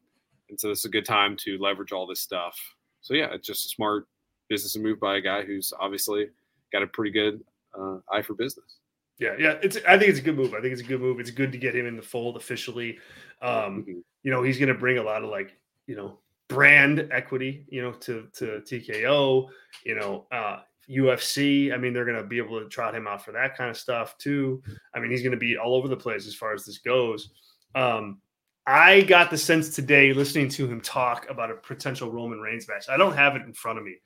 And 0.49 0.59
so 0.59 0.69
this 0.69 0.81
is 0.81 0.85
a 0.87 0.91
good 0.91 1.05
time 1.05 1.37
to 1.39 1.59
leverage 1.59 1.93
all 1.93 2.07
this 2.07 2.21
stuff. 2.21 2.59
So 3.03 3.15
yeah, 3.15 3.33
it's 3.33 3.47
just 3.47 3.67
a 3.67 3.69
smart 3.69 4.07
business 4.51 4.77
move 4.77 5.01
by 5.01 5.17
a 5.17 5.21
guy 5.23 5.43
who's 5.43 5.73
obviously 5.81 6.27
got 6.73 6.83
a 6.83 6.87
pretty 6.87 7.11
good 7.11 7.43
uh, 7.79 7.99
eye 8.13 8.21
for 8.21 8.35
business. 8.35 8.77
Yeah, 9.19 9.35
yeah, 9.39 9.55
it's. 9.63 9.79
I 9.87 9.99
think 9.99 10.11
it's 10.11 10.19
a 10.19 10.23
good 10.23 10.37
move. 10.37 10.55
I 10.55 10.61
think 10.61 10.73
it's 10.73 10.83
a 10.83 10.85
good 10.85 11.01
move. 11.01 11.21
It's 11.21 11.31
good 11.31 11.53
to 11.53 11.59
get 11.59 11.75
him 11.75 11.87
in 11.87 11.97
the 11.97 12.03
fold 12.03 12.37
officially. 12.37 12.99
Um, 13.41 13.83
mm-hmm. 13.83 13.99
You 14.23 14.31
know, 14.31 14.43
he's 14.43 14.59
going 14.59 14.69
to 14.69 14.75
bring 14.75 14.99
a 14.99 15.03
lot 15.03 15.23
of 15.23 15.31
like 15.31 15.57
you 15.87 15.95
know 15.95 16.19
brand 16.49 17.09
equity. 17.13 17.67
You 17.69 17.83
know, 17.83 17.93
to 17.93 18.29
to 18.35 18.63
TKO. 18.65 19.49
You 19.85 19.95
know, 19.95 20.27
uh, 20.33 20.61
UFC. 20.91 21.73
I 21.73 21.77
mean, 21.77 21.93
they're 21.93 22.07
going 22.07 22.17
to 22.17 22.25
be 22.25 22.39
able 22.39 22.61
to 22.61 22.69
trot 22.69 22.95
him 22.95 23.07
out 23.07 23.23
for 23.23 23.33
that 23.33 23.57
kind 23.57 23.69
of 23.69 23.77
stuff 23.77 24.17
too. 24.17 24.63
I 24.95 25.01
mean, 25.01 25.11
he's 25.11 25.23
going 25.23 25.33
to 25.33 25.39
be 25.39 25.57
all 25.59 25.75
over 25.75 25.89
the 25.89 25.97
place 25.97 26.27
as 26.27 26.35
far 26.35 26.55
as 26.55 26.65
this 26.65 26.79
goes. 26.79 27.31
Um, 27.75 28.23
I 28.67 29.03
got 29.03 29.31
the 29.31 29.39
sense 29.39 29.75
today 29.75 30.13
listening 30.13 30.49
to 30.51 30.67
him 30.67 30.81
talk 30.81 31.29
about 31.29 31.51
a 31.51 31.55
potential 31.55 32.11
Roman 32.11 32.41
Reigns 32.41 32.69
match. 32.69 32.89
I 32.89 32.97
don't 32.97 33.17
have 33.17 33.37
it 33.37 33.43
in 33.43 33.53
front 33.53 33.79
of 33.79 33.85
me, 33.85 33.97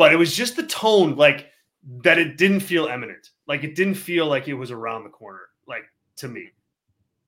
but 0.00 0.14
it 0.14 0.16
was 0.16 0.34
just 0.34 0.56
the 0.56 0.62
tone, 0.62 1.14
like 1.14 1.50
that 2.04 2.16
it 2.16 2.38
didn't 2.38 2.60
feel 2.60 2.86
imminent. 2.86 3.28
Like 3.46 3.64
it 3.64 3.74
didn't 3.74 3.96
feel 3.96 4.26
like 4.26 4.48
it 4.48 4.54
was 4.54 4.70
around 4.70 5.04
the 5.04 5.10
corner, 5.10 5.42
like 5.68 5.82
to 6.16 6.28
me. 6.28 6.52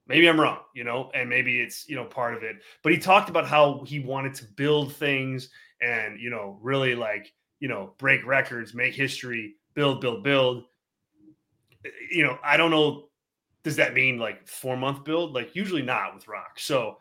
Maybe 0.06 0.26
I'm 0.26 0.40
wrong, 0.40 0.60
you 0.74 0.82
know, 0.82 1.10
and 1.14 1.28
maybe 1.28 1.60
it's, 1.60 1.86
you 1.86 1.96
know, 1.96 2.06
part 2.06 2.34
of 2.34 2.42
it. 2.42 2.56
But 2.82 2.92
he 2.92 2.98
talked 2.98 3.28
about 3.28 3.46
how 3.46 3.84
he 3.84 4.00
wanted 4.00 4.32
to 4.36 4.46
build 4.56 4.96
things 4.96 5.50
and, 5.82 6.18
you 6.18 6.30
know, 6.30 6.58
really 6.62 6.94
like, 6.94 7.34
you 7.60 7.68
know, 7.68 7.92
break 7.98 8.24
records, 8.24 8.72
make 8.72 8.94
history, 8.94 9.56
build, 9.74 10.00
build, 10.00 10.24
build. 10.24 10.64
Eh, 11.84 11.88
eh, 11.88 11.90
you 12.10 12.24
know, 12.24 12.38
I 12.42 12.56
don't 12.56 12.70
know. 12.70 13.10
Does 13.64 13.76
that 13.76 13.92
mean 13.92 14.16
like 14.16 14.48
four 14.48 14.78
month 14.78 15.04
build? 15.04 15.34
Like 15.34 15.54
usually 15.54 15.82
not 15.82 16.14
with 16.14 16.26
Rock. 16.26 16.58
So 16.58 16.96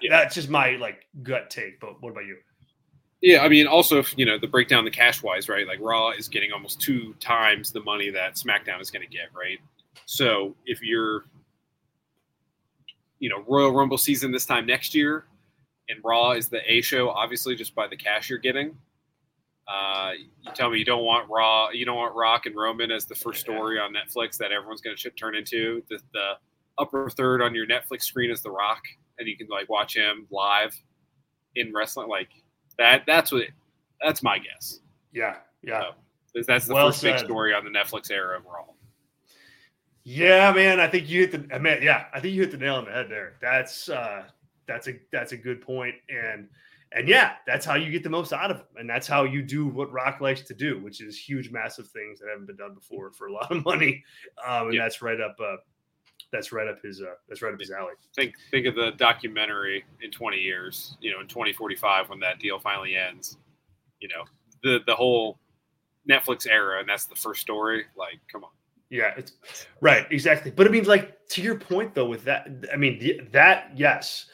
yeah. 0.00 0.10
that's 0.10 0.36
just 0.36 0.48
my 0.48 0.76
like 0.76 1.08
gut 1.24 1.50
take. 1.50 1.80
But 1.80 2.00
what 2.00 2.10
about 2.10 2.24
you? 2.24 2.36
Yeah, 3.22 3.42
I 3.42 3.48
mean, 3.48 3.68
also, 3.68 4.00
if, 4.00 4.12
you 4.18 4.26
know, 4.26 4.36
the 4.36 4.48
breakdown, 4.48 4.84
the 4.84 4.90
cash 4.90 5.22
wise, 5.22 5.48
right? 5.48 5.66
Like 5.66 5.78
Raw 5.80 6.10
is 6.10 6.28
getting 6.28 6.50
almost 6.52 6.80
two 6.80 7.14
times 7.20 7.70
the 7.70 7.80
money 7.80 8.10
that 8.10 8.34
SmackDown 8.34 8.80
is 8.80 8.90
going 8.90 9.08
to 9.08 9.08
get, 9.08 9.28
right? 9.32 9.60
So 10.06 10.56
if 10.66 10.82
you're, 10.82 11.24
you 13.20 13.28
know, 13.28 13.44
Royal 13.46 13.70
Rumble 13.70 13.96
season 13.96 14.32
this 14.32 14.44
time 14.44 14.66
next 14.66 14.92
year, 14.92 15.26
and 15.88 16.00
Raw 16.02 16.32
is 16.32 16.48
the 16.48 16.60
A 16.70 16.80
show, 16.80 17.10
obviously, 17.10 17.54
just 17.54 17.76
by 17.76 17.86
the 17.86 17.96
cash 17.96 18.28
you're 18.28 18.40
getting. 18.40 18.76
Uh, 19.68 20.12
you 20.40 20.50
tell 20.54 20.70
me 20.70 20.78
you 20.78 20.84
don't 20.84 21.04
want 21.04 21.30
Raw, 21.30 21.70
you 21.70 21.84
don't 21.84 21.96
want 21.96 22.16
Rock 22.16 22.46
and 22.46 22.56
Roman 22.56 22.90
as 22.90 23.04
the 23.04 23.14
first 23.14 23.40
story 23.40 23.78
on 23.78 23.92
Netflix 23.94 24.36
that 24.38 24.50
everyone's 24.50 24.80
going 24.80 24.96
to 24.96 25.10
turn 25.10 25.36
into. 25.36 25.80
The, 25.88 25.98
the 26.12 26.32
upper 26.76 27.08
third 27.08 27.40
on 27.40 27.54
your 27.54 27.66
Netflix 27.68 28.02
screen 28.02 28.32
is 28.32 28.42
The 28.42 28.50
Rock, 28.50 28.82
and 29.20 29.28
you 29.28 29.36
can 29.36 29.46
like 29.48 29.68
watch 29.68 29.94
him 29.94 30.26
live 30.32 30.74
in 31.54 31.72
wrestling. 31.72 32.08
Like 32.08 32.30
that 32.82 33.04
that's 33.06 33.32
what 33.32 33.44
that's 34.00 34.22
my 34.22 34.38
guess. 34.38 34.80
Yeah, 35.12 35.36
yeah. 35.62 35.90
So, 36.34 36.42
that's 36.46 36.66
the 36.66 36.74
well 36.74 36.88
first 36.88 37.00
said. 37.00 37.16
big 37.16 37.24
story 37.24 37.54
on 37.54 37.64
the 37.64 37.70
Netflix 37.70 38.10
era 38.10 38.38
overall. 38.38 38.76
Yeah, 40.04 40.52
man. 40.52 40.80
I 40.80 40.88
think 40.88 41.08
you 41.08 41.26
hit 41.26 41.48
the. 41.48 41.54
I 41.54 41.58
mean, 41.58 41.78
yeah, 41.82 42.06
I 42.12 42.20
think 42.20 42.34
you 42.34 42.42
hit 42.42 42.50
the 42.50 42.56
nail 42.56 42.76
on 42.76 42.86
the 42.86 42.90
head 42.90 43.06
there. 43.08 43.34
That's 43.40 43.88
uh, 43.88 44.24
that's 44.66 44.88
a 44.88 44.98
that's 45.12 45.32
a 45.32 45.36
good 45.36 45.60
point, 45.60 45.94
and 46.08 46.48
and 46.90 47.08
yeah, 47.08 47.34
that's 47.46 47.64
how 47.64 47.74
you 47.74 47.90
get 47.90 48.02
the 48.02 48.10
most 48.10 48.32
out 48.32 48.50
of 48.50 48.58
them. 48.58 48.66
and 48.78 48.90
that's 48.90 49.06
how 49.06 49.24
you 49.24 49.42
do 49.42 49.66
what 49.66 49.92
Rock 49.92 50.20
likes 50.20 50.42
to 50.42 50.54
do, 50.54 50.80
which 50.80 51.00
is 51.00 51.16
huge, 51.16 51.50
massive 51.50 51.88
things 51.88 52.18
that 52.18 52.28
haven't 52.28 52.46
been 52.46 52.56
done 52.56 52.74
before 52.74 53.12
for 53.12 53.28
a 53.28 53.32
lot 53.32 53.50
of 53.52 53.64
money, 53.64 54.02
um, 54.46 54.68
and 54.68 54.78
that's 54.78 55.02
right 55.02 55.20
up 55.20 55.36
uh, 55.40 55.56
that's 56.32 56.50
right 56.50 56.66
up 56.66 56.82
his 56.82 57.00
uh, 57.00 57.14
that's 57.28 57.42
right 57.42 57.52
up 57.52 57.60
his 57.60 57.70
alley. 57.70 57.92
Think 58.16 58.34
think 58.50 58.66
of 58.66 58.74
the 58.74 58.92
documentary 58.92 59.84
in 60.00 60.10
20 60.10 60.38
years, 60.38 60.96
you 61.00 61.12
know, 61.12 61.20
in 61.20 61.28
2045 61.28 62.08
when 62.08 62.18
that 62.20 62.38
deal 62.40 62.58
finally 62.58 62.96
ends. 62.96 63.36
You 64.00 64.08
know, 64.08 64.24
the 64.62 64.80
the 64.86 64.94
whole 64.94 65.38
Netflix 66.08 66.46
era, 66.48 66.80
and 66.80 66.88
that's 66.88 67.04
the 67.04 67.14
first 67.14 67.40
story. 67.40 67.84
Like, 67.96 68.18
come 68.30 68.44
on. 68.44 68.50
Yeah, 68.90 69.12
it's 69.16 69.32
right, 69.80 70.06
exactly. 70.10 70.50
But 70.50 70.66
I 70.66 70.70
mean, 70.70 70.84
like 70.84 71.26
to 71.28 71.42
your 71.42 71.58
point 71.58 71.94
though, 71.94 72.08
with 72.08 72.24
that, 72.24 72.48
I 72.72 72.76
mean 72.76 73.28
that 73.32 73.70
yes, 73.76 74.26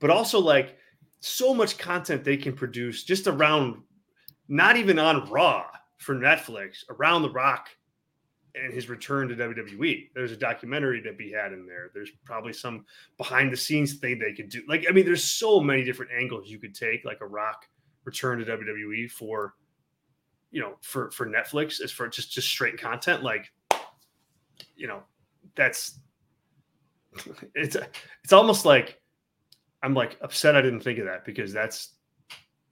but 0.00 0.10
also 0.10 0.38
like 0.38 0.76
so 1.20 1.54
much 1.54 1.78
content 1.78 2.24
they 2.24 2.36
can 2.36 2.52
produce 2.52 3.04
just 3.04 3.26
around, 3.26 3.80
not 4.48 4.76
even 4.76 4.98
on 4.98 5.30
Raw 5.30 5.66
for 5.98 6.14
Netflix, 6.14 6.84
around 6.90 7.22
the 7.22 7.30
Rock 7.30 7.68
and 8.54 8.72
his 8.72 8.88
return 8.88 9.28
to 9.28 9.34
WWE. 9.34 10.10
There's 10.14 10.32
a 10.32 10.36
documentary 10.36 11.02
to 11.02 11.12
be 11.12 11.32
had 11.32 11.52
in 11.52 11.66
there. 11.66 11.90
There's 11.94 12.10
probably 12.24 12.52
some 12.52 12.84
behind 13.16 13.52
the 13.52 13.56
scenes 13.56 13.94
thing 13.94 14.18
they 14.18 14.32
could 14.32 14.50
do. 14.50 14.62
Like, 14.68 14.84
I 14.88 14.92
mean, 14.92 15.04
there's 15.04 15.24
so 15.24 15.60
many 15.60 15.84
different 15.84 16.12
angles 16.12 16.48
you 16.48 16.58
could 16.58 16.74
take, 16.74 17.04
like 17.04 17.20
a 17.20 17.26
Rock 17.26 17.66
return 18.04 18.38
to 18.38 18.44
WWE 18.44 19.10
for, 19.10 19.54
you 20.50 20.60
know, 20.60 20.74
for 20.82 21.10
for 21.12 21.26
Netflix 21.26 21.80
as 21.80 21.90
for 21.90 22.08
just 22.08 22.30
just 22.32 22.48
straight 22.48 22.78
content. 22.78 23.22
Like, 23.22 23.50
you 24.76 24.86
know, 24.86 25.02
that's 25.54 25.98
it's 27.54 27.76
it's 28.22 28.32
almost 28.32 28.66
like 28.66 29.00
I'm 29.82 29.94
like 29.94 30.18
upset 30.20 30.56
I 30.56 30.62
didn't 30.62 30.80
think 30.80 30.98
of 30.98 31.06
that 31.06 31.24
because 31.24 31.52
that's 31.52 31.94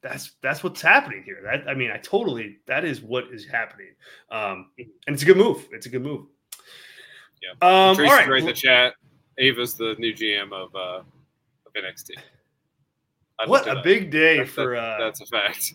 that's 0.03 0.33
that's 0.43 0.63
what's 0.65 0.81
happening 0.81 1.23
here. 1.25 1.41
That 1.45 1.69
I 1.69 1.75
mean, 1.75 1.91
I 1.91 1.99
totally 1.99 2.59
that 2.67 2.85
is 2.85 3.01
what 3.03 3.25
is 3.33 3.47
happening, 3.47 3.95
um, 4.31 4.71
and 4.79 5.15
it's 5.15 5.23
a 5.23 5.27
good 5.27 5.37
move. 5.37 5.67
It's 5.73 5.87
a 5.87 5.89
good 5.89 6.03
move. 6.03 6.27
Yeah. 7.43 7.51
Um, 7.67 7.97
Tracy 7.97 8.11
all 8.11 8.17
right. 8.17 8.29
Right 8.29 8.41
in 8.41 8.47
the 8.47 8.53
chat. 8.53 8.95
Ava's 9.39 9.75
the 9.75 9.95
new 9.99 10.13
GM 10.13 10.53
of 10.53 10.75
uh, 10.75 11.03
of 11.67 11.73
NXT. 11.75 12.11
what 13.47 13.67
a 13.67 13.83
big 13.83 14.11
day 14.11 14.39
that's, 14.39 14.51
for 14.51 14.75
that, 14.75 14.83
uh, 14.83 15.05
that's 15.05 15.21
a 15.21 15.27
fact. 15.27 15.75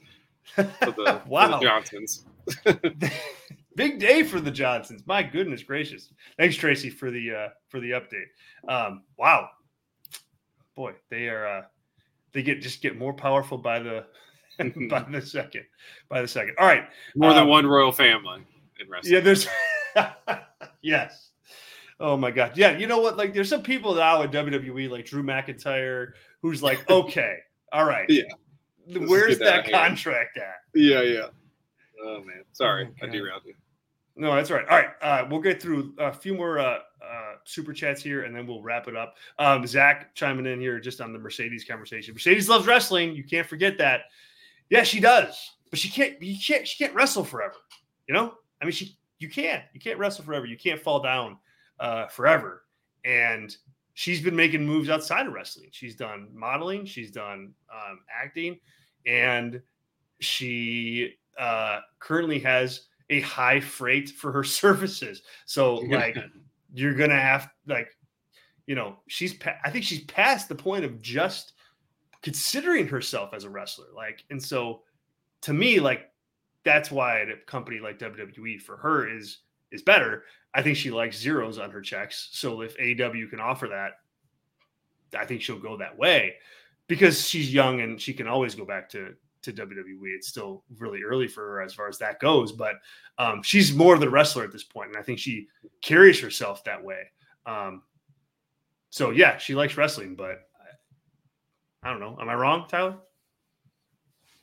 For 0.55 0.91
the, 0.91 1.21
wow, 1.28 1.47
for 1.51 1.57
the 1.57 1.65
Johnsons. 1.65 2.26
big 3.76 3.99
day 3.99 4.23
for 4.23 4.39
the 4.39 4.51
Johnsons. 4.51 5.03
My 5.05 5.23
goodness 5.23 5.63
gracious! 5.63 6.09
Thanks, 6.38 6.55
Tracy, 6.55 6.89
for 6.89 7.11
the 7.11 7.34
uh, 7.34 7.49
for 7.69 7.80
the 7.80 7.91
update. 7.91 8.28
Um, 8.67 9.03
wow, 9.17 9.49
boy, 10.76 10.93
they 11.09 11.28
are. 11.30 11.47
Uh, 11.47 11.61
they 12.36 12.43
get 12.43 12.61
just 12.61 12.81
get 12.81 12.97
more 12.97 13.13
powerful 13.13 13.57
by 13.57 13.79
the 13.79 14.05
by 14.89 15.03
the 15.09 15.21
second. 15.21 15.63
By 16.09 16.21
the 16.21 16.27
second. 16.27 16.55
All 16.59 16.67
right. 16.67 16.83
More 17.15 17.31
um, 17.31 17.38
than 17.38 17.47
one 17.47 17.65
royal 17.65 17.91
family 17.91 18.41
in 18.79 18.89
wrestling. 18.89 19.13
Yeah, 19.15 19.19
there's 19.21 19.47
yes. 20.81 21.29
Oh 21.99 22.17
my 22.17 22.29
god. 22.29 22.57
Yeah, 22.57 22.77
you 22.77 22.88
know 22.88 22.99
what? 22.99 23.17
Like 23.17 23.33
there's 23.33 23.49
some 23.49 23.63
people 23.63 23.95
now 23.95 24.21
in 24.21 24.31
WWE, 24.31 24.89
like 24.89 25.05
Drew 25.05 25.23
McIntyre, 25.23 26.11
who's 26.41 26.61
like, 26.61 26.88
okay, 26.89 27.38
all 27.71 27.86
right. 27.86 28.07
Yeah. 28.09 28.23
Where's 28.86 29.39
that, 29.39 29.65
that 29.65 29.71
contract 29.71 30.38
at? 30.38 30.57
Yeah, 30.75 31.01
yeah. 31.01 31.27
Oh 32.03 32.19
man. 32.19 32.43
Sorry, 32.51 32.89
oh, 33.01 33.05
I 33.07 33.09
derailed 33.09 33.43
you. 33.45 33.55
No, 34.18 34.34
that's 34.34 34.49
right. 34.49 34.66
All 34.68 34.78
right, 34.78 34.89
uh, 35.01 35.28
we'll 35.30 35.41
get 35.41 35.61
through 35.61 35.93
a 35.97 36.13
few 36.13 36.34
more 36.34 36.57
uh, 36.57 36.80
uh, 37.05 37.34
super 37.43 37.74
chats 37.74 38.01
here, 38.01 38.24
and 38.24 38.34
then 38.34 38.47
we'll 38.47 38.61
wrap 38.61 38.88
it 38.88 38.95
up. 38.95 39.16
Um, 39.39 39.68
Zach 39.68 40.16
chiming 40.16 40.45
in 40.45 40.59
here 40.59 40.80
just 40.80 41.01
on 41.01 41.11
the 41.11 41.20
Mercedes 41.20 41.66
conversation. 41.66 42.13
Mercedes 42.13 42.47
loves 42.47 42.66
wrestling. 42.66 43.13
You 43.13 43.26
can't 43.26 43.47
forget 43.47 43.78
that. 43.78 44.03
Yeah, 44.70 44.84
she 44.84 45.01
does, 45.01 45.57
but 45.70 45.80
she 45.80 45.89
can't. 45.89 46.22
You 46.22 46.38
can't. 46.39 46.66
She 46.66 46.82
can't 46.82 46.95
wrestle 46.95 47.26
forever. 47.26 47.55
You 48.07 48.13
know. 48.13 48.36
I 48.61 48.66
mean, 48.66 48.72
she. 48.72 48.97
You 49.20 49.30
can't. 49.30 49.63
You 49.74 49.80
can't 49.80 49.99
wrestle 49.99 50.24
forever. 50.24 50.45
You 50.45 50.57
can't 50.57 50.82
fall 50.82 51.01
down 51.01 51.38
uh, 51.80 52.07
forever. 52.07 52.63
And 53.03 53.55
she's 53.95 54.22
been 54.22 54.36
making 54.36 54.66
moves 54.66 54.89
outside 54.89 55.28
of 55.28 55.34
wrestling. 55.34 55.70
She's 55.72 55.95
done 55.95 56.30
modeling. 56.34 56.86
She's 56.86 57.11
done 57.11 57.53
um, 57.72 57.99
acting, 58.13 58.59
and 59.05 59.61
she 60.20 61.16
uh, 61.38 61.80
currently 61.99 62.39
has 62.39 62.88
a 63.10 63.22
high 63.22 63.60
freight 63.60 64.10
for 64.10 64.32
her 64.32 64.43
services. 64.62 65.22
So 65.45 65.76
like 65.76 66.18
you're 66.74 66.95
gonna 66.95 67.20
have 67.20 67.49
like 67.68 67.89
you 68.68 68.76
know 68.76 68.97
she's 69.08 69.34
pa- 69.34 69.60
I 69.64 69.70
think 69.70 69.86
she's 69.86 70.03
past 70.06 70.49
the 70.49 70.56
point 70.56 70.86
of 70.86 71.01
just 71.01 71.53
considering 72.22 72.88
herself 72.88 73.34
as 73.34 73.43
a 73.43 73.49
wrestler. 73.49 73.88
Like 73.95 74.24
and 74.30 74.41
so 74.41 74.82
to 75.41 75.53
me 75.53 75.80
like 75.80 76.12
that's 76.64 76.89
why 76.91 77.20
a 77.20 77.36
company 77.45 77.80
like 77.80 77.99
WWE 77.99 78.60
for 78.62 78.78
her 78.78 79.08
is 79.08 79.39
is 79.72 79.82
better. 79.82 80.24
I 80.53 80.62
think 80.62 80.78
she 80.78 80.89
likes 80.89 81.18
zeros 81.18 81.60
on 81.60 81.70
her 81.72 81.82
checks. 81.82 82.30
So 82.32 82.62
if 82.62 82.78
AEW 82.78 83.30
can 83.30 83.39
offer 83.39 83.68
that, 83.68 83.99
I 85.18 85.26
think 85.26 85.41
she'll 85.41 85.60
go 85.60 85.78
that 85.78 85.97
way 85.97 86.36
because 86.88 87.28
she's 87.28 87.53
young 87.53 87.82
and 87.82 88.01
she 88.01 88.14
can 88.14 88.28
always 88.28 88.56
go 88.56 88.66
back 88.66 88.89
to 88.91 89.14
to 89.45 89.53
WWE. 89.53 90.15
It's 90.15 90.27
still 90.27 90.63
really 90.77 91.01
early 91.03 91.27
for 91.27 91.41
her 91.41 91.61
as 91.61 91.73
far 91.73 91.87
as 91.87 91.97
that 91.99 92.19
goes, 92.19 92.51
but 92.51 92.75
um, 93.17 93.41
she's 93.43 93.73
more 93.73 93.93
of 93.93 94.01
the 94.01 94.09
wrestler 94.09 94.43
at 94.43 94.51
this 94.51 94.63
point, 94.63 94.89
and 94.89 94.97
I 94.97 95.01
think 95.01 95.19
she 95.19 95.47
carries 95.81 96.19
herself 96.19 96.63
that 96.65 96.83
way. 96.83 97.03
Um, 97.45 97.83
so 98.89 99.11
yeah, 99.11 99.37
she 99.37 99.55
likes 99.55 99.77
wrestling, 99.77 100.15
but 100.15 100.47
I, 101.83 101.87
I 101.87 101.91
don't 101.91 101.99
know. 101.99 102.17
Am 102.19 102.29
I 102.29 102.35
wrong, 102.35 102.65
Tyler? 102.67 102.97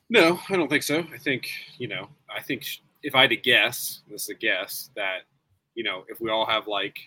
No, 0.09 0.39
I 0.49 0.57
don't 0.57 0.69
think 0.69 0.83
so. 0.83 1.01
I 1.13 1.19
think 1.19 1.51
you 1.79 1.89
know. 1.89 2.09
I 2.35 2.43
think 2.43 2.67
if 3.03 3.15
I 3.15 3.23
had 3.23 3.31
to 3.31 3.37
guess, 3.37 4.03
this 4.11 4.23
is 4.25 4.29
a 4.29 4.35
guess 4.35 4.91
that 4.95 5.21
you 5.75 5.85
know 5.85 6.05
if 6.09 6.21
we 6.21 6.31
all 6.31 6.47
have 6.47 6.67
like 6.67 6.99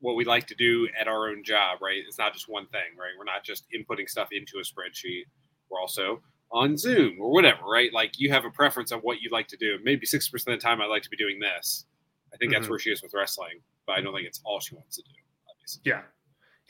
what 0.00 0.14
we 0.14 0.24
like 0.24 0.46
to 0.46 0.54
do 0.54 0.88
at 0.98 1.08
our 1.08 1.28
own 1.28 1.42
job, 1.42 1.78
right? 1.82 2.02
It's 2.06 2.18
not 2.18 2.32
just 2.32 2.48
one 2.48 2.66
thing, 2.68 2.96
right? 2.96 3.10
We're 3.18 3.24
not 3.24 3.44
just 3.44 3.64
inputting 3.74 4.08
stuff 4.08 4.28
into 4.30 4.58
a 4.58 4.62
spreadsheet. 4.62 5.24
We're 5.70 5.80
also 5.80 6.22
on 6.50 6.76
Zoom 6.76 7.20
or 7.20 7.30
whatever, 7.30 7.64
right? 7.64 7.92
Like 7.92 8.18
you 8.18 8.30
have 8.30 8.44
a 8.44 8.50
preference 8.50 8.92
on 8.92 9.00
what 9.00 9.20
you'd 9.20 9.32
like 9.32 9.48
to 9.48 9.56
do. 9.56 9.78
Maybe 9.82 10.06
60% 10.06 10.32
of 10.34 10.44
the 10.44 10.56
time 10.56 10.80
I'd 10.80 10.86
like 10.86 11.02
to 11.02 11.10
be 11.10 11.16
doing 11.16 11.38
this. 11.38 11.84
I 12.32 12.36
think 12.36 12.52
mm-hmm. 12.52 12.60
that's 12.60 12.70
where 12.70 12.78
she 12.78 12.90
is 12.90 13.02
with 13.02 13.14
wrestling, 13.14 13.60
but 13.86 13.94
I 13.94 14.00
don't 14.00 14.14
think 14.14 14.26
it's 14.26 14.40
all 14.44 14.60
she 14.60 14.74
wants 14.74 14.96
to 14.96 15.02
do. 15.02 15.10
Obviously. 15.50 15.82
Yeah. 15.84 16.02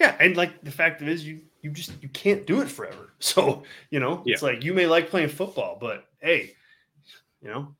Yeah. 0.00 0.16
And 0.20 0.36
like 0.36 0.62
the 0.62 0.70
fact 0.70 1.02
is 1.02 1.26
you 1.26 1.40
you 1.62 1.70
just 1.70 1.92
you 2.00 2.08
can't 2.10 2.46
do 2.46 2.60
it 2.60 2.68
forever. 2.68 3.14
So, 3.20 3.64
you 3.90 3.98
know, 3.98 4.22
yeah. 4.24 4.34
it's 4.34 4.42
like 4.42 4.62
you 4.62 4.72
may 4.72 4.86
like 4.86 5.10
playing 5.10 5.30
football, 5.30 5.76
but 5.80 6.04
hey, 6.20 6.54
you 7.42 7.48
know, 7.48 7.74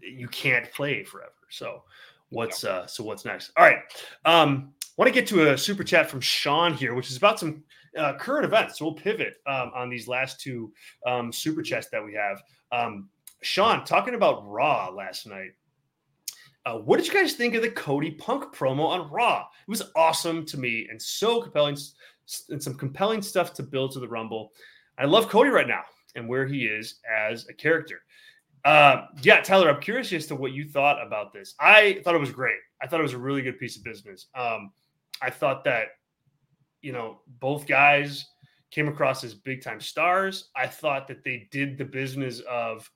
you 0.00 0.28
can't 0.28 0.70
play 0.72 1.02
forever. 1.02 1.32
So 1.50 1.82
what's 2.30 2.62
uh 2.62 2.86
so 2.86 3.02
what's 3.02 3.24
next? 3.24 3.50
All 3.56 3.64
right. 3.64 3.78
Um 4.24 4.72
want 4.96 5.08
to 5.08 5.12
get 5.12 5.26
to 5.28 5.50
a 5.50 5.58
super 5.58 5.82
chat 5.82 6.08
from 6.08 6.20
Sean 6.20 6.72
here, 6.74 6.94
which 6.94 7.10
is 7.10 7.16
about 7.16 7.40
some 7.40 7.64
uh, 7.96 8.14
current 8.14 8.44
events. 8.44 8.78
So 8.78 8.86
we'll 8.86 8.94
pivot 8.94 9.36
um, 9.46 9.70
on 9.74 9.90
these 9.90 10.08
last 10.08 10.40
two 10.40 10.72
um, 11.06 11.32
super 11.32 11.62
chats 11.62 11.88
that 11.90 12.04
we 12.04 12.14
have. 12.14 12.42
Um, 12.72 13.08
Sean, 13.42 13.84
talking 13.84 14.14
about 14.14 14.46
Raw 14.46 14.90
last 14.90 15.26
night. 15.26 15.50
Uh, 16.66 16.78
what 16.78 16.96
did 16.96 17.06
you 17.06 17.12
guys 17.12 17.34
think 17.34 17.54
of 17.54 17.62
the 17.62 17.70
Cody 17.70 18.12
Punk 18.12 18.54
promo 18.54 18.86
on 18.86 19.10
Raw? 19.10 19.40
It 19.40 19.70
was 19.70 19.82
awesome 19.94 20.46
to 20.46 20.58
me 20.58 20.86
and 20.90 21.00
so 21.00 21.42
compelling, 21.42 21.76
and 22.48 22.62
some 22.62 22.74
compelling 22.74 23.20
stuff 23.20 23.52
to 23.54 23.62
build 23.62 23.92
to 23.92 24.00
the 24.00 24.08
Rumble. 24.08 24.52
I 24.96 25.04
love 25.04 25.28
Cody 25.28 25.50
right 25.50 25.68
now 25.68 25.82
and 26.14 26.28
where 26.28 26.46
he 26.46 26.64
is 26.64 27.00
as 27.10 27.46
a 27.48 27.52
character. 27.52 28.00
Uh, 28.64 29.08
yeah, 29.20 29.40
Tyler, 29.42 29.68
I'm 29.68 29.80
curious 29.80 30.10
as 30.14 30.26
to 30.28 30.34
what 30.34 30.52
you 30.52 30.66
thought 30.66 31.04
about 31.06 31.34
this. 31.34 31.54
I 31.60 32.00
thought 32.02 32.14
it 32.14 32.20
was 32.20 32.30
great. 32.30 32.56
I 32.82 32.86
thought 32.86 33.00
it 33.00 33.02
was 33.02 33.12
a 33.12 33.18
really 33.18 33.42
good 33.42 33.58
piece 33.58 33.76
of 33.76 33.84
business. 33.84 34.28
Um, 34.34 34.72
I 35.20 35.28
thought 35.28 35.64
that, 35.64 35.88
you 36.84 36.92
know, 36.92 37.20
both 37.40 37.66
guys 37.66 38.26
came 38.70 38.88
across 38.88 39.24
as 39.24 39.34
big 39.34 39.62
time 39.62 39.80
stars. 39.80 40.50
I 40.54 40.66
thought 40.66 41.08
that 41.08 41.24
they 41.24 41.48
did 41.50 41.78
the 41.78 41.84
business 41.84 42.40
of, 42.40 42.90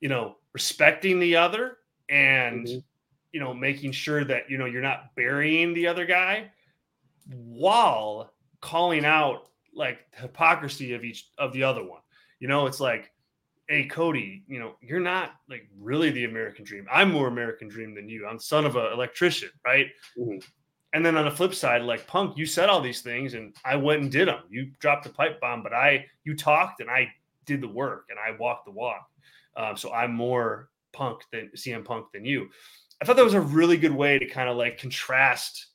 you 0.00 0.08
know, 0.08 0.36
respecting 0.52 1.18
the 1.18 1.36
other 1.36 1.78
and, 2.08 2.66
mm-hmm. 2.66 2.78
you 3.32 3.40
know, 3.40 3.54
making 3.54 3.92
sure 3.92 4.24
that, 4.24 4.50
you 4.50 4.58
know, 4.58 4.66
you're 4.66 4.82
not 4.82 5.14
burying 5.16 5.72
the 5.72 5.86
other 5.86 6.04
guy 6.04 6.50
while 7.32 8.32
calling 8.60 9.04
out 9.04 9.48
like 9.74 10.00
hypocrisy 10.12 10.92
of 10.92 11.04
each 11.04 11.30
of 11.38 11.52
the 11.52 11.62
other 11.62 11.82
one. 11.82 12.02
You 12.40 12.48
know, 12.48 12.66
it's 12.66 12.80
like, 12.80 13.10
hey 13.68 13.84
Cody, 13.84 14.42
you 14.48 14.58
know, 14.58 14.74
you're 14.82 14.98
not 14.98 15.34
like 15.48 15.68
really 15.78 16.10
the 16.10 16.24
American 16.24 16.64
dream. 16.64 16.86
I'm 16.92 17.12
more 17.12 17.28
American 17.28 17.68
dream 17.68 17.94
than 17.94 18.08
you. 18.08 18.26
I'm 18.26 18.40
son 18.40 18.66
of 18.66 18.74
an 18.74 18.92
electrician, 18.92 19.50
right? 19.64 19.86
Mm-hmm. 20.18 20.38
And 20.92 21.06
then 21.06 21.16
on 21.16 21.24
the 21.24 21.30
flip 21.30 21.54
side, 21.54 21.82
like 21.82 22.06
Punk, 22.06 22.36
you 22.36 22.46
said 22.46 22.68
all 22.68 22.80
these 22.80 23.00
things 23.00 23.34
and 23.34 23.54
I 23.64 23.76
went 23.76 24.02
and 24.02 24.10
did 24.10 24.28
them. 24.28 24.42
You 24.48 24.70
dropped 24.80 25.04
the 25.04 25.10
pipe 25.10 25.40
bomb, 25.40 25.62
but 25.62 25.72
I, 25.72 26.06
you 26.24 26.34
talked 26.34 26.80
and 26.80 26.90
I 26.90 27.12
did 27.46 27.60
the 27.60 27.68
work 27.68 28.06
and 28.10 28.18
I 28.18 28.36
walked 28.38 28.64
the 28.64 28.72
walk. 28.72 29.08
Um, 29.56 29.76
so 29.76 29.92
I'm 29.92 30.12
more 30.12 30.68
Punk 30.92 31.22
than 31.30 31.50
CM 31.56 31.84
Punk 31.84 32.06
than 32.12 32.24
you. 32.24 32.48
I 33.00 33.04
thought 33.04 33.16
that 33.16 33.24
was 33.24 33.34
a 33.34 33.40
really 33.40 33.76
good 33.76 33.94
way 33.94 34.18
to 34.18 34.26
kind 34.26 34.48
of 34.48 34.56
like 34.56 34.78
contrast 34.78 35.66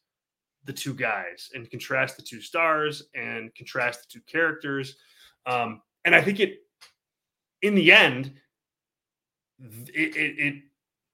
the 0.66 0.74
two 0.74 0.94
guys 0.94 1.50
and 1.54 1.70
contrast 1.70 2.18
the 2.18 2.24
two 2.24 2.42
stars 2.42 3.04
and 3.14 3.54
contrast 3.56 4.02
the 4.02 4.20
two 4.20 4.22
characters. 4.26 4.98
Um, 5.46 5.82
and 6.04 6.14
I 6.14 6.22
think 6.22 6.40
it, 6.40 6.60
in 7.62 7.76
the 7.76 7.92
end, 7.92 8.34
it, 9.60 10.16
it, 10.16 10.40
it 10.40 10.64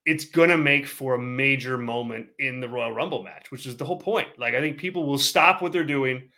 it's 0.04 0.24
gonna 0.24 0.56
make 0.56 0.86
for 0.86 1.14
a 1.14 1.18
major 1.18 1.78
moment 1.78 2.26
in 2.38 2.60
the 2.60 2.68
Royal 2.68 2.92
Rumble 2.92 3.22
match, 3.22 3.50
which 3.50 3.66
is 3.66 3.76
the 3.76 3.84
whole 3.84 3.98
point. 3.98 4.28
Like 4.38 4.54
I 4.54 4.60
think 4.60 4.78
people 4.78 5.06
will 5.06 5.18
stop 5.18 5.62
what 5.62 5.72
they're 5.72 5.84
doing 5.84 6.28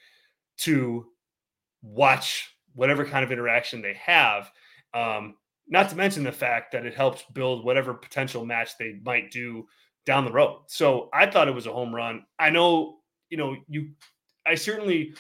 to 0.59 1.07
watch 1.83 2.55
whatever 2.75 3.05
kind 3.05 3.25
of 3.25 3.33
interaction 3.33 3.83
they 3.83 3.95
have. 3.95 4.51
Um, 4.93 5.37
not 5.67 5.89
to 5.91 5.97
mention 5.97 6.25
the 6.25 6.33
fact 6.33 6.73
that 6.73 6.85
it 6.85 6.95
helps 6.95 7.25
build 7.33 7.65
whatever 7.65 7.95
potential 7.95 8.45
match 8.45 8.77
they 8.79 9.01
might 9.03 9.31
do 9.31 9.67
down 10.05 10.25
the 10.25 10.33
road. 10.33 10.63
So 10.67 11.09
I 11.13 11.27
thought 11.27 11.49
it 11.49 11.55
was 11.55 11.67
a 11.67 11.73
home 11.73 11.95
run. 11.95 12.25
I 12.39 12.51
know, 12.51 12.99
you 13.31 13.39
know, 13.39 13.57
you 13.69 13.91
I 14.47 14.55
certainly 14.57 15.15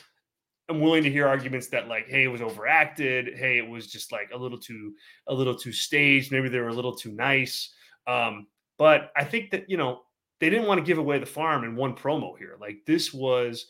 am 0.69 0.81
willing 0.81 1.03
to 1.05 1.11
hear 1.11 1.27
arguments 1.27 1.69
that 1.69 1.89
like, 1.89 2.09
hey, 2.09 2.25
it 2.25 2.29
was 2.29 2.43
overacted. 2.43 3.37
Hey, 3.37 3.59
it 3.59 3.67
was 3.67 3.87
just 3.87 4.13
like 4.13 4.31
a 4.35 4.37
little 4.37 4.59
too 4.59 4.93
a 5.29 5.35
little 5.35 5.55
too 5.55 5.73
staged. 5.73 6.31
Maybe 6.31 6.49
they 6.49 6.61
were 6.61 6.69
a 6.69 6.75
little 6.75 6.95
too 6.95 7.13
nice. 7.13 7.73
Um, 8.07 8.47
but 8.79 9.13
I 9.17 9.25
think 9.25 9.51
that, 9.51 9.69
you 9.69 9.77
know, 9.77 10.03
they 10.41 10.51
didn't 10.51 10.67
want 10.67 10.79
to 10.79 10.85
give 10.85 10.99
away 10.99 11.19
the 11.19 11.27
farm 11.27 11.65
in 11.65 11.77
one 11.77 11.95
promo 11.95 12.37
here. 12.37 12.57
Like 12.61 12.79
this 12.87 13.15
was 13.15 13.67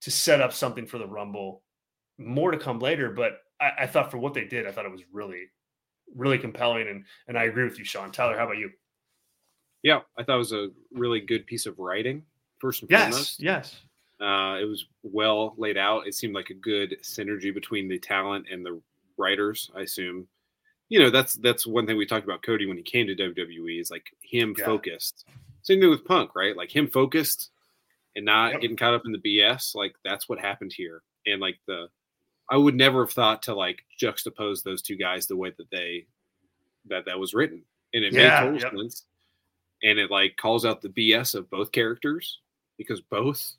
to 0.00 0.10
set 0.10 0.40
up 0.40 0.52
something 0.52 0.86
for 0.86 0.98
the 0.98 1.06
Rumble. 1.06 1.62
More 2.18 2.50
to 2.50 2.58
come 2.58 2.78
later, 2.78 3.10
but 3.10 3.40
I, 3.60 3.70
I 3.80 3.86
thought 3.86 4.10
for 4.10 4.18
what 4.18 4.34
they 4.34 4.44
did, 4.44 4.66
I 4.66 4.72
thought 4.72 4.86
it 4.86 4.90
was 4.90 5.02
really, 5.12 5.44
really 6.14 6.38
compelling. 6.38 6.88
And 6.88 7.04
and 7.28 7.38
I 7.38 7.44
agree 7.44 7.64
with 7.64 7.78
you, 7.78 7.84
Sean. 7.84 8.10
Tyler, 8.10 8.38
how 8.38 8.44
about 8.44 8.56
you? 8.56 8.70
Yeah, 9.82 10.00
I 10.18 10.22
thought 10.22 10.36
it 10.36 10.38
was 10.38 10.52
a 10.52 10.68
really 10.92 11.20
good 11.20 11.46
piece 11.46 11.66
of 11.66 11.78
writing. 11.78 12.22
First 12.58 12.82
and 12.82 12.90
yes, 12.90 13.10
foremost, 13.10 13.42
yes, 13.42 13.76
uh, 14.20 14.56
it 14.60 14.66
was 14.66 14.86
well 15.02 15.54
laid 15.58 15.76
out. 15.76 16.06
It 16.06 16.14
seemed 16.14 16.34
like 16.34 16.48
a 16.48 16.54
good 16.54 16.96
synergy 17.02 17.52
between 17.52 17.86
the 17.86 17.98
talent 17.98 18.46
and 18.50 18.64
the 18.64 18.80
writers. 19.18 19.70
I 19.76 19.82
assume 19.82 20.26
you 20.88 21.00
know 21.00 21.10
that's 21.10 21.34
that's 21.34 21.66
one 21.66 21.86
thing 21.86 21.96
we 21.96 22.06
talked 22.06 22.24
about 22.24 22.42
Cody 22.42 22.66
when 22.66 22.76
he 22.76 22.82
came 22.82 23.06
to 23.06 23.14
WWE 23.14 23.80
is 23.80 23.90
like 23.90 24.06
him 24.22 24.54
yeah. 24.58 24.64
focused. 24.64 25.26
Same 25.62 25.80
thing 25.80 25.90
with 25.90 26.04
Punk, 26.04 26.36
right? 26.36 26.56
Like 26.56 26.74
him 26.74 26.86
focused 26.86 27.50
and 28.14 28.24
not 28.24 28.52
yep. 28.52 28.60
getting 28.60 28.76
caught 28.76 28.94
up 28.94 29.02
in 29.04 29.12
the 29.12 29.18
BS. 29.18 29.74
Like 29.74 29.94
that's 30.04 30.28
what 30.28 30.38
happened 30.38 30.72
here. 30.72 31.02
And 31.26 31.40
like 31.40 31.58
the 31.66 31.88
I 32.48 32.56
would 32.56 32.76
never 32.76 33.04
have 33.04 33.12
thought 33.12 33.42
to 33.42 33.54
like 33.54 33.82
juxtapose 34.00 34.62
those 34.62 34.82
two 34.82 34.96
guys 34.96 35.26
the 35.26 35.36
way 35.36 35.52
that 35.58 35.70
they 35.70 36.06
that 36.88 37.04
that 37.06 37.18
was 37.18 37.34
written. 37.34 37.62
And 37.92 38.04
it 38.04 38.12
yeah, 38.12 38.22
made 38.22 38.60
total 38.60 38.60
yep. 38.60 38.72
sense. 38.72 39.04
And 39.82 39.98
it 39.98 40.10
like 40.10 40.36
calls 40.36 40.64
out 40.64 40.82
the 40.82 40.88
BS 40.88 41.34
of 41.34 41.50
both 41.50 41.72
characters 41.72 42.38
because 42.78 43.00
both 43.00 43.54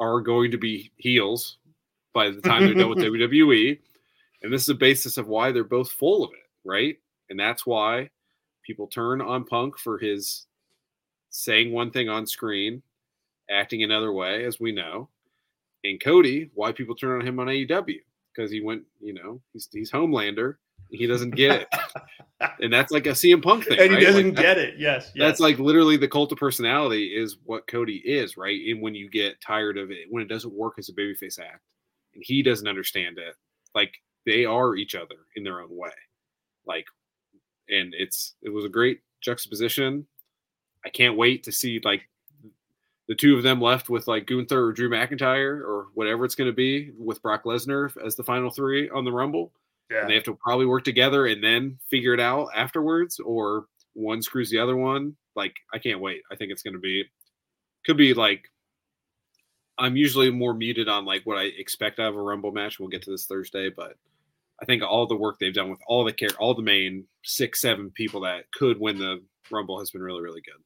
are 0.00 0.20
going 0.20 0.50
to 0.50 0.58
be 0.58 0.90
heels 0.96 1.58
by 2.12 2.30
the 2.30 2.40
time 2.40 2.64
they're 2.64 2.74
done 2.74 2.90
with 2.90 2.98
WWE. 3.04 3.78
And 4.42 4.52
this 4.52 4.62
is 4.62 4.66
the 4.66 4.74
basis 4.74 5.16
of 5.16 5.28
why 5.28 5.52
they're 5.52 5.64
both 5.64 5.90
full 5.90 6.24
of 6.24 6.32
it 6.32 6.45
right? 6.66 6.96
And 7.30 7.38
that's 7.38 7.64
why 7.66 8.10
people 8.64 8.86
turn 8.86 9.20
on 9.20 9.44
Punk 9.44 9.78
for 9.78 9.98
his 9.98 10.46
saying 11.30 11.72
one 11.72 11.90
thing 11.90 12.08
on 12.08 12.26
screen, 12.26 12.82
acting 13.50 13.82
another 13.82 14.12
way, 14.12 14.44
as 14.44 14.58
we 14.58 14.72
know. 14.72 15.08
And 15.84 16.02
Cody, 16.02 16.50
why 16.54 16.72
people 16.72 16.94
turn 16.94 17.20
on 17.20 17.26
him 17.26 17.38
on 17.38 17.46
AEW 17.46 18.00
because 18.36 18.50
he 18.50 18.60
went, 18.60 18.82
you 19.00 19.14
know, 19.14 19.40
he's 19.52 19.68
he's 19.72 19.90
Homelander. 19.90 20.56
He 20.90 21.06
doesn't 21.06 21.34
get 21.34 21.62
it, 21.62 21.68
and 22.60 22.72
that's 22.72 22.92
like 22.92 23.06
a 23.06 23.10
CM 23.10 23.42
Punk 23.42 23.64
thing. 23.64 23.78
And 23.80 23.90
right? 23.90 23.98
he 23.98 24.04
doesn't 24.04 24.34
like 24.34 24.36
get 24.36 24.58
it. 24.58 24.74
Yes, 24.78 25.10
yes, 25.14 25.26
that's 25.26 25.40
like 25.40 25.58
literally 25.58 25.96
the 25.96 26.08
cult 26.08 26.30
of 26.32 26.38
personality 26.38 27.06
is 27.06 27.38
what 27.44 27.66
Cody 27.66 28.02
is, 28.04 28.36
right? 28.36 28.60
And 28.68 28.80
when 28.80 28.94
you 28.94 29.10
get 29.10 29.40
tired 29.40 29.78
of 29.78 29.90
it, 29.90 30.06
when 30.10 30.22
it 30.22 30.28
doesn't 30.28 30.52
work 30.52 30.74
as 30.78 30.88
a 30.88 30.92
babyface 30.92 31.40
act, 31.40 31.62
and 32.14 32.22
he 32.24 32.42
doesn't 32.42 32.68
understand 32.68 33.18
it, 33.18 33.34
like 33.74 33.94
they 34.26 34.44
are 34.44 34.76
each 34.76 34.94
other 34.94 35.16
in 35.34 35.42
their 35.42 35.60
own 35.60 35.70
way. 35.70 35.90
Like, 36.66 36.86
and 37.68 37.94
it's 37.96 38.34
it 38.42 38.50
was 38.50 38.64
a 38.64 38.70
great 38.70 39.00
juxtaposition. 39.20 40.06
I 40.84 40.88
can't 40.88 41.16
wait 41.16 41.42
to 41.44 41.52
see 41.52 41.80
like 41.84 42.08
the 43.08 43.14
two 43.14 43.36
of 43.36 43.42
them 43.42 43.60
left 43.60 43.88
with 43.88 44.08
like 44.08 44.26
Gunther 44.26 44.66
or 44.66 44.72
Drew 44.72 44.90
McIntyre 44.90 45.60
or 45.60 45.86
whatever 45.94 46.24
it's 46.24 46.34
going 46.34 46.50
to 46.50 46.54
be 46.54 46.92
with 46.98 47.22
Brock 47.22 47.44
Lesnar 47.44 47.90
as 48.04 48.16
the 48.16 48.24
final 48.24 48.50
three 48.50 48.90
on 48.90 49.04
the 49.04 49.12
Rumble. 49.12 49.52
Yeah. 49.90 50.00
And 50.00 50.10
they 50.10 50.14
have 50.14 50.24
to 50.24 50.34
probably 50.34 50.66
work 50.66 50.82
together 50.82 51.26
and 51.26 51.42
then 51.42 51.78
figure 51.88 52.14
it 52.14 52.20
out 52.20 52.48
afterwards, 52.54 53.20
or 53.20 53.66
one 53.94 54.22
screws 54.22 54.50
the 54.50 54.58
other 54.58 54.76
one. 54.76 55.16
Like, 55.36 55.54
I 55.72 55.78
can't 55.78 56.00
wait. 56.00 56.22
I 56.32 56.34
think 56.36 56.50
it's 56.50 56.62
going 56.62 56.74
to 56.74 56.80
be, 56.80 57.04
could 57.84 57.96
be 57.96 58.12
like, 58.12 58.50
I'm 59.78 59.96
usually 59.96 60.30
more 60.30 60.54
muted 60.54 60.88
on 60.88 61.04
like 61.04 61.24
what 61.24 61.38
I 61.38 61.44
expect 61.44 62.00
out 62.00 62.08
of 62.08 62.16
a 62.16 62.22
Rumble 62.22 62.50
match. 62.50 62.80
We'll 62.80 62.88
get 62.88 63.02
to 63.02 63.10
this 63.10 63.26
Thursday, 63.26 63.68
but 63.68 63.96
I 64.60 64.64
think 64.64 64.82
all 64.82 65.06
the 65.06 65.16
work 65.16 65.38
they've 65.38 65.52
done 65.52 65.70
with 65.70 65.80
all 65.86 66.04
the 66.04 66.12
care, 66.12 66.30
all 66.38 66.54
the 66.54 66.62
main 66.62 67.04
six, 67.24 67.60
seven 67.60 67.90
people 67.90 68.22
that 68.22 68.50
could 68.52 68.80
win 68.80 68.98
the 68.98 69.22
Rumble 69.50 69.78
has 69.78 69.90
been 69.90 70.02
really, 70.02 70.22
really 70.22 70.40
good. 70.40 70.62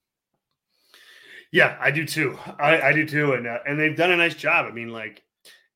Yeah, 1.53 1.77
I 1.81 1.91
do 1.91 2.07
too. 2.07 2.39
I, 2.59 2.81
I 2.81 2.93
do 2.93 3.07
too, 3.07 3.33
and 3.33 3.47
uh, 3.47 3.59
and 3.67 3.79
they've 3.79 3.97
done 3.97 4.13
a 4.13 4.17
nice 4.17 4.35
job. 4.35 4.67
I 4.67 4.73
mean, 4.73 4.91
like, 4.91 5.23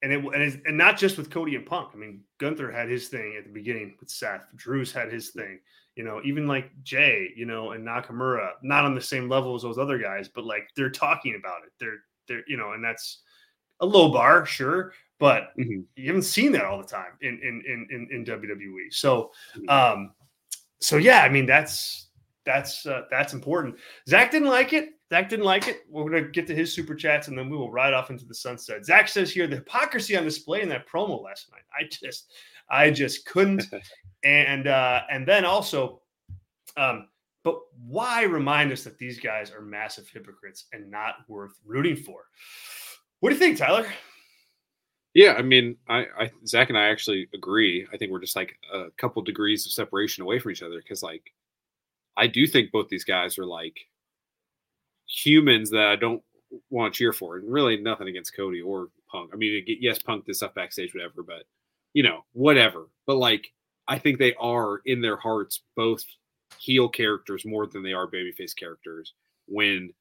and 0.02 0.12
it 0.12 0.24
and, 0.24 0.62
and 0.66 0.78
not 0.78 0.96
just 0.96 1.18
with 1.18 1.30
Cody 1.30 1.56
and 1.56 1.66
Punk. 1.66 1.90
I 1.92 1.96
mean, 1.96 2.20
Gunther 2.38 2.70
had 2.70 2.88
his 2.88 3.08
thing 3.08 3.34
at 3.36 3.44
the 3.44 3.52
beginning 3.52 3.94
with 3.98 4.08
Seth. 4.08 4.42
Drew's 4.54 4.92
had 4.92 5.12
his 5.12 5.30
thing. 5.30 5.58
You 5.96 6.04
know, 6.04 6.20
even 6.24 6.46
like 6.46 6.70
Jey, 6.82 7.30
you 7.36 7.46
know, 7.46 7.72
and 7.72 7.86
Nakamura, 7.86 8.52
not 8.62 8.84
on 8.84 8.94
the 8.94 9.00
same 9.00 9.28
level 9.28 9.54
as 9.54 9.62
those 9.62 9.78
other 9.78 9.98
guys, 9.98 10.28
but 10.28 10.44
like 10.44 10.68
they're 10.76 10.90
talking 10.90 11.34
about 11.38 11.62
it. 11.66 11.72
They're 11.80 11.98
they're 12.28 12.44
you 12.46 12.56
know, 12.56 12.72
and 12.72 12.84
that's 12.84 13.22
a 13.80 13.86
low 13.86 14.12
bar, 14.12 14.46
sure, 14.46 14.92
but 15.24 15.56
mm-hmm. 15.58 15.80
you 15.96 16.06
haven't 16.06 16.24
seen 16.24 16.52
that 16.52 16.66
all 16.66 16.76
the 16.76 16.86
time 16.86 17.12
in 17.22 17.40
in 17.42 17.62
in 17.66 17.88
in, 17.90 18.08
in 18.12 18.24
WWE. 18.26 18.92
So, 18.92 19.30
mm-hmm. 19.56 19.70
um, 19.70 20.12
so 20.80 20.98
yeah, 20.98 21.22
I 21.22 21.30
mean 21.30 21.46
that's 21.46 22.08
that's 22.44 22.84
uh, 22.84 23.04
that's 23.10 23.32
important. 23.32 23.76
Zach 24.06 24.30
didn't 24.30 24.48
like 24.48 24.74
it. 24.74 24.90
Zach 25.08 25.30
didn't 25.30 25.46
like 25.46 25.66
it. 25.66 25.86
We're 25.88 26.10
gonna 26.10 26.28
get 26.28 26.46
to 26.48 26.54
his 26.54 26.74
super 26.74 26.94
chats 26.94 27.28
and 27.28 27.38
then 27.38 27.48
we 27.48 27.56
will 27.56 27.72
ride 27.72 27.94
off 27.94 28.10
into 28.10 28.26
the 28.26 28.34
sunset. 28.34 28.84
Zach 28.84 29.08
says 29.08 29.32
here 29.32 29.46
the 29.46 29.56
hypocrisy 29.56 30.14
on 30.14 30.24
display 30.24 30.60
in 30.60 30.68
that 30.68 30.86
promo 30.86 31.22
last 31.22 31.50
night. 31.50 31.62
I 31.72 31.88
just, 31.90 32.30
I 32.68 32.90
just 32.90 33.24
couldn't. 33.24 33.64
and 34.24 34.66
uh, 34.66 35.04
and 35.10 35.26
then 35.26 35.46
also, 35.46 36.02
um, 36.76 37.08
but 37.44 37.60
why 37.86 38.24
remind 38.24 38.72
us 38.72 38.84
that 38.84 38.98
these 38.98 39.18
guys 39.18 39.50
are 39.50 39.62
massive 39.62 40.06
hypocrites 40.06 40.66
and 40.74 40.90
not 40.90 41.14
worth 41.28 41.54
rooting 41.64 41.96
for? 41.96 42.24
What 43.20 43.30
do 43.30 43.36
you 43.36 43.40
think, 43.40 43.56
Tyler? 43.56 43.86
Yeah, 45.14 45.34
I 45.34 45.42
mean, 45.42 45.76
I, 45.88 46.06
I 46.18 46.30
Zach 46.46 46.68
and 46.70 46.78
I 46.78 46.88
actually 46.88 47.28
agree. 47.34 47.86
I 47.92 47.96
think 47.96 48.10
we're 48.10 48.20
just 48.20 48.34
like 48.36 48.58
a 48.72 48.86
couple 48.96 49.22
degrees 49.22 49.64
of 49.64 49.72
separation 49.72 50.22
away 50.22 50.40
from 50.40 50.50
each 50.50 50.62
other 50.62 50.78
because, 50.78 51.02
like, 51.04 51.32
I 52.16 52.26
do 52.26 52.46
think 52.46 52.72
both 52.72 52.88
these 52.88 53.04
guys 53.04 53.38
are 53.38 53.46
like 53.46 53.78
humans 55.06 55.70
that 55.70 55.86
I 55.86 55.96
don't 55.96 56.22
want 56.70 56.92
to 56.92 56.98
cheer 56.98 57.12
for, 57.12 57.36
and 57.36 57.52
really 57.52 57.76
nothing 57.76 58.08
against 58.08 58.36
Cody 58.36 58.60
or 58.60 58.88
Punk. 59.10 59.30
I 59.32 59.36
mean, 59.36 59.64
yes, 59.66 60.00
Punk 60.00 60.26
did 60.26 60.34
stuff 60.36 60.54
backstage, 60.54 60.94
whatever, 60.94 61.22
but 61.22 61.44
you 61.92 62.02
know, 62.02 62.24
whatever. 62.32 62.88
But 63.06 63.16
like, 63.16 63.52
I 63.86 63.98
think 63.98 64.18
they 64.18 64.34
are 64.34 64.80
in 64.86 65.00
their 65.00 65.16
hearts 65.16 65.60
both 65.76 66.04
heel 66.58 66.88
characters 66.88 67.44
more 67.44 67.66
than 67.66 67.82
they 67.84 67.92
are 67.92 68.08
babyface 68.10 68.54
characters 68.56 69.14
when 69.46 69.92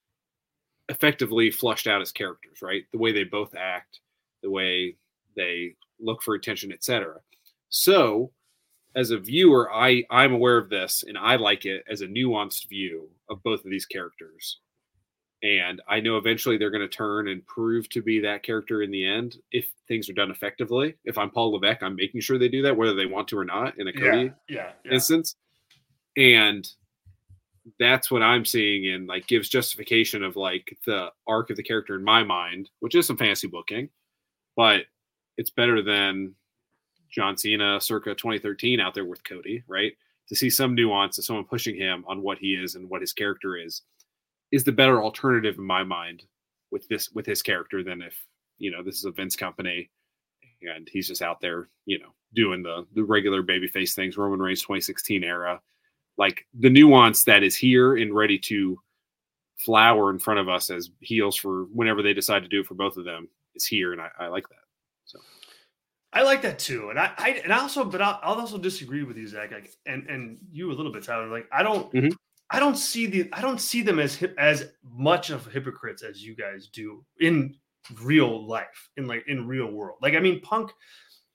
effectively 0.90 1.52
flushed 1.52 1.88
out 1.88 2.02
as 2.02 2.12
characters, 2.12 2.62
right? 2.62 2.84
The 2.92 2.98
way 2.98 3.12
they 3.12 3.24
both 3.24 3.54
act, 3.56 4.00
the 4.42 4.50
way 4.50 4.96
they 5.36 5.76
look 6.00 6.22
for 6.22 6.36
attention, 6.36 6.72
etc. 6.72 7.16
So, 7.70 8.32
as 8.96 9.12
a 9.12 9.18
viewer, 9.18 9.74
I 9.74 10.04
I'm 10.10 10.34
aware 10.34 10.58
of 10.58 10.70
this 10.70 11.04
and 11.08 11.18
I 11.18 11.36
like 11.36 11.66
it 11.66 11.84
as 11.90 12.02
a 12.02 12.08
nuanced 12.08 12.70
view 12.70 13.10
of 13.30 13.42
both 13.44 13.66
of 13.66 13.72
these 13.72 13.86
characters. 13.86 14.60
And 15.42 15.82
I 15.90 16.00
know 16.00 16.16
eventually 16.16 16.58
they're 16.58 16.72
going 16.72 16.82
to 16.82 16.88
turn 16.88 17.28
and 17.28 17.46
prove 17.46 17.90
to 17.90 18.02
be 18.02 18.22
that 18.22 18.44
character 18.44 18.82
in 18.82 18.92
the 18.92 19.06
end 19.06 19.38
if 19.52 19.70
things 19.90 20.10
are 20.10 20.14
done 20.14 20.32
effectively. 20.32 20.96
If 21.04 21.18
I'm 21.18 21.30
Paul 21.30 21.52
Levesque, 21.52 21.84
I'm 21.84 21.98
making 21.98 22.22
sure 22.22 22.38
they 22.38 22.48
do 22.48 22.62
that, 22.62 22.78
whether 22.78 22.96
they 22.96 23.08
want 23.08 23.28
to 23.30 23.38
or 23.38 23.44
not, 23.44 23.78
in 23.78 23.90
a 23.90 23.94
Cody 23.94 24.24
yeah, 24.24 24.30
yeah, 24.48 24.72
yeah. 24.86 24.92
instance. 24.94 25.36
And 26.16 26.66
that's 27.78 28.10
what 28.10 28.22
I'm 28.22 28.46
seeing 28.46 28.94
and 28.94 29.08
like 29.08 29.28
gives 29.28 29.50
justification 29.50 30.24
of 30.24 30.38
like 30.38 30.78
the 30.86 31.10
arc 31.28 31.50
of 31.50 31.58
the 31.58 31.64
character 31.64 31.96
in 31.96 32.04
my 32.04 32.24
mind, 32.24 32.70
which 32.80 32.96
is 32.96 33.06
some 33.06 33.18
fancy 33.18 33.48
booking, 33.48 33.90
but 34.56 34.84
it's 35.38 35.50
better 35.50 35.82
than 35.82 36.36
John 37.10 37.38
Cena 37.38 37.80
circa 37.82 38.16
2013 38.16 38.80
out 38.80 38.94
there 38.94 39.06
with 39.06 39.24
Cody, 39.24 39.64
right? 39.68 39.94
To 40.30 40.36
see 40.36 40.50
some 40.50 40.76
nuance 40.76 41.18
of 41.18 41.26
someone 41.26 41.46
pushing 41.46 41.76
him 41.76 42.04
on 42.08 42.22
what 42.22 42.38
he 42.38 42.54
is 42.56 42.76
and 42.76 42.90
what 42.90 43.02
his 43.02 43.14
character 43.14 43.58
is 43.58 43.82
is 44.52 44.64
the 44.64 44.72
better 44.72 45.02
alternative 45.02 45.58
in 45.58 45.64
my 45.64 45.84
mind 45.84 46.24
with 46.72 46.88
this 46.88 47.10
with 47.12 47.26
his 47.26 47.42
character 47.42 47.84
than 47.84 48.02
if 48.02 48.16
you 48.58 48.72
know 48.72 48.84
this 48.84 48.98
is 48.98 49.06
a 49.06 49.12
Vince 49.12 49.36
company 49.36 49.90
and 50.62 50.88
he's 50.92 51.10
just 51.10 51.22
out 51.22 51.42
there, 51.42 51.68
you 51.86 52.00
know, 52.00 52.14
doing 52.34 52.64
the 52.64 52.86
the 52.96 53.04
regular 53.04 53.44
babyface 53.44 53.94
things, 53.94 54.18
Roman 54.18 54.40
Reigns 54.40 54.62
2016 54.62 55.24
era 55.24 55.62
like 56.18 56.46
the 56.60 56.70
nuance 56.70 57.24
that 57.26 57.44
is 57.44 57.56
here 57.56 57.96
and 57.96 58.14
ready 58.14 58.38
to 58.38 58.80
flower 59.58 60.10
in 60.10 60.20
front 60.20 60.40
of 60.40 60.50
us 60.50 60.70
as 60.70 60.90
heels 61.00 61.36
for 61.36 61.66
whenever 61.74 62.02
they 62.02 62.14
decide 62.14 62.44
to 62.44 62.50
do 62.50 62.62
it 62.62 62.66
for 62.66 62.76
both 62.76 62.98
of 62.98 63.06
them 63.06 63.28
is 63.56 63.66
here, 63.66 63.94
and 63.94 64.02
I, 64.02 64.10
I 64.20 64.28
like 64.28 64.48
that. 64.50 64.63
So. 65.14 65.20
I 66.12 66.24
like 66.24 66.42
that 66.44 66.60
too, 66.60 66.90
and 66.90 67.00
I, 67.00 67.12
I 67.18 67.42
and 67.44 67.52
also, 67.52 67.84
but 67.84 68.02
I'll, 68.02 68.20
I'll, 68.22 68.40
also 68.40 68.58
disagree 68.58 69.04
with 69.04 69.18
you, 69.18 69.28
Zach, 69.28 69.52
like, 69.52 69.72
and 69.86 70.08
and 70.08 70.38
you 70.52 70.72
a 70.72 70.74
little 70.74 70.92
bit, 70.92 71.04
Tyler. 71.04 71.28
Like, 71.28 71.48
I 71.52 71.64
don't, 71.64 71.92
mm-hmm. 71.92 72.10
I 72.52 72.60
don't 72.60 72.78
see 72.78 73.08
the, 73.08 73.30
I 73.34 73.42
don't 73.42 73.60
see 73.60 73.82
them 73.82 74.00
as 74.00 74.22
as 74.38 74.70
much 74.84 75.32
of 75.32 75.52
hypocrites 75.52 76.04
as 76.04 76.24
you 76.24 76.36
guys 76.36 76.68
do 76.68 77.04
in 77.20 77.56
real 78.02 78.48
life, 78.48 78.90
in 78.96 79.08
like 79.08 79.28
in 79.28 79.48
real 79.48 79.72
world. 79.72 79.98
Like, 80.02 80.14
I 80.14 80.20
mean, 80.20 80.40
Punk, 80.42 80.72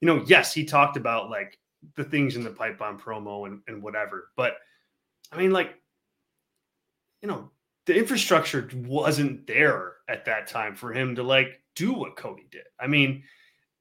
you 0.00 0.06
know, 0.06 0.24
yes, 0.26 0.54
he 0.54 0.64
talked 0.64 0.96
about 0.96 1.28
like 1.28 1.58
the 1.96 2.04
things 2.04 2.36
in 2.36 2.44
the 2.44 2.50
pipe 2.50 2.78
bomb 2.78 3.00
promo 3.00 3.48
and 3.48 3.60
and 3.66 3.82
whatever, 3.82 4.30
but 4.36 4.58
I 5.32 5.38
mean, 5.38 5.50
like, 5.50 5.74
you 7.20 7.28
know, 7.28 7.50
the 7.86 7.96
infrastructure 7.96 8.68
wasn't 8.74 9.46
there 9.46 9.94
at 10.08 10.24
that 10.26 10.46
time 10.46 10.74
for 10.74 10.92
him 10.92 11.16
to 11.16 11.22
like 11.22 11.60
do 11.74 11.92
what 11.92 12.16
Cody 12.16 12.46
did. 12.50 12.62
I 12.78 12.86
mean, 12.86 13.24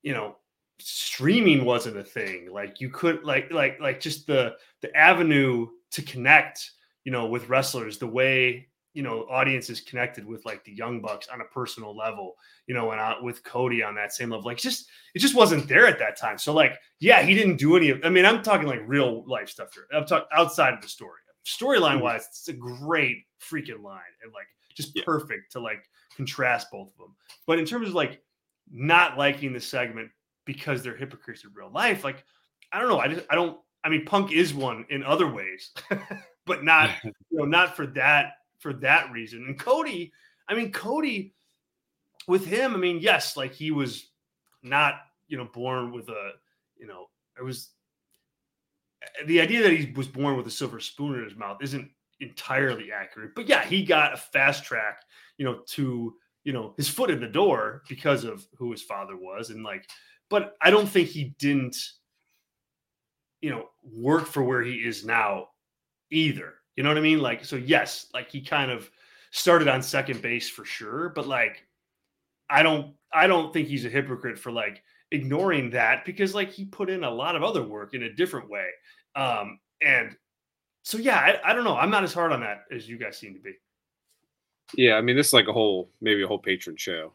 you 0.07 0.13
know, 0.13 0.37
streaming 0.79 1.65
wasn't 1.65 1.97
a 1.97 2.03
thing. 2.03 2.49
Like 2.51 2.79
you 2.79 2.89
could 2.89 3.23
like 3.23 3.51
like 3.51 3.79
like 3.81 3.99
just 3.99 4.25
the 4.25 4.55
the 4.81 4.95
avenue 4.95 5.67
to 5.91 6.01
connect, 6.01 6.71
you 7.03 7.11
know, 7.11 7.25
with 7.25 7.49
wrestlers, 7.49 7.97
the 7.97 8.07
way 8.07 8.69
you 8.93 9.03
know 9.03 9.27
audiences 9.29 9.81
connected 9.81 10.25
with 10.25 10.45
like 10.45 10.63
the 10.63 10.71
young 10.71 11.01
bucks 11.01 11.27
on 11.27 11.41
a 11.41 11.45
personal 11.53 11.95
level 11.95 12.33
you 12.65 12.73
know 12.73 12.89
and 12.91 12.99
out 12.99 13.21
with 13.21 13.43
cody 13.43 13.83
on 13.83 13.93
that 13.93 14.11
same 14.11 14.31
level 14.31 14.43
like 14.43 14.57
just 14.57 14.87
it 15.13 15.19
just 15.19 15.35
wasn't 15.35 15.67
there 15.67 15.85
at 15.85 15.99
that 15.99 16.17
time 16.17 16.35
so 16.35 16.51
like 16.51 16.79
yeah 16.99 17.21
he 17.21 17.35
didn't 17.35 17.57
do 17.57 17.77
any 17.77 17.91
of 17.91 17.99
i 18.03 18.09
mean 18.09 18.25
i'm 18.25 18.41
talking 18.41 18.65
like 18.65 18.81
real 18.87 19.23
life 19.27 19.49
stuff 19.49 19.71
here 19.71 19.85
i'm 19.93 20.05
talking 20.05 20.25
outside 20.33 20.73
of 20.73 20.81
the 20.81 20.87
story 20.87 21.19
storyline 21.47 21.95
mm-hmm. 21.95 22.03
wise, 22.03 22.27
it's 22.29 22.47
a 22.49 22.53
great 22.53 23.23
freaking 23.41 23.81
line 23.81 24.01
and 24.23 24.33
like 24.33 24.47
just 24.75 24.95
yeah. 24.95 25.03
perfect 25.05 25.51
to 25.53 25.59
like 25.59 25.83
contrast 26.15 26.67
both 26.71 26.89
of 26.89 26.97
them. 26.97 27.15
But 27.45 27.59
in 27.59 27.65
terms 27.65 27.87
of 27.87 27.93
like 27.93 28.21
not 28.71 29.17
liking 29.17 29.53
the 29.53 29.59
segment 29.59 30.09
because 30.45 30.83
they're 30.83 30.95
hypocrites 30.95 31.43
in 31.43 31.51
real 31.53 31.71
life, 31.71 32.03
like 32.03 32.23
I 32.71 32.79
don't 32.79 32.89
know. 32.89 32.99
I 32.99 33.07
just 33.07 33.25
I 33.29 33.35
don't. 33.35 33.59
I 33.83 33.89
mean, 33.89 34.05
Punk 34.05 34.31
is 34.31 34.53
one 34.53 34.85
in 34.89 35.03
other 35.03 35.31
ways, 35.31 35.71
but 36.45 36.63
not 36.63 36.89
you 37.03 37.13
know 37.31 37.45
not 37.45 37.75
for 37.75 37.87
that 37.87 38.33
for 38.59 38.73
that 38.73 39.11
reason. 39.11 39.45
And 39.45 39.59
Cody, 39.59 40.11
I 40.47 40.55
mean 40.55 40.71
Cody, 40.71 41.33
with 42.27 42.45
him, 42.45 42.73
I 42.73 42.77
mean 42.77 42.99
yes, 42.99 43.37
like 43.37 43.53
he 43.53 43.71
was 43.71 44.09
not 44.63 44.95
you 45.27 45.37
know 45.37 45.45
born 45.45 45.91
with 45.91 46.09
a 46.09 46.31
you 46.77 46.87
know 46.87 47.07
it 47.37 47.43
was 47.43 47.69
the 49.25 49.41
idea 49.41 49.61
that 49.63 49.71
he 49.71 49.91
was 49.91 50.07
born 50.07 50.35
with 50.35 50.47
a 50.47 50.51
silver 50.51 50.79
spoon 50.79 51.15
in 51.15 51.23
his 51.23 51.35
mouth 51.35 51.57
isn't 51.61 51.89
entirely 52.19 52.91
accurate. 52.91 53.35
But 53.35 53.47
yeah, 53.47 53.63
he 53.63 53.83
got 53.83 54.13
a 54.13 54.17
fast 54.17 54.63
track, 54.63 55.01
you 55.37 55.45
know, 55.45 55.59
to 55.67 56.15
you 56.47 56.53
know 56.53 56.73
his 56.77 56.87
foot 56.87 57.09
in 57.09 57.19
the 57.19 57.27
door 57.27 57.83
because 57.89 58.23
of 58.23 58.47
who 58.55 58.71
his 58.71 58.81
father 58.81 59.17
was, 59.17 59.49
and 59.49 59.65
like, 59.65 59.85
but 60.29 60.55
I 60.61 60.69
don't 60.71 60.87
think 60.87 61.09
he 61.09 61.35
didn't, 61.37 61.75
you 63.41 63.49
know, 63.49 63.65
work 63.83 64.25
for 64.25 64.41
where 64.41 64.63
he 64.63 64.75
is 64.75 65.03
now 65.03 65.49
either. 66.09 66.53
You 66.77 66.83
know 66.83 66.89
what 66.89 66.97
I 66.97 67.01
mean? 67.01 67.19
Like, 67.19 67.43
so 67.43 67.57
yes, 67.57 68.07
like 68.13 68.31
he 68.31 68.39
kind 68.39 68.71
of 68.71 68.89
started 69.31 69.67
on 69.67 69.81
second 69.81 70.21
base 70.21 70.49
for 70.49 70.63
sure, 70.63 71.09
but 71.09 71.27
like, 71.27 71.67
I 72.49 72.63
don't, 72.63 72.93
I 73.11 73.27
don't 73.27 73.51
think 73.51 73.67
he's 73.67 73.83
a 73.83 73.89
hypocrite 73.89 74.39
for 74.39 74.53
like 74.53 74.81
ignoring 75.11 75.71
that 75.71 76.05
because 76.05 76.33
like 76.33 76.53
he 76.53 76.63
put 76.63 76.89
in 76.89 77.03
a 77.03 77.11
lot 77.11 77.35
of 77.35 77.43
other 77.43 77.63
work 77.63 77.93
in 77.93 78.03
a 78.03 78.13
different 78.13 78.49
way. 78.49 78.67
Um, 79.17 79.59
and 79.81 80.15
so 80.83 80.97
yeah, 80.97 81.17
I, 81.17 81.51
I 81.51 81.53
don't 81.53 81.65
know. 81.65 81.75
I'm 81.75 81.91
not 81.91 82.05
as 82.05 82.13
hard 82.13 82.31
on 82.31 82.39
that 82.39 82.63
as 82.71 82.87
you 82.87 82.97
guys 82.97 83.17
seem 83.17 83.33
to 83.33 83.41
be. 83.41 83.51
Yeah, 84.75 84.95
I 84.95 85.01
mean, 85.01 85.15
this 85.15 85.27
is 85.27 85.33
like 85.33 85.47
a 85.47 85.53
whole 85.53 85.89
maybe 86.01 86.23
a 86.23 86.27
whole 86.27 86.41
Patreon 86.41 86.77
show. 86.77 87.13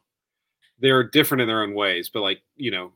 They're 0.79 1.05
different 1.05 1.43
in 1.43 1.49
their 1.49 1.63
own 1.63 1.75
ways, 1.75 2.09
but 2.09 2.23
like 2.23 2.43
you 2.57 2.71
know, 2.71 2.93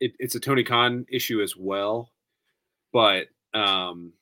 it, 0.00 0.12
it's 0.18 0.34
a 0.34 0.40
Tony 0.40 0.64
Khan 0.64 1.06
issue 1.10 1.40
as 1.40 1.56
well. 1.56 2.10
But 2.92 3.28
um, 3.54 4.12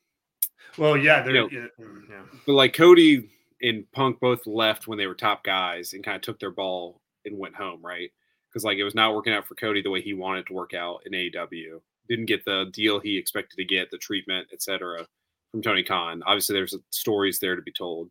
well, 0.77 0.95
yeah, 0.97 1.21
they're 1.21 1.35
you 1.35 1.41
know, 1.41 1.49
yeah, 1.51 1.85
mm, 1.85 2.01
yeah. 2.09 2.21
But 2.45 2.53
like 2.53 2.73
Cody 2.73 3.29
and 3.61 3.89
Punk 3.91 4.19
both 4.19 4.47
left 4.47 4.87
when 4.87 4.97
they 4.97 5.07
were 5.07 5.15
top 5.15 5.43
guys 5.43 5.93
and 5.93 6.03
kind 6.03 6.15
of 6.15 6.21
took 6.21 6.39
their 6.39 6.51
ball 6.51 7.01
and 7.25 7.37
went 7.37 7.55
home, 7.55 7.81
right? 7.83 8.11
because 8.49 8.63
like 8.63 8.77
it 8.77 8.83
was 8.83 8.95
not 8.95 9.13
working 9.13 9.33
out 9.33 9.47
for 9.47 9.55
Cody 9.55 9.81
the 9.81 9.89
way 9.89 10.01
he 10.01 10.13
wanted 10.13 10.47
to 10.47 10.53
work 10.53 10.73
out 10.73 11.01
in 11.05 11.13
AEW. 11.13 11.81
Didn't 12.07 12.25
get 12.25 12.45
the 12.45 12.69
deal 12.73 12.99
he 12.99 13.17
expected 13.17 13.57
to 13.57 13.65
get, 13.65 13.91
the 13.91 13.97
treatment, 13.97 14.47
etc. 14.51 15.05
from 15.51 15.61
Tony 15.61 15.83
Khan. 15.83 16.23
Obviously, 16.25 16.53
there's 16.53 16.75
stories 16.89 17.39
there 17.39 17.55
to 17.55 17.61
be 17.61 17.71
told, 17.71 18.09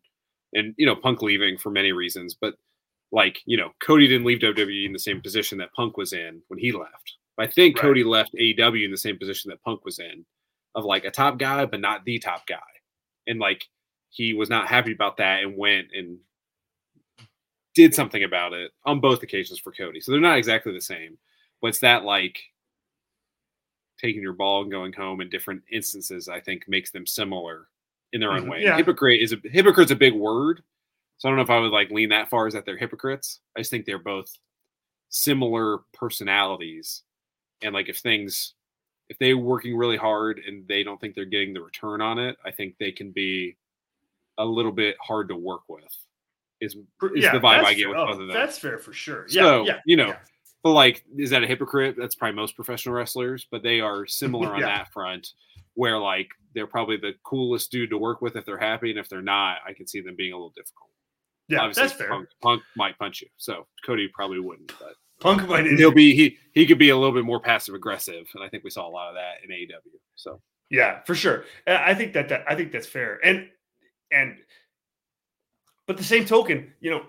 and 0.53 0.73
you 0.77 0.85
know 0.85 0.95
Punk 0.95 1.21
leaving 1.21 1.57
for 1.57 1.69
many 1.69 1.91
reasons, 1.91 2.35
but 2.39 2.55
like 3.11 3.39
you 3.45 3.57
know 3.57 3.71
Cody 3.81 4.07
didn't 4.07 4.25
leave 4.25 4.39
WWE 4.39 4.85
in 4.85 4.93
the 4.93 4.99
same 4.99 5.21
position 5.21 5.57
that 5.59 5.73
Punk 5.73 5.97
was 5.97 6.13
in 6.13 6.41
when 6.47 6.59
he 6.59 6.71
left. 6.71 7.17
I 7.37 7.47
think 7.47 7.77
right. 7.77 7.83
Cody 7.83 8.03
left 8.03 8.33
AEW 8.33 8.83
in 8.83 8.91
the 8.91 8.97
same 8.97 9.17
position 9.17 9.49
that 9.49 9.63
Punk 9.63 9.85
was 9.85 9.99
in, 9.99 10.25
of 10.75 10.83
like 10.83 11.05
a 11.05 11.11
top 11.11 11.39
guy 11.39 11.65
but 11.65 11.81
not 11.81 12.05
the 12.05 12.19
top 12.19 12.47
guy, 12.47 12.57
and 13.27 13.39
like 13.39 13.65
he 14.09 14.33
was 14.33 14.49
not 14.49 14.67
happy 14.67 14.91
about 14.91 15.17
that 15.17 15.43
and 15.43 15.57
went 15.57 15.87
and 15.93 16.17
did 17.75 17.93
something 17.93 18.23
about 18.23 18.53
it 18.53 18.71
on 18.85 18.99
both 18.99 19.23
occasions 19.23 19.59
for 19.59 19.71
Cody. 19.71 20.01
So 20.01 20.11
they're 20.11 20.19
not 20.19 20.37
exactly 20.37 20.73
the 20.73 20.81
same, 20.81 21.17
but 21.61 21.67
it's 21.67 21.79
that 21.79 22.03
like 22.03 22.39
taking 23.99 24.21
your 24.21 24.33
ball 24.33 24.63
and 24.63 24.71
going 24.71 24.93
home 24.93 25.21
in 25.21 25.29
different 25.29 25.61
instances. 25.71 26.27
I 26.27 26.39
think 26.39 26.63
makes 26.67 26.91
them 26.91 27.05
similar 27.05 27.67
in 28.13 28.21
their 28.21 28.31
own 28.31 28.41
mm-hmm. 28.41 28.51
way. 28.51 28.63
Yeah. 28.63 28.77
Hypocrite 28.77 29.21
is 29.21 29.33
a 29.33 29.37
hypocrite's 29.43 29.91
a 29.91 29.95
big 29.95 30.13
word, 30.13 30.63
so 31.17 31.27
I 31.27 31.31
don't 31.31 31.37
know 31.37 31.43
if 31.43 31.49
I 31.49 31.59
would 31.59 31.71
like 31.71 31.91
lean 31.91 32.09
that 32.09 32.29
far 32.29 32.47
as 32.47 32.53
that 32.53 32.65
they're 32.65 32.77
hypocrites. 32.77 33.39
I 33.55 33.59
just 33.59 33.71
think 33.71 33.85
they're 33.85 33.99
both 33.99 34.31
similar 35.09 35.79
personalities, 35.93 37.03
and 37.61 37.73
like 37.73 37.89
if 37.89 37.97
things 37.97 38.53
if 39.09 39.17
they're 39.17 39.37
working 39.37 39.75
really 39.75 39.97
hard 39.97 40.39
and 40.45 40.67
they 40.67 40.83
don't 40.83 41.01
think 41.01 41.15
they're 41.15 41.25
getting 41.25 41.53
the 41.53 41.61
return 41.61 41.99
on 41.99 42.19
it, 42.19 42.37
I 42.45 42.51
think 42.51 42.75
they 42.79 42.91
can 42.91 43.11
be 43.11 43.57
a 44.37 44.45
little 44.45 44.71
bit 44.71 44.95
hard 45.01 45.29
to 45.29 45.35
work 45.35 45.63
with. 45.67 45.83
Is 46.61 46.75
is 46.75 46.79
yeah, 47.15 47.31
the 47.31 47.39
vibe 47.39 47.63
I 47.63 47.73
get 47.73 47.89
with 47.89 47.97
oh, 47.97 48.05
both 48.07 48.19
of 48.19 48.27
them. 48.27 48.33
That's 48.33 48.57
fair 48.57 48.77
for 48.77 48.93
sure. 48.93 49.25
Yeah, 49.29 49.43
so, 49.43 49.65
yeah, 49.65 49.79
you 49.85 49.95
know, 49.95 50.09
yeah. 50.09 50.17
but 50.61 50.71
like, 50.71 51.03
is 51.17 51.29
that 51.29 51.43
a 51.43 51.47
hypocrite? 51.47 51.95
That's 51.97 52.15
probably 52.15 52.35
most 52.35 52.55
professional 52.55 52.95
wrestlers, 52.95 53.47
but 53.49 53.63
they 53.63 53.79
are 53.79 54.05
similar 54.05 54.47
on 54.55 54.61
that 54.61 54.91
front. 54.91 55.29
Where 55.79 55.97
like 55.97 56.27
they're 56.53 56.67
probably 56.67 56.97
the 56.97 57.13
coolest 57.23 57.71
dude 57.71 57.89
to 57.91 57.97
work 57.97 58.21
with 58.21 58.35
if 58.35 58.43
they're 58.43 58.57
happy, 58.57 58.89
and 58.89 58.99
if 58.99 59.07
they're 59.07 59.21
not, 59.21 59.59
I 59.65 59.71
can 59.71 59.87
see 59.87 60.01
them 60.01 60.15
being 60.17 60.33
a 60.33 60.35
little 60.35 60.53
difficult. 60.53 60.89
Yeah, 61.47 61.59
Obviously, 61.59 61.83
that's 61.83 61.93
fair. 61.93 62.09
Punk, 62.09 62.27
Punk, 62.41 62.63
might 62.75 62.97
punch 62.99 63.21
you, 63.21 63.27
so 63.37 63.65
Cody 63.85 64.09
probably 64.13 64.41
wouldn't. 64.41 64.73
But 64.77 64.95
Punk 65.21 65.47
might. 65.47 65.65
He'll 65.67 65.93
be 65.93 66.13
he 66.13 66.37
he 66.51 66.65
could 66.65 66.79
be 66.79 66.89
a 66.89 66.97
little 66.97 67.13
bit 67.13 67.23
more 67.23 67.39
passive 67.39 67.75
aggressive, 67.75 68.27
and 68.35 68.43
I 68.43 68.49
think 68.49 68.65
we 68.65 68.69
saw 68.69 68.89
a 68.89 68.91
lot 68.91 69.07
of 69.07 69.15
that 69.15 69.35
in 69.41 69.51
AEW. 69.51 69.99
So 70.15 70.41
yeah, 70.69 70.99
for 71.05 71.15
sure. 71.15 71.45
I 71.65 71.93
think 71.93 72.11
that, 72.11 72.27
that 72.27 72.43
I 72.45 72.55
think 72.55 72.73
that's 72.73 72.85
fair. 72.85 73.19
And 73.23 73.47
and 74.11 74.35
but 75.87 75.95
the 75.95 76.03
same 76.03 76.25
token, 76.25 76.73
you 76.81 76.91
know, 76.91 77.03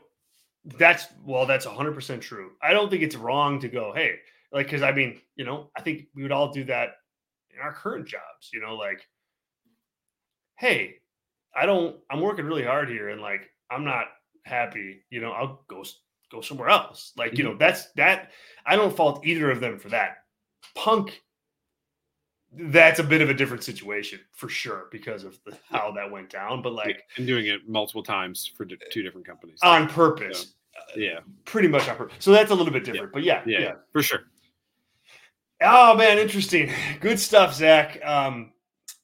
that's 0.79 1.09
well, 1.25 1.45
that's 1.45 1.67
100% 1.67 2.21
true. 2.21 2.53
I 2.63 2.73
don't 2.73 2.89
think 2.89 3.03
it's 3.03 3.17
wrong 3.17 3.59
to 3.61 3.69
go, 3.69 3.93
hey, 3.93 4.15
like, 4.53 4.67
because 4.67 4.83
I 4.83 4.93
mean, 4.93 5.21
you 5.35 5.45
know, 5.45 5.71
I 5.77 5.83
think 5.83 6.07
we 6.15 6.23
would 6.23 6.33
all 6.33 6.53
do 6.53 6.63
that 6.65 6.91
in 7.55 7.61
our 7.63 7.73
current 7.73 8.07
jobs, 8.07 8.51
you 8.53 8.61
know, 8.61 8.75
like, 8.75 9.07
hey, 10.59 10.97
I 11.55 11.67
don't, 11.67 11.97
I'm 12.11 12.21
working 12.21 12.45
really 12.45 12.65
hard 12.65 12.89
here 12.89 13.09
and 13.09 13.21
like, 13.21 13.51
I'm 13.71 13.85
not 13.85 14.07
happy, 14.45 15.05
you 15.11 15.21
know, 15.21 15.33
I'll 15.33 15.65
go 15.69 15.85
go 16.31 16.41
somewhere 16.41 16.69
else. 16.69 17.13
Like, 17.17 17.37
you 17.37 17.45
know, 17.45 17.51
mm-hmm. 17.51 17.59
that's 17.59 17.91
that 17.97 18.31
I 18.67 18.77
don't 18.77 18.97
fault 18.97 19.27
either 19.27 19.51
of 19.51 19.61
them 19.61 19.79
for 19.79 19.89
that. 19.89 20.19
Punk 20.75 21.21
that's 22.53 22.99
a 22.99 23.05
bit 23.05 23.21
of 23.21 23.31
a 23.31 23.35
different 23.35 23.63
situation 23.63 24.19
for 24.33 24.49
sure 24.49 24.87
because 24.91 25.25
of 25.25 25.39
the, 25.45 25.57
how 25.71 25.93
that 25.93 26.11
went 26.11 26.31
down. 26.31 26.63
But 26.63 26.73
like, 26.73 27.05
and 27.17 27.27
doing 27.27 27.47
it 27.47 27.69
multiple 27.69 28.03
times 28.03 28.51
for 28.57 28.65
two 28.65 29.03
different 29.03 29.27
companies 29.27 29.59
on 29.63 29.89
purpose. 29.89 30.55
So, 30.95 31.01
yeah, 31.01 31.21
pretty 31.45 31.69
much 31.69 31.89
on 31.89 31.97
purpose. 31.97 32.17
So 32.19 32.33
that's 32.33 32.51
a 32.51 32.55
little 32.55 32.73
bit 32.73 32.85
different. 32.85 33.11
Yeah. 33.13 33.13
But 33.13 33.23
yeah, 33.23 33.43
yeah, 33.47 33.61
yeah, 33.61 33.73
for 33.93 34.03
sure. 34.03 34.21
Oh 35.63 35.95
man, 35.95 36.19
interesting. 36.19 36.73
Good 37.01 37.21
stuff, 37.21 37.55
Zach. 37.55 38.03
Um, 38.03 38.53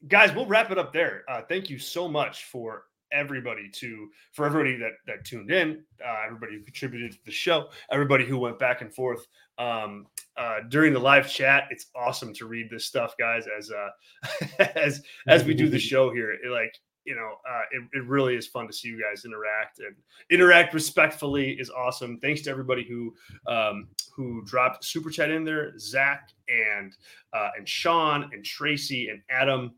guys, 0.09 0.35
we'll 0.35 0.47
wrap 0.47 0.71
it 0.71 0.79
up 0.79 0.91
there. 0.93 1.23
Uh, 1.29 1.43
thank 1.47 1.69
you 1.69 1.79
so 1.79 2.09
much 2.09 2.45
for 2.45 2.85
everybody 3.13 3.69
to 3.71 4.09
for 4.33 4.47
everybody 4.47 4.77
that 4.79 4.93
that 5.07 5.25
tuned 5.25 5.51
in, 5.51 5.85
uh, 6.03 6.23
everybody 6.25 6.55
who 6.55 6.63
contributed 6.63 7.13
to 7.13 7.19
the 7.27 7.31
show, 7.31 7.69
everybody 7.91 8.25
who 8.25 8.39
went 8.39 8.59
back 8.59 8.81
and 8.81 8.95
forth 8.95 9.27
um, 9.59 10.07
uh, 10.39 10.61
during 10.71 10.95
the 10.95 10.99
live 10.99 11.29
chat. 11.29 11.65
It's 11.71 11.87
awesome 11.95 12.33
to 12.35 12.47
read 12.47 12.71
this 12.71 12.87
stuff, 12.87 13.15
guys. 13.19 13.47
As 13.47 13.71
uh, 13.71 14.63
as 14.77 15.03
as 15.29 15.45
we 15.45 15.53
do 15.53 15.69
the 15.69 15.79
show 15.93 16.11
here, 16.11 16.33
it, 16.33 16.51
like 16.51 16.75
you 17.07 17.15
know, 17.15 17.37
uh, 17.49 17.63
it, 17.71 17.83
it 17.99 18.05
really 18.07 18.35
is 18.35 18.47
fun 18.47 18.67
to 18.67 18.73
see 18.73 18.89
you 18.89 19.01
guys 19.01 19.25
interact 19.25 19.79
and 19.79 19.95
interact 20.31 20.75
respectfully 20.75 21.53
is 21.53 21.71
awesome. 21.71 22.19
Thanks 22.21 22.43
to 22.43 22.51
everybody 22.51 22.85
who 22.85 23.15
um, 23.47 23.89
who 24.15 24.43
dropped 24.45 24.85
super 24.85 25.11
chat 25.11 25.31
in 25.31 25.45
there, 25.45 25.79
Zach 25.79 26.31
and 26.49 26.97
uh, 27.33 27.51
and 27.57 27.69
Sean 27.69 28.31
and 28.33 28.45
Tracy 28.45 29.09
and 29.09 29.23
Adam. 29.31 29.73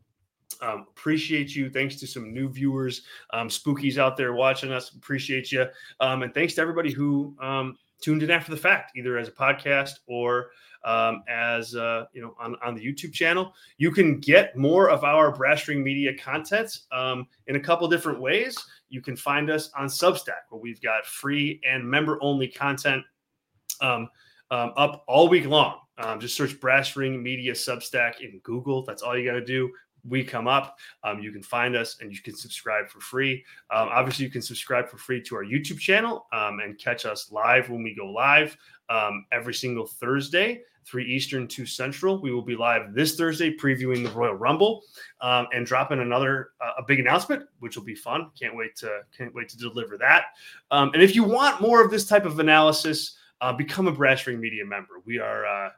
Um, 0.61 0.87
appreciate 0.89 1.55
you. 1.55 1.69
Thanks 1.69 1.95
to 1.97 2.07
some 2.07 2.33
new 2.33 2.49
viewers, 2.49 3.03
um, 3.31 3.47
spookies 3.47 3.97
out 3.97 4.17
there 4.17 4.33
watching 4.33 4.71
us. 4.71 4.89
Appreciate 4.89 5.51
you. 5.51 5.67
Um, 5.99 6.23
and 6.23 6.33
thanks 6.33 6.55
to 6.55 6.61
everybody 6.61 6.91
who 6.91 7.35
um, 7.39 7.77
tuned 8.01 8.23
in 8.23 8.31
after 8.31 8.51
the 8.51 8.57
fact, 8.57 8.93
either 8.95 9.17
as 9.17 9.27
a 9.27 9.31
podcast 9.31 9.91
or 10.07 10.51
um, 10.85 11.23
as 11.27 11.75
uh, 11.75 12.05
you 12.13 12.21
know 12.21 12.35
on, 12.39 12.55
on 12.63 12.75
the 12.75 12.81
YouTube 12.81 13.13
channel. 13.13 13.53
You 13.77 13.91
can 13.91 14.19
get 14.19 14.55
more 14.55 14.89
of 14.89 15.03
our 15.03 15.35
Brass 15.35 15.67
Ring 15.67 15.83
Media 15.83 16.17
content 16.17 16.79
um, 16.91 17.27
in 17.47 17.55
a 17.55 17.59
couple 17.59 17.87
different 17.87 18.21
ways. 18.21 18.57
You 18.89 19.01
can 19.01 19.15
find 19.15 19.49
us 19.49 19.69
on 19.77 19.87
Substack, 19.87 20.47
where 20.49 20.61
we've 20.61 20.81
got 20.81 21.05
free 21.05 21.59
and 21.69 21.83
member 21.83 22.17
only 22.21 22.47
content 22.47 23.03
um, 23.81 24.09
um, 24.51 24.73
up 24.77 25.03
all 25.07 25.27
week 25.29 25.45
long. 25.45 25.79
Um, 25.97 26.19
just 26.19 26.35
search 26.35 26.59
Brass 26.59 26.95
Ring 26.95 27.21
Media 27.21 27.51
Substack 27.51 28.21
in 28.21 28.39
Google. 28.43 28.85
That's 28.85 29.01
all 29.01 29.17
you 29.17 29.29
got 29.29 29.37
to 29.37 29.45
do 29.45 29.69
we 30.07 30.23
come 30.23 30.47
up, 30.47 30.77
um, 31.03 31.19
you 31.19 31.31
can 31.31 31.43
find 31.43 31.75
us 31.75 31.97
and 32.01 32.11
you 32.11 32.21
can 32.21 32.35
subscribe 32.35 32.89
for 32.89 32.99
free. 32.99 33.43
Um, 33.71 33.89
obviously, 33.91 34.25
you 34.25 34.31
can 34.31 34.41
subscribe 34.41 34.89
for 34.89 34.97
free 34.97 35.21
to 35.23 35.35
our 35.35 35.43
YouTube 35.43 35.79
channel 35.79 36.27
um, 36.33 36.59
and 36.59 36.77
catch 36.77 37.05
us 37.05 37.31
live 37.31 37.69
when 37.69 37.83
we 37.83 37.95
go 37.95 38.07
live 38.07 38.57
um, 38.89 39.25
every 39.31 39.53
single 39.53 39.85
Thursday, 39.85 40.61
3 40.85 41.05
Eastern, 41.05 41.47
2 41.47 41.65
Central. 41.65 42.21
We 42.21 42.31
will 42.31 42.41
be 42.41 42.55
live 42.55 42.93
this 42.93 43.15
Thursday 43.15 43.55
previewing 43.55 44.03
the 44.03 44.11
Royal 44.11 44.33
Rumble 44.33 44.81
um, 45.21 45.47
and 45.53 45.65
dropping 45.65 45.99
another 45.99 46.51
uh, 46.61 46.73
a 46.79 46.83
big 46.83 46.99
announcement, 46.99 47.43
which 47.59 47.75
will 47.75 47.83
be 47.83 47.95
fun. 47.95 48.31
Can't 48.39 48.55
wait 48.55 48.75
to 48.77 49.01
can't 49.15 49.33
wait 49.35 49.49
to 49.49 49.57
deliver 49.57 49.97
that. 49.97 50.25
Um, 50.71 50.91
and 50.93 51.03
if 51.03 51.15
you 51.15 51.23
want 51.23 51.61
more 51.61 51.83
of 51.83 51.91
this 51.91 52.05
type 52.05 52.25
of 52.25 52.39
analysis, 52.39 53.17
uh, 53.41 53.53
become 53.53 53.87
a 53.87 53.91
Brass 53.91 54.25
Ring 54.27 54.39
Media 54.39 54.65
member. 54.65 55.01
We 55.05 55.19
are 55.19 55.45
uh, 55.45 55.69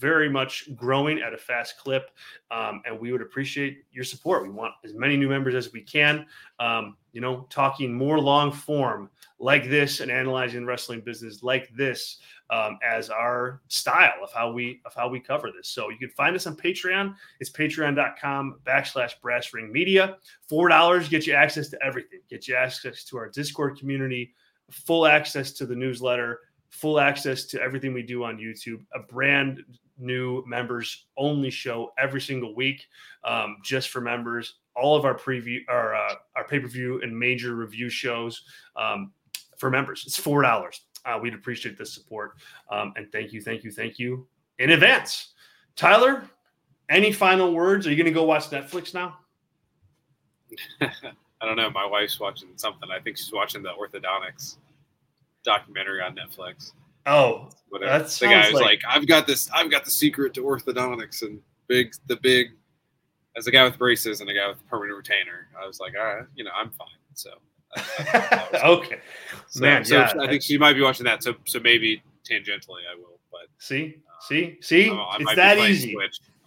very 0.00 0.28
much 0.28 0.74
growing 0.74 1.20
at 1.20 1.34
a 1.34 1.38
fast 1.38 1.76
clip, 1.78 2.10
um, 2.50 2.82
and 2.86 2.98
we 2.98 3.12
would 3.12 3.20
appreciate 3.20 3.84
your 3.92 4.04
support. 4.04 4.42
We 4.42 4.50
want 4.50 4.72
as 4.84 4.94
many 4.94 5.16
new 5.16 5.28
members 5.28 5.54
as 5.54 5.72
we 5.72 5.82
can. 5.82 6.26
Um, 6.58 6.96
you 7.12 7.20
know, 7.20 7.46
talking 7.50 7.92
more 7.92 8.18
long 8.18 8.52
form 8.52 9.10
like 9.38 9.68
this 9.68 10.00
and 10.00 10.10
analyzing 10.10 10.64
wrestling 10.64 11.00
business 11.00 11.42
like 11.42 11.68
this 11.74 12.18
um, 12.50 12.78
as 12.86 13.10
our 13.10 13.60
style 13.68 14.22
of 14.22 14.32
how 14.32 14.52
we 14.52 14.80
of 14.84 14.94
how 14.94 15.08
we 15.08 15.20
cover 15.20 15.50
this. 15.54 15.68
So 15.68 15.90
you 15.90 15.98
can 15.98 16.10
find 16.10 16.36
us 16.36 16.46
on 16.46 16.56
Patreon. 16.56 17.14
It's 17.40 17.50
patreon.com 17.50 18.60
backslash 18.64 19.20
brass 19.20 19.52
ring 19.52 19.72
media. 19.72 20.16
Four 20.48 20.68
dollars 20.68 21.08
get 21.08 21.26
you 21.26 21.34
access 21.34 21.68
to 21.68 21.82
everything. 21.82 22.20
Get 22.28 22.48
you 22.48 22.54
access 22.54 23.04
to 23.04 23.18
our 23.18 23.28
Discord 23.28 23.78
community, 23.78 24.34
full 24.70 25.06
access 25.06 25.52
to 25.52 25.66
the 25.66 25.74
newsletter, 25.74 26.40
full 26.70 27.00
access 27.00 27.44
to 27.46 27.60
everything 27.60 27.92
we 27.92 28.02
do 28.02 28.24
on 28.24 28.38
YouTube, 28.38 28.84
a 28.94 29.00
brand 29.00 29.62
new 30.00 30.44
members 30.46 31.06
only 31.16 31.50
show 31.50 31.92
every 31.98 32.20
single 32.20 32.54
week 32.54 32.86
um, 33.24 33.58
just 33.62 33.90
for 33.90 34.00
members. 34.00 34.54
All 34.76 34.96
of 34.96 35.04
our 35.04 35.14
preview, 35.14 35.58
our 35.68 35.94
uh, 35.94 36.14
our 36.36 36.46
pay 36.46 36.60
per 36.60 36.68
view 36.68 37.00
and 37.02 37.16
major 37.16 37.54
review 37.54 37.88
shows 37.88 38.42
um, 38.76 39.12
for 39.58 39.70
members. 39.70 40.04
It's 40.06 40.16
four 40.16 40.42
dollars. 40.42 40.82
Uh, 41.04 41.18
we'd 41.20 41.34
appreciate 41.34 41.78
the 41.78 41.86
support 41.86 42.32
um, 42.70 42.92
and 42.96 43.10
thank 43.10 43.32
you, 43.32 43.40
thank 43.40 43.64
you, 43.64 43.70
thank 43.70 43.98
you 43.98 44.26
in 44.58 44.70
advance. 44.70 45.32
Tyler, 45.74 46.22
any 46.90 47.10
final 47.12 47.52
words? 47.52 47.86
Are 47.86 47.90
you 47.90 47.96
going 47.96 48.04
to 48.04 48.12
go 48.12 48.24
watch 48.24 48.50
Netflix 48.50 48.92
now? 48.92 49.16
I 50.80 51.46
don't 51.46 51.56
know. 51.56 51.70
My 51.70 51.86
wife's 51.86 52.20
watching 52.20 52.50
something. 52.56 52.90
I 52.90 53.00
think 53.00 53.16
she's 53.16 53.32
watching 53.32 53.62
the 53.62 53.70
orthodontics 53.70 54.56
documentary 55.42 56.02
on 56.02 56.14
Netflix. 56.14 56.72
Oh, 57.10 57.50
whatever. 57.70 57.98
That 57.98 58.10
the 58.10 58.26
guy's 58.26 58.52
like, 58.52 58.62
like, 58.62 58.80
I've 58.88 59.06
got 59.06 59.26
this, 59.26 59.50
I've 59.52 59.70
got 59.70 59.84
the 59.84 59.90
secret 59.90 60.32
to 60.34 60.42
orthodontics 60.42 61.22
and 61.22 61.40
big, 61.66 61.92
the 62.06 62.16
big, 62.16 62.48
as 63.36 63.46
a 63.48 63.50
guy 63.50 63.64
with 63.64 63.78
braces 63.78 64.20
and 64.20 64.30
a 64.30 64.34
guy 64.34 64.48
with 64.48 64.64
permanent 64.68 64.96
retainer. 64.96 65.48
I 65.60 65.66
was 65.66 65.80
like, 65.80 65.94
all 65.98 66.04
right, 66.04 66.24
you 66.36 66.44
know, 66.44 66.52
I'm 66.54 66.70
fine. 66.70 66.88
So, 67.14 67.30
okay, 68.64 69.00
so, 69.48 69.60
man. 69.60 69.84
So 69.84 69.96
yeah, 69.96 70.12
I 70.20 70.28
think 70.28 70.42
she 70.42 70.56
might 70.56 70.74
be 70.74 70.82
watching 70.82 71.04
that. 71.04 71.22
So, 71.22 71.34
so 71.46 71.58
maybe 71.58 72.02
tangentially, 72.28 72.86
I 72.90 72.96
will. 72.96 73.18
But 73.32 73.48
see, 73.58 73.96
uh, 74.06 74.26
see, 74.28 74.58
see, 74.60 74.90
I 74.90 75.16
it's 75.18 75.34
that 75.34 75.58
easy 75.58 75.96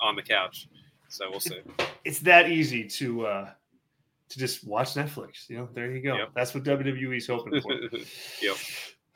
on 0.01 0.15
the 0.15 0.21
couch. 0.21 0.67
So 1.09 1.29
we'll 1.29 1.39
see. 1.41 1.59
It's 2.05 2.19
that 2.19 2.49
easy 2.49 2.87
to 2.87 3.27
uh 3.27 3.49
to 4.29 4.39
just 4.39 4.65
watch 4.65 4.95
Netflix. 4.95 5.49
You 5.49 5.57
know, 5.57 5.69
there 5.73 5.91
you 5.91 6.01
go. 6.01 6.17
Yep. 6.17 6.31
That's 6.35 6.53
what 6.53 6.63
WWE's 6.63 7.27
hoping 7.27 7.61
for. 7.61 7.73
yep. 8.41 8.55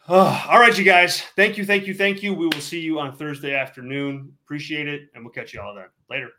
Oh, 0.10 0.46
all 0.50 0.60
right, 0.60 0.78
you 0.78 0.86
guys. 0.86 1.22
Thank 1.36 1.58
you, 1.58 1.66
thank 1.66 1.86
you, 1.86 1.94
thank 1.94 2.24
you. 2.24 2.34
We 2.34 2.46
will 2.46 2.62
see 2.62 2.80
you 2.80 2.98
on 2.98 3.18
Thursday 3.18 3.54
afternoon. 3.54 4.32
Appreciate 4.46 4.88
it, 4.88 5.10
and 5.14 5.24
we'll 5.24 5.34
catch 5.34 5.54
you 5.54 5.60
all 5.60 5.76
then. 5.76 5.88
Later. 6.10 6.30